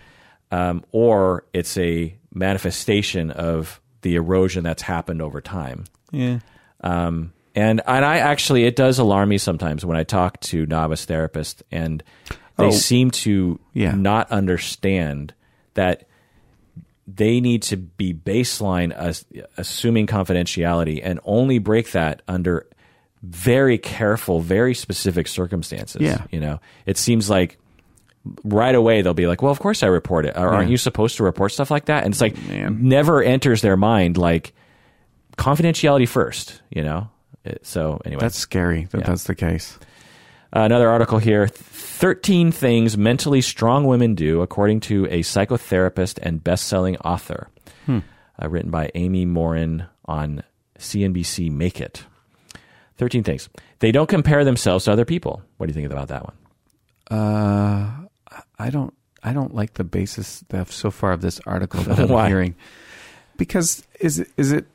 um, 0.52 0.84
or 0.92 1.46
it's 1.54 1.78
a 1.78 2.16
manifestation 2.34 3.32
of 3.32 3.80
the 4.02 4.16
erosion 4.16 4.64
that's 4.64 4.82
happened 4.82 5.22
over 5.22 5.42
time. 5.42 5.86
Yeah. 6.12 6.40
Um, 6.82 7.34
and 7.56 7.82
and 7.86 8.06
I 8.06 8.18
actually 8.20 8.64
it 8.66 8.76
does 8.76 8.98
alarm 9.00 9.30
me 9.30 9.38
sometimes 9.38 9.86
when 9.86 9.98
I 9.98 10.04
talk 10.04 10.40
to 10.42 10.66
novice 10.66 11.06
therapists 11.06 11.62
and 11.72 12.02
they 12.58 12.66
Oh. 12.68 12.72
seem 12.72 13.12
to 13.12 13.60
Yeah. 13.74 13.92
not 13.96 14.32
understand 14.32 15.34
that 15.74 16.06
they 17.08 17.42
need 17.42 17.62
to 17.64 17.78
be 17.78 18.14
baseline 18.14 18.94
as, 18.94 19.26
assuming 19.58 20.08
confidentiality 20.08 21.02
and 21.04 21.20
only 21.26 21.60
break 21.60 21.92
that 21.92 22.22
under 22.28 22.68
very 23.24 23.78
careful, 23.78 24.40
very 24.40 24.74
specific 24.74 25.28
circumstances. 25.28 26.02
Yeah. 26.02 26.26
You 26.32 26.40
know, 26.40 26.60
it 26.86 26.98
seems 26.98 27.30
like 27.30 27.58
right 28.44 28.76
away 28.76 29.02
they'll 29.02 29.14
be 29.14 29.28
like, 29.28 29.42
"Well, 29.42 29.52
of 29.52 29.60
course 29.60 29.84
I 29.84 29.88
report 29.88 30.26
it." 30.26 30.36
Aren't 30.38 30.68
Yeah. 30.68 30.72
you 30.72 30.78
supposed 30.78 31.18
to 31.18 31.24
report 31.24 31.52
stuff 31.52 31.72
like 31.72 31.86
that? 31.86 32.04
And 32.04 32.14
it's 32.14 32.22
like 32.22 32.36
Man. 32.48 32.80
never 32.82 33.22
enters 33.24 33.62
their 33.62 33.78
mind 33.78 34.18
like 34.18 34.54
confidentiality 35.38 36.08
first. 36.08 36.62
You 36.70 36.84
know. 36.84 37.10
It- 37.44 37.66
so 37.66 38.00
anyway, 38.06 38.22
That's 38.22 38.38
scary 38.38 38.88
that 38.92 39.00
Yeah. 39.00 39.08
that's 39.08 39.24
the 39.24 39.36
case. 39.36 39.80
Uh, 40.56 40.60
another 40.62 40.90
article 40.90 41.18
here 41.18 41.48
13 41.48 42.52
things 42.52 42.98
mentally 42.98 43.42
strong 43.42 43.86
women 43.86 44.16
do, 44.16 44.42
according 44.42 44.82
to 44.82 45.06
a 45.06 45.22
psychotherapist 45.22 46.20
and 46.22 46.44
best 46.44 46.68
selling 46.68 46.98
author, 46.98 47.48
Hmm. 47.86 48.00
uh, 48.42 48.50
written 48.50 48.70
by 48.70 48.92
Amy 48.96 49.26
Morin 49.26 49.86
on 50.06 50.44
CNBC 50.78 51.50
Make 51.50 51.80
It. 51.80 52.04
13 53.02 53.24
things. 53.24 53.50
They 53.80 53.92
don't 53.92 54.08
compare 54.08 54.46
themselves 54.46 54.86
to 54.86 54.92
other 54.92 55.06
people. 55.06 55.42
What 55.58 55.66
do 55.66 55.72
you 55.72 55.74
think 55.74 55.92
about 55.92 56.10
that 56.10 56.24
one? 56.24 56.38
Uh, 57.10 57.90
I 58.60 58.70
don't. 58.70 58.94
I 59.24 59.34
don't 59.34 59.56
like 59.56 59.74
the 59.74 59.84
basis 59.84 60.44
of 60.52 60.72
so 60.72 60.92
far 60.92 61.12
of 61.12 61.22
this 61.22 61.42
article 61.48 61.82
that 61.82 62.00
I'm 62.12 62.28
hearing. 62.28 62.54
Because 63.38 63.84
is 64.00 64.20
it 64.20 64.30
is 64.38 64.52
it? 64.52 64.68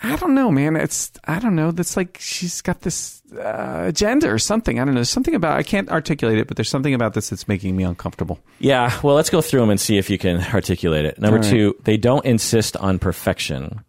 I 0.00 0.14
don't 0.14 0.36
know, 0.36 0.52
man. 0.52 0.76
It's 0.76 1.10
I 1.24 1.40
don't 1.40 1.56
know. 1.56 1.72
That's 1.72 1.96
like 1.96 2.18
she's 2.20 2.60
got 2.62 2.82
this 2.82 3.20
uh, 3.36 3.82
agenda 3.86 4.30
or 4.30 4.38
something. 4.38 4.78
I 4.78 4.84
don't 4.84 4.94
know. 4.94 4.98
There's 4.98 5.10
something 5.10 5.34
about 5.34 5.58
I 5.58 5.64
can't 5.64 5.90
articulate 5.90 6.38
it, 6.38 6.46
but 6.46 6.56
there's 6.56 6.70
something 6.70 6.94
about 6.94 7.14
this 7.14 7.30
that's 7.30 7.48
making 7.48 7.76
me 7.76 7.82
uncomfortable. 7.82 8.38
Yeah, 8.60 8.96
well, 9.02 9.16
let's 9.16 9.30
go 9.30 9.42
through 9.42 9.60
them 9.60 9.70
and 9.70 9.80
see 9.80 9.98
if 9.98 10.08
you 10.08 10.18
can 10.18 10.40
articulate 10.54 11.04
it. 11.04 11.18
Number 11.18 11.38
right. 11.38 11.50
two, 11.50 11.74
they 11.82 11.96
don't 11.96 12.24
insist 12.24 12.76
on 12.76 13.00
perfection. 13.00 13.84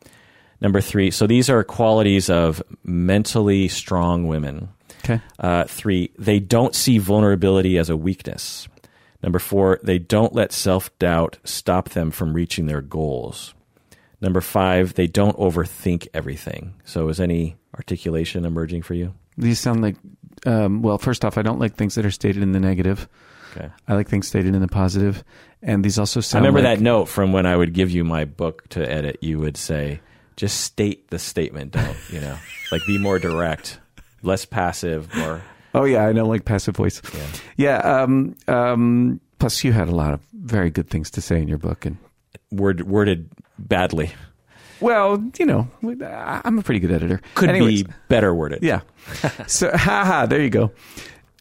Number 0.63 0.79
three, 0.79 1.11
so 1.11 1.27
these 1.27 1.49
are 1.49 1.61
qualities 1.65 2.29
of 2.29 2.63
mentally 2.85 3.67
strong 3.67 4.27
women. 4.27 4.69
Okay. 5.03 5.19
Uh, 5.37 5.65
three, 5.65 6.11
they 6.17 6.39
don't 6.39 6.73
see 6.73 6.97
vulnerability 6.99 7.77
as 7.77 7.89
a 7.89 7.97
weakness. 7.97 8.69
Number 9.21 9.39
four, 9.39 9.81
they 9.83 9.99
don't 9.99 10.33
let 10.33 10.53
self 10.53 10.97
doubt 10.99 11.37
stop 11.43 11.89
them 11.89 12.11
from 12.11 12.33
reaching 12.33 12.67
their 12.67 12.81
goals. 12.81 13.53
Number 14.21 14.39
five, 14.39 14.93
they 14.93 15.05
don't 15.05 15.35
overthink 15.37 16.07
everything. 16.13 16.75
So, 16.85 17.09
is 17.09 17.19
any 17.19 17.57
articulation 17.75 18.45
emerging 18.45 18.83
for 18.83 18.93
you? 18.93 19.13
These 19.37 19.59
sound 19.59 19.81
like. 19.81 19.97
Um, 20.45 20.81
well, 20.81 20.97
first 20.97 21.25
off, 21.25 21.37
I 21.37 21.41
don't 21.41 21.59
like 21.59 21.75
things 21.75 21.95
that 21.95 22.05
are 22.05 22.11
stated 22.11 22.41
in 22.41 22.53
the 22.53 22.59
negative. 22.59 23.07
Okay. 23.55 23.69
I 23.87 23.95
like 23.95 24.07
things 24.07 24.27
stated 24.27 24.55
in 24.55 24.61
the 24.61 24.67
positive, 24.69 25.25
and 25.61 25.83
these 25.83 25.99
also 25.99 26.19
I 26.19 26.23
sound. 26.23 26.45
remember 26.45 26.67
like, 26.67 26.79
that 26.79 26.83
note 26.83 27.05
from 27.05 27.33
when 27.33 27.45
I 27.45 27.55
would 27.55 27.73
give 27.73 27.91
you 27.91 28.05
my 28.05 28.23
book 28.23 28.67
to 28.69 28.89
edit. 28.89 29.17
You 29.21 29.39
would 29.39 29.57
say, 29.57 29.99
just 30.35 30.61
state 30.61 31.09
the 31.09 31.19
statement. 31.19 31.71
Don't, 31.73 31.97
you 32.09 32.19
know, 32.19 32.37
like 32.71 32.81
be 32.87 32.97
more 32.97 33.19
direct, 33.19 33.79
less 34.21 34.45
passive, 34.45 35.13
more. 35.15 35.41
Oh 35.73 35.85
yeah, 35.85 36.05
I 36.05 36.13
don't 36.13 36.29
like 36.29 36.45
passive 36.45 36.75
voice. 36.75 37.01
Yeah. 37.13 37.25
Yeah. 37.57 37.77
Um, 38.01 38.35
um, 38.47 39.19
plus, 39.39 39.63
you 39.63 39.71
had 39.73 39.87
a 39.89 39.95
lot 39.95 40.13
of 40.13 40.19
very 40.33 40.69
good 40.69 40.89
things 40.89 41.09
to 41.11 41.21
say 41.21 41.41
in 41.41 41.47
your 41.47 41.57
book, 41.57 41.85
and 41.85 41.97
Word, 42.51 42.81
worded 42.87 43.29
badly. 43.57 44.11
well, 44.79 45.23
you 45.39 45.45
know, 45.45 45.67
I'm 45.81 46.59
a 46.59 46.61
pretty 46.61 46.79
good 46.79 46.91
editor. 46.91 47.21
Could 47.35 47.49
Anyways, 47.49 47.83
be 47.83 47.93
better 48.09 48.33
worded. 48.35 48.59
Yeah. 48.61 48.81
so, 49.47 49.71
haha, 49.75 50.25
there 50.27 50.41
you 50.41 50.49
go. 50.51 50.71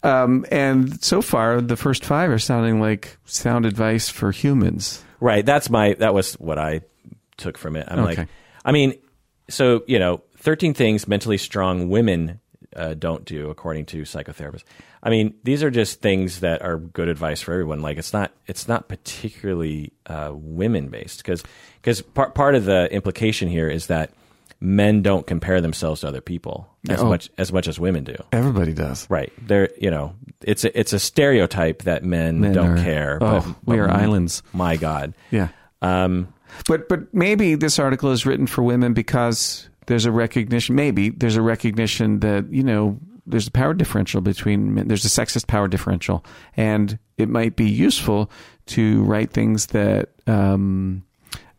Um, 0.03 0.45
and 0.51 1.03
so 1.05 1.23
far, 1.23 1.61
the 1.61 1.77
first 1.77 2.05
five 2.05 2.31
are 2.31 2.39
sounding 2.39 2.81
like 2.81 3.17
sound 3.25 3.67
advice 3.67 4.09
for 4.09 4.33
humans. 4.33 5.05
Right. 5.21 5.45
That's 5.47 5.69
my. 5.71 5.95
That 5.95 6.15
was 6.15 6.35
what 6.35 6.59
I 6.59 6.81
took 7.37 7.57
from 7.59 7.77
it. 7.77 7.87
I'm 7.89 8.01
Okay. 8.01 8.17
like, 8.23 8.29
I 8.65 8.73
mean, 8.73 8.95
so 9.49 9.83
you 9.87 9.99
know, 9.99 10.23
thirteen 10.37 10.75
things 10.75 11.07
mentally 11.09 11.39
strong 11.39 11.89
women 11.89 12.41
uh, 12.77 12.95
don't 12.95 13.25
do 13.25 13.51
according 13.51 13.87
to 13.87 14.03
psychotherapists. 14.03 14.65
I 15.03 15.11
mean, 15.11 15.35
these 15.43 15.63
are 15.65 15.71
just 15.71 16.01
things 16.01 16.41
that 16.41 16.63
are 16.63 16.79
good 16.79 17.09
advice 17.09 17.41
for 17.43 17.53
everyone. 17.53 17.83
Like 17.83 17.99
it's 17.99 18.13
not 18.13 18.33
it's 18.47 18.69
not 18.69 18.89
particularly 18.89 19.93
uh, 20.07 20.31
women 20.33 20.89
based 20.89 21.19
because 21.19 21.43
because 21.81 22.03
part 22.03 22.35
part 22.35 22.55
of 22.55 22.65
the 22.65 22.93
implication 22.93 23.49
here 23.49 23.69
is 23.69 23.89
that 23.89 24.11
men 24.61 25.03
don't 25.03 25.27
compare 25.27 25.61
themselves 25.61 26.03
to 26.03 26.09
other 26.09 26.21
people 26.21 26.69
as 26.89 27.01
Oh. 27.01 27.09
much 27.09 27.31
as 27.37 27.53
much 27.53 27.67
as 27.67 27.81
women 27.81 28.05
do. 28.05 28.15
Everybody 28.33 28.73
does. 28.73 29.11
Right. 29.11 29.33
They're 29.45 29.71
you 29.79 29.91
know 29.91 30.15
it's 30.43 30.65
a, 30.65 30.79
it's 30.79 30.93
a 30.93 30.99
stereotype 31.01 31.83
that 31.83 32.05
men, 32.05 32.41
Men 32.41 32.53
don't 32.53 32.79
are- 32.79 32.83
care. 32.83 33.19
Oh, 33.21 33.57
we 33.65 33.79
are 33.81 33.91
islands. 33.91 34.43
My 34.53 34.77
God. 34.77 35.15
Yeah. 35.33 35.49
Um, 35.83 36.33
But 36.67 36.89
but 36.89 37.13
maybe 37.15 37.55
this 37.55 37.79
article 37.79 38.11
is 38.11 38.27
written 38.27 38.47
for 38.47 38.63
women 38.63 38.93
because 38.93 39.69
there's 39.87 40.05
a 40.05 40.13
recognition. 40.13 40.75
Maybe 40.75 41.11
there's 41.11 41.37
a 41.37 41.43
recognition 41.43 42.21
that 42.21 42.51
you 42.53 42.63
know 42.63 42.99
there's 43.27 43.47
a 43.47 43.51
power 43.51 43.75
differential 43.75 44.21
between 44.21 44.75
men. 44.75 44.89
There's 44.89 45.05
a 45.05 45.09
sexist 45.09 45.47
power 45.47 45.69
differential, 45.69 46.25
and 46.57 46.99
it 47.19 47.29
might 47.29 47.57
be 47.57 47.69
useful 47.69 48.31
to 48.67 49.03
write 49.05 49.33
things 49.33 49.67
that 49.67 50.11
um, 50.27 51.05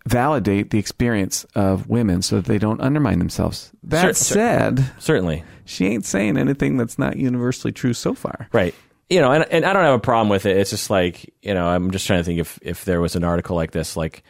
validate 0.06 0.72
the 0.72 0.80
experience 0.80 1.46
of 1.56 1.88
women 1.88 2.22
so 2.22 2.38
that 2.38 2.46
they 2.46 2.58
don't 2.58 2.82
undermine 2.82 3.20
themselves. 3.20 3.72
That 3.84 4.16
Cer- 4.16 4.34
said, 4.34 4.92
certainly. 5.00 5.44
she 5.66 5.88
ain't 5.88 6.06
saying 6.06 6.38
anything 6.38 6.78
that's 6.78 7.00
not 7.00 7.18
universally 7.18 7.72
true 7.72 7.94
so 7.94 8.14
far. 8.14 8.50
Right. 8.52 8.76
You 9.10 9.22
know, 9.22 9.32
and, 9.32 9.46
and 9.52 9.66
I 9.66 9.74
don't 9.74 9.84
have 9.84 9.94
a 9.94 10.00
problem 10.00 10.30
with 10.30 10.46
it. 10.46 10.58
It's 10.58 10.72
just 10.72 10.90
like, 10.90 11.34
you 11.42 11.54
know, 11.54 11.68
I'm 11.68 11.92
just 11.92 12.08
trying 12.08 12.20
to 12.20 12.24
think 12.24 12.40
if, 12.40 12.60
if 12.62 12.86
there 12.86 13.00
was 13.00 13.16
an 13.16 13.24
article 13.24 13.56
like 13.56 13.72
this, 13.72 13.96
like, 13.96 14.24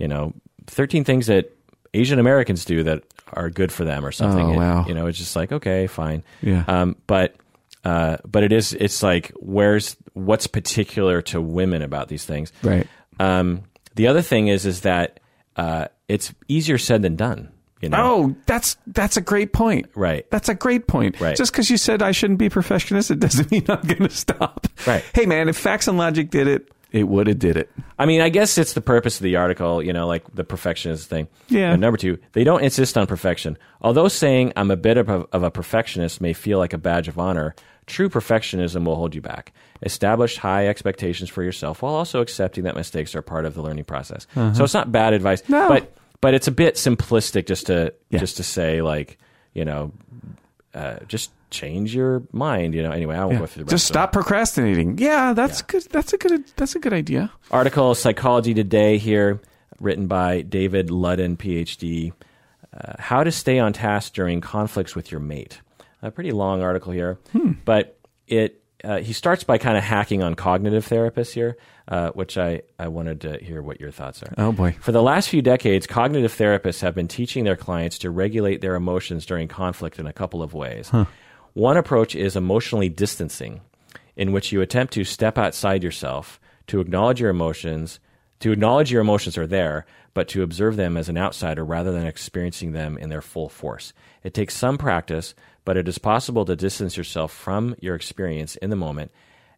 you 0.00 0.08
know, 0.08 0.32
13 0.66 1.04
things 1.04 1.26
that 1.28 1.56
Asian 1.94 2.18
Americans 2.18 2.64
do 2.64 2.82
that 2.84 3.04
are 3.32 3.50
good 3.50 3.70
for 3.70 3.84
them 3.84 4.04
or 4.04 4.10
something. 4.10 4.44
Oh, 4.46 4.50
And, 4.50 4.56
wow. 4.58 4.86
you 4.88 4.94
know, 4.94 5.06
it's 5.06 5.18
just 5.18 5.36
like, 5.36 5.52
okay, 5.52 5.86
fine. 5.86 6.24
Yeah. 6.42 6.64
Um, 6.66 6.96
but, 7.06 7.36
uh, 7.84 8.16
but 8.24 8.42
it 8.42 8.52
is, 8.52 8.72
it's 8.72 9.02
like, 9.02 9.30
where's, 9.36 9.96
what's 10.14 10.46
particular 10.46 11.22
to 11.22 11.40
women 11.40 11.82
about 11.82 12.08
these 12.08 12.24
things? 12.24 12.52
Right. 12.62 12.86
Um, 13.20 13.62
the 13.94 14.08
other 14.08 14.22
thing 14.22 14.48
is, 14.48 14.66
is 14.66 14.80
that, 14.80 15.20
uh, 15.56 15.86
it's 16.08 16.32
easier 16.48 16.78
said 16.78 17.02
than 17.02 17.14
done, 17.16 17.50
you 17.80 17.88
know? 17.88 17.98
Oh, 18.00 18.36
that's 18.46 18.76
that's 18.86 19.16
a 19.16 19.20
great 19.20 19.52
point. 19.52 19.86
Right. 19.94 20.28
That's 20.30 20.48
a 20.48 20.54
great 20.54 20.86
point. 20.88 21.20
Right. 21.20 21.36
Just 21.36 21.52
because 21.52 21.70
you 21.70 21.76
said 21.76 22.02
I 22.02 22.12
shouldn't 22.12 22.38
be 22.38 22.46
a 22.46 22.50
perfectionist, 22.50 23.10
it 23.10 23.20
doesn't 23.20 23.50
mean 23.52 23.64
I'm 23.68 23.82
going 23.82 24.08
to 24.08 24.10
stop. 24.10 24.66
Right. 24.86 25.04
Hey, 25.14 25.26
man, 25.26 25.48
if 25.48 25.56
facts 25.56 25.86
and 25.88 25.98
logic 25.98 26.30
did 26.30 26.46
it, 26.48 26.68
it 26.92 27.04
would 27.08 27.26
have 27.26 27.38
did 27.38 27.56
it. 27.56 27.70
I 27.98 28.06
mean, 28.06 28.20
I 28.20 28.28
guess 28.28 28.58
it's 28.58 28.72
the 28.72 28.80
purpose 28.80 29.16
of 29.18 29.22
the 29.24 29.36
article, 29.36 29.82
you 29.82 29.92
know, 29.92 30.06
like 30.06 30.24
the 30.34 30.44
perfectionist 30.44 31.08
thing. 31.08 31.28
Yeah. 31.48 31.72
And 31.72 31.80
number 31.80 31.96
two, 31.96 32.18
they 32.32 32.44
don't 32.44 32.62
insist 32.62 32.96
on 32.98 33.06
perfection. 33.06 33.56
Although 33.80 34.08
saying 34.08 34.52
I'm 34.56 34.70
a 34.70 34.76
bit 34.76 34.96
of 34.96 35.08
a, 35.08 35.26
of 35.32 35.42
a 35.42 35.50
perfectionist 35.50 36.20
may 36.20 36.32
feel 36.32 36.58
like 36.58 36.72
a 36.72 36.78
badge 36.78 37.08
of 37.08 37.18
honor, 37.18 37.54
true 37.86 38.08
perfectionism 38.08 38.84
will 38.84 38.96
hold 38.96 39.14
you 39.14 39.20
back. 39.20 39.52
Establish 39.82 40.36
high 40.36 40.66
expectations 40.68 41.28
for 41.30 41.42
yourself 41.42 41.82
while 41.82 41.94
also 41.94 42.20
accepting 42.20 42.64
that 42.64 42.74
mistakes 42.76 43.14
are 43.14 43.22
part 43.22 43.44
of 43.46 43.54
the 43.54 43.62
learning 43.62 43.84
process. 43.84 44.26
So 44.34 44.64
it's 44.64 44.74
not 44.74 44.90
bad 44.92 45.12
advice, 45.12 45.42
Uh-huh. 45.42 45.52
No. 45.52 45.68
but 45.68 45.96
but 46.20 46.34
it's 46.34 46.48
a 46.48 46.52
bit 46.52 46.74
simplistic 46.74 47.46
just 47.46 47.66
to 47.66 47.94
Yeah. 48.10 48.18
just 48.20 48.36
to 48.36 48.42
say 48.42 48.82
like, 48.82 49.18
you 49.54 49.64
know, 49.64 49.92
uh, 50.74 51.00
just 51.06 51.30
change 51.50 51.94
your 51.94 52.22
mind. 52.32 52.74
You 52.74 52.82
know. 52.82 52.92
Anyway, 52.92 53.16
I 53.16 53.24
won't 53.24 53.38
go 53.38 53.46
through 53.46 53.64
the 53.64 53.64
rest 53.66 53.70
Just 53.70 53.86
stop 53.86 54.12
procrastinating. 54.12 54.98
Yeah, 54.98 55.32
that's 55.32 55.62
good. 55.62 55.82
That's 55.90 56.12
a 56.12 56.18
good. 56.18 56.46
That's 56.56 56.74
a 56.74 56.78
good 56.78 56.92
idea. 56.92 57.30
article 57.50 57.94
Psychology 57.94 58.54
Today 58.54 58.98
here, 58.98 59.40
written 59.78 60.06
by 60.06 60.42
David 60.42 60.88
Ludden, 60.88 61.36
PhD. 61.36 62.12
Uh, 62.72 62.94
how 62.98 63.24
to 63.24 63.32
stay 63.32 63.58
on 63.58 63.72
task 63.72 64.12
during 64.12 64.40
conflicts 64.40 64.94
with 64.94 65.10
your 65.10 65.20
mate. 65.20 65.60
A 66.02 66.10
pretty 66.10 66.30
long 66.30 66.62
article 66.62 66.92
here, 66.92 67.18
but 67.64 67.98
it 68.28 68.59
uh, 68.84 68.98
he 68.98 69.12
starts 69.12 69.44
by 69.44 69.58
kind 69.58 69.76
of 69.76 69.84
hacking 69.84 70.22
on 70.22 70.34
cognitive 70.34 70.86
therapists 70.86 71.32
here, 71.32 71.56
uh, 71.88 72.10
which 72.10 72.38
I, 72.38 72.62
I 72.78 72.88
wanted 72.88 73.20
to 73.22 73.38
hear 73.42 73.62
what 73.62 73.80
your 73.80 73.90
thoughts 73.90 74.22
are. 74.22 74.32
Oh 74.38 74.52
boy. 74.52 74.76
For 74.80 74.92
the 74.92 75.02
last 75.02 75.28
few 75.28 75.42
decades, 75.42 75.86
cognitive 75.86 76.32
therapists 76.32 76.80
have 76.80 76.94
been 76.94 77.08
teaching 77.08 77.44
their 77.44 77.56
clients 77.56 77.98
to 77.98 78.10
regulate 78.10 78.60
their 78.60 78.74
emotions 78.74 79.26
during 79.26 79.48
conflict 79.48 79.98
in 79.98 80.06
a 80.06 80.12
couple 80.12 80.42
of 80.42 80.54
ways. 80.54 80.90
One 81.54 81.76
approach 81.76 82.14
is 82.14 82.36
emotionally 82.36 82.88
distancing, 82.88 83.60
in 84.16 84.32
which 84.32 84.52
you 84.52 84.60
attempt 84.60 84.92
to 84.94 85.04
step 85.04 85.36
outside 85.36 85.82
yourself, 85.82 86.40
to 86.68 86.80
acknowledge 86.80 87.20
your 87.20 87.30
emotions, 87.30 87.98
to 88.40 88.52
acknowledge 88.52 88.92
your 88.92 89.00
emotions 89.00 89.36
are 89.36 89.46
there, 89.46 89.84
but 90.14 90.28
to 90.28 90.42
observe 90.42 90.76
them 90.76 90.96
as 90.96 91.08
an 91.08 91.18
outsider 91.18 91.64
rather 91.64 91.92
than 91.92 92.06
experiencing 92.06 92.72
them 92.72 92.96
in 92.98 93.08
their 93.08 93.22
full 93.22 93.48
force. 93.48 93.92
It 94.22 94.34
takes 94.34 94.54
some 94.54 94.78
practice, 94.78 95.34
but 95.64 95.76
it 95.76 95.88
is 95.88 95.98
possible 95.98 96.44
to 96.44 96.56
distance 96.56 96.96
yourself 96.96 97.32
from 97.32 97.74
your 97.80 97.94
experience 97.94 98.56
in 98.56 98.70
the 98.70 98.76
moment, 98.76 99.10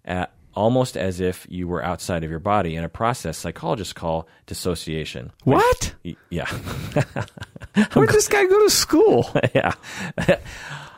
at, 0.05 0.33
almost 0.55 0.97
as 0.97 1.21
if 1.21 1.47
you 1.49 1.67
were 1.69 1.83
outside 1.85 2.25
of 2.25 2.31
your 2.31 2.39
body 2.39 2.77
in 2.77 2.85
a 2.85 2.89
process 2.89 3.39
psychologists 3.39 3.93
call 3.93 4.29
dissociation. 4.47 5.33
What? 5.45 5.95
Y- 6.05 6.17
Yeah. 6.31 6.47
Where 7.95 8.07
did 8.07 8.15
this 8.15 8.29
guy 8.29 8.45
go 8.47 8.63
to 8.65 8.71
school? 8.71 9.31
yeah. 9.55 9.73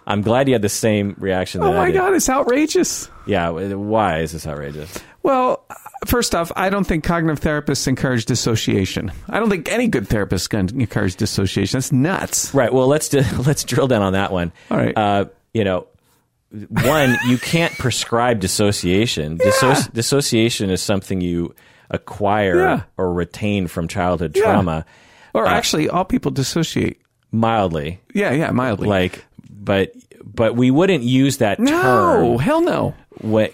I'm 0.07 0.21
glad 0.21 0.49
you 0.49 0.55
had 0.55 0.61
the 0.63 0.69
same 0.69 1.15
reaction 1.19 1.63
that 1.63 1.69
Oh 1.69 1.73
my 1.73 1.91
god, 1.91 2.13
it's 2.13 2.29
outrageous. 2.29 3.09
Yeah. 3.27 3.49
Why 3.51 4.19
is 4.19 4.33
this 4.33 4.47
outrageous? 4.47 4.99
Well, 5.23 5.65
first 6.05 6.35
off, 6.35 6.53
I 6.57 6.69
don't 6.69 6.85
think 6.87 7.05
cognitive 7.05 7.43
therapists 7.43 7.89
encourage 7.89 8.27
dissociation. 8.27 9.11
I 9.31 9.41
don't 9.41 9.49
think 9.49 9.73
any 9.73 9.89
good 9.89 10.07
therapist 10.07 10.51
can 10.51 10.69
encourage 10.79 11.17
dissociation. 11.17 11.79
That's 11.79 11.91
nuts. 11.93 12.53
Right. 12.53 12.71
Well, 12.71 12.87
let's 12.87 13.09
do, 13.09 13.23
let's 13.47 13.65
drill 13.65 13.89
down 13.89 14.03
on 14.03 14.13
that 14.13 14.31
one. 14.31 14.53
All 14.71 14.77
right. 14.77 14.97
Uh, 14.97 15.25
you 15.55 15.65
know, 15.65 15.87
one, 16.71 17.17
you 17.27 17.39
can't 17.39 17.73
prescribe 17.75 18.41
dissociation. 18.41 19.39
Dissoci- 19.39 19.93
dissociation 19.93 20.71
is 20.71 20.81
something 20.83 21.21
you 21.21 21.55
acquire 21.91 22.59
Yeah. 22.61 22.81
or 22.97 23.13
retain 23.13 23.67
from 23.67 23.89
childhood 23.89 24.37
Yeah. 24.37 24.45
trauma 24.45 24.85
Or 25.35 25.47
Uh, 25.47 25.51
actually, 25.51 25.89
all 25.89 26.05
people 26.05 26.31
dissociate. 26.31 27.01
mildly. 27.33 28.01
Yeah, 28.15 28.33
yeah, 28.33 28.51
mildly. 28.53 28.89
Like, 28.89 29.25
but 29.51 29.93
but 30.25 30.57
we 30.57 30.71
wouldn't 30.71 31.03
use 31.05 31.37
that 31.39 31.59
no, 31.61 31.71
term. 31.83 32.39
hell 32.39 32.61
no. 32.61 32.95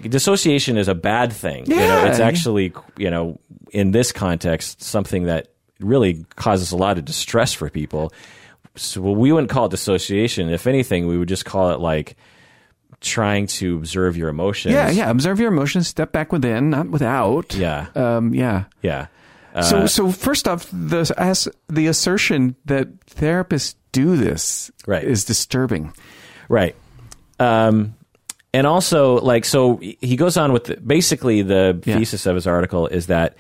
dissociation 0.09 0.77
is 0.79 0.89
a 0.89 0.95
bad 0.95 1.33
thing. 1.33 1.65
You 1.67 1.77
know, 1.77 1.83
Yeah. 1.83 2.07
it's 2.09 2.21
actually, 2.21 2.73
you 2.97 3.11
know, 3.11 3.39
in 3.73 3.91
this 3.93 4.13
context, 4.13 4.83
something 4.83 5.25
that 5.25 5.49
really 5.81 6.25
causes 6.37 6.73
a 6.73 6.77
lot 6.77 6.99
of 6.99 7.05
distress 7.05 7.53
for 7.55 7.69
people. 7.71 8.13
So 8.77 9.01
we 9.01 9.33
wouldn't 9.33 9.51
call 9.51 9.67
it 9.67 9.71
dissociation. 9.71 10.49
If 10.51 10.67
anything, 10.67 11.07
we 11.07 11.19
would 11.19 11.29
just 11.29 11.45
call 11.45 11.71
it 11.71 11.81
like 11.81 12.17
trying 13.01 13.47
to 13.47 13.77
observe 13.77 14.17
your 14.17 14.29
emotions. 14.29 14.75
Yeah, 14.75 14.91
yeah. 14.91 15.11
Observe 15.11 15.41
your 15.41 15.53
emotions. 15.53 15.89
Step 15.89 16.13
back 16.13 16.33
within, 16.33 16.71
not 16.71 16.89
without. 16.91 17.55
Yeah. 17.55 17.87
Um, 17.95 18.35
yeah. 18.35 18.65
Yeah. 18.83 19.07
Uh, 19.55 19.63
so, 19.63 19.87
so 19.87 20.13
first 20.13 20.47
off, 20.47 20.69
the 20.73 21.13
as, 21.17 21.49
the 21.69 21.87
assertion 21.89 22.55
that 22.67 23.01
therapists 23.07 23.75
do 23.93 24.17
this 24.17 24.71
Right. 24.87 25.03
is 25.03 25.25
disturbing. 25.25 25.93
Right. 26.49 26.77
Um, 27.41 27.95
and 28.53 28.67
also, 28.67 29.19
like, 29.21 29.45
so 29.45 29.79
he 29.79 30.17
goes 30.17 30.37
on 30.37 30.53
with 30.53 30.65
the, 30.65 30.77
basically 30.77 31.43
the 31.43 31.81
Yeah. 31.85 31.97
thesis 31.97 32.27
of 32.27 32.35
his 32.35 32.47
article 32.47 32.87
is 32.87 33.07
that 33.07 33.35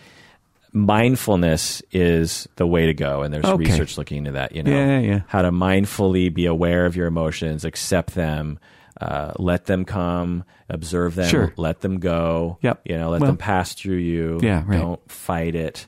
mindfulness 0.72 1.82
is 1.92 2.48
the 2.56 2.66
way 2.66 2.86
to 2.86 2.94
go, 2.94 3.22
and 3.22 3.32
there's 3.34 3.44
Okay. 3.44 3.64
research 3.64 3.98
looking 3.98 4.18
into 4.18 4.32
that. 4.32 4.54
You 4.54 4.62
know, 4.62 4.70
Yeah, 4.70 4.98
yeah. 5.00 5.20
how 5.26 5.42
to 5.42 5.50
mindfully 5.50 6.32
be 6.32 6.46
aware 6.46 6.86
of 6.86 6.96
your 6.96 7.06
emotions, 7.06 7.64
accept 7.64 8.14
them, 8.14 8.58
uh, 9.00 9.32
let 9.38 9.64
them 9.66 9.84
come, 9.84 10.44
observe 10.68 11.14
them, 11.14 11.28
Sure. 11.28 11.52
let 11.56 11.80
them 11.80 11.98
go. 11.98 12.58
Yep. 12.62 12.82
You 12.84 12.98
know, 12.98 13.10
let 13.10 13.20
Well- 13.20 13.30
them 13.30 13.36
pass 13.38 13.74
through 13.74 13.96
you. 13.96 14.38
Yeah, 14.42 14.62
right. 14.66 14.78
Don't 14.78 15.10
fight 15.10 15.54
it. 15.54 15.86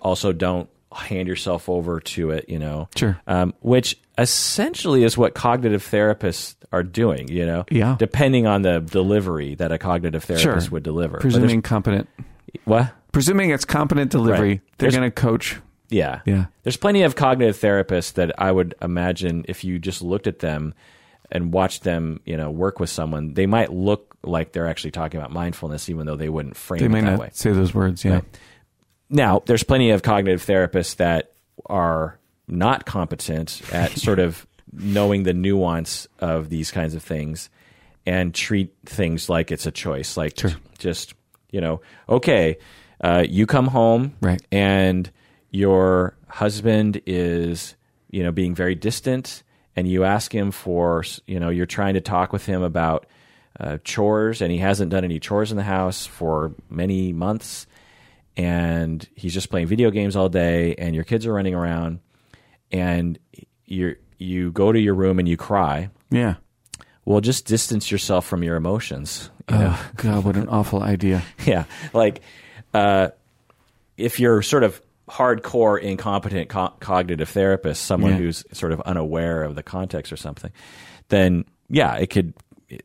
Also, 0.00 0.32
don't 0.32 0.68
hand 0.92 1.28
yourself 1.28 1.68
over 1.68 2.00
to 2.00 2.30
it. 2.30 2.48
You 2.48 2.58
know, 2.58 2.88
Sure. 2.96 3.18
um, 3.26 3.54
which 3.60 3.98
essentially 4.18 5.04
is 5.04 5.16
what 5.18 5.34
cognitive 5.34 5.82
therapists 5.88 6.54
are 6.72 6.82
doing, 6.82 7.28
you 7.28 7.44
know, 7.46 7.64
Yeah. 7.70 7.96
depending 7.98 8.46
on 8.46 8.62
the 8.62 8.80
delivery 8.80 9.54
that 9.56 9.72
a 9.72 9.78
cognitive 9.78 10.24
therapist 10.24 10.66
Sure. 10.68 10.72
would 10.72 10.82
deliver. 10.82 11.18
Presuming 11.18 11.62
competent. 11.62 12.08
what? 12.64 12.92
Presuming 13.12 13.50
it's 13.50 13.64
competent 13.64 14.10
delivery, 14.10 14.48
Right. 14.48 14.60
they're 14.78 14.90
going 14.90 15.02
to 15.02 15.10
coach. 15.10 15.56
Yeah. 15.88 16.20
Yeah. 16.26 16.46
There's 16.62 16.76
plenty 16.76 17.02
of 17.02 17.16
cognitive 17.16 17.56
therapists 17.58 18.12
that 18.14 18.32
I 18.40 18.52
would 18.52 18.74
imagine 18.80 19.44
if 19.48 19.64
you 19.64 19.78
just 19.80 20.02
looked 20.02 20.26
at 20.28 20.38
them 20.40 20.74
and 21.30 21.52
watch 21.52 21.80
them, 21.80 22.20
you 22.24 22.36
know, 22.36 22.50
work 22.50 22.80
with 22.80 22.90
someone, 22.90 23.34
they 23.34 23.46
might 23.46 23.72
look 23.72 24.16
like 24.22 24.52
they're 24.52 24.66
actually 24.66 24.90
talking 24.90 25.18
about 25.18 25.30
mindfulness, 25.32 25.88
even 25.88 26.06
though 26.06 26.16
they 26.16 26.28
wouldn't 26.28 26.56
frame 26.56 26.80
They 26.80 26.98
it 26.98 27.02
that 27.02 27.10
not 27.12 27.18
way. 27.20 27.30
say 27.32 27.52
those 27.52 27.72
words. 27.74 28.04
Yeah. 28.04 28.14
Right. 28.14 28.24
Now, 29.08 29.42
there's 29.46 29.62
plenty 29.62 29.90
of 29.90 30.02
cognitive 30.02 30.44
therapists 30.44 30.96
that 30.96 31.32
are 31.66 32.18
not 32.46 32.84
competent 32.86 33.60
at 33.72 33.92
sort 33.92 34.18
of 34.18 34.46
knowing 34.72 35.22
the 35.24 35.32
nuance 35.34 36.06
of 36.20 36.48
these 36.48 36.70
kinds 36.70 36.94
of 36.94 37.02
things 37.02 37.50
and 38.06 38.34
treat 38.34 38.72
things 38.86 39.28
like 39.28 39.50
it's 39.50 39.66
a 39.66 39.70
choice. 39.72 40.16
Like 40.16 40.38
just, 40.78 41.14
you 41.50 41.60
know, 41.60 41.80
okay, 42.08 42.58
uh, 43.02 43.24
you 43.28 43.46
come 43.46 43.66
home 43.68 44.14
Right. 44.20 44.40
and 44.52 45.10
your 45.50 46.16
husband 46.28 47.00
is, 47.06 47.74
you 48.10 48.22
know, 48.22 48.30
being 48.32 48.54
very 48.54 48.74
distant 48.74 49.42
and 49.76 49.88
you 49.88 50.04
ask 50.04 50.34
him 50.34 50.50
for, 50.50 51.04
you 51.26 51.40
know, 51.40 51.48
you're 51.48 51.66
trying 51.66 51.94
to 51.94 52.00
talk 52.00 52.32
with 52.32 52.46
him 52.46 52.62
about 52.62 53.06
uh, 53.58 53.78
chores, 53.84 54.40
and 54.40 54.50
he 54.50 54.58
hasn't 54.58 54.90
done 54.90 55.04
any 55.04 55.20
chores 55.20 55.50
in 55.50 55.56
the 55.56 55.62
house 55.62 56.06
for 56.06 56.54
many 56.68 57.12
months, 57.12 57.66
and 58.36 59.06
he's 59.14 59.34
just 59.34 59.50
playing 59.50 59.66
video 59.66 59.90
games 59.90 60.16
all 60.16 60.28
day, 60.28 60.74
and 60.76 60.94
your 60.94 61.04
kids 61.04 61.26
are 61.26 61.32
running 61.32 61.54
around, 61.54 62.00
and 62.72 63.18
you 63.66 63.96
you 64.18 64.52
go 64.52 64.70
to 64.70 64.78
your 64.78 64.94
room 64.94 65.18
and 65.18 65.28
you 65.28 65.36
cry. 65.36 65.90
Yeah. 66.10 66.34
Well, 67.04 67.20
just 67.20 67.46
distance 67.46 67.90
yourself 67.90 68.26
from 68.26 68.42
your 68.42 68.56
emotions. 68.56 69.30
You 69.50 69.56
know? 69.56 69.74
Oh 69.74 69.90
God, 69.96 70.24
what 70.24 70.36
an 70.36 70.48
awful 70.48 70.82
idea. 70.82 71.22
yeah, 71.46 71.64
like 71.92 72.22
uh, 72.72 73.08
if 73.96 74.20
you're 74.20 74.42
sort 74.42 74.62
of 74.62 74.80
hardcore 75.10 75.80
incompetent 75.80 76.48
co- 76.48 76.72
cognitive 76.80 77.28
therapist, 77.28 77.84
someone 77.84 78.12
Yeah. 78.12 78.18
who's 78.18 78.44
sort 78.52 78.72
of 78.72 78.80
unaware 78.82 79.42
of 79.42 79.54
the 79.56 79.62
context 79.62 80.12
or 80.12 80.16
something, 80.16 80.50
then 81.08 81.44
yeah, 81.68 81.96
it 81.96 82.08
could 82.08 82.34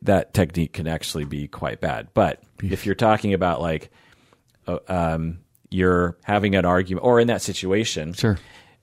that 0.02 0.34
technique 0.34 0.72
can 0.72 0.88
actually 0.88 1.24
be 1.24 1.46
quite 1.46 1.80
bad. 1.80 2.08
But 2.12 2.42
if 2.62 2.86
you're 2.86 2.94
talking 2.96 3.34
about 3.34 3.60
like 3.60 3.90
uh, 4.66 4.78
um, 4.88 5.38
you're 5.70 6.16
having 6.24 6.56
an 6.56 6.64
argument 6.64 7.04
or 7.06 7.20
in 7.20 7.28
that 7.28 7.40
situation, 7.42 8.12
Sure. 8.14 8.36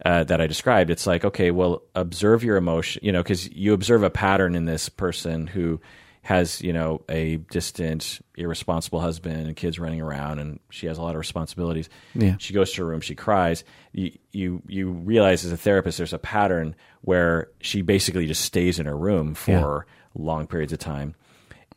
uh, 0.05 0.23
that 0.23 0.39
I 0.39 0.47
described, 0.47 0.89
it's 0.89 1.05
like, 1.05 1.25
okay, 1.25 1.51
well, 1.51 1.81
observe 1.95 2.43
your 2.43 2.55
emotion, 2.55 3.01
you 3.03 3.11
know, 3.11 3.21
because 3.21 3.49
you 3.51 3.73
observe 3.73 4.03
a 4.03 4.09
pattern 4.09 4.55
in 4.55 4.63
this 4.65 4.87
person 4.87 5.47
who 5.47 5.81
has, 6.23 6.61
you 6.61 6.73
know, 6.73 7.01
a 7.09 7.35
distant, 7.51 8.19
irresponsible 8.35 8.99
husband 9.01 9.45
and 9.45 9.55
kids 9.55 9.77
running 9.77 10.01
around, 10.01 10.39
and 10.39 10.59
she 10.69 10.87
has 10.87 10.97
a 10.97 11.01
lot 11.01 11.11
of 11.15 11.19
responsibilities. 11.19 11.89
Yeah. 12.15 12.35
She 12.39 12.53
goes 12.53 12.71
to 12.73 12.81
her 12.81 12.87
room, 12.87 13.01
she 13.01 13.13
cries. 13.13 13.63
You, 13.91 14.11
you, 14.31 14.61
you 14.67 14.89
realize 14.91 15.43
as 15.45 15.51
a 15.51 15.57
therapist, 15.57 15.97
there's 15.97 16.13
a 16.13 16.17
pattern 16.19 16.75
where 17.01 17.49
she 17.59 17.81
basically 17.81 18.25
just 18.25 18.41
stays 18.41 18.79
in 18.79 18.85
her 18.85 18.97
room 18.97 19.35
for 19.35 19.85
long 20.15 20.47
periods 20.47 20.73
of 20.73 20.79
time. 20.79 21.15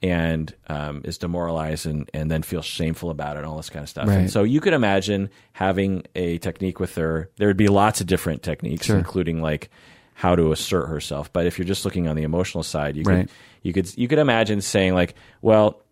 And 0.03 0.55
um, 0.69 1.01
is 1.05 1.17
demoralized 1.17 1.87
and, 1.87 2.09
and 2.13 2.31
then 2.31 2.43
feels 2.43 2.67
shameful 2.67 3.09
about 3.09 3.37
it 3.37 3.39
and 3.41 3.47
all 3.47 3.57
this 3.57 3.71
kind 3.71 3.83
of 3.83 3.89
stuff. 3.89 4.07
Right. 4.07 4.19
And 4.19 4.31
so 4.31 4.43
you 4.45 4.61
could 4.61 4.75
imagine 4.75 5.31
having 5.53 6.05
a 6.15 6.37
technique 6.39 6.79
with 6.79 6.95
her. 6.97 7.31
There 7.39 7.49
would 7.49 7.57
be 7.57 7.69
lots 7.69 8.03
of 8.03 8.07
different 8.07 8.43
techniques, 8.43 8.87
Sure. 8.87 8.99
including 8.99 9.41
like 9.41 9.71
how 10.19 10.35
to 10.35 10.51
assert 10.51 10.87
herself. 10.87 11.31
But 11.31 11.45
if 11.47 11.59
you're 11.59 11.67
just 11.67 11.85
looking 11.85 12.09
on 12.09 12.17
the 12.17 12.23
emotional 12.23 12.63
side, 12.65 12.97
you 12.97 13.03
Right. 13.05 13.27
could 13.29 13.31
you 13.63 13.73
could 13.75 13.99
you 13.99 14.09
could 14.09 14.19
imagine 14.19 14.63
saying 14.63 14.95
like, 14.95 15.15
well, 15.43 15.83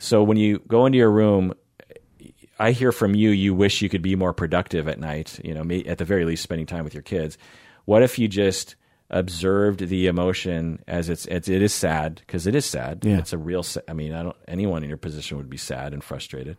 so 0.00 0.22
when 0.24 0.36
you 0.36 0.58
go 0.66 0.84
into 0.84 0.98
your 0.98 1.10
room, 1.12 1.54
I 2.58 2.72
hear 2.72 2.90
from 2.90 3.14
you 3.14 3.30
you 3.30 3.54
wish 3.54 3.80
you 3.80 3.88
could 3.88 4.02
be 4.02 4.16
more 4.16 4.32
productive 4.32 4.88
at 4.88 4.98
night. 4.98 5.38
You 5.44 5.54
know, 5.54 5.62
at 5.86 5.98
the 5.98 6.04
very 6.04 6.24
least, 6.24 6.42
spending 6.42 6.66
time 6.66 6.82
with 6.82 6.92
your 6.92 7.04
kids. 7.04 7.38
What 7.84 8.02
if 8.02 8.18
you 8.18 8.26
just 8.26 8.74
observed 9.10 9.78
the 9.88 10.06
emotion 10.08 10.82
as 10.86 11.08
it's, 11.08 11.24
it's 11.26 11.48
it 11.48 11.62
is 11.62 11.72
sad 11.72 12.16
because 12.26 12.46
it 12.46 12.54
is 12.54 12.66
sad. 12.66 13.04
Yeah. 13.04 13.18
It's 13.18 13.32
a 13.32 13.38
real. 13.38 13.64
I 13.86 13.92
mean, 13.92 14.12
I 14.12 14.24
don't. 14.24 14.36
Anyone 14.48 14.82
in 14.82 14.88
your 14.88 14.98
position 14.98 15.36
would 15.36 15.48
be 15.48 15.56
sad 15.56 15.92
and 15.92 16.02
frustrated. 16.02 16.56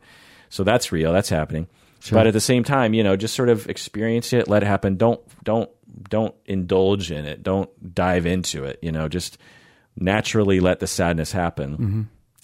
So 0.50 0.64
that's 0.64 0.92
real. 0.92 1.12
That's 1.12 1.30
happening. 1.30 1.68
But 2.12 2.28
at 2.28 2.34
the 2.34 2.40
same 2.40 2.64
time, 2.64 2.94
you 2.94 3.04
know, 3.04 3.16
just 3.16 3.36
sort 3.36 3.50
of 3.50 3.68
experience 3.68 4.34
it, 4.34 4.48
let 4.48 4.64
it 4.64 4.68
happen. 4.68 4.96
Don't 4.96 5.22
don't 5.44 5.70
don't 6.10 6.36
indulge 6.46 7.12
in 7.12 7.26
it. 7.26 7.44
Don't 7.44 7.70
dive 7.94 8.26
into 8.26 8.64
it. 8.64 8.80
You 8.82 8.92
know, 8.92 9.08
just 9.08 9.38
naturally 9.98 10.60
let 10.60 10.80
the 10.80 10.88
sadness 10.88 11.32
happen. 11.32 11.72
Mm-hmm. 11.72 12.02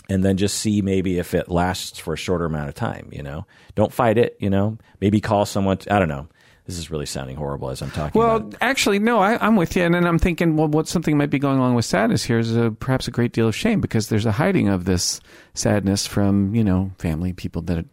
And 0.08 0.24
then 0.24 0.38
just 0.38 0.60
see 0.60 0.82
maybe 0.84 1.18
if 1.18 1.34
it 1.34 1.50
lasts 1.50 1.98
for 1.98 2.14
a 2.14 2.18
shorter 2.18 2.46
amount 2.46 2.70
of 2.70 2.76
time, 2.76 3.10
you 3.12 3.24
know. 3.24 3.48
Don't 3.74 3.92
fight 3.92 4.20
it, 4.20 4.38
you 4.40 4.52
know. 4.52 4.78
Maybe 5.02 5.20
call 5.20 5.46
someone. 5.46 5.80
I 5.90 5.98
don't 5.98 6.10
know. 6.10 6.28
This 6.66 6.78
is 6.80 6.90
really 6.90 7.06
sounding 7.06 7.36
horrible 7.36 7.70
as 7.70 7.82
I'm 7.84 7.92
talking 7.92 8.20
Well, 8.20 8.52
actually, 8.60 8.98
no, 8.98 9.20
I, 9.20 9.38
I'm 9.46 9.56
with 9.56 9.76
you. 9.76 9.84
And 9.84 9.94
then 9.94 10.06
I'm 10.06 10.18
thinking, 10.18 10.58
well, 10.58 10.68
what 10.68 10.88
something 10.88 11.16
might 11.16 11.30
be 11.30 11.38
going 11.38 11.60
on 11.60 11.76
with 11.76 11.86
sadness 11.86 12.24
here 12.24 12.40
is 12.40 12.56
a, 12.56 12.72
perhaps 12.72 13.08
a 13.08 13.12
great 13.12 13.34
deal 13.34 13.48
of 13.48 13.56
shame 13.56 13.82
because 13.82 14.10
there's 14.10 14.26
a 14.26 14.32
hiding 14.32 14.68
of 14.68 14.86
this 14.86 15.22
sadness 15.54 16.08
from, 16.08 16.56
you 16.56 16.64
know, 16.64 16.92
family, 16.98 17.34
people 17.34 17.62
that 17.64 17.86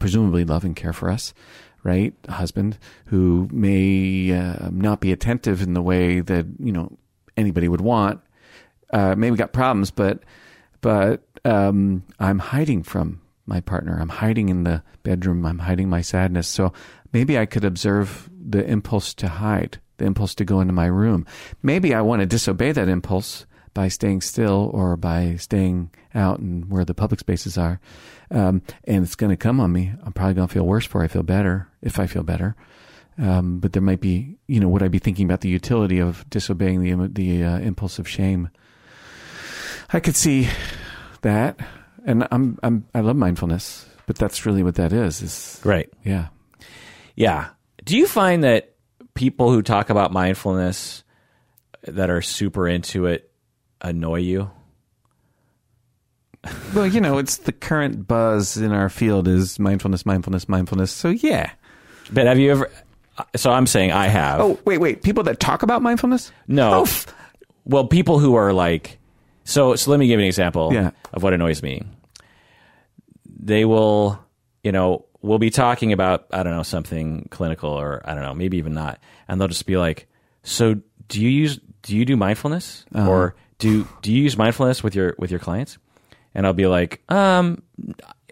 presumably 0.00 0.44
love 0.44 0.64
and 0.64 0.74
care 0.74 0.92
for 0.92 1.08
us, 1.08 1.32
right? 1.84 2.12
A 2.26 2.32
husband 2.32 2.76
who 3.06 3.48
may 3.52 4.32
uh, 4.32 4.68
not 4.72 5.00
be 5.00 5.12
attentive 5.12 5.62
in 5.62 5.74
the 5.74 5.82
way 5.82 6.18
that, 6.18 6.46
you 6.58 6.72
know, 6.72 6.98
anybody 7.36 7.68
would 7.68 7.80
want. 7.80 8.20
Uh, 8.92 9.14
maybe 9.14 9.36
got 9.36 9.52
problems, 9.52 9.92
but, 9.92 10.24
but 10.80 11.22
um, 11.44 12.02
I'm 12.18 12.40
hiding 12.40 12.82
from 12.82 13.20
my 13.46 13.60
partner. 13.60 13.96
I'm 14.00 14.08
hiding 14.08 14.48
in 14.48 14.64
the 14.64 14.82
bedroom. 15.04 15.46
I'm 15.46 15.60
hiding 15.60 15.88
my 15.88 16.00
sadness. 16.00 16.48
So 16.48 16.72
maybe 17.12 17.38
I 17.38 17.46
could 17.46 17.64
observe 17.64 18.28
the 18.40 18.64
impulse 18.64 19.14
to 19.14 19.28
hide, 19.28 19.78
the 19.98 20.06
impulse 20.06 20.34
to 20.36 20.44
go 20.44 20.60
into 20.60 20.72
my 20.72 20.86
room. 20.86 21.26
Maybe 21.62 21.94
I 21.94 22.00
want 22.00 22.20
to 22.20 22.26
disobey 22.26 22.72
that 22.72 22.88
impulse 22.88 23.46
by 23.74 23.88
staying 23.88 24.20
still 24.20 24.70
or 24.72 24.96
by 24.96 25.36
staying 25.36 25.90
out 26.14 26.38
and 26.40 26.70
where 26.70 26.84
the 26.84 26.94
public 26.94 27.20
spaces 27.20 27.56
are. 27.56 27.80
Um, 28.30 28.62
and 28.84 29.04
it's 29.04 29.14
going 29.14 29.30
to 29.30 29.36
come 29.36 29.60
on 29.60 29.72
me. 29.72 29.92
I'm 30.04 30.12
probably 30.12 30.34
going 30.34 30.48
to 30.48 30.52
feel 30.54 30.66
worse 30.66 30.86
before 30.86 31.02
I 31.02 31.08
feel 31.08 31.22
better, 31.22 31.68
if 31.82 31.98
I 31.98 32.06
feel 32.06 32.22
better. 32.22 32.56
Um, 33.18 33.58
but 33.58 33.72
there 33.72 33.82
might 33.82 34.00
be, 34.00 34.36
you 34.46 34.60
know, 34.60 34.68
would 34.68 34.82
I 34.82 34.88
be 34.88 34.98
thinking 34.98 35.26
about 35.26 35.40
the 35.40 35.48
utility 35.48 35.98
of 35.98 36.28
disobeying 36.30 36.80
the 36.82 37.08
the 37.08 37.44
uh, 37.44 37.58
impulse 37.58 37.98
of 37.98 38.08
shame? 38.08 38.48
I 39.92 40.00
could 40.00 40.16
see 40.16 40.48
that, 41.22 41.58
and 42.06 42.26
I'm 42.30 42.58
I'm 42.62 42.86
I 42.94 43.00
love 43.00 43.16
mindfulness, 43.16 43.86
but 44.06 44.16
that's 44.16 44.46
really 44.46 44.62
what 44.62 44.76
that 44.76 44.92
is. 44.92 45.20
Is 45.22 45.60
Right. 45.64 45.90
yeah. 46.04 46.28
Yeah. 47.16 47.48
Do 47.84 47.96
you 47.98 48.06
find 48.06 48.44
that 48.44 48.74
people 49.14 49.50
who 49.50 49.60
talk 49.60 49.90
about 49.90 50.12
mindfulness 50.12 51.02
that 51.82 52.08
are 52.08 52.22
super 52.22 52.68
into 52.68 53.06
it 53.06 53.29
annoy 53.80 54.20
you? 54.20 54.50
Well, 56.74 56.86
you 56.86 57.00
know, 57.00 57.18
it's 57.18 57.38
the 57.38 57.52
current 57.52 58.06
buzz 58.06 58.56
in 58.56 58.72
our 58.72 58.88
field 58.88 59.28
is 59.28 59.58
mindfulness, 59.58 60.06
mindfulness, 60.06 60.48
mindfulness. 60.48 60.90
So 60.90 61.10
yeah. 61.10 61.50
But 62.12 62.26
have 62.26 62.38
you 62.38 62.50
ever? 62.52 62.70
So 63.36 63.50
I'm 63.50 63.66
saying 63.66 63.92
I 63.92 64.08
have. 64.08 64.40
Oh 64.40 64.58
wait, 64.64 64.78
wait. 64.78 65.02
People 65.02 65.22
that 65.24 65.38
talk 65.40 65.62
about 65.62 65.82
mindfulness? 65.82 66.32
no. 66.46 66.84
Oh, 66.84 67.12
well, 67.66 67.86
people 67.86 68.18
who 68.18 68.34
are 68.36 68.52
like, 68.54 68.98
so 69.44 69.76
so 69.76 69.90
let 69.90 70.00
me 70.00 70.06
give 70.06 70.18
you 70.18 70.24
an 70.24 70.28
example 70.28 70.72
Yeah. 70.72 70.90
of 71.12 71.22
what 71.22 71.34
annoys 71.34 71.62
me. 71.62 71.82
They 73.38 73.64
will, 73.66 74.18
you 74.64 74.72
know, 74.72 75.04
we'll 75.20 75.38
be 75.38 75.50
talking 75.50 75.92
about 75.92 76.26
I 76.32 76.42
don't 76.42 76.56
know 76.56 76.62
something 76.62 77.28
clinical 77.30 77.70
or 77.70 78.00
I 78.04 78.14
don't 78.14 78.22
know 78.22 78.34
maybe 78.34 78.56
even 78.56 78.72
not, 78.72 78.98
and 79.28 79.38
they'll 79.38 79.48
just 79.48 79.66
be 79.66 79.76
like, 79.76 80.08
so 80.42 80.76
do 81.08 81.20
you 81.20 81.28
use 81.28 81.60
do 81.82 81.96
you 81.96 82.06
do 82.06 82.16
mindfulness 82.16 82.86
uh-huh. 82.94 83.10
or 83.10 83.34
do 83.60 83.86
do 84.02 84.12
you 84.12 84.22
use 84.24 84.36
mindfulness 84.36 84.82
with 84.82 84.94
your 84.96 85.14
with 85.18 85.30
your 85.30 85.38
clients? 85.40 85.78
And 86.34 86.46
I'll 86.46 86.52
be 86.52 86.66
like, 86.66 87.00
um, 87.08 87.62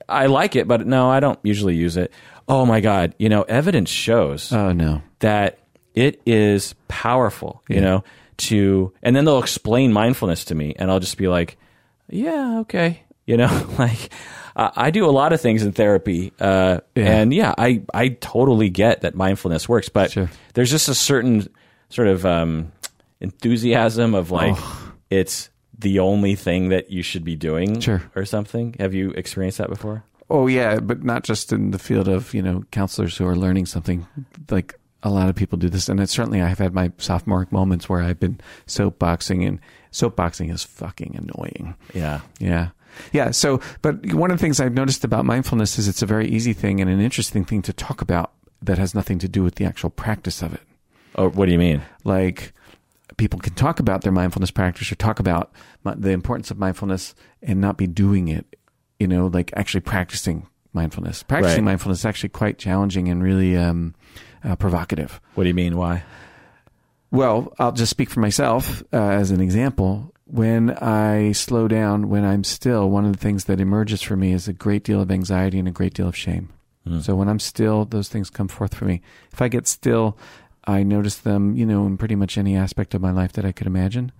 I 0.09 0.26
like 0.26 0.57
it, 0.57 0.66
but 0.68 0.87
no, 0.87 1.09
I 1.11 1.20
don't 1.20 1.39
usually 1.43 1.74
use 1.76 1.97
it. 1.97 2.12
Oh 2.49 2.64
my 2.66 2.81
god, 2.81 3.14
you 3.18 3.29
know, 3.29 3.43
evidence 3.43 3.91
shows 3.91 4.53
oh 4.53 4.72
no. 4.72 5.03
that 5.20 5.59
it 5.95 6.20
is 6.24 6.74
powerful, 6.87 7.62
you 7.68 7.81
know, 7.81 8.05
to, 8.39 8.93
and 9.03 9.14
then 9.16 9.24
they'll 9.24 9.41
explain 9.41 9.93
mindfulness 9.93 10.45
to 10.47 10.55
me 10.55 10.74
and 10.79 10.91
I'll 10.93 11.01
just 11.01 11.18
be 11.18 11.26
like, 11.29 11.59
yeah, 12.09 12.61
okay. 12.61 13.03
You 13.26 13.37
know, 13.37 13.74
like 13.79 14.11
I, 14.55 14.70
I 14.76 14.91
do 14.93 15.05
a 15.05 15.11
lot 15.11 15.33
of 15.33 15.41
things 15.41 15.62
in 15.64 15.72
therapy. 15.72 16.33
Uh, 16.41 16.79
Yeah. 16.95 17.05
and 17.20 17.35
yeah, 17.35 17.53
I, 17.59 17.83
I 17.93 18.09
totally 18.11 18.70
get 18.70 19.01
that 19.03 19.14
mindfulness 19.16 19.68
works, 19.68 19.89
but 19.89 20.12
Sure. 20.12 20.31
there's 20.55 20.70
just 20.70 20.89
a 20.89 20.95
certain 20.95 21.49
sort 21.91 22.07
of, 22.09 22.24
um, 22.24 22.70
enthusiasm 23.20 24.14
of 24.14 24.31
like, 24.31 24.55
Oh. 24.57 24.85
It's 25.11 25.51
the 25.79 25.99
only 25.99 26.35
thing 26.35 26.71
that 26.71 26.91
you 26.91 27.03
should 27.03 27.25
be 27.25 27.37
doing 27.37 27.81
Sure. 27.81 28.03
or 28.17 28.25
something. 28.25 28.75
Have 28.81 28.95
you 28.95 29.11
experienced 29.13 29.59
that 29.59 29.69
before? 29.69 30.05
Oh 30.31 30.47
yeah, 30.47 30.81
but 30.81 31.05
not 31.05 31.23
just 31.25 31.53
in 31.53 31.71
the 31.71 31.79
field 31.79 32.09
of 32.09 32.35
you 32.35 32.43
know 32.43 32.65
counselors 32.71 33.17
who 33.17 33.27
are 33.27 33.37
learning 33.37 33.67
something. 33.67 34.07
Like 34.51 34.75
a 35.03 35.11
lot 35.11 35.29
of 35.29 35.37
people 35.37 35.57
do 35.57 35.69
this, 35.71 35.89
and 35.89 36.01
it, 36.01 36.11
certainly 36.11 36.43
I 36.43 36.49
have 36.49 36.59
had 36.59 36.75
my 36.75 36.91
sophomoric 36.99 37.53
moments 37.53 37.89
where 37.89 38.03
I've 38.03 38.19
been 38.21 38.41
soapboxing, 38.67 39.47
and 39.47 39.61
soapboxing 39.93 40.53
is 40.53 40.65
fucking 40.65 41.17
annoying. 41.17 41.75
Yeah. 41.95 42.21
Yeah. 42.41 42.71
Yeah. 43.13 43.31
So, 43.31 43.61
but 43.81 44.05
one 44.13 44.31
of 44.31 44.39
the 44.39 44.43
things 44.43 44.61
I've 44.61 44.75
noticed 44.75 45.05
about 45.05 45.25
mindfulness 45.25 45.79
is 45.79 45.89
it's 45.89 46.03
a 46.03 46.07
very 46.07 46.29
easy 46.29 46.53
thing 46.53 46.81
and 46.81 46.91
an 46.91 47.01
interesting 47.01 47.45
thing 47.45 47.63
to 47.63 47.73
talk 47.73 48.03
about 48.03 48.33
that 48.61 48.77
has 48.79 48.95
nothing 48.95 49.19
to 49.21 49.29
do 49.29 49.43
with 49.45 49.55
the 49.55 49.65
actual 49.65 49.89
practice 49.91 50.43
of 50.43 50.53
it. 50.53 50.61
Oh, 51.15 51.31
what 51.31 51.47
do 51.47 51.53
you 51.53 51.59
mean? 51.59 51.83
Like, 52.05 52.53
people 53.19 53.39
can 53.39 53.53
talk 53.55 53.79
about 53.81 54.01
their 54.01 54.12
mindfulness 54.12 54.51
practice 54.51 54.91
or 54.91 54.95
talk 54.95 55.21
about 55.21 55.53
the 55.85 56.11
importance 56.11 56.51
of 56.51 56.59
mindfulness 56.59 57.14
and 57.43 57.61
not 57.61 57.77
be 57.77 57.87
doing 57.87 58.29
it, 58.29 58.57
you 58.99 59.07
know, 59.07 59.27
like 59.27 59.53
actually 59.55 59.83
practicing 59.83 60.47
mindfulness. 60.73 61.23
Practicing 61.23 61.64
Right. 61.64 61.73
mindfulness 61.73 61.99
is 61.99 62.05
actually 62.07 62.31
quite 62.31 62.59
challenging 62.59 63.09
and 63.09 63.23
really 63.23 63.57
um, 63.57 63.95
uh, 64.43 64.57
provocative. 64.57 65.21
What 65.35 65.45
do 65.45 65.49
you 65.49 65.55
mean? 65.55 65.77
Why? 65.77 66.05
Well, 67.11 67.53
I'll 67.59 67.73
just 67.73 67.91
speak 67.91 68.11
for 68.11 68.21
myself 68.21 68.83
uh, 68.93 68.97
as 68.97 69.31
an 69.31 69.41
example. 69.41 70.14
When 70.27 70.71
I 70.71 71.33
slow 71.33 71.69
down, 71.69 72.11
when 72.11 72.25
I'm 72.25 72.45
still, 72.45 72.91
one 72.91 73.07
of 73.07 73.12
the 73.12 73.19
things 73.19 73.45
that 73.45 73.61
emerges 73.61 74.03
for 74.03 74.14
me 74.16 74.33
is 74.33 74.47
a 74.47 74.53
great 74.53 74.85
deal 74.85 75.01
of 75.01 75.11
anxiety 75.11 75.59
and 75.59 75.66
a 75.66 75.71
great 75.73 75.95
deal 75.95 76.09
of 76.09 76.16
shame. 76.16 76.51
So 77.03 77.14
when 77.16 77.29
I'm 77.29 77.39
still, 77.39 77.85
those 77.85 78.09
things 78.09 78.31
come 78.31 78.49
forth 78.49 78.75
for 78.75 78.87
me. 78.87 79.03
If 79.31 79.43
I 79.43 79.49
get 79.49 79.66
still, 79.66 80.16
I 80.69 80.83
notice 80.83 81.16
them, 81.16 81.57
you 81.57 81.64
know, 81.66 81.87
in 81.87 81.97
pretty 81.97 82.14
much 82.14 82.37
any 82.39 82.55
aspect 82.57 82.95
of 82.95 83.01
my 83.01 83.11
life 83.11 83.33
that 83.33 83.45
I 83.45 83.53
could 83.53 83.66
imagine. 83.66 84.12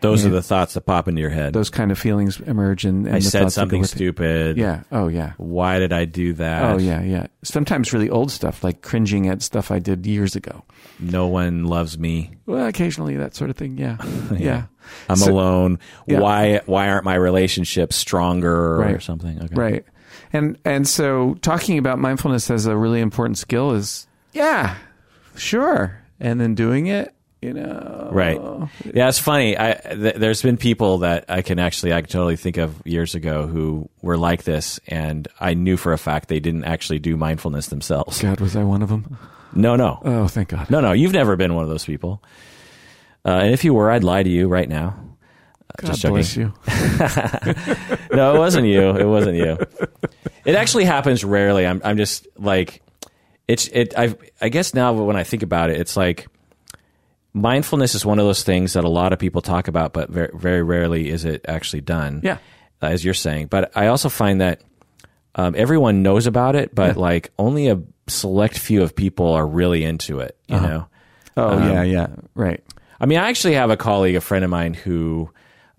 Those 0.00 0.22
Yeah. 0.22 0.28
are 0.28 0.32
the 0.34 0.42
thoughts 0.42 0.74
that 0.74 0.82
pop 0.82 1.08
into 1.08 1.20
your 1.20 1.30
head. 1.30 1.52
Those 1.54 1.70
kind 1.70 1.90
of 1.90 1.98
feelings 1.98 2.38
emerge, 2.40 2.84
and, 2.84 3.06
and 3.06 3.16
I 3.16 3.18
the 3.18 3.24
said 3.24 3.42
thoughts 3.42 3.56
that 3.56 3.62
go 3.62 3.62
something 3.62 3.84
stupid. 3.84 4.56
Yeah. 4.56 4.82
Oh, 4.92 5.08
yeah. 5.08 5.32
Why 5.38 5.80
did 5.80 5.92
I 5.92 6.04
do 6.04 6.34
that? 6.34 6.62
Oh, 6.72 6.78
yeah, 6.78 7.02
yeah. 7.02 7.26
Sometimes 7.42 7.92
really 7.92 8.08
old 8.08 8.30
stuff, 8.30 8.62
like 8.62 8.80
cringing 8.82 9.26
at 9.26 9.42
stuff 9.42 9.72
I 9.72 9.80
did 9.80 10.06
years 10.06 10.36
ago. 10.36 10.62
No 11.00 11.26
one 11.26 11.64
loves 11.64 11.98
me. 11.98 12.30
Well, 12.46 12.66
occasionally 12.66 13.16
that 13.16 13.34
sort 13.34 13.50
of 13.50 13.56
thing. 13.56 13.76
Yeah. 13.76 13.96
yeah. 14.36 14.64
I'm 15.08 15.16
So- 15.16 15.32
alone. 15.32 15.80
Yeah. 16.06 16.20
Why 16.20 16.60
why 16.66 16.88
aren't 16.90 17.04
my 17.04 17.14
relationships 17.16 17.96
stronger 17.96 18.80
or 18.82 19.00
something? 19.00 19.42
Okay. 19.42 19.54
Right. 19.54 19.84
And 20.32 20.58
and 20.64 20.86
so 20.86 21.34
talking 21.42 21.76
about 21.76 21.98
mindfulness 21.98 22.50
as 22.50 22.66
a 22.66 22.76
really 22.76 23.00
important 23.00 23.36
skill 23.38 23.72
is 23.72 24.06
yeah, 24.32 24.76
sure. 25.38 26.02
And 26.20 26.40
then 26.40 26.54
doing 26.54 26.86
it, 26.86 27.14
you 27.40 27.52
know. 27.52 28.08
Right. 28.12 28.40
Yeah, 28.92 29.08
it's 29.08 29.18
funny. 29.20 29.56
I 29.58 29.74
th- 29.74 30.16
there's 30.16 30.42
been 30.42 30.56
people 30.56 30.98
that 30.98 31.26
I 31.28 31.42
can 31.42 31.58
actually 31.58 31.92
I 31.92 32.00
can 32.00 32.10
totally 32.10 32.36
think 32.36 32.56
of 32.56 32.74
years 32.84 33.14
ago 33.14 33.46
who 33.46 33.88
were 34.02 34.16
like 34.16 34.42
this, 34.42 34.80
and 34.88 35.28
I 35.38 35.54
knew 35.54 35.76
for 35.76 35.92
a 35.92 35.98
fact 35.98 36.28
they 36.28 36.40
didn't 36.40 36.64
actually 36.64 36.98
do 36.98 37.16
mindfulness 37.16 37.68
themselves. 37.68 38.20
God, 38.20 38.40
was 38.40 38.56
I 38.56 38.64
one 38.64 38.82
of 38.82 38.88
them? 38.88 39.16
No, 39.54 39.76
no, 39.76 40.00
Oh, 40.04 40.26
thank 40.28 40.48
God. 40.48 40.68
no, 40.70 40.80
no. 40.80 40.92
You've 40.92 41.12
never 41.12 41.36
been 41.36 41.54
one 41.54 41.62
of 41.64 41.70
those 41.70 41.84
people. 41.84 42.22
Uh, 43.24 43.40
and 43.44 43.52
if 43.54 43.64
you 43.64 43.72
were, 43.74 43.90
I'd 43.90 44.04
lie 44.04 44.22
to 44.22 44.28
you 44.30 44.48
right 44.48 44.68
now. 44.68 44.96
Uh, 45.70 45.72
God 45.82 45.86
just 45.88 46.00
joking. 46.02 46.14
bless 46.14 46.36
you. 46.36 46.52
no, 48.16 48.34
it 48.34 48.38
wasn't 48.38 48.66
you. 48.66 48.90
It 48.96 49.04
wasn't 49.06 49.36
you. 49.36 49.58
It 50.44 50.54
actually 50.54 50.84
happens 50.84 51.24
rarely. 51.24 51.66
I'm 51.66 51.80
I'm 51.84 51.96
just 51.96 52.26
like 52.38 52.82
it's 53.48 53.66
it 53.68 53.94
I 53.96 54.14
I 54.40 54.48
guess 54.50 54.74
now 54.74 54.92
when 54.92 55.16
I 55.16 55.24
think 55.24 55.42
about 55.42 55.70
it, 55.70 55.80
it's 55.80 55.96
like 55.96 56.28
mindfulness 57.34 57.94
is 57.94 58.04
one 58.06 58.18
of 58.18 58.24
those 58.26 58.42
things 58.42 58.72
that 58.74 58.84
a 58.84 58.88
lot 58.88 59.12
of 59.12 59.18
people 59.18 59.42
talk 59.42 59.68
about, 59.68 59.92
but 59.92 60.10
very 60.10 60.30
very 60.34 60.62
rarely 60.62 61.08
is 61.08 61.24
it 61.24 61.44
actually 61.48 61.80
done. 61.80 62.20
Yeah. 62.22 62.38
uh, 62.82 62.86
as 62.86 63.04
you're 63.04 63.14
saying. 63.14 63.46
But 63.48 63.76
I 63.76 63.88
also 63.88 64.08
find 64.08 64.40
that 64.40 64.60
um, 65.34 65.54
everyone 65.56 66.02
knows 66.02 66.26
about 66.26 66.56
it, 66.56 66.74
but 66.74 66.96
like 66.96 67.32
only 67.38 67.68
a 67.68 67.80
select 68.06 68.58
few 68.58 68.82
of 68.82 68.94
people 68.94 69.32
are 69.32 69.46
really 69.46 69.84
into 69.84 70.20
it. 70.20 70.36
You 70.48 70.60
know. 70.60 70.86
Oh, 71.36 71.50
Um, 71.50 71.70
yeah, 71.70 71.82
yeah. 71.82 72.06
Right. 72.34 72.64
I 73.00 73.06
mean, 73.06 73.18
I 73.18 73.28
actually 73.28 73.54
have 73.54 73.70
a 73.70 73.76
colleague, 73.76 74.16
a 74.16 74.20
friend 74.20 74.44
of 74.44 74.50
mine, 74.50 74.74
who, 74.74 75.30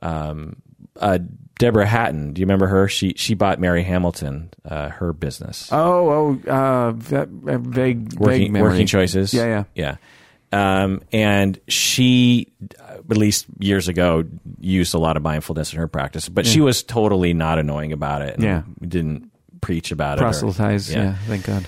um, 0.01 0.55
uh, 0.95 1.19
Deborah 1.59 1.85
Hatton. 1.85 2.33
Do 2.33 2.39
you 2.39 2.45
remember 2.47 2.65
her? 2.67 2.87
She 2.87 3.13
she 3.15 3.35
bought 3.35 3.59
Mary 3.59 3.83
Hamilton, 3.83 4.49
uh, 4.65 4.89
her 4.89 5.13
business, 5.13 5.69
Oh, 5.71 6.39
oh, 6.47 6.51
uh, 6.51 6.91
that 7.09 7.27
uh, 7.29 7.57
vague, 7.59 8.11
vague 8.11 8.13
working 8.19 8.53
memory. 8.53 8.71
working 8.71 8.87
choices. 8.87 9.31
Yeah, 9.33 9.63
yeah. 9.75 9.95
yeah. 10.51 10.81
Um, 10.81 11.01
and 11.11 11.59
she, 11.67 12.47
uh, 12.79 12.93
at 13.11 13.17
least 13.17 13.45
years 13.59 13.87
ago, 13.87 14.23
used 14.59 14.95
a 14.95 14.97
lot 14.97 15.15
of 15.15 15.21
mindfulness 15.21 15.73
in 15.73 15.77
her 15.79 15.87
practice, 15.87 16.27
but 16.27 16.47
she 16.47 16.59
was 16.59 16.81
totally 16.81 17.35
not 17.35 17.59
annoying 17.59 17.93
about 17.93 18.23
it. 18.23 18.33
And 18.33 18.43
Yeah. 18.43 18.63
didn't 18.81 19.29
preach 19.61 19.91
about 19.91 20.17
it. 20.17 20.21
or- 20.21 20.23
Proselytize. 20.23 20.91
Yeah. 20.91 21.13
thank 21.27 21.45
God. 21.45 21.67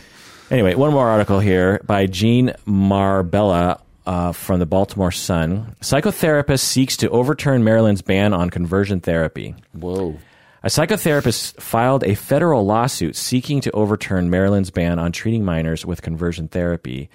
Anyway, 0.49 0.73
one 0.73 0.91
more 0.93 1.07
article 1.07 1.39
here 1.39 1.79
by 1.85 2.07
Jean 2.07 2.53
Marbella 2.65 3.79
uh, 4.05 4.31
from 4.31 4.59
the 4.59 4.65
Baltimore 4.65 5.11
Sun. 5.11 5.75
Psychotherapist 5.81 6.61
seeks 6.61 6.97
to 6.97 7.09
overturn 7.09 7.63
Maryland's 7.63 8.01
ban 8.01 8.33
on 8.33 8.49
conversion 8.49 8.99
therapy. 8.99 9.55
Whoa. 9.73 10.17
A 10.63 10.67
psychotherapist 10.67 11.59
filed 11.59 12.03
a 12.03 12.13
federal 12.15 12.65
lawsuit 12.65 13.15
seeking 13.15 13.61
to 13.61 13.71
overturn 13.71 14.29
Maryland's 14.29 14.69
ban 14.69 14.99
on 14.99 15.11
treating 15.11 15.43
minors 15.43 15.85
with 15.85 16.03
conversion 16.03 16.47
therapy, 16.47 17.09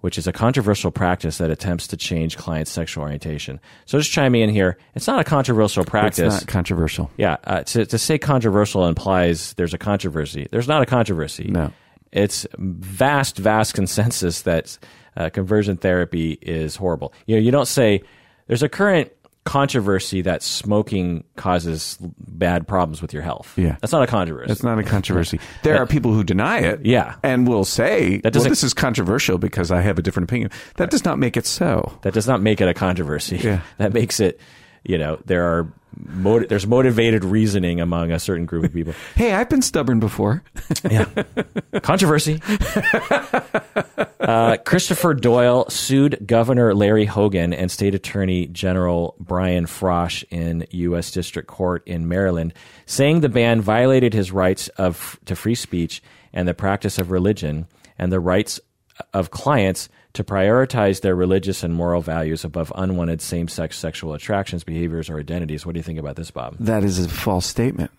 which 0.00 0.16
is 0.16 0.28
a 0.28 0.32
controversial 0.32 0.92
practice 0.92 1.38
that 1.38 1.50
attempts 1.50 1.88
to 1.88 1.96
change 1.96 2.36
clients' 2.36 2.70
sexual 2.70 3.02
orientation. 3.02 3.58
So 3.86 3.98
just 3.98 4.12
chime 4.12 4.36
in 4.36 4.48
here. 4.48 4.78
It's 4.94 5.08
not 5.08 5.18
a 5.18 5.24
controversial 5.24 5.82
It's 5.82 5.90
practice. 5.90 6.34
not 6.34 6.46
controversial. 6.46 7.10
Yeah, 7.16 7.36
uh, 7.42 7.62
to, 7.64 7.84
to 7.84 7.98
say 7.98 8.16
controversial 8.18 8.86
implies 8.86 9.54
there's 9.54 9.74
a 9.74 9.78
controversy. 9.78 10.46
There's 10.52 10.68
not 10.68 10.82
a 10.82 10.86
controversy. 10.86 11.48
No. 11.48 11.72
It's 12.12 12.46
vast, 12.58 13.38
vast 13.38 13.74
consensus 13.74 14.42
that 14.42 14.78
uh, 15.16 15.30
conversion 15.30 15.76
therapy 15.76 16.38
is 16.40 16.76
horrible. 16.76 17.12
You 17.26 17.36
know, 17.36 17.42
you 17.42 17.50
don't 17.50 17.68
say 17.68 18.02
there's 18.46 18.62
a 18.62 18.68
current 18.68 19.12
controversy 19.44 20.22
that 20.22 20.42
smoking 20.42 21.22
causes 21.36 21.98
bad 22.00 22.66
problems 22.66 23.02
with 23.02 23.12
your 23.12 23.22
health. 23.22 23.52
Yeah. 23.56 23.76
that's 23.80 23.92
not 23.92 24.02
a 24.02 24.06
controversy. 24.06 24.50
It's 24.50 24.62
not 24.62 24.78
a 24.78 24.82
controversy. 24.82 25.38
There 25.62 25.76
are 25.76 25.86
people 25.86 26.14
who 26.14 26.24
deny 26.24 26.60
it. 26.60 26.84
Yeah. 26.84 27.16
And 27.22 27.46
will 27.46 27.64
say, 27.64 28.20
well, 28.24 28.32
this 28.32 28.64
is 28.64 28.72
controversial 28.72 29.36
because 29.36 29.70
I 29.70 29.82
have 29.82 29.98
a 29.98 30.02
different 30.02 30.30
opinion. 30.30 30.50
That 30.76 30.90
does 30.90 31.04
not 31.04 31.18
make 31.18 31.36
it 31.36 31.46
so. 31.46 31.98
that 32.02 32.14
does 32.14 32.26
not 32.26 32.40
make 32.40 32.60
it 32.60 32.68
a 32.68 32.74
controversy. 32.74 33.36
Yeah. 33.36 33.60
that 33.78 33.92
makes 33.92 34.18
it. 34.18 34.40
You 34.84 34.98
know, 34.98 35.18
there 35.24 35.44
are 35.44 35.72
moti- 35.96 36.46
there's 36.46 36.66
motivated 36.66 37.24
reasoning 37.24 37.80
among 37.80 38.12
a 38.12 38.18
certain 38.18 38.46
group 38.46 38.64
of 38.64 38.72
people. 38.72 38.92
Hey, 39.14 39.32
I've 39.32 39.48
been 39.48 39.62
stubborn 39.62 40.00
before. 40.00 40.42
Yeah. 40.90 41.06
Controversy. 41.82 42.40
uh, 44.20 44.56
Christopher 44.64 45.14
Doyle 45.14 45.68
sued 45.70 46.18
Governor 46.26 46.74
Larry 46.74 47.04
Hogan 47.06 47.52
and 47.52 47.70
State 47.70 47.94
Attorney 47.94 48.46
General 48.46 49.14
Brian 49.18 49.66
Frosh 49.66 50.24
in 50.30 50.66
U.S. 50.70 51.10
District 51.10 51.48
Court 51.48 51.82
in 51.86 52.08
Maryland, 52.08 52.52
saying 52.86 53.20
the 53.20 53.28
ban 53.28 53.60
violated 53.60 54.12
his 54.14 54.32
rights 54.32 54.68
of 54.76 55.18
to 55.26 55.36
free 55.36 55.54
speech 55.54 56.02
and 56.32 56.46
the 56.48 56.54
practice 56.54 56.98
of 56.98 57.10
religion 57.10 57.66
and 57.98 58.12
the 58.12 58.20
rights 58.20 58.60
of 59.12 59.30
clients 59.30 59.88
to 60.14 60.24
prioritize 60.24 61.00
their 61.00 61.14
religious 61.14 61.62
and 61.62 61.74
moral 61.74 62.00
values 62.00 62.44
above 62.44 62.72
unwanted 62.76 63.20
same-sex 63.20 63.76
sexual 63.76 64.14
attractions, 64.14 64.64
behaviors, 64.64 65.10
or 65.10 65.18
identities. 65.18 65.66
What 65.66 65.74
do 65.74 65.78
you 65.78 65.82
think 65.84 65.98
about 65.98 66.16
this, 66.16 66.30
Bob? 66.30 66.56
That 66.58 66.84
is 66.84 67.04
a 67.04 67.08
false 67.08 67.46
statement. 67.46 67.90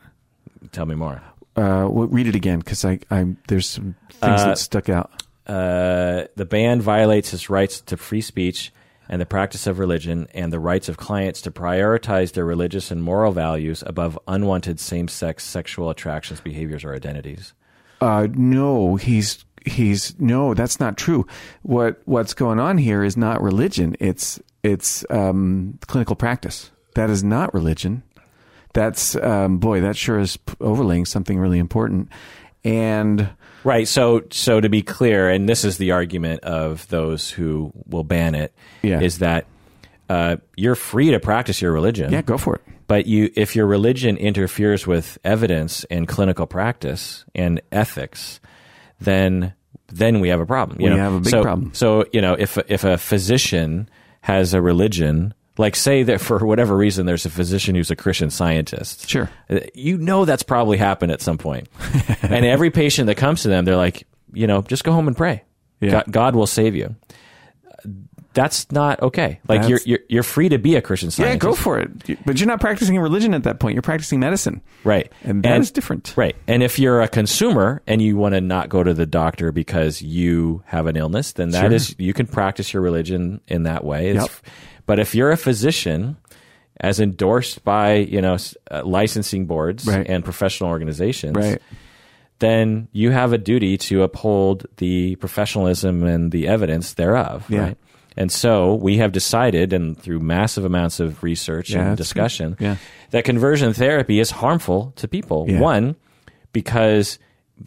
Tell 0.71 0.85
me 0.85 0.95
more. 0.95 1.21
Uh, 1.57 1.87
well, 1.89 2.07
read 2.07 2.27
it 2.27 2.35
again 2.35 2.59
because 2.59 2.83
I, 2.83 2.99
I 3.11 3.35
there's 3.47 3.69
some 3.69 3.95
things 4.09 4.41
Uh, 4.41 4.45
that 4.47 4.57
stuck 4.57 4.89
out. 4.89 5.11
uh, 5.47 6.25
the 6.35 6.45
ban 6.45 6.81
violates 6.81 7.29
his 7.31 7.49
rights 7.49 7.79
to 7.81 7.97
free 7.97 8.21
speech 8.21 8.73
and 9.07 9.21
the 9.21 9.25
practice 9.25 9.67
of 9.67 9.77
religion 9.77 10.27
and 10.33 10.51
the 10.51 10.59
rights 10.59 10.89
of 10.89 10.97
clients 10.97 11.39
to 11.41 11.51
prioritize 11.51 12.33
their 12.33 12.45
religious 12.45 12.91
and 12.91 13.03
moral 13.03 13.31
values 13.31 13.83
above 13.85 14.17
unwanted 14.27 14.79
same-sex 14.79 15.43
sexual 15.43 15.89
attractions, 15.89 16.41
behaviors, 16.41 16.83
or 16.83 16.95
identities. 16.95 17.53
Uh, 18.01 18.27
no, 18.33 18.95
he's 18.95 19.45
he's 19.65 20.19
no, 20.19 20.53
that's 20.53 20.79
not 20.79 20.97
true. 20.97 21.25
What 21.63 22.01
what's 22.05 22.33
going 22.33 22.59
on 22.59 22.77
here 22.77 23.03
is 23.03 23.17
not 23.17 23.41
religion. 23.41 23.95
It's 23.99 24.39
it's 24.63 25.05
um, 25.09 25.79
clinical 25.87 26.15
practice. 26.15 26.71
That 26.95 27.09
is 27.09 27.23
not 27.23 27.53
religion. 27.53 28.03
That's 28.73 29.15
um, 29.15 29.57
boy, 29.57 29.81
that 29.81 29.95
sure 29.95 30.19
is 30.19 30.37
overlaying 30.59 31.05
something 31.05 31.39
really 31.39 31.59
important. 31.59 32.09
And 32.63 33.29
Right. 33.63 33.87
So, 33.87 34.23
so 34.29 34.61
to 34.61 34.69
be 34.69 34.83
clear, 34.83 35.27
and 35.29 35.49
this 35.49 35.65
is 35.65 35.77
the 35.77 35.91
argument 35.91 36.43
of 36.43 36.87
those 36.89 37.31
who 37.31 37.71
will 37.87 38.03
ban 38.03 38.35
it, 38.35 38.53
is 38.83 38.89
Yeah. 38.89 38.99
is 39.01 39.17
that 39.19 39.45
uh, 40.07 40.37
you're 40.55 40.75
free 40.75 41.09
to 41.11 41.19
practice 41.19 41.61
your 41.63 41.71
religion. 41.71 42.11
yeah, 42.11 42.21
go 42.21 42.37
for 42.37 42.55
it. 42.55 42.61
But 42.87 43.07
you, 43.07 43.31
if 43.35 43.55
your 43.55 43.65
religion 43.65 44.17
interferes 44.17 44.85
with 44.85 45.17
evidence 45.23 45.83
and 45.85 46.07
clinical 46.07 46.45
practice 46.45 47.25
and 47.33 47.59
ethics, 47.71 48.39
then 48.99 49.53
then 49.87 50.19
we 50.19 50.29
have 50.29 50.39
a 50.39 50.45
problem. 50.45 50.79
You 50.81 50.85
We 50.89 50.95
know? 50.95 50.97
have 51.03 51.13
a 51.13 51.19
big 51.19 51.29
so, 51.29 51.41
problem. 51.43 51.73
So 51.73 52.05
you 52.11 52.21
know, 52.21 52.33
if 52.33 52.57
if 52.69 52.83
a 52.83 52.97
physician 52.97 53.89
has 54.21 54.53
a 54.53 54.61
religion, 54.61 55.33
like 55.57 55.75
say 55.75 56.03
that 56.03 56.19
for 56.21 56.45
whatever 56.45 56.75
reason 56.75 57.05
there's 57.05 57.25
a 57.25 57.29
physician 57.29 57.75
who's 57.75 57.91
a 57.91 57.95
Christian 57.95 58.29
scientist, 58.29 59.07
Sure. 59.09 59.29
uh, 59.49 59.59
you 59.73 59.97
know 59.97 60.25
that's 60.25 60.43
probably 60.43 60.77
happened 60.77 61.11
at 61.11 61.21
some 61.21 61.37
point. 61.37 61.67
and 62.23 62.45
every 62.45 62.71
patient 62.71 63.07
that 63.07 63.15
comes 63.15 63.43
to 63.43 63.47
them, 63.49 63.65
they're 63.65 63.75
like, 63.77 64.07
you 64.33 64.47
know, 64.47 64.61
just 64.63 64.83
go 64.83 64.91
home 64.91 65.07
and 65.07 65.15
pray. 65.15 65.43
Yeah. 65.81 65.91
God, 65.91 66.05
God 66.11 66.35
will 66.35 66.47
save 66.47 66.75
you. 66.75 66.95
That's 68.35 68.71
not 68.71 69.01
okay. 69.01 69.39
Like 69.47 69.67
you're, 69.67 69.79
you're 69.85 69.99
you're 70.09 70.23
free 70.23 70.49
to 70.49 70.59
be 70.59 70.75
a 70.75 70.81
Christian 70.81 71.09
scientist. 71.09 71.35
Yeah, 71.43 71.49
go 71.49 71.55
for 71.55 71.79
it. 71.79 72.23
But 72.25 72.39
you're 72.39 72.47
not 72.47 72.59
practicing 72.59 72.95
a 72.97 73.01
religion 73.01 73.33
at 73.33 73.43
that 73.45 73.59
point. 73.59 73.73
You're 73.73 73.81
practicing 73.81 74.19
medicine, 74.19 74.61
Right. 74.83 75.11
and 75.23 75.41
that 75.43 75.59
is 75.61 75.71
different. 75.71 76.13
Right. 76.15 76.35
And 76.47 76.61
if 76.61 76.77
you're 76.77 77.01
a 77.01 77.07
consumer 77.07 77.81
and 77.87 78.01
you 78.01 78.17
want 78.17 78.35
to 78.35 78.41
not 78.41 78.69
go 78.69 78.83
to 78.83 78.93
the 78.93 79.05
doctor 79.07 79.51
because 79.51 80.01
you 80.01 80.61
have 80.67 80.85
an 80.85 80.97
illness, 80.97 81.31
then 81.31 81.49
that 81.51 81.73
is 81.73 81.87
Sure. 81.87 81.95
you 81.97 82.13
can 82.13 82.27
practice 82.27 82.73
your 82.73 82.83
religion 82.83 83.39
in 83.47 83.63
that 83.63 83.83
way. 83.83 84.13
Yep. 84.13 84.29
But 84.85 84.99
if 84.99 85.15
you're 85.15 85.31
a 85.31 85.37
physician 85.37 86.17
as 86.81 86.99
endorsed 86.99 87.63
by, 87.63 87.95
you 87.95 88.21
know, 88.21 88.37
uh, 88.69 88.81
licensing 88.85 89.45
boards 89.45 89.87
Right. 89.87 90.05
and 90.07 90.25
professional 90.25 90.69
organizations, 90.69 91.35
Right. 91.37 91.61
then 92.39 92.89
you 92.91 93.11
have 93.11 93.31
a 93.31 93.37
duty 93.37 93.77
to 93.77 94.03
uphold 94.03 94.65
the 94.77 95.15
professionalism 95.15 96.03
and 96.03 96.33
the 96.33 96.49
evidence 96.49 96.93
thereof, 96.95 97.45
Yeah. 97.49 97.59
right? 97.61 97.77
And 98.17 98.31
so 98.31 98.75
we 98.75 98.97
have 98.97 99.11
decided, 99.11 99.73
and 99.73 99.97
through 99.99 100.19
massive 100.19 100.63
amounts 100.65 100.99
of 100.99 101.21
research 101.23 101.71
Yeah, 101.71 101.89
and 101.89 101.97
discussion. 101.97 102.55
Yeah. 102.59 102.77
that 103.11 103.25
conversion 103.25 103.73
therapy 103.73 104.19
is 104.19 104.31
harmful 104.31 104.93
to 104.97 105.07
people. 105.07 105.45
Yeah. 105.49 105.59
One, 105.59 105.95
because 106.53 107.19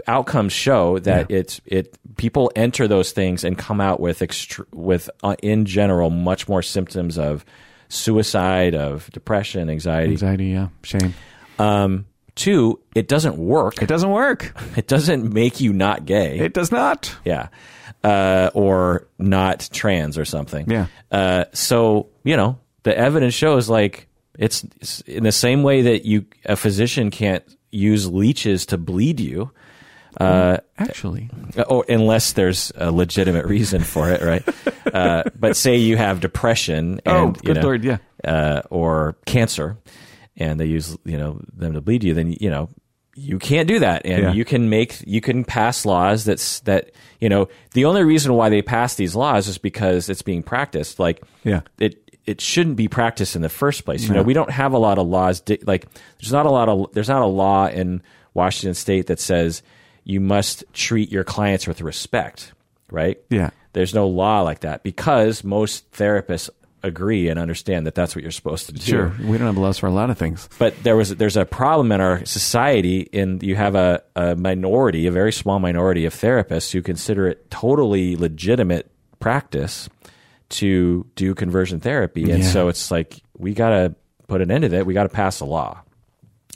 outcomes 0.06 0.52
show 0.52 0.98
that 1.00 1.30
it's 1.30 1.60
it 1.64 1.96
people 2.16 2.50
enter 2.56 2.86
those 2.88 3.12
things 3.12 3.42
and 3.44 3.56
come 3.56 3.80
out 3.80 4.00
with 4.00 4.22
with 4.72 5.08
uh, 5.22 5.34
in 5.42 5.64
general 5.64 6.10
much 6.10 6.46
more 6.48 6.62
symptoms 6.62 7.18
of 7.18 7.44
suicide, 7.88 8.74
of 8.74 9.10
depression, 9.12 9.70
anxiety. 9.70 10.12
Anxiety, 10.12 10.46
yeah, 10.48 10.68
shame. 10.82 11.14
Um, 11.58 12.06
two, 12.34 12.80
it 12.94 13.08
doesn't 13.08 13.36
work. 13.38 13.82
It 13.82 13.88
doesn't 13.88 14.10
work. 14.10 14.54
It 14.76 14.86
doesn't 14.86 15.32
make 15.32 15.60
you 15.60 15.72
not 15.72 16.04
gay. 16.04 16.38
It 16.38 16.52
does 16.54 16.70
not. 16.70 17.14
yeah. 17.24 17.48
Uh, 18.04 18.50
or 18.54 19.08
not 19.18 19.68
trans 19.72 20.16
or 20.18 20.24
something. 20.24 20.70
Yeah. 20.70 20.86
Uh, 21.10 21.44
so, 21.52 22.08
you 22.24 22.36
know, 22.36 22.58
the 22.84 22.96
evidence 22.96 23.34
shows 23.34 23.68
like 23.68 24.06
it's, 24.38 24.64
it's 24.80 25.00
in 25.00 25.24
the 25.24 25.32
same 25.32 25.62
way 25.64 25.82
that 25.82 26.04
you, 26.06 26.24
a 26.44 26.54
physician 26.54 27.10
can't 27.10 27.42
use 27.72 28.06
leeches 28.06 28.66
to 28.66 28.78
bleed 28.78 29.18
you. 29.20 29.50
Uh, 30.18 30.58
Actually, 30.78 31.28
or 31.68 31.84
unless 31.88 32.32
there's 32.32 32.72
a 32.76 32.90
legitimate 32.90 33.46
reason 33.46 33.82
for 33.82 34.10
it, 34.10 34.22
right? 34.22 34.42
uh, 34.94 35.24
but 35.38 35.56
say 35.56 35.76
you 35.76 35.96
have 35.96 36.20
depression 36.20 37.00
and 37.04 37.16
Oh, 37.16 37.26
you 37.26 37.32
good 37.54 37.56
know, 37.56 37.62
lord, 37.62 37.84
yeah. 37.84 37.98
uh, 38.24 38.62
or 38.70 39.16
cancer, 39.26 39.76
and 40.36 40.58
they 40.58 40.66
use 40.66 40.96
you 41.04 41.18
know 41.18 41.40
them 41.52 41.74
to 41.74 41.80
bleed 41.80 42.02
you, 42.04 42.14
then 42.14 42.32
you 42.40 42.50
know 42.50 42.68
you 43.18 43.38
can't 43.38 43.66
do 43.68 43.78
that, 43.80 44.02
and 44.04 44.22
Yeah. 44.22 44.32
you 44.32 44.44
can 44.44 44.68
make 44.68 45.02
you 45.06 45.20
can 45.20 45.44
pass 45.44 45.84
laws 45.84 46.24
that's 46.24 46.60
that 46.60 46.90
you 47.20 47.28
know 47.28 47.48
the 47.74 47.84
only 47.84 48.04
reason 48.04 48.34
why 48.34 48.48
they 48.48 48.62
pass 48.62 48.94
these 48.94 49.14
laws 49.16 49.48
is 49.48 49.58
because 49.58 50.08
it's 50.08 50.22
being 50.22 50.42
practiced. 50.42 50.98
Like 50.98 51.22
Yeah. 51.44 51.60
it 51.78 52.02
it 52.26 52.40
shouldn't 52.40 52.76
be 52.76 52.88
practiced 52.88 53.34
in 53.36 53.42
the 53.42 53.48
first 53.48 53.84
place. 53.84 54.06
You 54.06 54.14
know, 54.14 54.22
we 54.22 54.34
don't 54.34 54.50
have 54.50 54.72
a 54.74 54.78
lot 54.78 54.98
of 54.98 55.06
laws. 55.06 55.40
di- 55.40 55.58
Like 55.66 55.86
there's 56.20 56.32
not 56.32 56.46
a 56.46 56.50
lot 56.50 56.68
of 56.68 56.92
there's 56.92 57.08
not 57.08 57.22
a 57.22 57.26
law 57.26 57.66
in 57.68 58.02
Washington 58.34 58.74
State 58.74 59.06
that 59.06 59.18
says 59.20 59.62
you 60.04 60.20
must 60.20 60.64
treat 60.72 61.10
your 61.10 61.24
clients 61.24 61.66
with 61.66 61.80
respect, 61.82 62.52
right? 62.90 63.18
yeah, 63.30 63.50
There's 63.72 63.94
no 63.94 64.06
law 64.08 64.40
like 64.42 64.60
that 64.60 64.82
because 64.82 65.42
most 65.44 65.90
therapists 65.92 66.50
agree 66.82 67.28
and 67.28 67.38
understand 67.38 67.86
that 67.86 67.94
that's 67.94 68.14
what 68.14 68.22
you're 68.22 68.30
supposed 68.30 68.66
to 68.66 68.72
do. 68.72 68.80
sure. 68.80 69.12
We 69.20 69.36
don't 69.38 69.46
have 69.46 69.56
laws 69.58 69.78
for 69.78 69.86
a 69.86 69.92
lot 69.92 70.10
of 70.10 70.18
things. 70.18 70.48
But 70.58 70.82
there 70.82 70.96
was 70.96 71.14
there's 71.16 71.36
a 71.36 71.44
problem 71.44 71.90
in 71.92 72.00
our 72.00 72.24
society 72.24 73.00
in 73.12 73.40
you 73.42 73.56
have 73.56 73.74
a, 73.74 74.02
a 74.16 74.36
minority, 74.36 75.06
a 75.06 75.10
very 75.12 75.32
small 75.32 75.58
minority 75.58 76.04
of 76.04 76.14
therapists 76.14 76.70
who 76.72 76.82
consider 76.82 77.26
it 77.26 77.50
totally 77.50 78.16
legitimate 78.16 78.90
practice 79.20 79.88
to 80.50 81.04
do 81.16 81.34
conversion 81.34 81.80
therapy. 81.80 82.30
And 82.30 82.42
Yeah. 82.42 82.50
so 82.50 82.68
it's 82.68 82.90
like 82.90 83.20
we 83.36 83.52
gotta 83.54 83.94
put 84.28 84.40
an 84.40 84.50
end 84.50 84.62
to 84.62 84.68
that. 84.70 84.86
We 84.86 84.94
gotta 84.94 85.08
pass 85.08 85.40
a 85.40 85.44
law. 85.44 85.82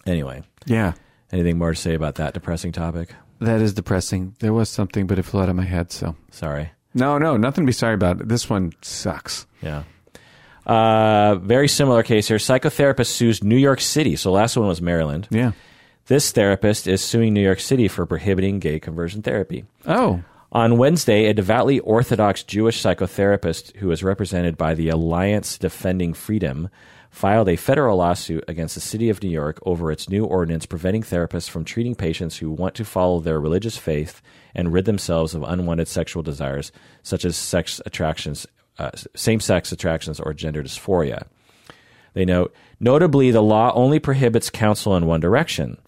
Anyway. 0.07 0.43
Yeah, 0.67 0.93
Anything 1.33 1.59
more 1.59 1.71
to 1.73 1.77
say 1.81 1.95
about 1.95 2.17
that 2.17 2.35
depressing 2.35 2.73
topic? 2.73 3.11
that 3.41 3.61
is 3.61 3.75
depressing. 3.75 4.37
There 4.39 4.53
was 4.53 4.69
something, 4.69 5.09
but 5.09 5.19
it 5.19 5.25
flew 5.25 5.43
out 5.43 5.49
of 5.49 5.57
my 5.57 5.65
head. 5.65 5.91
So 5.91 6.15
Sorry. 6.31 6.71
no, 6.95 7.19
no, 7.19 7.37
nothing 7.37 7.65
to 7.65 7.67
be 7.67 7.73
sorry 7.73 7.95
about. 7.95 8.29
This 8.29 8.49
one 8.49 8.73
sucks. 8.83 9.47
Yeah. 9.61 9.83
Uh, 10.67 11.37
very 11.37 11.69
similar 11.69 12.03
case 12.03 12.29
here. 12.29 12.37
Psychotherapist 12.37 13.07
sues 13.09 13.43
New 13.43 13.57
York 13.57 13.81
City. 13.81 14.17
So 14.17 14.31
last 14.33 14.57
one 14.57 14.69
was 14.69 14.81
Maryland. 14.81 15.29
Yeah. 15.31 15.53
This 16.07 16.33
therapist 16.33 16.87
is 16.87 17.01
suing 17.01 17.33
New 17.33 17.43
York 17.43 17.61
City 17.61 17.89
for 17.89 18.07
prohibiting 18.07 18.59
gay 18.59 18.81
conversion 18.81 19.23
therapy. 19.23 19.65
Oh, 19.87 20.23
On 20.51 20.77
Wednesday, 20.77 21.27
a 21.27 21.35
devoutly 21.35 21.79
Orthodox 21.81 22.43
Jewish 22.43 22.83
psychotherapist 22.83 23.77
who 23.77 23.91
is 23.91 24.03
represented 24.03 24.59
by 24.59 24.75
the 24.75 24.89
Alliance 24.89 25.59
Defending 25.59 26.13
Freedom 26.13 26.69
filed 27.11 27.49
a 27.49 27.57
federal 27.57 27.99
lawsuit 27.99 28.43
against 28.49 28.75
the 28.75 28.81
city 28.81 29.11
of 29.11 29.23
New 29.23 29.31
York 29.31 29.59
over 29.65 29.93
its 29.93 30.09
new 30.09 30.25
ordinance 30.25 30.67
preventing 30.67 31.03
therapists 31.03 31.49
from 31.49 31.65
treating 31.65 31.95
patients 31.95 32.39
who 32.39 32.51
want 32.51 32.75
to 32.75 32.85
follow 32.85 33.21
their 33.21 33.39
religious 33.39 33.77
faith 33.77 34.23
and 34.55 34.73
rid 34.73 34.87
themselves 34.87 35.35
of 35.35 35.43
unwanted 35.43 35.89
sexual 35.89 36.23
desires, 36.23 36.73
such 37.03 37.25
as 37.25 37.37
sex 37.37 37.81
attractions, 37.87 38.47
uh, 38.79 38.91
same 39.15 39.41
sex 39.41 39.73
attractions, 39.73 40.21
or 40.21 40.33
gender 40.35 40.63
dysphoria. 40.63 41.27
They 42.15 42.25
note, 42.25 42.55
notably, 42.81 43.31
the 43.31 43.43
law 43.43 43.73
only 43.75 43.99
prohibits 43.99 44.51
counsel 44.51 44.97
in 44.97 45.07
one 45.07 45.21
direction, 45.21 45.79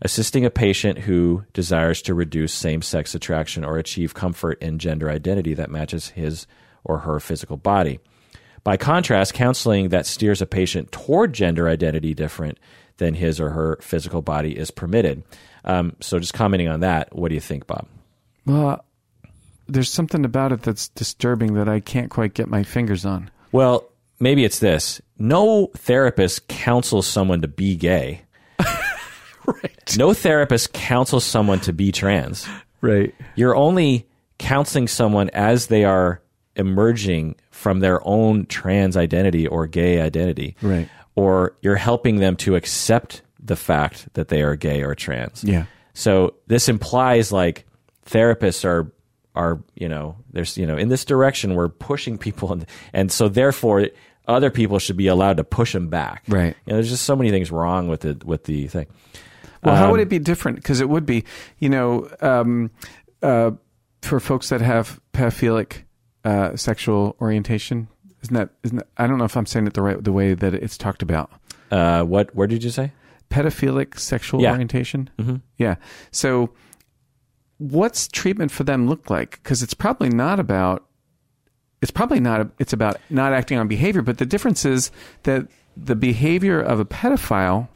assisting 0.00 0.44
a 0.44 0.50
patient 0.50 1.00
who 1.00 1.44
desires 1.52 2.02
to 2.02 2.14
reduce 2.14 2.52
same 2.52 2.82
sex 2.82 3.14
attraction 3.14 3.64
or 3.64 3.78
achieve 3.78 4.14
comfort 4.14 4.62
in 4.62 4.78
gender 4.78 5.10
identity 5.10 5.54
that 5.54 5.70
matches 5.70 6.10
his 6.10 6.46
or 6.84 6.98
her 6.98 7.20
physical 7.20 7.56
body. 7.56 8.00
By 8.64 8.76
contrast, 8.76 9.34
counseling 9.34 9.88
that 9.88 10.06
steers 10.06 10.40
a 10.40 10.46
patient 10.46 10.92
toward 10.92 11.32
gender 11.32 11.68
identity 11.68 12.14
different 12.14 12.58
than 12.98 13.14
his 13.14 13.40
or 13.40 13.50
her 13.50 13.78
physical 13.80 14.22
body 14.22 14.56
is 14.56 14.70
permitted. 14.70 15.24
Um, 15.64 15.96
so, 16.00 16.18
just 16.20 16.34
commenting 16.34 16.68
on 16.68 16.80
that, 16.80 17.14
what 17.14 17.28
do 17.28 17.34
you 17.34 17.40
think, 17.40 17.66
Bob? 17.66 17.88
well, 18.46 18.84
there's 19.72 19.90
something 19.90 20.24
about 20.24 20.52
it 20.52 20.62
that's 20.62 20.88
disturbing 20.88 21.54
that 21.54 21.68
I 21.68 21.80
can't 21.80 22.10
quite 22.10 22.34
get 22.34 22.48
my 22.48 22.62
fingers 22.62 23.04
on. 23.04 23.30
Well, 23.52 23.88
maybe 24.20 24.44
it's 24.44 24.58
this. 24.58 25.00
No 25.18 25.70
therapist 25.76 26.48
counsels 26.48 27.06
someone 27.06 27.42
to 27.42 27.48
be 27.48 27.76
gay. 27.76 28.22
Right. 29.44 29.96
No 29.98 30.14
therapist 30.14 30.72
counsels 30.72 31.24
someone 31.24 31.58
to 31.60 31.72
be 31.72 31.90
trans. 31.90 32.46
Right. 32.80 33.12
You're 33.34 33.56
only 33.56 34.08
counseling 34.38 34.86
someone 34.86 35.30
as 35.30 35.66
they 35.66 35.84
are 35.84 36.22
emerging 36.54 37.36
from 37.50 37.80
their 37.80 38.06
own 38.06 38.46
trans 38.46 38.96
identity 38.96 39.46
or 39.46 39.66
gay 39.66 40.00
identity. 40.00 40.56
Right. 40.62 40.88
Or 41.16 41.56
you're 41.60 41.74
helping 41.74 42.16
them 42.16 42.36
to 42.36 42.54
accept 42.54 43.22
the 43.40 43.56
fact 43.56 44.12
that 44.14 44.28
they 44.28 44.42
are 44.42 44.54
gay 44.54 44.82
or 44.82 44.94
trans. 44.94 45.42
Yeah. 45.42 45.64
So 45.94 46.34
this 46.46 46.68
implies 46.68 47.32
like 47.32 47.66
therapists 48.06 48.64
are 48.64 48.92
are 49.34 49.62
you 49.74 49.88
know 49.88 50.16
there's 50.32 50.56
you 50.58 50.66
know 50.66 50.76
in 50.76 50.88
this 50.88 51.04
direction 51.04 51.54
we're 51.54 51.68
pushing 51.68 52.18
people 52.18 52.52
and 52.52 52.66
and 52.92 53.10
so 53.12 53.28
therefore 53.28 53.86
other 54.28 54.50
people 54.50 54.78
should 54.78 54.96
be 54.96 55.08
allowed 55.08 55.36
to 55.38 55.44
push 55.44 55.72
them 55.72 55.88
back. 55.88 56.22
Right. 56.28 56.54
You 56.64 56.70
know, 56.70 56.76
there's 56.76 56.90
just 56.90 57.04
so 57.04 57.16
many 57.16 57.30
things 57.30 57.50
wrong 57.50 57.88
with 57.88 58.00
the 58.02 58.20
with 58.24 58.44
the 58.44 58.68
thing. 58.68 58.86
Well, 59.64 59.74
how 59.76 59.90
would 59.90 60.00
Um, 60.00 60.02
it 60.02 60.08
be 60.08 60.18
different? 60.18 60.56
Because 60.58 60.80
it 60.80 60.88
would 60.88 61.06
be, 61.06 61.24
you 61.58 61.68
know, 61.68 62.08
um, 62.20 62.70
uh, 63.22 63.52
for 64.00 64.20
folks 64.20 64.48
that 64.50 64.60
have 64.60 65.00
pedophilic 65.12 65.82
uh, 66.24 66.56
sexual 66.56 67.16
orientation. 67.20 67.88
Isn't 68.22 68.34
that? 68.34 68.50
Isn't 68.62 68.76
that, 68.78 68.88
I 68.96 69.06
don't 69.08 69.18
know 69.18 69.24
if 69.24 69.36
I'm 69.36 69.46
saying 69.46 69.66
it 69.66 69.74
the 69.74 69.82
right 69.82 70.02
the 70.02 70.12
way 70.12 70.34
that 70.34 70.54
it's 70.54 70.76
talked 70.78 71.02
about. 71.02 71.30
Uh, 71.70 72.02
what 72.04 72.34
where 72.34 72.46
did 72.46 72.62
you 72.62 72.70
say? 72.70 72.92
Pedophilic 73.30 73.98
sexual 73.98 74.40
Yeah. 74.42 74.52
orientation. 74.52 75.10
Mm-hmm. 75.18 75.36
Yeah. 75.58 75.76
So, 76.10 76.50
what's 77.70 78.08
treatment 78.08 78.50
for 78.50 78.64
them 78.64 78.88
look 78.88 79.08
like? 79.10 79.42
Because 79.42 79.62
it's 79.62 79.74
probably 79.74 80.08
not 80.08 80.40
about. 80.40 80.84
It's 81.80 81.90
probably 81.90 82.20
not. 82.20 82.48
It's 82.58 82.72
about 82.72 82.96
not 83.10 83.32
acting 83.32 83.58
on 83.58 83.68
behavior. 83.68 84.02
But 84.02 84.18
the 84.18 84.26
difference 84.26 84.64
is 84.64 84.90
that 85.24 85.46
the 85.76 85.96
behavior 85.96 86.60
of 86.60 86.78
a 86.80 86.84
pedophile 86.84 87.68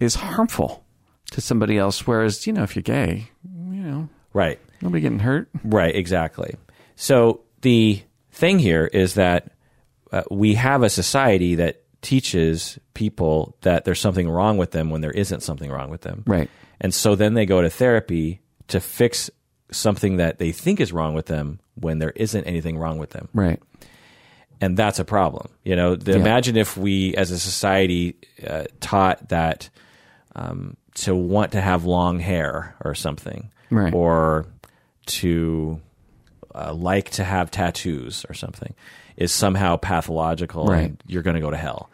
is 0.00 0.14
harmful 0.16 0.84
to 1.32 1.40
somebody 1.40 1.78
else. 1.78 2.06
Whereas, 2.06 2.46
you 2.46 2.52
know, 2.52 2.62
if 2.62 2.76
you're 2.76 2.82
gay, 2.82 3.30
you 3.44 3.82
know, 3.82 4.08
Right. 4.32 4.58
nobody 4.82 5.00
getting 5.00 5.20
hurt. 5.20 5.48
Right, 5.64 5.94
exactly. 5.94 6.56
So 6.96 7.40
the 7.62 8.02
thing 8.30 8.58
here 8.58 8.86
is 8.86 9.14
that 9.14 9.52
uh, 10.12 10.22
we 10.30 10.54
have 10.54 10.82
a 10.82 10.90
society 10.90 11.54
that 11.56 11.82
teaches 12.02 12.78
people 12.94 13.56
that 13.62 13.84
there's 13.84 14.00
something 14.00 14.28
wrong 14.28 14.58
with 14.58 14.72
them 14.72 14.90
when 14.90 15.00
there 15.00 15.10
isn't 15.10 15.42
something 15.42 15.70
wrong 15.70 15.90
with 15.90 16.02
them. 16.02 16.22
Right. 16.26 16.50
And 16.80 16.92
so 16.92 17.14
then 17.14 17.34
they 17.34 17.46
go 17.46 17.62
to 17.62 17.70
therapy 17.70 18.40
to 18.68 18.80
fix 18.80 19.30
something 19.70 20.16
that 20.16 20.38
they 20.38 20.52
think 20.52 20.80
is 20.80 20.92
wrong 20.92 21.14
with 21.14 21.26
them 21.26 21.60
when 21.74 21.98
there 21.98 22.12
isn't 22.16 22.44
anything 22.44 22.78
wrong 22.78 22.98
with 22.98 23.10
them. 23.10 23.28
Right. 23.34 23.60
And 24.60 24.76
that's 24.76 24.98
a 24.98 25.04
problem. 25.04 25.48
You 25.64 25.76
know, 25.76 25.96
the, 25.96 26.12
Yeah. 26.12 26.18
imagine 26.18 26.56
if 26.56 26.76
we 26.76 27.14
as 27.16 27.30
a 27.30 27.38
society 27.38 28.16
uh, 28.46 28.64
taught 28.80 29.28
that 29.28 29.68
um, 30.34 30.76
to 30.94 31.14
want 31.14 31.52
to 31.52 31.60
have 31.60 31.84
long 31.84 32.18
hair 32.20 32.74
or 32.84 32.94
something, 32.94 33.50
Right. 33.70 33.92
or 33.92 34.46
to 35.06 35.80
uh, 36.54 36.72
like 36.72 37.10
to 37.10 37.24
have 37.24 37.50
tattoos 37.50 38.24
or 38.30 38.34
something 38.34 38.74
is 39.16 39.32
somehow 39.32 39.76
pathological 39.76 40.66
Right. 40.66 40.84
and 40.84 41.02
you're 41.06 41.22
going 41.22 41.34
to 41.34 41.40
go 41.40 41.50
to 41.50 41.56
hell. 41.56 41.90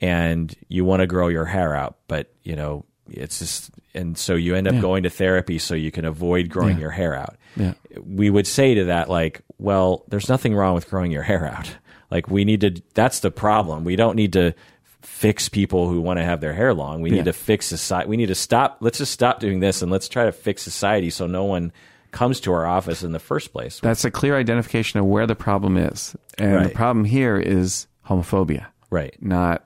And 0.00 0.52
you 0.68 0.84
want 0.84 1.00
to 1.00 1.06
grow 1.06 1.28
your 1.28 1.44
hair 1.44 1.76
out, 1.76 1.96
but 2.08 2.32
you 2.42 2.56
know, 2.56 2.84
it's 3.10 3.38
just, 3.40 3.70
and 3.94 4.16
so 4.16 4.34
you 4.34 4.54
end 4.54 4.68
up 4.68 4.74
Yeah. 4.74 4.80
going 4.80 5.02
to 5.02 5.10
therapy 5.10 5.58
so 5.58 5.74
you 5.74 5.90
can 5.90 6.04
avoid 6.04 6.48
growing 6.48 6.76
Yeah. 6.76 6.82
your 6.82 6.90
hair 6.90 7.14
out. 7.16 7.36
Yeah. 7.56 7.74
We 8.06 8.30
would 8.30 8.46
say 8.46 8.74
to 8.74 8.84
that, 8.86 9.08
like, 9.10 9.42
well, 9.58 10.04
there's 10.08 10.28
nothing 10.28 10.54
wrong 10.54 10.74
with 10.74 10.88
growing 10.88 11.10
your 11.12 11.22
hair 11.22 11.46
out. 11.46 11.70
Like, 12.10 12.28
we 12.28 12.44
need 12.44 12.60
to, 12.60 12.82
that's 12.92 13.20
the 13.20 13.30
problem. 13.30 13.84
We 13.84 13.96
don't 13.96 14.16
need 14.16 14.34
to 14.34 14.52
fix 15.00 15.48
people 15.48 15.88
who 15.88 15.98
want 16.02 16.18
to 16.18 16.24
have 16.24 16.42
their 16.42 16.52
hair 16.52 16.74
long. 16.74 17.00
We 17.00 17.08
need 17.08 17.24
to 17.24 17.32
fix 17.32 17.64
society. 17.64 18.06
We 18.10 18.18
need 18.18 18.26
to 18.26 18.34
stop, 18.34 18.76
let's 18.80 18.98
just 18.98 19.12
stop 19.12 19.40
doing 19.40 19.60
this 19.60 19.80
and 19.80 19.90
let's 19.90 20.10
try 20.10 20.26
to 20.26 20.32
fix 20.32 20.60
society 20.62 21.08
so 21.08 21.26
no 21.26 21.44
one 21.44 21.72
comes 22.10 22.38
to 22.40 22.52
our 22.52 22.66
office 22.66 23.02
in 23.02 23.12
the 23.12 23.18
first 23.18 23.50
place. 23.54 23.80
That's 23.80 24.04
a 24.04 24.10
clear 24.10 24.36
identification 24.36 25.00
of 25.00 25.06
where 25.06 25.26
the 25.26 25.34
problem 25.34 25.78
is. 25.78 26.14
And 26.36 26.66
the 26.66 26.68
problem 26.68 27.06
here 27.06 27.38
is 27.38 27.86
homophobia, 28.06 28.66
Right. 28.90 29.16
not 29.22 29.64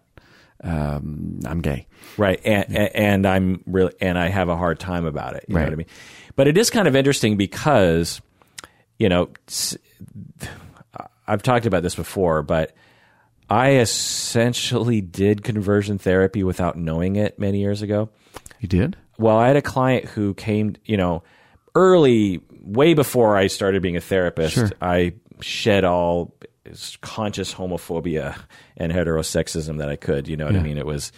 um, 0.67 1.41
I'm 1.47 1.61
gay. 1.61 1.87
Right. 2.19 2.41
And, 2.45 2.75
and 2.95 3.27
I'm 3.27 3.63
really, 3.67 3.93
and 4.01 4.19
I 4.19 4.29
have 4.29 4.49
a 4.49 4.57
hard 4.57 4.79
time 4.81 5.05
about 5.07 5.37
it. 5.37 5.45
You 5.49 5.55
know 5.55 5.61
Right. 5.61 5.67
what 5.69 5.73
I 5.73 5.77
mean? 5.77 5.87
But 6.35 6.49
it 6.49 6.59
is 6.59 6.69
kind 6.71 6.89
of 6.89 6.97
interesting 6.97 7.37
because, 7.37 8.21
you 8.99 9.09
know, 9.09 9.29
I've 11.27 11.43
talked 11.43 11.67
about 11.67 11.83
this 11.83 11.95
before, 11.95 12.43
but 12.43 12.75
I 13.49 13.77
essentially 13.77 15.01
did 15.01 15.45
conversion 15.45 15.99
therapy 15.99 16.43
without 16.43 16.77
knowing 16.77 17.17
it 17.17 17.39
many 17.39 17.61
years 17.61 17.83
ago. 17.83 18.09
You 18.61 18.69
did? 18.69 18.97
Well, 19.19 19.37
I 19.37 19.47
had 19.49 19.57
a 19.57 19.63
client 19.63 20.07
who 20.07 20.35
came, 20.35 20.77
you 20.85 20.97
know, 20.97 21.23
early, 21.75 22.41
way 22.63 22.95
before 22.95 23.37
I 23.37 23.47
started 23.47 23.83
being 23.83 23.97
a 23.97 24.01
therapist. 24.01 24.55
Sure. 24.55 24.71
I 24.81 25.15
shed 25.41 25.85
all 25.85 26.35
conscious 27.01 27.55
homophobia 27.55 28.39
and 28.77 28.93
heterosexism 28.93 29.79
that 29.79 29.89
I 29.89 29.97
could. 29.97 30.29
You 30.29 30.37
know 30.37 30.47
what 30.47 30.55
I 30.57 30.63
mean? 30.63 30.79
It 30.79 30.87
was, 30.87 31.13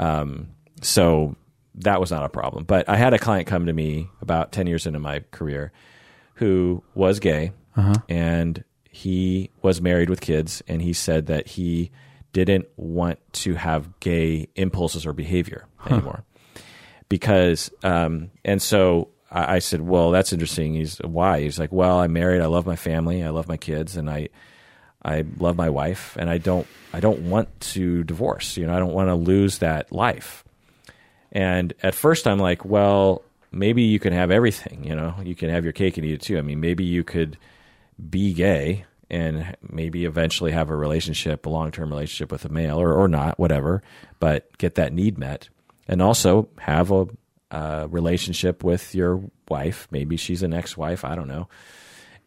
um, 0.00 0.48
so 0.82 1.36
that 1.76 2.00
was 2.00 2.10
not 2.10 2.24
a 2.24 2.28
problem. 2.28 2.64
But 2.64 2.88
I 2.88 2.96
had 2.96 3.14
a 3.14 3.18
client 3.18 3.46
come 3.46 3.66
to 3.66 3.72
me 3.72 4.08
about 4.20 4.52
10 4.52 4.66
years 4.66 4.86
into 4.86 4.98
my 4.98 5.20
career 5.30 5.72
who 6.34 6.82
was 6.94 7.20
gay 7.20 7.52
and 8.08 8.64
he 8.90 9.50
was 9.62 9.80
married 9.80 10.08
with 10.10 10.20
kids 10.20 10.62
and 10.68 10.80
he 10.80 10.92
said 10.92 11.26
that 11.26 11.48
he 11.48 11.90
didn't 12.32 12.66
want 12.76 13.18
to 13.32 13.54
have 13.54 13.98
gay 14.00 14.48
impulses 14.56 15.06
or 15.06 15.12
behavior 15.12 15.66
anymore. 15.90 16.24
Because 17.08 17.70
um, 17.82 18.30
and 18.44 18.60
so 18.62 19.08
I, 19.30 19.56
I 19.56 19.58
said 19.60 19.80
well 19.82 20.10
that's 20.10 20.32
interesting. 20.32 20.74
He's 20.74 20.98
why? 20.98 21.40
He's 21.40 21.58
like 21.58 21.72
well 21.72 22.00
i'm 22.00 22.12
married. 22.12 22.40
I 22.40 22.46
love 22.46 22.66
my 22.66 22.76
family. 22.76 23.22
I 23.22 23.30
love 23.30 23.48
my 23.48 23.56
kids 23.56 23.96
and 23.96 24.08
i 24.10 24.28
i 25.04 25.24
love 25.38 25.56
my 25.56 25.70
wife 25.70 26.16
and 26.18 26.30
i 26.30 26.38
don't 26.38 26.66
i 26.92 27.00
don't 27.00 27.20
want 27.20 27.48
to 27.60 28.04
divorce 28.04 28.56
you 28.56 28.66
know 28.66 28.74
i 28.74 28.78
don't 28.78 28.92
want 28.92 29.08
to 29.08 29.14
lose 29.14 29.58
that 29.58 29.90
life 29.92 30.44
and 31.32 31.72
at 31.82 31.94
first 31.94 32.26
i'm 32.26 32.38
like 32.38 32.64
well 32.64 33.22
maybe 33.52 33.82
you 33.82 33.98
can 33.98 34.12
have 34.12 34.30
everything 34.30 34.84
you 34.84 34.94
know 34.94 35.14
you 35.22 35.34
can 35.34 35.50
have 35.50 35.64
your 35.64 35.72
cake 35.72 35.96
and 35.96 36.06
eat 36.06 36.14
it 36.14 36.22
too 36.22 36.38
i 36.38 36.42
mean 36.42 36.60
maybe 36.60 36.84
you 36.84 37.04
could 37.04 37.36
be 38.10 38.32
gay 38.32 38.84
and 39.10 39.56
maybe 39.62 40.04
eventually 40.04 40.52
have 40.52 40.70
a 40.70 40.76
relationship, 40.76 41.46
a 41.46 41.48
long 41.48 41.70
term 41.70 41.90
relationship 41.90 42.32
with 42.32 42.44
a 42.44 42.48
male 42.48 42.80
or, 42.80 42.92
or 42.92 43.08
not, 43.08 43.38
whatever, 43.38 43.82
but 44.18 44.56
get 44.58 44.74
that 44.76 44.92
need 44.92 45.18
met. 45.18 45.48
And 45.86 46.00
also 46.02 46.48
have 46.58 46.90
a, 46.90 47.06
uh 47.50 47.86
relationship 47.90 48.64
with 48.64 48.94
your 48.94 49.22
wife. 49.48 49.86
Maybe 49.90 50.16
she's 50.16 50.42
an 50.42 50.54
ex 50.54 50.76
wife, 50.76 51.04
I 51.04 51.14
don't 51.14 51.28
know. 51.28 51.48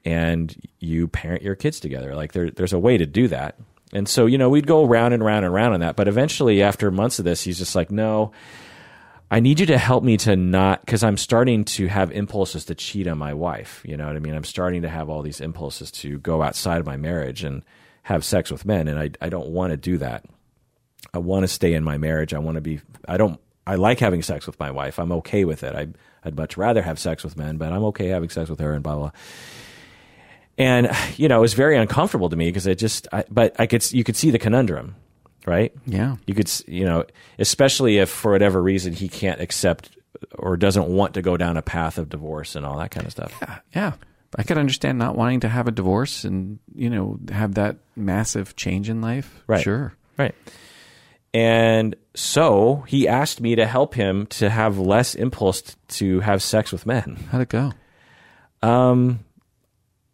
And 0.07 0.55
you 0.79 1.09
parent 1.09 1.41
your 1.41 1.55
kids 1.55 1.81
together. 1.81 2.15
Like 2.15 2.31
there, 2.31 2.49
there's 2.49 2.71
a 2.71 2.79
way 2.79 2.97
to 2.97 3.05
do 3.05 3.27
that. 3.27 3.59
And 3.91 4.07
so, 4.07 4.25
you 4.25 4.37
know, 4.37 4.49
we'd 4.49 4.65
go 4.65 4.85
round 4.85 5.13
and 5.13 5.23
round 5.23 5.43
and 5.43 5.53
round 5.53 5.73
on 5.73 5.81
that. 5.81 5.97
But 5.97 6.07
eventually, 6.07 6.63
after 6.63 6.89
months 6.91 7.19
of 7.19 7.25
this, 7.25 7.41
he's 7.41 7.57
just 7.57 7.75
like, 7.75 7.91
no, 7.91 8.31
I 9.29 9.41
need 9.41 9.59
you 9.59 9.65
to 9.65 9.77
help 9.77 10.05
me 10.05 10.15
to 10.17 10.37
not 10.37 10.85
because 10.85 11.03
I'm 11.03 11.17
starting 11.17 11.65
to 11.65 11.87
have 11.87 12.11
impulses 12.11 12.63
to 12.65 12.75
cheat 12.75 13.07
on 13.07 13.17
my 13.17 13.33
wife. 13.33 13.81
You 13.85 13.97
know 13.97 14.07
what 14.07 14.15
I 14.15 14.19
mean? 14.19 14.33
I'm 14.33 14.45
starting 14.45 14.83
to 14.83 14.89
have 14.89 15.09
all 15.09 15.21
these 15.21 15.41
impulses 15.41 15.91
to 15.91 16.17
go 16.19 16.41
outside 16.41 16.79
of 16.79 16.85
my 16.85 16.95
marriage 16.95 17.43
and 17.43 17.63
have 18.03 18.23
sex 18.23 18.49
with 18.49 18.65
men, 18.65 18.87
and 18.87 18.97
I 18.97 19.11
I 19.19 19.27
don't 19.27 19.49
want 19.49 19.71
to 19.71 19.77
do 19.77 19.97
that. 19.97 20.23
I 21.13 21.17
want 21.17 21.43
to 21.43 21.49
stay 21.49 21.73
in 21.73 21.83
my 21.83 21.97
marriage. 21.97 22.33
I 22.33 22.39
want 22.39 22.55
to 22.55 22.61
be. 22.61 22.79
I 23.05 23.17
don't. 23.17 23.39
I 23.65 23.75
like 23.75 23.99
having 23.99 24.21
sex 24.21 24.47
with 24.47 24.57
my 24.61 24.71
wife. 24.71 24.97
I'm 24.97 25.11
okay 25.11 25.43
with 25.43 25.63
it. 25.63 25.75
I 25.75 25.87
I'd 26.23 26.37
much 26.37 26.55
rather 26.55 26.81
have 26.81 26.97
sex 26.97 27.25
with 27.25 27.35
men, 27.35 27.57
but 27.57 27.73
I'm 27.73 27.83
okay 27.85 28.07
having 28.07 28.29
sex 28.29 28.49
with 28.49 28.61
her 28.61 28.71
and 28.71 28.81
blah 28.81 28.95
blah. 28.95 29.11
And 30.57 30.89
you 31.17 31.27
know, 31.27 31.37
it 31.37 31.41
was 31.41 31.53
very 31.53 31.77
uncomfortable 31.77 32.29
to 32.29 32.35
me 32.35 32.47
because 32.49 32.65
it 32.67 32.75
just. 32.79 33.07
I, 33.11 33.23
but 33.29 33.55
I 33.59 33.67
could. 33.67 33.89
You 33.91 34.03
could 34.03 34.15
see 34.15 34.31
the 34.31 34.39
conundrum, 34.39 34.95
right? 35.45 35.71
Yeah. 35.85 36.15
you 36.25 36.33
could 36.33 36.49
you 36.67 36.83
know 36.85 37.05
especially 37.39 37.97
if 37.99 38.09
for 38.09 38.31
whatever 38.31 38.61
reason 38.61 38.93
he 38.93 39.07
can't 39.07 39.39
accept 39.39 39.91
or 40.37 40.57
doesn't 40.57 40.87
want 40.87 41.13
to 41.13 41.21
go 41.21 41.37
down 41.37 41.57
a 41.57 41.61
path 41.61 41.97
of 41.99 42.09
divorce 42.09 42.55
and 42.55 42.65
all 42.65 42.79
that 42.79 42.89
kind 42.91 43.05
of 43.05 43.11
stuff 43.11 43.31
Yeah, 43.41 43.59
yeah. 43.75 43.93
I 44.35 44.43
could 44.43 44.57
understand 44.57 44.97
not 44.97 45.15
wanting 45.15 45.41
to 45.41 45.47
have 45.47 45.67
a 45.67 45.71
divorce 45.71 46.23
and 46.25 46.57
you 46.75 46.89
know 46.89 47.19
have 47.31 47.53
that 47.53 47.77
massive 47.95 48.55
change 48.55 48.89
in 48.89 48.99
life. 48.99 49.43
Right. 49.47 49.61
Sure. 49.63 49.93
right 50.17 50.33
and 51.33 51.95
so 52.15 52.83
he 52.87 53.07
asked 53.07 53.41
me 53.41 53.55
to 53.55 53.65
help 53.67 53.93
him 53.93 54.25
to 54.27 54.49
have 54.49 54.77
less 54.79 55.13
impulse 55.15 55.75
to 55.89 56.19
have 56.21 56.41
sex 56.41 56.71
with 56.71 56.85
men 56.85 57.15
How'd 57.31 57.41
it 57.41 57.49
go? 57.49 57.73
um 58.63 59.19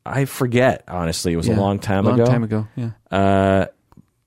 i 0.06 0.26
forget 0.26 0.84
honestly 0.88 1.34
it 1.34 1.38
was 1.38 1.48
a 1.48 1.54
long 1.56 1.80
time 1.80 2.06
long 2.06 2.16
ago 2.16 2.24
Long 2.24 2.32
time 2.34 2.44
ago. 2.44 2.68
Yeah. 2.76 2.90
uh 3.12 3.66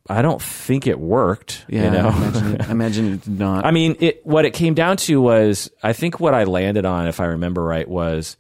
i 0.08 0.22
don't 0.22 0.40
think 0.40 0.86
it 0.86 0.98
worked 1.00 1.64
Yeah. 1.68 1.84
you 1.84 1.90
know 1.90 2.08
I 2.08 2.16
imagine, 2.16 2.54
it, 2.54 2.68
I 2.68 2.70
imagine 2.70 3.12
it 3.14 3.20
did 3.22 3.38
not. 3.38 3.64
I 3.66 3.70
mean, 3.72 3.96
it. 4.00 4.24
What 4.24 4.44
it 4.44 4.52
came 4.54 4.74
down 4.74 4.96
to 4.98 5.20
was, 5.20 5.70
I 5.82 5.92
think 5.92 6.20
what 6.20 6.32
I 6.34 6.44
landed 6.44 6.86
on, 6.86 7.08
if 7.08 7.18
I 7.20 7.24
remember 7.26 7.62
right, 7.64 7.88
was, 7.88 8.36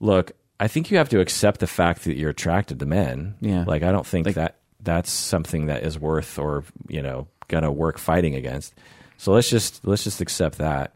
look, 0.00 0.32
I 0.58 0.66
think 0.68 0.90
you 0.90 0.98
have 0.98 1.08
to 1.10 1.20
accept 1.20 1.60
the 1.60 1.66
fact 1.68 2.04
that 2.04 2.16
you're 2.16 2.30
attracted 2.30 2.80
to 2.80 2.86
men. 2.86 3.36
Yeah. 3.40 3.64
Like, 3.66 3.82
I 3.84 3.92
don't 3.92 4.06
think 4.06 4.34
that 4.34 4.56
that's 4.82 5.10
something 5.10 5.66
that 5.66 5.82
is 5.84 5.98
worth 5.98 6.38
or 6.38 6.64
you 6.88 7.02
know 7.02 7.26
gonna 7.48 7.70
work 7.72 7.98
fighting 7.98 8.34
against. 8.34 8.74
So 9.16 9.32
let's 9.32 9.48
just 9.48 9.86
let's 9.86 10.02
just 10.04 10.20
accept 10.20 10.58
that. 10.58 10.92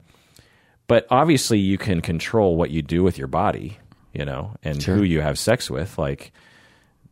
But 0.89 1.07
obviously, 1.11 1.59
you 1.61 1.78
can 1.78 2.01
control 2.01 2.57
what 2.57 2.70
you 2.70 2.83
do 2.83 3.03
with 3.05 3.16
your 3.16 3.28
body, 3.28 3.78
you 4.12 4.24
know, 4.24 4.54
and 4.62 4.82
Sure. 4.82 4.96
who 4.96 5.02
you 5.02 5.20
have 5.20 5.38
sex 5.38 5.70
with. 5.70 5.98
Like, 5.98 6.32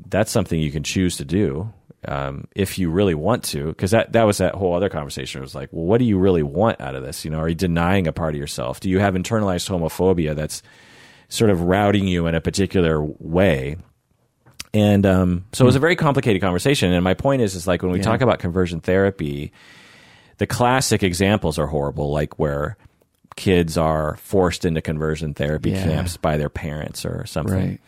that's 0.09 0.31
something 0.31 0.61
you 0.61 0.71
can 0.71 0.83
choose 0.83 1.17
to 1.19 1.25
do 1.25 1.73
um, 2.07 2.47
if 2.55 2.79
you 2.79 2.91
really 2.91 3.15
want 3.15 3.43
to. 3.45 3.67
Because 3.67 3.91
that 3.91 4.13
that 4.13 4.25
was 4.25 4.39
that 4.39 4.55
whole 4.55 4.75
other 4.75 4.89
conversation. 4.89 5.41
It 5.41 5.43
was 5.43 5.55
like, 5.55 5.69
well, 5.73 5.85
what 5.85 5.99
do 5.99 6.05
you 6.05 6.19
really 6.19 6.43
want 6.43 6.81
out 6.81 6.95
of 6.95 7.03
this? 7.03 7.25
You 7.25 7.31
know, 7.31 7.39
are 7.39 7.49
you 7.49 7.55
denying 7.55 8.07
a 8.07 8.13
part 8.13 8.35
of 8.35 8.41
yourself? 8.41 8.81
Do 8.81 8.89
you 8.89 8.99
have 9.01 9.15
internalized 9.15 9.69
homophobia 9.69 10.35
that's 10.37 10.63
sort 11.29 11.51
of 11.51 11.63
routing 11.63 12.07
you 12.09 12.27
in 12.27 12.35
a 12.35 12.41
particular 12.41 13.03
way? 13.03 13.77
And 14.75 15.07
um, 15.07 15.45
so 15.53 15.65
it 15.65 15.67
was 15.67 15.77
a 15.77 15.81
very 15.81 15.97
complicated 15.97 16.43
conversation. 16.43 16.93
And 16.93 17.03
my 17.03 17.15
point 17.15 17.43
is, 17.43 17.55
is 17.55 17.67
like 17.67 17.83
when 17.83 17.91
we 17.91 17.99
Yeah. 17.99 18.05
talk 18.05 18.21
about 18.21 18.39
conversion 18.39 18.81
therapy, 18.81 19.51
the 20.37 20.47
classic 20.47 21.03
examples 21.03 21.59
are 21.59 21.67
horrible, 21.67 22.13
like 22.13 22.39
where 22.39 22.77
kids 23.39 23.79
are 23.79 24.17
forced 24.17 24.65
into 24.65 24.83
conversion 24.83 25.33
therapy 25.33 25.71
Yeah. 25.71 25.85
camps 25.85 26.17
by 26.17 26.37
their 26.37 26.49
parents 26.51 27.05
or 27.07 27.25
something 27.25 27.55
right. 27.71 27.81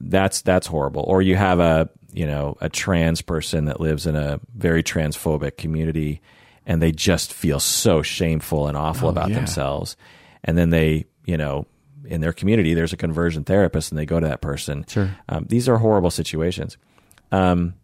that's 0.00 0.42
that's 0.42 0.66
horrible. 0.66 1.02
Or 1.06 1.22
you 1.22 1.36
have 1.36 1.60
a 1.60 1.88
you 2.12 2.26
know 2.26 2.56
a 2.60 2.68
trans 2.68 3.22
person 3.22 3.66
that 3.66 3.80
lives 3.80 4.06
in 4.06 4.16
a 4.16 4.40
very 4.56 4.82
transphobic 4.82 5.56
community, 5.56 6.20
and 6.66 6.82
they 6.82 6.92
just 6.92 7.32
feel 7.32 7.60
so 7.60 8.02
shameful 8.02 8.66
and 8.66 8.76
awful 8.76 9.08
Oh, 9.08 9.10
about 9.12 9.30
yeah. 9.30 9.36
themselves, 9.36 9.96
and 10.44 10.58
then 10.58 10.70
they 10.70 11.06
you 11.24 11.36
know 11.36 11.66
in 12.04 12.20
their 12.20 12.32
community 12.32 12.74
there's 12.74 12.92
a 12.92 12.96
conversion 12.96 13.44
therapist, 13.44 13.92
and 13.92 13.98
they 13.98 14.06
go 14.06 14.18
to 14.20 14.26
that 14.26 14.40
person. 14.40 14.84
Sure. 14.88 15.10
Um, 15.28 15.46
these 15.48 15.68
are 15.68 15.78
horrible 15.78 16.10
situations, 16.10 16.76
um, 17.32 17.74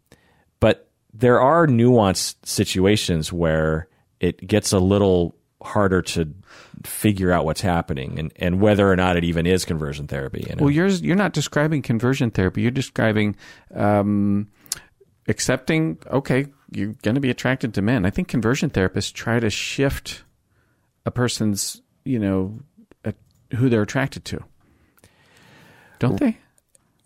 but 0.61 0.89
there 1.13 1.41
are 1.41 1.67
nuanced 1.67 2.37
situations 2.45 3.33
where 3.33 3.87
it 4.21 4.45
gets 4.47 4.73
a 4.73 4.79
little 4.79 5.37
harder 5.65 6.03
to 6.03 6.33
figure 6.85 7.33
out 7.33 7.45
what's 7.45 7.63
happening 7.63 8.19
and, 8.19 8.33
and 8.37 8.61
whether 8.61 8.91
or 8.91 8.97
not 8.97 9.17
it 9.17 9.25
even 9.25 9.47
is 9.47 9.65
conversion 9.65 10.07
therapy. 10.07 10.45
You 10.49 10.57
know? 10.57 10.65
Well, 10.65 10.71
yours 10.71 11.03
you're 11.03 11.17
not 11.17 11.33
describing 11.33 11.83
conversion 11.83 12.31
therapy. 12.31 12.63
You're 12.63 12.71
describing 12.71 13.37
um, 13.75 14.49
accepting. 15.27 15.99
Okay, 16.11 16.47
you're 16.71 16.95
going 17.03 17.15
to 17.15 17.21
be 17.21 17.31
attracted 17.31 17.75
to 17.75 17.83
men. 17.83 18.05
I 18.05 18.11
think 18.11 18.29
conversion 18.29 18.71
therapists 18.71 19.13
try 19.13 19.41
to 19.41 19.51
shift 19.51 20.23
a 21.07 21.11
person's, 21.11 21.83
you 22.05 22.19
know, 22.19 22.61
uh 23.05 23.13
who 23.57 23.69
they're 23.69 23.83
attracted 23.83 24.25
to. 24.27 24.45
Don't 25.99 26.19
they? 26.19 26.39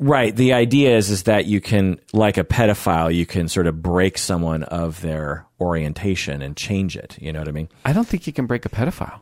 Right. 0.00 0.34
The 0.34 0.52
idea 0.52 0.96
is 0.96 1.10
is 1.10 1.24
that 1.24 1.46
you 1.46 1.60
can, 1.60 1.98
like 2.12 2.38
a 2.38 2.44
pedophile, 2.44 3.12
you 3.12 3.26
can 3.26 3.48
sort 3.48 3.66
of 3.66 3.82
break 3.82 4.16
someone 4.16 4.62
of 4.62 5.00
their 5.00 5.44
orientation 5.60 6.40
and 6.40 6.56
change 6.56 6.96
it. 6.96 7.16
You 7.20 7.32
know 7.32 7.40
what 7.40 7.48
I 7.48 7.52
mean? 7.52 7.68
I 7.84 7.92
don't 7.92 8.06
think 8.06 8.26
you 8.26 8.32
can 8.32 8.46
break 8.46 8.64
a 8.64 8.68
pedophile. 8.68 9.20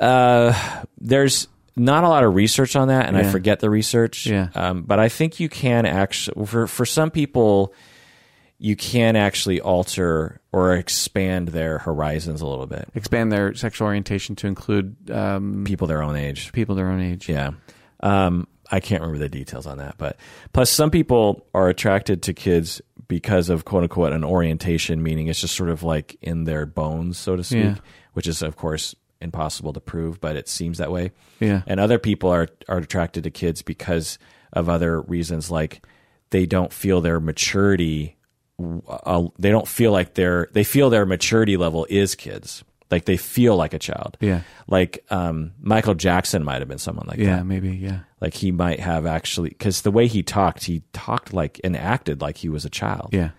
Uh, 0.00 0.54
there's 0.98 1.48
not 1.76 2.04
a 2.04 2.08
lot 2.08 2.24
of 2.24 2.34
research 2.34 2.74
on 2.74 2.88
that, 2.88 3.06
and 3.06 3.18
I 3.18 3.24
forget 3.30 3.60
the 3.60 3.68
research. 3.68 4.26
Yeah. 4.26 4.48
Um, 4.54 4.82
but 4.82 4.98
I 4.98 5.10
think 5.10 5.40
you 5.40 5.48
can 5.50 5.84
actually, 5.84 6.46
for 6.46 6.66
for 6.66 6.86
some 6.86 7.10
people, 7.10 7.74
you 8.58 8.76
can 8.76 9.14
actually 9.14 9.60
alter 9.60 10.40
or 10.52 10.74
expand 10.74 11.48
their 11.48 11.78
horizons 11.78 12.40
a 12.40 12.46
little 12.46 12.66
bit. 12.66 12.88
Expand 12.94 13.30
their 13.30 13.54
sexual 13.54 13.88
orientation 13.88 14.36
to 14.36 14.46
include 14.46 15.10
um, 15.10 15.64
People 15.66 15.86
their 15.86 16.02
own 16.02 16.16
age. 16.16 16.50
people 16.52 16.74
their 16.74 16.88
own 16.88 17.02
age. 17.02 17.28
Yeah. 17.28 17.50
Um, 18.00 18.46
I 18.70 18.80
can't 18.80 19.00
remember 19.02 19.18
the 19.18 19.28
details 19.28 19.66
on 19.66 19.78
that, 19.78 19.96
but 19.98 20.16
plus 20.52 20.70
some 20.70 20.90
people 20.90 21.46
are 21.54 21.68
attracted 21.68 22.22
to 22.24 22.34
kids 22.34 22.80
because 23.08 23.48
of 23.48 23.64
quote 23.64 23.84
unquote 23.84 24.12
an 24.12 24.24
orientation, 24.24 25.02
meaning 25.02 25.28
it's 25.28 25.40
just 25.40 25.54
sort 25.54 25.70
of 25.70 25.82
like 25.82 26.16
in 26.22 26.44
their 26.44 26.66
bones, 26.66 27.18
so 27.18 27.36
to 27.36 27.44
speak, 27.44 27.64
Yeah. 27.64 27.74
which 28.14 28.26
is 28.26 28.42
of 28.42 28.56
course 28.56 28.94
impossible 29.20 29.72
to 29.72 29.80
prove, 29.80 30.20
but 30.20 30.36
it 30.36 30.48
seems 30.48 30.78
that 30.78 30.90
way. 30.92 31.12
Yeah. 31.40 31.62
And 31.66 31.78
other 31.80 31.98
people 31.98 32.30
are 32.30 32.48
are 32.68 32.78
attracted 32.78 33.24
to 33.24 33.30
kids 33.30 33.62
because 33.62 34.18
of 34.52 34.68
other 34.68 35.00
reasons, 35.00 35.50
like 35.50 35.84
they 36.30 36.46
don't 36.46 36.72
feel 36.72 37.00
their 37.00 37.20
maturity 37.20 38.16
uh, 38.88 39.22
they 39.38 39.50
don't 39.50 39.68
feel 39.68 39.92
like 39.92 40.14
they're 40.14 40.48
they 40.52 40.64
feel 40.64 40.88
their 40.90 41.04
maturity 41.06 41.56
level 41.56 41.86
is 41.90 42.14
kids. 42.14 42.64
Like 42.90 43.04
they 43.04 43.16
feel 43.16 43.56
like 43.56 43.74
a 43.74 43.78
child. 43.78 44.16
Yeah. 44.20 44.42
Like 44.68 45.04
um, 45.10 45.52
Michael 45.60 45.94
Jackson 45.94 46.44
might 46.44 46.60
have 46.60 46.68
been 46.68 46.78
someone 46.78 47.06
like 47.08 47.18
that. 47.18 47.24
Yeah, 47.24 47.36
that. 47.36 47.44
maybe. 47.46 47.70
Yeah. 47.70 48.00
Like 48.20 48.34
he 48.34 48.52
might 48.52 48.80
have 48.80 49.06
actually 49.06 49.48
because 49.50 49.82
the 49.82 49.90
way 49.90 50.06
he 50.06 50.22
talked, 50.22 50.64
he 50.64 50.82
talked 50.92 51.32
like 51.32 51.60
and 51.64 51.76
acted 51.76 52.20
like 52.20 52.36
he 52.36 52.48
was 52.48 52.64
a 52.64 52.70
child. 52.70 53.10
Yeah. 53.12 53.30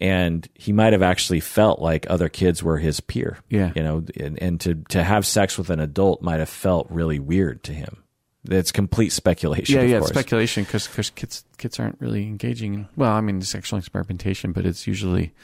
and 0.00 0.48
he 0.54 0.72
might 0.72 0.92
have 0.92 1.02
actually 1.02 1.40
felt 1.40 1.80
like 1.80 2.06
other 2.08 2.28
kids 2.28 2.62
were 2.62 2.78
his 2.78 3.00
peer. 3.00 3.38
Yeah. 3.50 3.72
you 3.74 3.82
know, 3.82 4.04
and, 4.18 4.40
and 4.40 4.60
to 4.60 4.76
to 4.90 5.02
have 5.02 5.26
sex 5.26 5.58
with 5.58 5.70
an 5.70 5.80
adult 5.80 6.22
might 6.22 6.38
have 6.38 6.48
felt 6.48 6.86
really 6.88 7.18
weird 7.18 7.64
to 7.64 7.72
him. 7.72 8.04
It's 8.48 8.70
complete 8.72 9.10
speculation. 9.10 9.74
Yeah, 9.74 9.82
yeah, 9.82 10.00
speculation 10.02 10.62
because 10.64 10.86
kids 11.10 11.44
kids 11.58 11.80
aren't 11.80 12.00
really 12.00 12.22
engaging 12.22 12.74
in. 12.74 12.88
Well, 12.96 13.10
I 13.10 13.20
mean, 13.20 13.42
sexual 13.42 13.78
experimentation, 13.78 14.52
but 14.52 14.64
it's 14.64 14.86
usually 14.86 15.34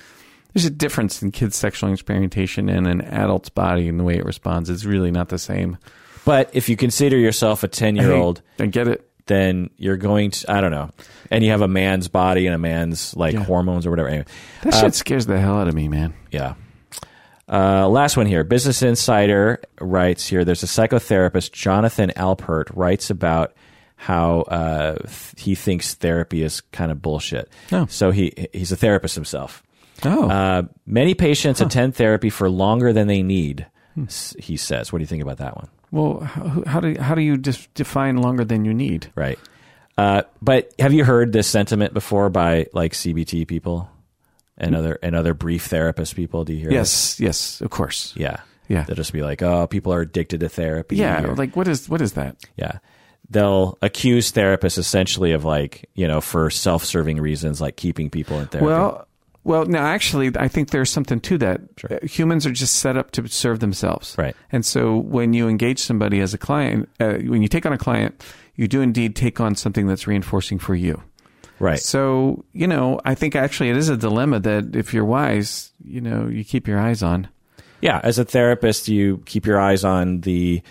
there's 0.55 0.65
a 0.65 0.71
difference 0.71 1.23
in 1.23 1.31
kids' 1.33 1.57
sexual 1.57 1.93
experimentation 1.93 2.69
and 2.71 2.87
an 2.87 3.01
adult's 3.03 3.51
body 3.51 3.89
and 3.89 4.01
the 4.01 4.05
way 4.05 4.17
it 4.17 4.25
responds. 4.25 4.71
It's 4.71 4.85
really 4.85 5.11
not 5.11 5.29
the 5.29 5.39
same. 5.39 5.77
But 6.25 6.49
if 6.55 6.69
you 6.71 6.77
consider 6.77 7.19
yourself 7.19 7.63
a 7.65 7.69
ten 7.69 7.97
year 7.97 8.13
old, 8.13 8.41
I 8.59 8.67
get 8.67 8.89
it. 8.89 9.11
then 9.27 9.69
you're 9.77 9.97
going 9.99 10.31
to 10.31 10.51
I 10.53 10.61
don't 10.63 10.71
know, 10.71 10.91
and 11.31 11.45
you 11.45 11.51
have 11.51 11.61
a 11.61 11.69
man's 11.69 12.09
body 12.09 12.47
and 12.47 12.55
a 12.55 12.59
man's 12.59 13.15
like 13.17 13.35
Yeah. 13.35 13.45
hormones 13.45 13.85
or 13.87 13.91
whatever. 13.91 14.09
Anyway, 14.09 14.25
That 14.63 14.75
shit 14.75 14.95
scares 14.95 15.27
the 15.27 15.39
hell 15.39 15.59
out 15.59 15.69
of 15.69 15.75
me, 15.75 15.89
man. 15.89 16.15
Yeah. 16.31 16.55
Uh, 17.47 17.87
last 17.89 18.17
one 18.17 18.27
here. 18.27 18.43
Business 18.43 18.81
Insider 18.83 19.61
writes 19.81 20.27
here. 20.27 20.45
There's 20.47 20.63
a 20.63 20.67
psychotherapist, 20.67 21.53
Jonathan 21.53 22.11
Alpert, 22.17 22.71
writes 22.75 23.11
about 23.11 23.53
how 23.97 24.41
uh, 24.43 24.95
th- 24.95 25.11
he 25.37 25.55
thinks 25.55 25.93
therapy 25.95 26.43
is 26.43 26.61
kind 26.73 26.91
of 26.91 27.03
bullshit. 27.03 27.51
Oh. 27.71 27.87
So 27.91 28.13
he 28.13 28.49
he's 28.53 28.73
a 28.73 28.77
therapist 28.77 29.15
himself. 29.15 29.63
Oh, 30.05 30.29
Uh, 30.29 30.63
many 30.87 31.15
patients 31.15 31.61
attend 31.61 31.95
therapy 31.95 32.31
for 32.31 32.51
longer 32.51 32.93
than 32.93 33.07
they 33.07 33.23
need. 33.23 33.67
s- 34.07 34.35
He 34.39 34.57
says. 34.57 34.93
What 34.93 34.99
do 34.99 35.03
you 35.03 35.07
think 35.07 35.23
about 35.23 35.39
that 35.39 35.57
one? 35.57 35.69
well, 35.93 36.21
how, 36.21 36.63
how 36.67 36.81
do 36.81 36.97
how 37.01 37.15
do 37.15 37.23
you 37.23 37.37
dis- 37.37 37.69
define 37.75 38.17
longer 38.17 38.45
than 38.45 38.65
you 38.65 38.75
need? 38.75 39.07
Right. 39.15 39.39
Uh, 39.97 40.23
but 40.43 40.73
have 40.81 40.93
you 40.93 41.05
heard 41.05 41.33
this 41.33 41.47
sentiment 41.47 41.95
before 41.95 42.29
by 42.29 42.67
like 42.73 42.93
CBT 42.95 43.47
people 43.47 43.89
and 44.59 44.75
other 44.75 44.99
and 45.03 45.15
other 45.15 45.35
brief 45.35 45.67
therapist 45.67 46.17
people? 46.17 46.45
Do 46.45 46.53
you 46.53 46.61
hear? 46.63 46.73
Yes, 46.73 47.21
yes, 47.21 47.61
of 47.61 47.71
course. 47.71 48.13
Yeah. 48.17 48.39
Yeah. 48.67 48.83
They'll 48.85 48.97
just 48.97 49.13
be 49.13 49.23
like, 49.23 49.43
oh, 49.43 49.67
people 49.69 49.93
are 49.95 50.01
addicted 50.01 50.41
to 50.41 50.49
therapy. 50.49 50.97
Yeah, 50.97 51.23
or- 51.25 51.37
like 51.37 51.55
what 51.55 51.69
is 51.69 51.89
what 51.89 52.01
is 52.01 52.15
that? 52.15 52.37
yeah. 52.57 52.79
They'll 53.31 53.79
accuse 53.81 54.33
therapists 54.33 54.77
essentially 54.79 55.33
of 55.33 55.45
like, 55.45 55.89
you 55.95 56.07
know, 56.09 56.21
for 56.21 56.51
self 56.51 56.85
serving 56.85 57.21
reasons, 57.21 57.61
like 57.61 57.77
keeping 57.77 58.11
people 58.11 58.39
in 58.41 58.47
therapy. 58.49 58.67
Well, 58.67 59.07
well, 59.45 59.67
no, 59.67 59.79
actually, 59.79 60.33
I 60.37 60.49
think 60.49 60.71
there's 60.71 60.91
something 60.91 61.21
to 61.21 61.39
that. 61.39 61.61
Uh, 61.91 62.05
Humans 62.07 62.47
are 62.47 62.53
just 62.53 62.77
set 62.77 62.97
up 62.97 63.11
to 63.13 63.29
serve 63.29 63.61
themselves, 63.61 64.15
Right. 64.19 64.35
And 64.51 64.65
so, 64.65 64.97
when 64.97 65.33
you 65.35 65.49
engage 65.49 65.79
somebody 65.79 66.21
as 66.21 66.35
a 66.35 66.39
client, 66.39 66.89
uh, 66.99 67.15
when 67.15 67.43
you 67.43 67.49
take 67.49 67.67
on 67.67 67.73
a 67.73 67.79
client, 67.79 68.23
you 68.57 68.67
do 68.69 68.81
indeed 68.81 69.15
take 69.17 69.41
on 69.41 69.55
something 69.55 69.87
that's 69.87 70.07
reinforcing 70.07 70.59
for 70.59 70.75
you. 70.75 71.03
right. 71.61 71.79
So, 71.79 72.45
you 72.53 72.67
know, 72.67 73.01
I 73.05 73.15
think 73.15 73.37
actually 73.37 73.71
it 73.71 73.77
is 73.77 73.89
a 73.89 73.97
dilemma 73.97 74.41
that 74.41 74.75
if 74.77 74.93
you're 74.95 75.05
wise, 75.05 75.73
you 75.85 76.01
know, 76.01 76.27
you 76.29 76.45
keep 76.45 76.67
your 76.67 76.79
eyes 76.81 77.03
on. 77.03 77.29
Yeah. 77.81 78.01
As 78.03 78.19
a 78.19 78.25
therapist, 78.25 78.89
you 78.89 79.23
keep 79.27 79.45
your 79.47 79.61
eyes 79.61 79.85
on 79.85 80.21
the 80.23 80.63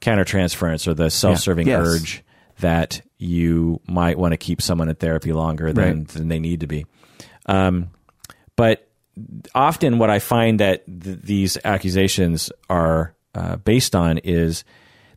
countertransference 0.00 0.86
or 0.86 0.94
the 0.94 1.10
self 1.10 1.38
serving 1.38 1.66
Yes. 1.66 1.86
urge 1.86 2.24
that 2.60 3.02
you 3.18 3.80
might 3.86 4.18
want 4.18 4.32
to 4.32 4.36
keep 4.36 4.60
someone 4.62 4.88
in 4.88 4.94
therapy 4.94 5.32
longer 5.32 5.72
than, 5.72 5.98
Right. 5.98 6.08
than 6.08 6.28
they 6.28 6.38
need 6.38 6.60
to 6.60 6.66
be. 6.66 6.86
Um, 7.46 7.88
but 8.56 8.88
often 9.54 9.98
what 9.98 10.10
I 10.10 10.18
find 10.18 10.60
that 10.60 10.84
th- 10.86 11.18
these 11.22 11.58
accusations 11.64 12.50
are 12.68 13.14
uh, 13.34 13.56
based 13.56 13.94
on 13.94 14.18
is 14.18 14.64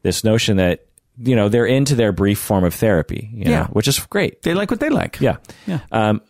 this 0.02 0.24
notion 0.24 0.58
that, 0.58 0.86
you 1.18 1.36
know, 1.36 1.50
they're 1.50 1.66
into 1.66 1.96
their 1.96 2.12
brief 2.12 2.40
form 2.40 2.64
of 2.64 2.74
therapy, 2.74 3.30
you 3.34 3.50
Yeah. 3.52 3.60
know, 3.62 3.66
which 3.72 3.88
is 3.88 4.00
great. 4.00 4.42
They 4.44 4.54
like 4.54 4.70
what 4.72 4.80
they 4.80 4.90
like. 4.90 5.20
Yeah. 5.22 5.38
Yeah. 5.66 5.80
Um, 5.92 6.22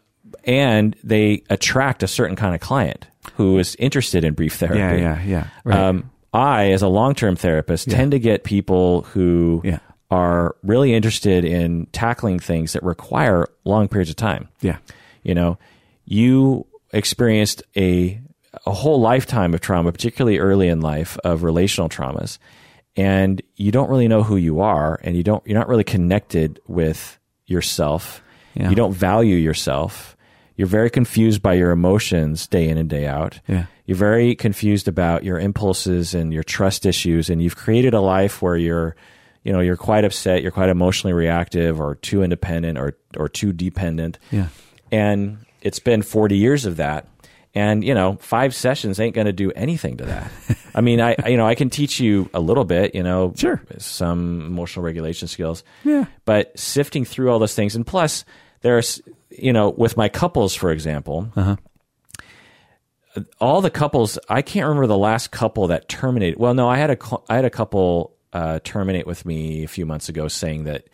and 0.43 0.95
they 1.03 1.43
attract 1.49 2.03
a 2.03 2.07
certain 2.07 2.35
kind 2.35 2.53
of 2.53 2.61
client 2.61 3.07
who 3.35 3.57
is 3.57 3.75
interested 3.79 4.23
in 4.23 4.33
brief 4.33 4.55
therapy. 4.55 4.79
Yeah, 4.79 4.95
yeah, 4.95 5.23
yeah. 5.23 5.47
Right. 5.63 5.79
Um, 5.79 6.11
I, 6.33 6.71
as 6.71 6.81
a 6.81 6.87
long 6.87 7.15
term 7.15 7.35
therapist, 7.35 7.89
tend 7.89 8.11
to 8.11 8.19
get 8.19 8.43
people 8.43 9.03
who 9.03 9.61
Yeah. 9.63 9.79
are 10.11 10.55
really 10.63 10.93
interested 10.93 11.45
in 11.45 11.87
tackling 11.93 12.39
things 12.39 12.73
that 12.73 12.83
require 12.83 13.47
long 13.63 13.87
periods 13.87 14.09
of 14.11 14.15
time. 14.17 14.49
yeah. 14.61 14.77
You 15.23 15.33
know, 15.33 15.57
you 16.05 16.67
experienced 16.95 17.61
a 17.75 18.21
a 18.65 18.71
whole 18.71 19.01
lifetime 19.01 19.53
of 19.53 19.59
trauma, 19.61 19.91
particularly 19.91 20.39
early 20.39 20.69
in 20.69 20.79
life, 20.79 21.17
of 21.23 21.43
relational 21.43 21.89
traumas, 21.89 22.39
and 22.95 23.41
you 23.55 23.71
don't 23.71 23.89
really 23.89 24.07
know 24.07 24.23
who 24.23 24.37
you 24.37 24.61
are, 24.61 24.99
and 25.03 25.15
you 25.15 25.23
don't 25.23 25.45
you're 25.45 25.59
not 25.59 25.67
really 25.67 25.83
connected 25.83 26.59
with 26.67 27.19
yourself. 27.45 28.23
Yeah. 28.55 28.69
You 28.69 28.75
don't 28.75 28.93
value 28.93 29.35
yourself. 29.35 30.15
You're 30.55 30.67
very 30.67 30.89
confused 30.89 31.41
by 31.41 31.53
your 31.55 31.71
emotions 31.71 32.47
day 32.47 32.69
in 32.69 32.77
and 32.77 32.89
day 32.89 33.05
out. 33.05 33.41
Yeah. 33.47 33.65
You're 33.85 33.97
very 33.97 34.35
confused 34.35 34.87
about 34.87 35.25
your 35.25 35.37
impulses 35.37 36.15
and 36.15 36.33
your 36.33 36.43
trust 36.43 36.85
issues, 36.85 37.29
and 37.29 37.41
you've 37.41 37.57
created 37.57 37.93
a 37.93 37.99
life 37.99 38.41
where 38.41 38.55
you're, 38.55 38.95
you 39.43 39.51
know, 39.51 39.59
you're 39.59 39.75
quite 39.75 40.05
upset, 40.05 40.41
you're 40.41 40.51
quite 40.51 40.69
emotionally 40.69 41.13
reactive, 41.13 41.81
or 41.81 41.95
too 41.95 42.23
independent, 42.23 42.77
or 42.77 42.97
or 43.17 43.27
too 43.27 43.51
dependent. 43.51 44.17
Yeah. 44.31 44.47
And 44.91 45.44
it's 45.65 45.79
been 45.79 46.01
40 46.01 46.37
years 46.37 46.65
of 46.65 46.77
that. 46.77 47.07
And, 47.53 47.83
you 47.83 47.93
know, 47.93 48.17
five 48.19 48.53
sessions 48.53 48.99
ain't 48.99 49.15
going 49.15 49.27
to 49.27 49.33
do 49.33 49.49
anything 49.51 49.97
to 49.97 50.05
that. 50.05 50.29
I 50.75 50.81
mean, 50.81 50.99
I, 51.01 51.15
you 51.27 51.37
know, 51.37 51.47
I 51.47 51.55
can 51.55 51.69
teach 51.69 51.99
you 52.01 52.29
a 52.33 52.39
little 52.39 52.65
bit, 52.65 52.93
you 52.95 53.01
know, 53.03 53.33
Sure. 53.35 53.61
some 53.77 54.41
emotional 54.45 54.83
regulation 54.83 55.27
skills. 55.29 55.63
Yeah. 55.85 56.05
But 56.25 56.57
sifting 56.59 57.05
through 57.05 57.31
all 57.31 57.39
those 57.39 57.55
things, 57.55 57.75
and 57.75 57.87
plus, 57.87 58.25
there's, 58.61 59.01
you 59.29 59.53
know, 59.53 59.69
with 59.69 59.95
my 59.95 60.09
couples, 60.09 60.53
for 60.53 60.69
example, 60.71 61.29
Uh-huh. 61.35 61.55
all 63.39 63.61
the 63.61 63.69
couples, 63.71 64.19
I 64.29 64.41
can't 64.41 64.65
remember 64.67 64.87
the 64.87 64.97
last 64.97 65.31
couple 65.31 65.67
that 65.67 65.87
terminated. 65.87 66.37
Well, 66.37 66.53
no, 66.53 66.67
I 66.67 66.77
had 66.77 66.91
a, 66.91 66.97
I 67.29 67.35
had 67.37 67.45
a 67.45 67.49
couple 67.49 68.15
uh, 68.33 68.59
terminate 68.65 69.07
with 69.07 69.25
me 69.25 69.63
a 69.63 69.67
few 69.69 69.85
months 69.85 70.09
ago 70.09 70.27
saying 70.27 70.65
that 70.65 70.87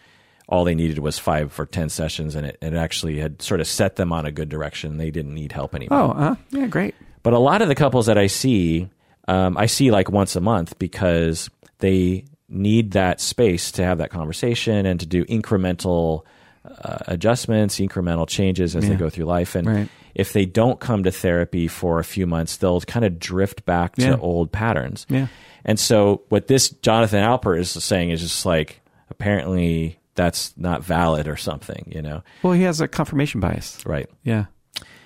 all 0.52 0.64
they 0.65 0.76
needed 0.76 0.99
was 0.99 1.18
five 1.18 1.57
or 1.60 1.65
10 1.65 1.90
sessions, 1.90 2.36
and 2.36 2.45
it, 2.45 2.57
it 2.61 2.73
actually 2.73 3.18
had 3.19 3.41
sort 3.41 3.61
of 3.61 3.68
set 3.68 3.95
them 3.95 4.11
on 4.11 4.26
a 4.26 4.32
good 4.32 4.49
direction. 4.49 4.98
They 4.98 5.10
didn't 5.10 5.34
need 5.34 5.52
help 5.53 5.73
anymore. 5.73 5.98
Oh, 5.99 6.11
uh, 6.11 6.36
yeah, 6.52 6.68
great. 6.68 6.94
But 7.23 7.34
a 7.34 7.40
lot 7.40 7.61
of 7.61 7.68
the 7.69 7.76
couples 7.76 8.07
that 8.07 8.18
I 8.18 8.28
see, 8.28 8.90
um, 9.28 9.57
I 9.57 9.65
see 9.68 9.91
like 9.91 10.10
once 10.11 10.36
a 10.36 10.41
month 10.41 10.78
because 10.78 11.49
they 11.80 12.26
need 12.49 12.91
that 12.91 13.22
space 13.22 13.72
to 13.73 13.84
have 13.86 13.99
that 13.99 14.10
conversation 14.11 14.86
and 14.86 14.99
to 14.99 15.06
do 15.06 15.23
incremental 15.26 16.23
uh, 16.65 16.98
adjustments, 17.07 17.80
incremental 17.80 18.28
changes 18.28 18.76
as 18.76 18.88
they 18.88 18.95
go 18.95 19.10
through 19.10 19.26
life. 19.26 19.56
And 19.56 19.68
Right. 19.68 19.90
if 20.14 20.34
they 20.34 20.45
don't 20.45 20.80
come 20.80 21.03
to 21.06 21.11
therapy 21.11 21.68
for 21.69 21.98
a 21.99 22.03
few 22.03 22.28
months, 22.28 22.57
they'll 22.57 22.82
kind 22.82 23.06
of 23.06 23.18
drift 23.18 23.65
back 23.65 23.95
to 23.95 24.02
Yeah. 24.06 24.18
old 24.19 24.52
patterns. 24.52 25.06
Yeah. 25.10 25.28
And 25.65 25.80
so 25.80 26.22
what 26.30 26.48
this 26.48 26.69
Jonathan 26.69 27.23
Alpert 27.23 27.57
is 27.60 27.72
saying 27.72 28.10
is 28.11 28.19
just 28.22 28.45
like 28.45 28.82
apparently 29.10 29.98
that's 30.16 30.54
not 30.58 30.84
valid 30.84 31.28
or 31.28 31.38
something, 31.38 31.92
you 31.94 32.02
know? 32.02 32.24
Well, 32.44 32.54
he 32.54 32.64
has 32.64 32.82
a 32.82 32.88
confirmation 32.88 33.40
bias. 33.40 33.86
Right. 33.86 34.10
Yeah. 34.24 34.46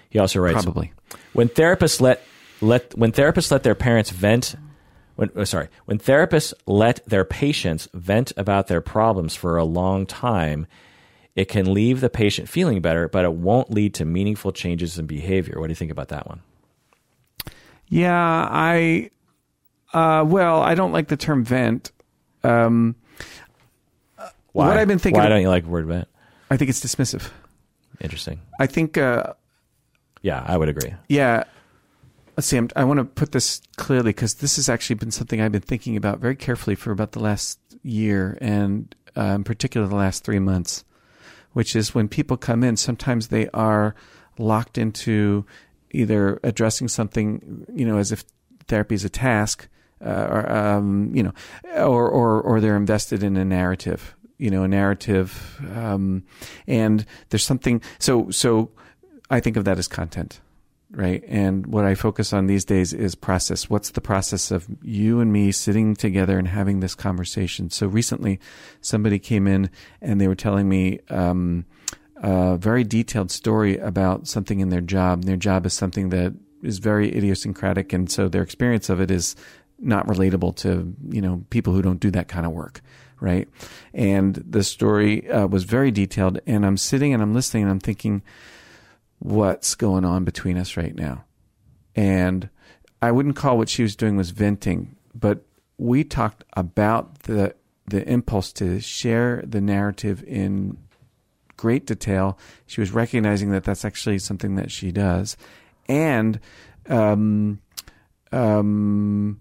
He 0.10 0.19
also 0.19 0.40
writes 0.40 0.64
Probably. 0.64 0.94
when 1.34 1.49
therapists 1.49 1.99
let 2.02 2.23
let 2.61 2.98
when 2.98 3.11
therapists 3.11 3.52
let 3.52 3.64
their 3.64 3.76
parents 3.76 4.10
vent 4.11 4.56
when 5.15 5.30
oh, 5.36 5.44
sorry 5.44 5.68
when 5.86 5.99
therapists 5.99 6.53
let 6.65 7.06
their 7.06 7.26
patients 7.26 7.90
vent 7.94 8.32
about 8.38 8.68
their 8.68 8.80
problems 8.80 9.36
for 9.36 9.57
a 9.57 9.65
long 9.65 10.06
time 10.06 10.65
it 11.36 11.49
can 11.49 11.73
leave 11.73 11.99
the 11.99 12.10
patient 12.10 12.48
feeling 12.48 12.80
better 12.80 13.10
but 13.10 13.26
it 13.26 13.34
won't 13.34 13.69
lead 13.72 13.94
to 13.94 14.06
meaningful 14.06 14.53
changes 14.53 14.98
in 14.98 15.06
behavior 15.06 15.60
what 15.60 15.68
do 15.68 15.72
you 15.72 15.76
think 15.76 15.91
about 15.91 16.07
that 16.07 16.27
one 16.27 16.41
Yeah, 17.90 18.48
I. 18.49 19.10
Uh, 19.94 20.23
well, 20.26 20.61
I 20.61 20.76
don't 20.76 20.91
like 20.91 21.07
the 21.07 21.18
term 21.18 21.44
vent. 21.44 21.91
Um, 22.44 22.95
why 24.56 24.68
What 24.68 24.77
I've 24.77 24.88
been 24.88 24.99
thinking 24.99 25.22
why 25.22 25.30
don't 25.30 25.41
you 25.41 25.49
like 25.49 25.64
the 25.65 25.69
word 25.69 25.86
vent 25.86 26.07
I 26.49 26.57
think 26.57 26.69
it's 26.69 26.84
dismissive. 26.84 27.30
interesting 27.99 28.41
I 28.60 28.68
think, 28.68 28.98
uh, 28.98 29.34
yeah 30.22 30.44
i 30.48 30.57
would 30.57 30.69
agree 30.69 30.94
yeah. 31.10 31.44
Let's 32.38 32.48
see. 32.48 32.57
I'm, 32.57 32.69
I 32.76 32.84
want 32.84 32.98
to 32.98 33.06
put 33.06 33.32
this 33.32 33.61
clearly 33.77 34.10
because 34.10 34.36
this 34.36 34.57
has 34.57 34.68
actually 34.68 34.95
been 34.98 35.11
something 35.11 35.40
I've 35.40 35.53
been 35.53 35.61
thinking 35.61 35.95
about 35.95 36.19
very 36.19 36.36
carefully 36.36 36.76
for 36.76 36.91
about 36.91 37.14
the 37.14 37.19
last 37.22 37.60
year, 37.82 38.38
and 38.41 38.94
uh, 39.15 39.36
in 39.36 39.45
particular 39.45 39.88
the 39.88 39.95
last 39.95 40.26
three 40.26 40.40
months. 40.40 40.84
Which 41.53 41.77
is 41.77 41.95
when 41.95 42.10
people 42.10 42.36
come 42.36 42.61
in, 42.65 42.76
sometimes 42.76 43.30
they 43.30 43.48
are 43.53 43.95
locked 44.38 44.77
into 44.77 45.45
either 45.91 46.38
addressing 46.44 46.90
something, 46.90 47.65
you 47.73 47.86
know, 47.86 47.98
as 47.98 48.11
if 48.11 48.26
therapy 48.68 48.95
is 48.95 49.06
a 49.06 49.10
task, 49.10 49.69
uh, 50.06 50.27
or 50.30 50.52
um, 50.52 51.11
you 51.15 51.23
know, 51.23 51.34
or, 51.77 52.10
or 52.10 52.41
or 52.41 52.60
they're 52.60 52.76
invested 52.76 53.23
in 53.23 53.38
a 53.38 53.45
narrative, 53.45 54.14
you 54.38 54.49
know, 54.49 54.64
a 54.64 54.68
narrative, 54.68 55.62
um, 55.74 56.24
and 56.68 57.06
there's 57.30 57.44
something. 57.44 57.82
So 57.99 58.30
so 58.30 58.72
I 59.30 59.40
think 59.40 59.57
of 59.57 59.66
that 59.66 59.80
as 59.80 59.88
content, 59.88 60.41
right? 60.91 61.24
And 61.28 61.66
what 61.68 61.86
I 61.86 61.95
focus 61.95 62.34
on 62.34 62.48
these 62.48 62.66
days 62.66 62.94
is 62.94 63.16
process. 63.16 63.70
What's 63.70 63.91
the 63.91 64.02
process 64.02 64.52
of 64.52 64.68
you 64.84 65.20
and 65.20 65.32
me 65.32 65.52
sitting 65.52 65.95
together 65.95 66.38
and 66.38 66.48
having 66.48 66.80
this 66.80 66.95
conversation? 66.95 67.70
So 67.70 67.88
recently, 67.88 68.40
somebody 68.82 69.20
came 69.20 69.48
in 69.48 69.70
and 70.02 70.20
they 70.20 70.28
were 70.28 70.36
telling 70.36 70.68
me 70.68 70.99
um, 71.10 71.66
a 72.18 72.57
very 72.57 72.84
detailed 72.84 73.32
story 73.32 73.78
about 73.78 74.28
something 74.28 74.60
in 74.60 74.70
their 74.70 74.82
job. 74.82 75.24
Their 75.24 75.38
job 75.38 75.66
is 75.66 75.74
something 75.74 76.10
that 76.10 76.34
is 76.62 76.80
very 76.80 77.16
idiosyncratic, 77.16 77.94
and 77.94 78.12
so 78.12 78.28
their 78.28 78.44
experience 78.44 78.90
of 78.90 78.99
it 78.99 79.12
is 79.12 79.36
not 79.80 80.07
relatable 80.07 80.56
to 80.56 80.95
you 81.10 81.22
know 81.22 81.44
people 81.49 81.74
who 81.74 81.82
don't 81.82 81.99
do 81.99 82.10
that 82.12 82.28
kind 82.28 82.45
of 82.45 82.52
work 82.52 82.82
right? 83.26 83.49
And 83.93 84.35
the 84.35 84.64
story 84.64 85.30
uh, 85.30 85.47
was 85.47 85.65
very 85.65 85.91
detailed 85.91 86.39
and 86.47 86.65
i'm 86.65 86.77
sitting 86.77 87.14
and 87.14 87.22
i'm 87.22 87.34
listening 87.34 87.64
and 87.64 87.72
i'm 87.72 87.80
thinking 87.80 88.22
what's 89.19 89.76
going 89.76 90.06
on 90.06 90.23
between 90.23 90.57
us 90.57 90.77
right 90.77 90.95
now? 90.95 91.26
And 91.95 92.49
i 93.02 93.11
wouldn't 93.11 93.35
call 93.35 93.57
what 93.57 93.69
she 93.69 93.84
was 93.84 93.95
doing 93.95 94.15
was 94.15 94.30
venting 94.30 94.95
but 95.14 95.43
we 95.77 96.03
talked 96.03 96.43
about 96.53 97.19
the 97.23 97.56
the 97.88 98.07
impulse 98.10 98.52
to 98.53 98.80
share 98.80 99.43
the 99.45 99.61
narrative 99.61 100.23
in 100.27 100.77
great 101.57 101.85
detail. 101.85 102.38
She 102.65 102.81
was 102.81 102.91
recognizing 102.91 103.52
that 103.52 103.64
that's 103.64 103.85
actually 103.85 104.19
something 104.19 104.56
that 104.56 104.72
she 104.72 104.91
does. 104.91 105.38
And 105.88 106.39
um 106.89 107.60
um 108.31 109.39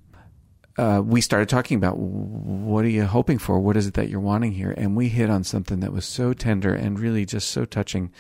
uh, 0.76 1.02
we 1.04 1.20
started 1.20 1.48
talking 1.48 1.76
about 1.76 1.96
what 1.98 2.84
are 2.84 2.88
you 2.88 3.04
hoping 3.04 3.38
for? 3.38 3.60
What 3.60 3.76
is 3.76 3.86
it 3.86 3.94
that 3.94 4.08
you're 4.08 4.20
wanting 4.20 4.52
here? 4.52 4.74
And 4.76 4.96
we 4.96 5.08
hit 5.08 5.30
on 5.30 5.44
something 5.44 5.80
that 5.80 5.92
was 5.92 6.04
so 6.04 6.32
tender 6.32 6.74
and 6.74 6.98
really 6.98 7.24
just 7.24 7.50
so 7.50 7.64
touching. 7.64 8.12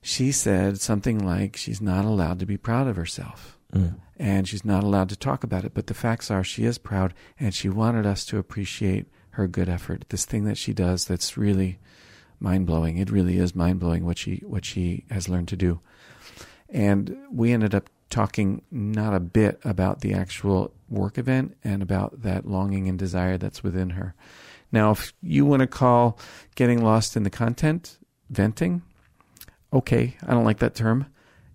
She 0.00 0.30
said 0.30 0.80
something 0.80 1.18
like 1.18 1.56
she's 1.56 1.80
not 1.80 2.04
allowed 2.04 2.38
to 2.38 2.46
be 2.46 2.56
proud 2.56 2.86
of 2.86 2.96
herself 2.96 3.58
mm. 3.74 3.96
and 4.16 4.48
she's 4.48 4.64
not 4.64 4.84
allowed 4.84 5.08
to 5.08 5.16
talk 5.16 5.42
about 5.42 5.64
it. 5.64 5.74
But 5.74 5.88
the 5.88 5.94
facts 5.94 6.30
are 6.30 6.44
she 6.44 6.64
is 6.64 6.78
proud 6.78 7.12
and 7.40 7.52
she 7.52 7.68
wanted 7.68 8.06
us 8.06 8.24
to 8.26 8.38
appreciate 8.38 9.06
her 9.30 9.48
good 9.48 9.68
effort. 9.68 10.04
This 10.08 10.24
thing 10.24 10.44
that 10.44 10.58
she 10.58 10.72
does 10.72 11.06
that's 11.06 11.36
really 11.36 11.78
mind 12.40 12.66
blowing. 12.66 12.98
It 12.98 13.10
really 13.10 13.38
is 13.38 13.54
mind 13.54 13.80
blowing 13.80 14.04
what 14.04 14.18
she 14.18 14.42
what 14.46 14.64
she 14.64 15.04
has 15.10 15.28
learned 15.28 15.48
to 15.48 15.56
do. 15.56 15.80
And 16.68 17.16
we 17.32 17.52
ended 17.52 17.74
up 17.74 17.90
talking 18.10 18.62
not 18.70 19.14
a 19.14 19.20
bit 19.20 19.60
about 19.64 20.00
the 20.00 20.14
actual 20.14 20.72
work 20.88 21.18
event 21.18 21.56
and 21.62 21.82
about 21.82 22.22
that 22.22 22.46
longing 22.46 22.88
and 22.88 22.98
desire 22.98 23.38
that's 23.38 23.62
within 23.62 23.90
her. 23.90 24.14
Now, 24.70 24.90
if 24.90 25.12
you 25.22 25.44
want 25.44 25.60
to 25.60 25.66
call 25.66 26.18
getting 26.54 26.82
lost 26.82 27.16
in 27.16 27.22
the 27.22 27.30
content 27.30 27.98
venting, 28.30 28.82
okay, 29.72 30.16
I 30.26 30.32
don't 30.32 30.44
like 30.44 30.58
that 30.58 30.74
term. 30.74 31.06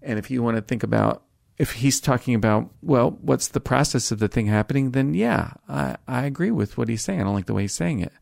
And 0.01 0.19
if 0.19 0.31
you 0.31 0.41
want 0.43 0.57
to 0.57 0.61
think 0.61 0.83
about 0.83 1.23
if 1.57 1.73
he's 1.73 2.01
talking 2.01 2.35
about, 2.35 2.71
well, 2.81 3.11
what's 3.21 3.49
the 3.49 3.59
process 3.59 4.11
of 4.11 4.19
the 4.19 4.27
thing 4.27 4.47
happening, 4.47 4.91
then 4.91 5.13
yeah, 5.13 5.53
I, 5.69 5.97
I 6.07 6.25
agree 6.25 6.51
with 6.51 6.77
what 6.77 6.89
he's 6.89 7.03
saying. 7.03 7.21
I 7.21 7.23
don't 7.23 7.35
like 7.35 7.45
the 7.45 7.53
way 7.53 7.63
he's 7.63 7.73
saying 7.73 7.99
it. 7.99 8.13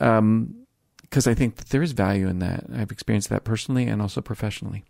Um, 0.00 0.54
because 1.02 1.26
I 1.26 1.34
think 1.34 1.56
that 1.56 1.68
there 1.68 1.82
is 1.82 1.92
value 1.92 2.26
in 2.26 2.38
that. 2.38 2.64
I've 2.74 2.90
experienced 2.90 3.28
that 3.28 3.44
personally 3.44 3.86
and 3.86 4.00
also 4.00 4.22
professionally. 4.22 4.82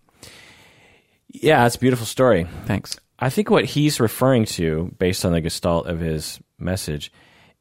Yeah, 1.29 1.67
it's 1.67 1.75
a 1.75 1.81
beautiful 1.81 2.07
story. 2.07 2.47
Thanks. 2.65 2.97
I 3.23 3.31
think 3.31 3.51
what 3.51 3.65
he's 3.65 4.01
referring 4.01 4.47
to, 4.47 4.93
based 4.99 5.25
on 5.25 5.33
the 5.33 5.41
gestalt 5.41 5.87
of 5.87 6.01
his 6.01 6.41
message, 6.59 7.13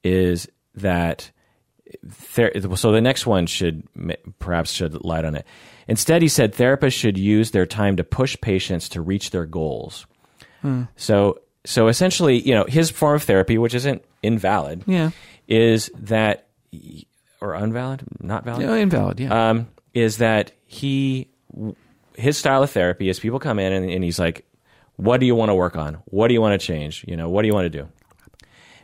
is 0.03 0.47
that. 0.75 1.31
Ther- 2.09 2.51
so 2.75 2.91
the 2.91 3.01
next 3.01 3.25
one 3.27 3.45
should 3.45 3.83
perhaps 4.39 4.71
shed 4.71 5.03
light 5.03 5.25
on 5.25 5.35
it. 5.35 5.45
Instead, 5.87 6.21
he 6.21 6.29
said 6.29 6.53
therapists 6.53 6.93
should 6.93 7.17
use 7.17 7.51
their 7.51 7.65
time 7.65 7.97
to 7.97 8.03
push 8.03 8.37
patients 8.39 8.87
to 8.89 9.01
reach 9.01 9.31
their 9.31 9.45
goals. 9.45 10.07
Hmm. 10.61 10.83
So, 10.95 11.41
so 11.65 11.89
essentially, 11.89 12.39
you 12.39 12.55
know, 12.55 12.63
his 12.63 12.89
form 12.89 13.15
of 13.15 13.23
therapy, 13.23 13.57
which 13.57 13.75
isn't 13.75 14.03
invalid, 14.23 14.83
yeah. 14.87 15.11
is 15.49 15.91
that 15.95 16.47
or 17.41 17.55
invalid, 17.55 18.03
not 18.21 18.45
valid, 18.45 18.65
no, 18.65 18.75
invalid, 18.75 19.19
yeah, 19.19 19.49
um, 19.49 19.67
is 19.93 20.17
that 20.17 20.53
he 20.65 21.27
his 22.15 22.37
style 22.37 22.63
of 22.63 22.69
therapy 22.69 23.09
is 23.09 23.19
people 23.19 23.39
come 23.39 23.59
in 23.59 23.73
and, 23.73 23.89
and 23.89 24.03
he's 24.03 24.19
like, 24.19 24.45
what 25.01 25.19
do 25.19 25.25
you 25.25 25.33
want 25.33 25.49
to 25.49 25.55
work 25.55 25.75
on? 25.75 25.95
What 26.05 26.27
do 26.27 26.35
you 26.35 26.41
want 26.41 26.59
to 26.59 26.65
change? 26.65 27.03
You 27.07 27.17
know, 27.17 27.27
what 27.27 27.41
do 27.41 27.47
you 27.47 27.55
want 27.55 27.65
to 27.65 27.81
do? 27.81 27.89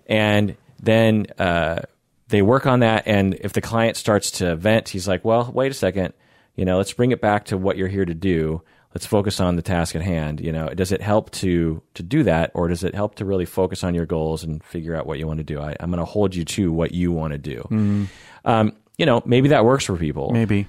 And 0.08 0.58
then 0.82 1.28
uh, 1.38 1.82
they 2.30 2.42
work 2.42 2.66
on 2.66 2.80
that. 2.80 3.04
And 3.06 3.36
if 3.36 3.54
the 3.54 3.62
client 3.62 3.98
starts 3.98 4.32
to 4.32 4.56
vent, 4.56 4.90
he's 4.90 5.08
like, 5.08 5.24
well, 5.24 5.52
wait 5.54 5.72
a 5.72 5.76
second. 5.76 6.14
You 6.56 6.66
know, 6.66 6.78
let's 6.78 6.92
bring 6.92 7.12
it 7.12 7.22
back 7.22 7.46
to 7.46 7.58
what 7.58 7.78
you're 7.78 7.88
here 7.88 8.04
to 8.04 8.16
do. 8.16 8.64
Let's 8.96 9.06
focus 9.06 9.40
on 9.40 9.58
the 9.58 9.62
task 9.62 9.96
at 9.96 10.02
hand. 10.02 10.42
You 10.42 10.52
know, 10.52 10.70
does 10.70 10.92
it 10.92 11.02
help 11.02 11.30
to 11.32 11.84
to 11.94 12.02
do 12.02 12.24
that, 12.24 12.50
or 12.56 12.68
does 12.68 12.84
it 12.84 12.96
help 12.96 13.16
to 13.16 13.26
really 13.26 13.46
focus 13.46 13.84
on 13.84 13.94
your 13.94 14.08
goals 14.08 14.44
and 14.44 14.64
figure 14.64 14.96
out 14.96 15.06
what 15.06 15.20
you 15.20 15.28
want 15.28 15.38
to 15.38 15.44
do? 15.44 15.60
I, 15.60 15.76
am 15.80 15.92
going 15.92 16.00
to 16.00 16.06
hold 16.06 16.34
you 16.34 16.44
to 16.46 16.72
what 16.72 16.94
you 16.94 17.12
want 17.12 17.34
to 17.34 17.38
do. 17.38 17.68
Mm. 17.70 18.08
Um, 18.44 18.74
you 18.98 19.06
know, 19.06 19.22
maybe 19.24 19.50
that 19.50 19.66
works 19.66 19.86
for 19.86 19.96
people. 19.98 20.32
Maybe 20.32 20.66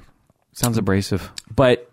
sounds 0.53 0.77
abrasive, 0.77 1.31
but 1.55 1.91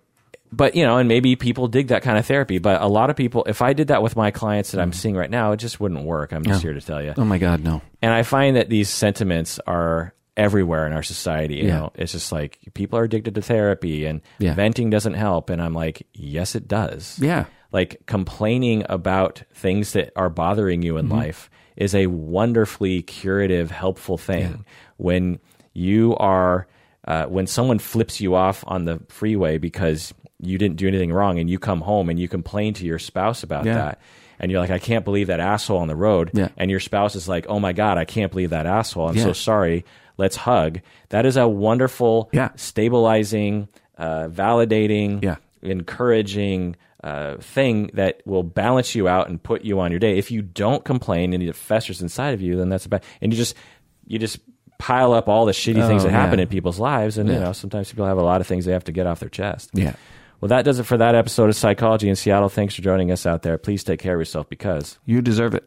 but 0.55 0.75
you 0.75 0.83
know, 0.85 0.97
and 0.97 1.07
maybe 1.07 1.35
people 1.35 1.67
dig 1.67 1.87
that 1.87 2.01
kind 2.01 2.17
of 2.17 2.25
therapy. 2.25 2.57
But 2.59 2.81
a 2.81 2.87
lot 2.87 3.09
of 3.09 3.15
people, 3.15 3.43
if 3.47 3.61
I 3.61 3.73
did 3.73 3.89
that 3.89 4.01
with 4.01 4.15
my 4.15 4.31
clients 4.31 4.71
that 4.71 4.81
I'm 4.81 4.91
mm. 4.91 4.95
seeing 4.95 5.15
right 5.15 5.29
now, 5.29 5.51
it 5.51 5.57
just 5.57 5.79
wouldn't 5.79 6.03
work. 6.05 6.31
I'm 6.31 6.43
just 6.43 6.61
here 6.61 6.73
to 6.73 6.81
tell 6.81 7.01
you. 7.03 7.13
Oh 7.17 7.25
my 7.25 7.37
God, 7.37 7.63
no. 7.63 7.81
And 8.01 8.13
I 8.13 8.23
find 8.23 8.55
that 8.55 8.69
these 8.69 8.89
sentiments 8.89 9.59
are 9.67 10.13
everywhere 10.37 10.85
in 10.85 10.93
our 10.93 11.03
society. 11.03 11.55
You 11.55 11.67
Yeah. 11.67 11.77
know, 11.79 11.91
it's 11.95 12.11
just 12.11 12.31
like 12.31 12.59
people 12.73 12.99
are 12.99 13.03
addicted 13.03 13.35
to 13.35 13.41
therapy 13.41 14.05
and 14.05 14.21
Yeah. 14.39 14.53
venting 14.53 14.89
doesn't 14.89 15.13
help. 15.13 15.49
And 15.49 15.61
I'm 15.61 15.73
like, 15.73 16.07
yes, 16.13 16.55
it 16.55 16.67
does. 16.67 17.17
Yeah. 17.21 17.45
Like 17.71 18.01
complaining 18.05 18.85
about 18.89 19.43
things 19.53 19.93
that 19.93 20.11
are 20.15 20.29
bothering 20.29 20.81
you 20.81 20.97
in 20.97 21.05
Mm-hmm. 21.05 21.15
life 21.17 21.49
is 21.77 21.95
a 21.95 22.07
wonderfully 22.07 23.01
curative, 23.01 23.71
helpful 23.71 24.17
thing. 24.17 24.65
When 24.97 25.39
you 25.73 26.15
are, 26.17 26.67
uh, 27.07 27.25
when 27.25 27.47
someone 27.47 27.79
flips 27.79 28.19
you 28.21 28.35
off 28.35 28.63
on 28.67 28.85
the 28.85 29.01
freeway 29.09 29.57
because 29.57 30.13
you 30.45 30.57
didn't 30.57 30.77
do 30.77 30.87
anything 30.87 31.11
wrong 31.11 31.39
and 31.39 31.49
you 31.49 31.59
come 31.59 31.81
home 31.81 32.09
and 32.09 32.19
you 32.19 32.27
complain 32.27 32.73
to 32.75 32.85
your 32.85 32.99
spouse 32.99 33.43
about 33.43 33.65
Yeah. 33.65 33.73
that 33.75 34.01
and 34.39 34.51
you're 34.51 34.59
like 34.61 34.71
i 34.71 34.79
can't 34.79 35.05
believe 35.05 35.27
that 35.27 35.39
asshole 35.39 35.77
on 35.79 35.87
the 35.87 35.95
road 35.95 36.31
Yeah. 36.33 36.49
and 36.57 36.69
your 36.71 36.79
spouse 36.79 37.15
is 37.15 37.27
like 37.27 37.45
oh 37.49 37.59
my 37.59 37.73
god 37.73 37.97
i 37.97 38.05
can't 38.05 38.31
believe 38.31 38.49
that 38.51 38.65
asshole 38.65 39.07
i'm 39.09 39.15
Yeah. 39.15 39.23
so 39.23 39.33
sorry 39.33 39.85
let's 40.17 40.35
hug 40.35 40.79
that 41.09 41.25
is 41.25 41.37
a 41.37 41.47
wonderful 41.47 42.29
stabilizing 42.55 43.67
uh, 43.97 44.27
validating 44.27 45.23
Yeah. 45.23 45.37
encouraging 45.61 46.75
uh, 47.03 47.37
thing 47.37 47.89
that 47.93 48.21
will 48.25 48.43
balance 48.43 48.95
you 48.95 49.07
out 49.07 49.29
and 49.29 49.41
put 49.41 49.63
you 49.63 49.79
on 49.79 49.91
your 49.91 49.99
day 49.99 50.17
if 50.17 50.31
you 50.31 50.41
don't 50.41 50.83
complain 50.83 51.33
and 51.33 51.41
it 51.43 51.55
festers 51.55 52.01
inside 52.01 52.33
of 52.33 52.41
you 52.41 52.57
then 52.57 52.69
that's 52.69 52.87
bad 52.87 53.03
and 53.21 53.31
you 53.31 53.37
just 53.37 53.55
you 54.07 54.17
just 54.19 54.39
pile 54.79 55.13
up 55.13 55.29
all 55.29 55.45
the 55.45 55.51
shitty 55.53 55.87
things 55.87 56.03
Oh, 56.03 56.07
that 56.07 56.11
happen 56.11 56.39
in 56.39 56.47
people's 56.47 56.79
lives 56.79 57.17
and 57.17 57.29
you 57.29 57.39
know 57.39 57.53
sometimes 57.53 57.89
people 57.89 58.05
have 58.05 58.17
a 58.17 58.23
lot 58.23 58.41
of 58.41 58.47
things 58.47 58.65
they 58.65 58.73
have 58.73 58.83
to 58.85 58.91
get 58.91 59.05
off 59.07 59.19
their 59.21 59.29
chest 59.29 59.69
Yeah. 59.73 59.93
Well, 60.41 60.49
that 60.49 60.65
does 60.65 60.79
it 60.79 60.83
for 60.83 60.97
that 60.97 61.15
episode 61.15 61.49
of 61.49 61.55
Psychology 61.55 62.09
in 62.09 62.15
Seattle. 62.15 62.49
Thanks 62.49 62.75
for 62.75 62.81
joining 62.81 63.11
us 63.11 63.25
out 63.25 63.41
there. 63.41 63.57
Please 63.57 63.83
take 63.83 63.99
care 63.99 64.15
of 64.15 64.21
yourself 64.21 64.49
because 64.49 64.99
You 65.05 65.21
deserve 65.21 65.55
it. 65.55 65.65